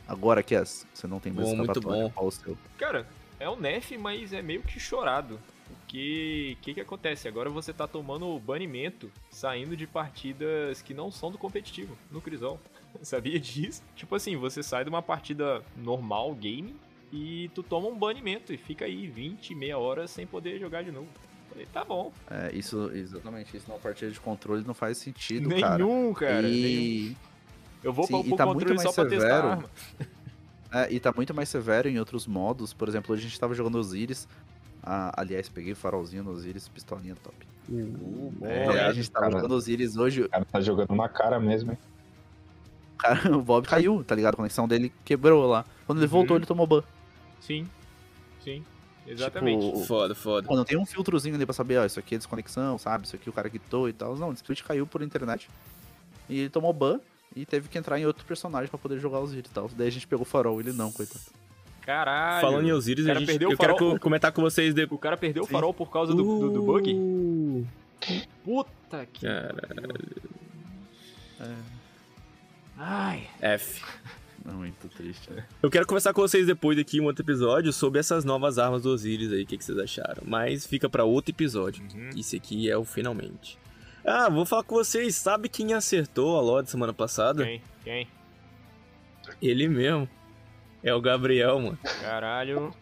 Agora, 0.08 0.42
Cass, 0.42 0.86
você 0.94 1.06
não 1.06 1.20
tem 1.20 1.32
mais 1.32 1.48
Bom, 1.50 1.56
muito 1.56 1.80
bom. 1.80 2.10
qual 2.10 2.26
o 2.26 2.30
seu? 2.30 2.56
Cara, 2.78 3.06
é 3.38 3.48
um 3.48 3.56
nerf, 3.56 3.96
mas 3.98 4.32
é 4.32 4.42
meio 4.42 4.62
que 4.62 4.78
chorado. 4.78 5.38
Porque 5.66 6.56
o 6.58 6.62
que, 6.62 6.74
que 6.74 6.80
acontece? 6.80 7.28
Agora 7.28 7.48
você 7.48 7.72
tá 7.72 7.86
tomando 7.86 8.38
banimento 8.38 9.10
saindo 9.30 9.76
de 9.76 9.86
partidas 9.86 10.82
que 10.82 10.92
não 10.92 11.10
são 11.10 11.30
do 11.30 11.38
competitivo 11.38 11.96
no 12.10 12.20
Crisol. 12.20 12.60
Sabia 13.02 13.38
disso? 13.38 13.82
Tipo 13.94 14.14
assim, 14.14 14.36
você 14.36 14.62
sai 14.62 14.84
de 14.84 14.90
uma 14.90 15.02
partida 15.02 15.62
normal, 15.76 16.34
game, 16.34 16.74
e 17.12 17.50
tu 17.54 17.62
toma 17.62 17.88
um 17.88 17.96
banimento 17.96 18.52
e 18.52 18.56
fica 18.56 18.84
aí 18.84 19.06
20, 19.06 19.54
meia 19.54 19.78
hora 19.78 20.06
sem 20.06 20.26
poder 20.26 20.58
jogar 20.58 20.82
de 20.82 20.90
novo. 20.90 21.08
Falei, 21.48 21.66
tá 21.72 21.84
bom. 21.84 22.12
É, 22.28 22.50
isso, 22.52 22.90
exatamente, 22.92 23.56
isso 23.56 23.68
numa 23.68 23.78
partida 23.78 24.10
de 24.10 24.18
controle 24.18 24.64
não 24.66 24.74
faz 24.74 24.98
sentido, 24.98 25.48
cara. 25.50 25.78
nenhum, 25.78 26.12
cara. 26.12 26.42
nenhum. 26.42 26.56
e... 26.56 27.16
Eu 27.84 27.92
vou 27.92 28.06
Sim, 28.06 28.14
pro, 28.14 28.24
pro 28.24 28.36
tá 28.36 28.46
muito 28.46 28.58
controle 28.58 28.76
mais 28.76 28.94
só 28.94 29.02
pra 29.02 29.10
testar 29.10 29.26
severo. 29.26 29.46
a 29.46 29.50
arma. 29.50 29.70
É, 30.74 30.92
e 30.92 30.98
tá 30.98 31.12
muito 31.14 31.32
mais 31.32 31.48
severo 31.48 31.88
em 31.88 31.98
outros 32.00 32.26
modos. 32.26 32.72
Por 32.74 32.88
exemplo, 32.88 33.12
hoje 33.14 33.24
a 33.26 33.28
gente 33.28 33.38
tava 33.38 33.54
jogando 33.54 33.76
Osiris. 33.76 34.26
Ah, 34.82 35.12
aliás, 35.16 35.48
peguei 35.48 35.72
o 35.72 35.76
farolzinho 35.76 36.24
no 36.24 36.32
Osiris, 36.32 36.68
pistolinha 36.68 37.14
top. 37.22 37.36
É, 38.42 38.66
bom, 38.66 38.72
a 38.72 38.92
gente 38.92 39.10
tava 39.10 39.26
cara. 39.26 39.36
jogando 39.38 39.52
Osiris 39.52 39.96
hoje, 39.96 40.22
O 40.22 40.28
cara 40.28 40.44
tá 40.44 40.60
jogando 40.60 40.94
na 40.94 41.08
cara 41.08 41.38
mesmo, 41.40 41.70
hein? 41.72 41.78
cara, 42.98 43.20
o 43.36 43.40
Bob 43.42 43.66
caiu, 43.66 44.02
tá 44.04 44.14
ligado? 44.14 44.34
A 44.34 44.36
conexão 44.36 44.66
dele 44.68 44.92
quebrou 45.04 45.46
lá. 45.46 45.64
Quando 45.86 45.98
ele 45.98 46.06
Uhum. 46.06 46.10
voltou, 46.10 46.36
ele 46.36 46.44
tomou 46.46 46.66
ban. 46.66 46.82
Sim. 47.40 47.66
Sim. 48.42 48.64
Exatamente. 49.06 49.64
Tipo, 49.66 49.84
Foda, 49.84 50.14
foda. 50.14 50.46
Quando 50.48 50.64
tem 50.64 50.76
um 50.78 50.84
filtrozinho 50.86 51.34
ali 51.34 51.44
pra 51.46 51.52
saber, 51.54 51.78
ó, 51.78 51.84
isso 51.84 51.98
aqui 52.00 52.14
é 52.14 52.18
desconexão, 52.18 52.78
sabe? 52.78 53.06
Isso 53.06 53.14
aqui 53.16 53.28
o 53.28 53.32
cara 53.32 53.48
quitou 53.50 53.88
e 53.88 53.92
tal. 53.92 54.16
Não, 54.16 54.30
o 54.30 54.32
Split 54.32 54.62
caiu 54.62 54.86
por 54.86 55.02
internet. 55.02 55.48
E 56.28 56.40
ele 56.40 56.48
tomou 56.50 56.72
ban 56.72 57.00
e 57.36 57.44
teve 57.46 57.68
que 57.68 57.76
entrar 57.78 57.98
em 57.98 58.06
outro 58.06 58.24
personagem 58.24 58.68
pra 58.68 58.78
poder 58.78 58.98
jogar 59.00 59.18
Osiris 59.20 59.50
e 59.50 59.54
tal. 59.54 59.68
Daí 59.76 59.88
a 59.88 59.90
gente 59.90 60.06
pegou 60.06 60.22
o 60.22 60.28
farol, 60.28 60.60
ele 60.60 60.72
não, 60.72 60.90
coitado. 60.92 61.20
Caralho. 61.82 62.40
Falando 62.40 62.66
em 62.66 62.72
Osiris, 62.72 63.06
a 63.06 63.14
gente, 63.14 63.26
perdeu 63.26 63.50
eu 63.50 63.54
o 63.54 63.58
quero 63.58 63.74
farol. 63.76 63.92
co- 63.94 64.00
comentar 64.00 64.32
com 64.32 64.40
vocês 64.42 64.72
depois. 64.72 64.96
O 64.98 65.00
cara 65.02 65.16
perdeu 65.16 65.42
o 65.42 65.46
farol 65.46 65.74
por 65.74 65.90
causa 65.90 66.14
do, 66.14 66.22
do, 66.22 66.50
do 66.50 66.62
bug? 66.62 66.92
Uh, 66.94 67.66
Puta 68.44 69.06
que. 69.12 69.26
Caralho. 69.26 69.94
Ai. 72.76 73.28
F. 73.40 73.82
Não, 74.44 74.54
muito 74.56 74.88
triste. 74.88 75.30
né? 75.32 75.44
Eu 75.62 75.70
quero 75.70 75.86
conversar 75.86 76.12
com 76.12 76.20
vocês 76.20 76.46
depois 76.46 76.78
aqui 76.78 76.98
em 76.98 77.00
um 77.00 77.04
outro 77.04 77.22
episódio 77.24 77.72
sobre 77.72 77.98
essas 78.00 78.24
novas 78.24 78.58
armas 78.58 78.82
do 78.82 78.90
Osiris 78.90 79.32
aí, 79.32 79.42
o 79.42 79.46
que, 79.46 79.56
que 79.56 79.64
vocês 79.64 79.78
acharam. 79.78 80.22
Mas 80.26 80.66
fica 80.66 80.88
pra 80.88 81.04
outro 81.04 81.30
episódio. 81.32 81.82
Uhum. 81.94 82.10
Esse 82.18 82.36
aqui 82.36 82.70
é 82.70 82.76
o 82.76 82.84
finalmente. 82.84 83.58
Ah, 84.04 84.28
vou 84.28 84.44
falar 84.44 84.62
com 84.64 84.74
vocês. 84.74 85.14
Sabe 85.16 85.48
quem 85.48 85.72
acertou 85.72 86.36
a 86.36 86.40
LOD 86.40 86.70
semana 86.70 86.92
passada? 86.92 87.44
Quem? 87.44 87.62
Quem? 87.82 88.08
Ele 89.40 89.68
mesmo. 89.68 90.08
É 90.82 90.94
o 90.94 91.00
Gabriel, 91.00 91.58
mano. 91.58 91.78
Caralho. 92.02 92.74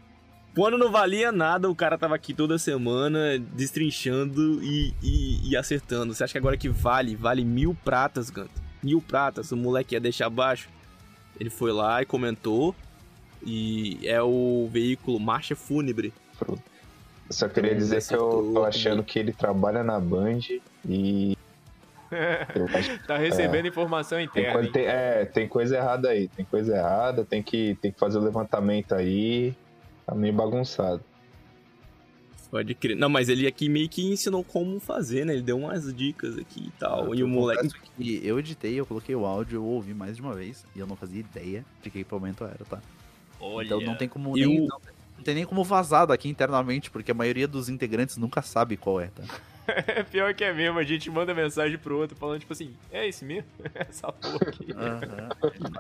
Quando 0.54 0.76
não 0.76 0.90
valia 0.90 1.30
nada, 1.32 1.70
o 1.70 1.74
cara 1.74 1.96
tava 1.96 2.14
aqui 2.14 2.34
toda 2.34 2.58
semana 2.58 3.38
destrinchando 3.38 4.62
e, 4.62 4.92
e- 5.02 5.50
e 5.50 5.56
acertando. 5.56 6.12
Você 6.12 6.24
acha 6.24 6.32
que 6.32 6.38
agora 6.38 6.56
que 6.56 6.68
vale? 6.68 7.14
Vale 7.16 7.44
mil 7.44 7.76
pratas, 7.84 8.28
Ganto. 8.28 8.60
Mil 8.82 9.00
pratas. 9.00 9.52
O 9.52 9.56
moleque 9.56 9.94
ia 9.94 10.00
deixar 10.00 10.26
abaixo. 10.26 10.68
Ele 11.38 11.48
foi 11.48 11.72
lá 11.72 12.02
e 12.02 12.06
comentou. 12.06 12.74
E 13.44 13.98
é 14.06 14.20
o 14.22 14.68
veículo 14.70 15.18
Marcha 15.18 15.54
Fúnebre. 15.56 16.12
Eu 17.32 17.36
só 17.36 17.48
queria 17.48 17.74
dizer 17.74 18.06
que 18.06 18.14
eu 18.14 18.50
tô 18.52 18.62
achando 18.62 19.02
que 19.02 19.18
ele 19.18 19.32
trabalha 19.32 19.82
na 19.82 19.98
Band 19.98 20.40
e. 20.86 21.34
eu 22.12 22.66
acho 22.78 22.98
tá 23.06 23.16
recebendo 23.16 23.66
informação 23.66 24.18
tem, 24.18 24.26
interna. 24.26 24.62
hein? 24.62 24.70
tem- 24.70 24.84
é, 24.86 25.24
tem 25.24 25.48
coisa 25.48 25.78
errada 25.78 26.10
aí. 26.10 26.28
Tem 26.28 26.44
coisa 26.44 26.76
errada, 26.76 27.24
tem 27.24 27.42
que, 27.42 27.74
tem 27.80 27.90
que 27.90 27.98
fazer 27.98 28.18
o 28.18 28.20
levantamento 28.22 28.94
aí. 28.94 29.54
Tá 30.04 30.14
meio 30.14 30.34
bagunçado. 30.34 31.02
Pode 32.50 32.74
crer. 32.74 32.94
Não, 32.98 33.08
mas 33.08 33.30
ele 33.30 33.46
aqui 33.46 33.66
meio 33.66 33.88
que 33.88 34.04
ensinou 34.04 34.44
como 34.44 34.78
fazer, 34.78 35.24
né? 35.24 35.32
Ele 35.32 35.40
deu 35.42 35.56
umas 35.56 35.90
dicas 35.94 36.36
aqui 36.36 36.66
e 36.66 36.70
tal. 36.78 37.14
e 37.14 37.20
Eu 37.20 37.26
o 37.26 37.30
moleque. 37.30 37.70
que 37.96 38.20
eu 38.22 38.38
editei, 38.38 38.78
eu 38.78 38.84
coloquei 38.84 39.14
o 39.16 39.24
áudio, 39.24 39.56
eu 39.56 39.64
ouvi 39.64 39.94
mais 39.94 40.16
de 40.16 40.20
uma 40.22 40.34
vez 40.34 40.66
e 40.76 40.80
eu 40.80 40.86
não 40.86 40.96
fazia 40.96 41.20
ideia 41.20 41.64
de 41.82 41.88
que 41.88 42.00
equipamento 42.00 42.44
era, 42.44 42.62
tá? 42.68 42.78
Olha. 43.40 43.64
Então 43.64 43.80
não 43.80 43.94
tem 43.96 44.06
como 44.06 44.34
nem, 44.36 44.64
o- 44.64 44.66
não, 44.68 44.78
não 45.22 45.24
tem 45.24 45.34
nem 45.36 45.46
como 45.46 45.62
vazar 45.62 46.06
daqui 46.06 46.28
internamente, 46.28 46.90
porque 46.90 47.12
a 47.12 47.14
maioria 47.14 47.46
dos 47.46 47.68
integrantes 47.68 48.16
nunca 48.16 48.42
sabe 48.42 48.76
qual 48.76 49.00
é, 49.00 49.06
tá? 49.06 49.22
É 49.86 50.02
pior 50.02 50.34
que 50.34 50.42
é 50.42 50.52
mesmo, 50.52 50.76
a 50.76 50.82
gente 50.82 51.08
manda 51.08 51.32
mensagem 51.32 51.78
pro 51.78 51.96
outro 51.96 52.16
falando, 52.16 52.40
tipo 52.40 52.52
assim, 52.52 52.74
é 52.90 53.06
esse 53.06 53.24
mesmo? 53.24 53.48
Essa 53.72 54.10
porra 54.10 54.48
aqui. 54.48 54.66
Nunca 54.74 55.38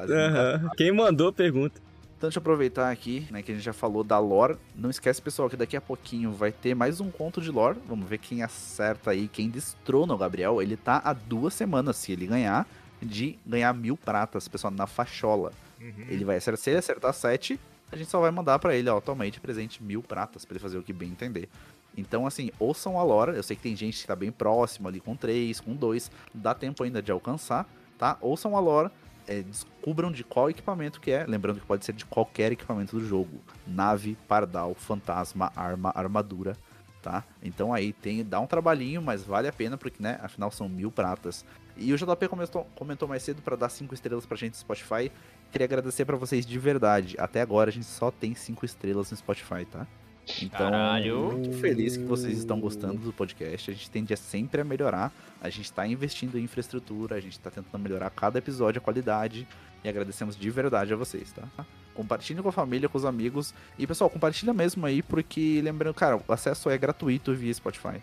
Aham. 0.08 0.70
Quem 0.76 0.92
mandou 0.92 1.32
pergunta. 1.32 1.80
Então 2.16 2.28
deixa 2.28 2.38
eu 2.38 2.42
aproveitar 2.42 2.92
aqui, 2.92 3.26
né, 3.28 3.42
que 3.42 3.50
a 3.50 3.54
gente 3.56 3.64
já 3.64 3.72
falou 3.72 4.04
da 4.04 4.20
lore. 4.20 4.56
Não 4.76 4.88
esquece, 4.88 5.20
pessoal, 5.20 5.50
que 5.50 5.56
daqui 5.56 5.76
a 5.76 5.80
pouquinho 5.80 6.30
vai 6.30 6.52
ter 6.52 6.76
mais 6.76 7.00
um 7.00 7.10
conto 7.10 7.40
de 7.40 7.50
lore. 7.50 7.76
Vamos 7.88 8.08
ver 8.08 8.18
quem 8.18 8.44
acerta 8.44 9.10
aí, 9.10 9.26
quem 9.26 9.50
destrona 9.50 10.14
o 10.14 10.16
Gabriel. 10.16 10.62
Ele 10.62 10.76
tá 10.76 11.02
há 11.04 11.12
duas 11.12 11.52
semanas, 11.52 11.96
se 11.96 12.12
ele 12.12 12.28
ganhar, 12.28 12.64
de 13.02 13.36
ganhar 13.44 13.74
mil 13.74 13.96
pratas, 13.96 14.46
pessoal, 14.46 14.72
na 14.72 14.86
fachola. 14.86 15.50
Uhum. 15.80 16.06
Ele 16.08 16.24
vai 16.24 16.36
acertar, 16.36 16.62
se 16.62 16.70
ele 16.70 16.78
acertar 16.78 17.12
sete, 17.12 17.58
a 17.92 17.96
gente 17.96 18.10
só 18.10 18.20
vai 18.20 18.30
mandar 18.30 18.58
pra 18.58 18.74
ele, 18.74 18.88
ó, 18.88 18.96
atualmente, 18.96 19.38
presente 19.38 19.82
mil 19.82 20.02
pratas, 20.02 20.44
pra 20.44 20.54
ele 20.54 20.62
fazer 20.62 20.78
o 20.78 20.82
que 20.82 20.92
bem 20.92 21.10
entender. 21.10 21.48
Então, 21.96 22.26
assim, 22.26 22.50
ouçam 22.58 22.98
a 22.98 23.02
lore. 23.02 23.36
Eu 23.36 23.42
sei 23.42 23.54
que 23.54 23.62
tem 23.62 23.76
gente 23.76 24.00
que 24.00 24.06
tá 24.06 24.16
bem 24.16 24.32
próximo 24.32 24.88
ali 24.88 24.98
com 24.98 25.14
três, 25.14 25.60
com 25.60 25.74
dois. 25.74 26.10
Dá 26.32 26.54
tempo 26.54 26.82
ainda 26.82 27.02
de 27.02 27.12
alcançar, 27.12 27.68
tá? 27.98 28.16
Ouçam 28.20 28.56
a 28.56 28.60
lore. 28.60 28.90
é, 29.26 29.42
descubram 29.42 30.10
de 30.10 30.24
qual 30.24 30.50
equipamento 30.50 31.00
que 31.00 31.10
é. 31.10 31.24
Lembrando 31.26 31.60
que 31.60 31.66
pode 31.66 31.84
ser 31.84 31.92
de 31.92 32.04
qualquer 32.04 32.52
equipamento 32.52 32.98
do 32.98 33.04
jogo. 33.04 33.40
Nave, 33.66 34.16
pardal, 34.26 34.74
fantasma, 34.74 35.52
arma, 35.54 35.92
armadura, 35.94 36.56
tá? 37.02 37.24
Então 37.42 37.72
aí 37.72 37.92
tem, 37.92 38.24
dá 38.24 38.40
um 38.40 38.46
trabalhinho, 38.46 39.00
mas 39.00 39.24
vale 39.24 39.48
a 39.48 39.52
pena, 39.52 39.76
porque, 39.76 40.02
né, 40.02 40.18
afinal 40.22 40.50
são 40.50 40.68
mil 40.68 40.90
pratas. 40.90 41.44
E 41.76 41.92
o 41.92 41.96
JP 41.96 42.28
comentou, 42.28 42.66
comentou 42.74 43.08
mais 43.08 43.22
cedo 43.22 43.40
pra 43.42 43.56
dar 43.56 43.68
cinco 43.68 43.94
estrelas 43.94 44.26
pra 44.26 44.36
gente 44.36 44.52
no 44.54 44.58
Spotify. 44.58 45.10
Queria 45.52 45.66
agradecer 45.66 46.06
pra 46.06 46.16
vocês 46.16 46.46
de 46.46 46.58
verdade. 46.58 47.14
Até 47.18 47.42
agora 47.42 47.68
a 47.68 47.72
gente 47.72 47.84
só 47.84 48.10
tem 48.10 48.34
cinco 48.34 48.64
estrelas 48.64 49.10
no 49.10 49.16
Spotify, 49.18 49.66
tá? 49.70 49.86
Então, 50.40 50.70
Caralho. 50.70 51.32
muito 51.32 51.52
feliz 51.58 51.96
que 51.96 52.04
vocês 52.04 52.38
estão 52.38 52.58
gostando 52.58 52.98
do 52.98 53.12
podcast. 53.12 53.70
A 53.70 53.74
gente 53.74 53.90
tende 53.90 54.14
a 54.14 54.16
sempre 54.16 54.62
a 54.62 54.64
melhorar. 54.64 55.12
A 55.42 55.50
gente 55.50 55.66
está 55.66 55.86
investindo 55.86 56.38
em 56.38 56.44
infraestrutura, 56.44 57.16
a 57.16 57.20
gente 57.20 57.32
está 57.32 57.50
tentando 57.50 57.82
melhorar 57.82 58.08
cada 58.08 58.38
episódio, 58.38 58.78
a 58.78 58.82
qualidade. 58.82 59.46
E 59.84 59.88
agradecemos 59.88 60.36
de 60.36 60.48
verdade 60.48 60.94
a 60.94 60.96
vocês, 60.96 61.32
tá? 61.32 61.46
Compartilhe 61.92 62.40
com 62.40 62.48
a 62.48 62.52
família, 62.52 62.88
com 62.88 62.96
os 62.96 63.04
amigos. 63.04 63.52
E 63.78 63.86
pessoal, 63.86 64.08
compartilha 64.08 64.54
mesmo 64.54 64.86
aí, 64.86 65.02
porque 65.02 65.60
lembrando, 65.62 65.92
cara, 65.92 66.16
o 66.16 66.32
acesso 66.32 66.70
é 66.70 66.78
gratuito 66.78 67.34
via 67.34 67.52
Spotify. 67.52 68.00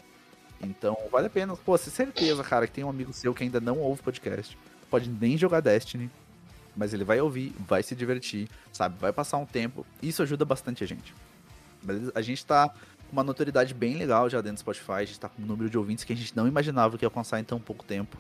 Então, 0.62 0.95
vale 1.12 1.28
a 1.28 1.30
pena. 1.32 1.56
Pô, 1.56 1.76
certeza, 1.78 2.43
cara, 2.43 2.68
que 2.68 2.74
tem 2.74 2.84
um 2.84 2.89
amigo 2.89 3.12
seu 3.12 3.34
que 3.34 3.43
ainda 3.43 3.60
não 3.60 3.80
ouve 3.80 4.04
podcast. 4.04 4.56
Pode 4.89 5.10
nem 5.10 5.36
jogar 5.36 5.62
Destiny. 5.62 6.12
Mas 6.80 6.94
ele 6.94 7.04
vai 7.04 7.20
ouvir, 7.20 7.54
vai 7.68 7.84
se 7.84 7.94
divertir, 7.94 8.48
sabe? 8.72 8.96
Vai 9.00 9.12
passar 9.12 9.38
um 9.38 9.46
tempo. 9.46 9.86
Isso 10.02 10.24
ajuda 10.24 10.46
bastante 10.46 10.82
a 10.82 10.88
gente. 10.88 11.14
Beleza? 11.84 12.10
A 12.16 12.22
gente 12.22 12.46
tá 12.46 12.70
com 12.70 13.12
uma 13.12 13.24
notoriedade 13.24 13.74
bem 13.74 13.98
legal 13.98 14.30
já 14.30 14.40
dentro 14.40 14.56
do 14.56 14.60
Spotify. 14.60 14.92
A 14.94 15.06
gente 15.06 15.20
tá 15.20 15.28
com 15.28 15.42
um 15.42 15.46
número 15.46 15.70
de 15.70 15.78
ouvintes 15.78 16.06
que 16.06 16.14
a 16.14 16.16
gente 16.16 16.34
não 16.38 16.48
imaginava 16.48 16.98
que 16.98 17.04
ia 17.04 17.08
alcançar 17.08 17.38
em 17.38 17.44
tão 17.44 17.60
pouco 17.60 17.84
tempo. 17.84 18.18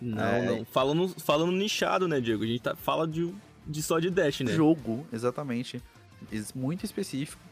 Não, 0.00 0.22
É. 0.24 0.42
não. 0.46 0.64
Falando, 0.64 1.08
falando 1.20 1.52
nichado, 1.52 2.08
né, 2.08 2.18
Diego? 2.18 2.44
A 2.44 2.46
gente 2.46 2.62
tá, 2.62 2.74
fala 2.74 3.06
de, 3.06 3.30
de 3.66 3.82
só 3.82 3.98
de 3.98 4.08
Dash, 4.08 4.40
né? 4.40 4.52
Jogo, 4.52 5.06
exatamente. 5.12 5.82
Muito 6.54 6.84
específico. 6.86 7.42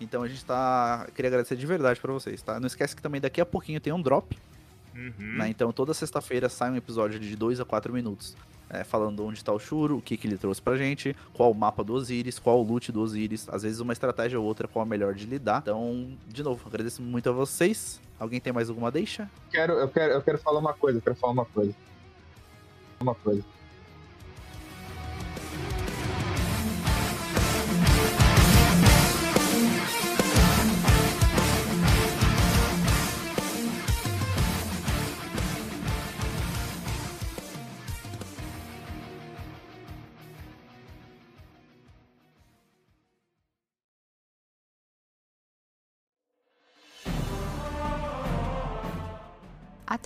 Então 0.00 0.22
a 0.22 0.28
gente 0.28 0.44
tá. 0.46 1.06
Queria 1.14 1.28
agradecer 1.28 1.56
de 1.56 1.66
verdade 1.66 2.00
pra 2.00 2.10
vocês, 2.12 2.40
tá? 2.40 2.58
Não 2.58 2.66
esquece 2.66 2.96
que 2.96 3.02
também 3.02 3.20
daqui 3.20 3.38
a 3.40 3.44
pouquinho 3.46 3.80
tem 3.80 3.92
um 3.92 4.00
drop, 4.00 4.34
Uhum. 4.96 5.36
né? 5.36 5.48
Então 5.48 5.70
toda 5.72 5.92
sexta-feira 5.92 6.48
sai 6.48 6.70
um 6.70 6.76
episódio 6.76 7.20
de 7.20 7.36
2 7.36 7.60
a 7.60 7.64
4 7.64 7.92
minutos. 7.92 8.34
é, 8.68 8.82
falando 8.82 9.24
onde 9.24 9.44
tá 9.44 9.52
o 9.52 9.58
Shuro, 9.60 9.98
o 9.98 10.02
que, 10.02 10.16
que 10.16 10.26
ele 10.26 10.36
trouxe 10.36 10.60
pra 10.60 10.76
gente, 10.76 11.14
qual 11.32 11.52
o 11.52 11.54
mapa 11.54 11.84
do 11.84 11.94
Osiris, 11.94 12.38
qual 12.38 12.58
o 12.58 12.62
loot 12.64 12.90
do 12.90 13.00
Osiris, 13.00 13.48
às 13.48 13.62
vezes 13.62 13.78
uma 13.78 13.92
estratégia 13.92 14.40
ou 14.40 14.44
outra, 14.44 14.66
qual 14.66 14.82
a 14.82 14.86
melhor 14.86 15.14
de 15.14 15.24
lidar. 15.24 15.60
Então, 15.62 16.08
de 16.26 16.42
novo, 16.42 16.66
agradeço 16.66 17.00
muito 17.00 17.28
a 17.28 17.32
vocês. 17.32 18.00
Alguém 18.18 18.40
tem 18.40 18.52
mais 18.52 18.68
alguma 18.68 18.90
deixa? 18.90 19.30
Quero, 19.50 19.74
eu, 19.74 19.88
quero, 19.88 20.14
eu 20.14 20.22
quero 20.22 20.38
falar 20.38 20.58
uma 20.58 20.72
coisa, 20.74 20.98
eu 20.98 21.02
quero 21.02 21.14
falar 21.14 21.32
uma 21.32 21.44
coisa. 21.44 21.74
Uma 22.98 23.14
coisa. 23.14 23.44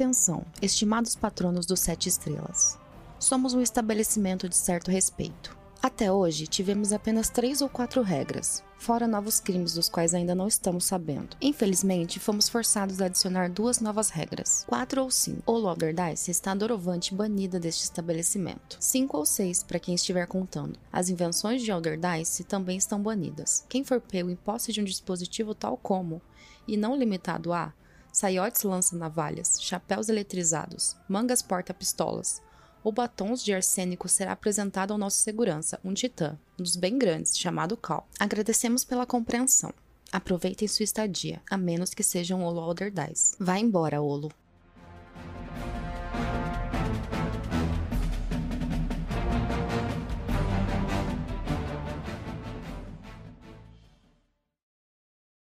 Atenção, 0.01 0.47
estimados 0.63 1.15
patronos 1.15 1.67
dos 1.67 1.79
Sete 1.79 2.09
Estrelas. 2.09 2.79
Somos 3.19 3.53
um 3.53 3.61
estabelecimento 3.61 4.49
de 4.49 4.57
certo 4.57 4.91
respeito. 4.91 5.55
Até 5.83 6.11
hoje, 6.11 6.47
tivemos 6.47 6.91
apenas 6.91 7.29
três 7.29 7.61
ou 7.61 7.69
quatro 7.69 8.01
regras, 8.01 8.65
fora 8.79 9.07
novos 9.07 9.41
crimes 9.41 9.75
dos 9.75 9.91
quais 9.91 10.15
ainda 10.15 10.35
não 10.35 10.49
estamos 10.49 10.87
sabendo. 10.87 11.37
Infelizmente, 11.39 12.19
fomos 12.19 12.49
forçados 12.49 13.03
a 13.03 13.05
adicionar 13.05 13.51
duas 13.51 13.79
novas 13.79 14.09
regras, 14.09 14.65
quatro 14.67 15.03
ou 15.03 15.11
cinco. 15.11 15.43
O 15.53 15.75
Dice 15.75 16.31
está 16.31 16.55
doravante 16.55 17.15
banida 17.15 17.61
deste 17.61 17.85
estabelecimento. 17.85 18.79
Cinco 18.81 19.19
ou 19.19 19.27
seis, 19.27 19.63
para 19.63 19.79
quem 19.79 19.95
estiver 19.95 20.27
contando. 20.27 20.79
As 20.91 21.11
invenções 21.11 21.61
de 21.61 21.71
Elder 21.71 22.01
Dice 22.01 22.43
também 22.45 22.79
estão 22.79 23.03
banidas. 23.03 23.67
Quem 23.69 23.85
for 23.85 24.01
pego 24.01 24.31
em 24.31 24.37
posse 24.37 24.73
de 24.73 24.81
um 24.81 24.85
dispositivo 24.85 25.55
tal 25.55 25.77
como, 25.77 26.23
e 26.67 26.75
não 26.75 26.97
limitado 26.97 27.53
a, 27.53 27.75
saiotes 28.13 28.63
lança-navalhas, 28.63 29.59
chapéus 29.61 30.09
eletrizados, 30.09 30.97
mangas 31.09 31.43
porta-pistolas 31.43 32.41
ou 32.83 32.93
batons 32.93 33.43
de 33.45 33.53
arsênico 33.53 34.09
será 34.09 34.33
apresentado 34.33 34.93
ao 34.93 34.99
nosso 34.99 35.19
segurança, 35.19 35.79
um 35.85 35.93
titã, 35.93 36.39
um 36.59 36.63
dos 36.63 36.77
bem 36.77 36.99
grandes, 36.99 37.39
chamado 37.39 37.77
Cal. 37.77 38.09
Agradecemos 38.19 38.85
pela 38.85 39.07
compreensão. 39.07 39.73
Aproveitem 40.11 40.67
sua 40.67 40.85
estadia, 40.85 41.41
a 41.49 41.57
menos 41.57 41.95
que 41.95 42.03
seja 42.03 42.35
um 42.35 42.43
Olo 42.43 42.61
Alder 42.61 42.91
Dice. 42.91 43.37
Vá 43.39 43.59
embora, 43.59 44.03
Olo. 44.03 44.33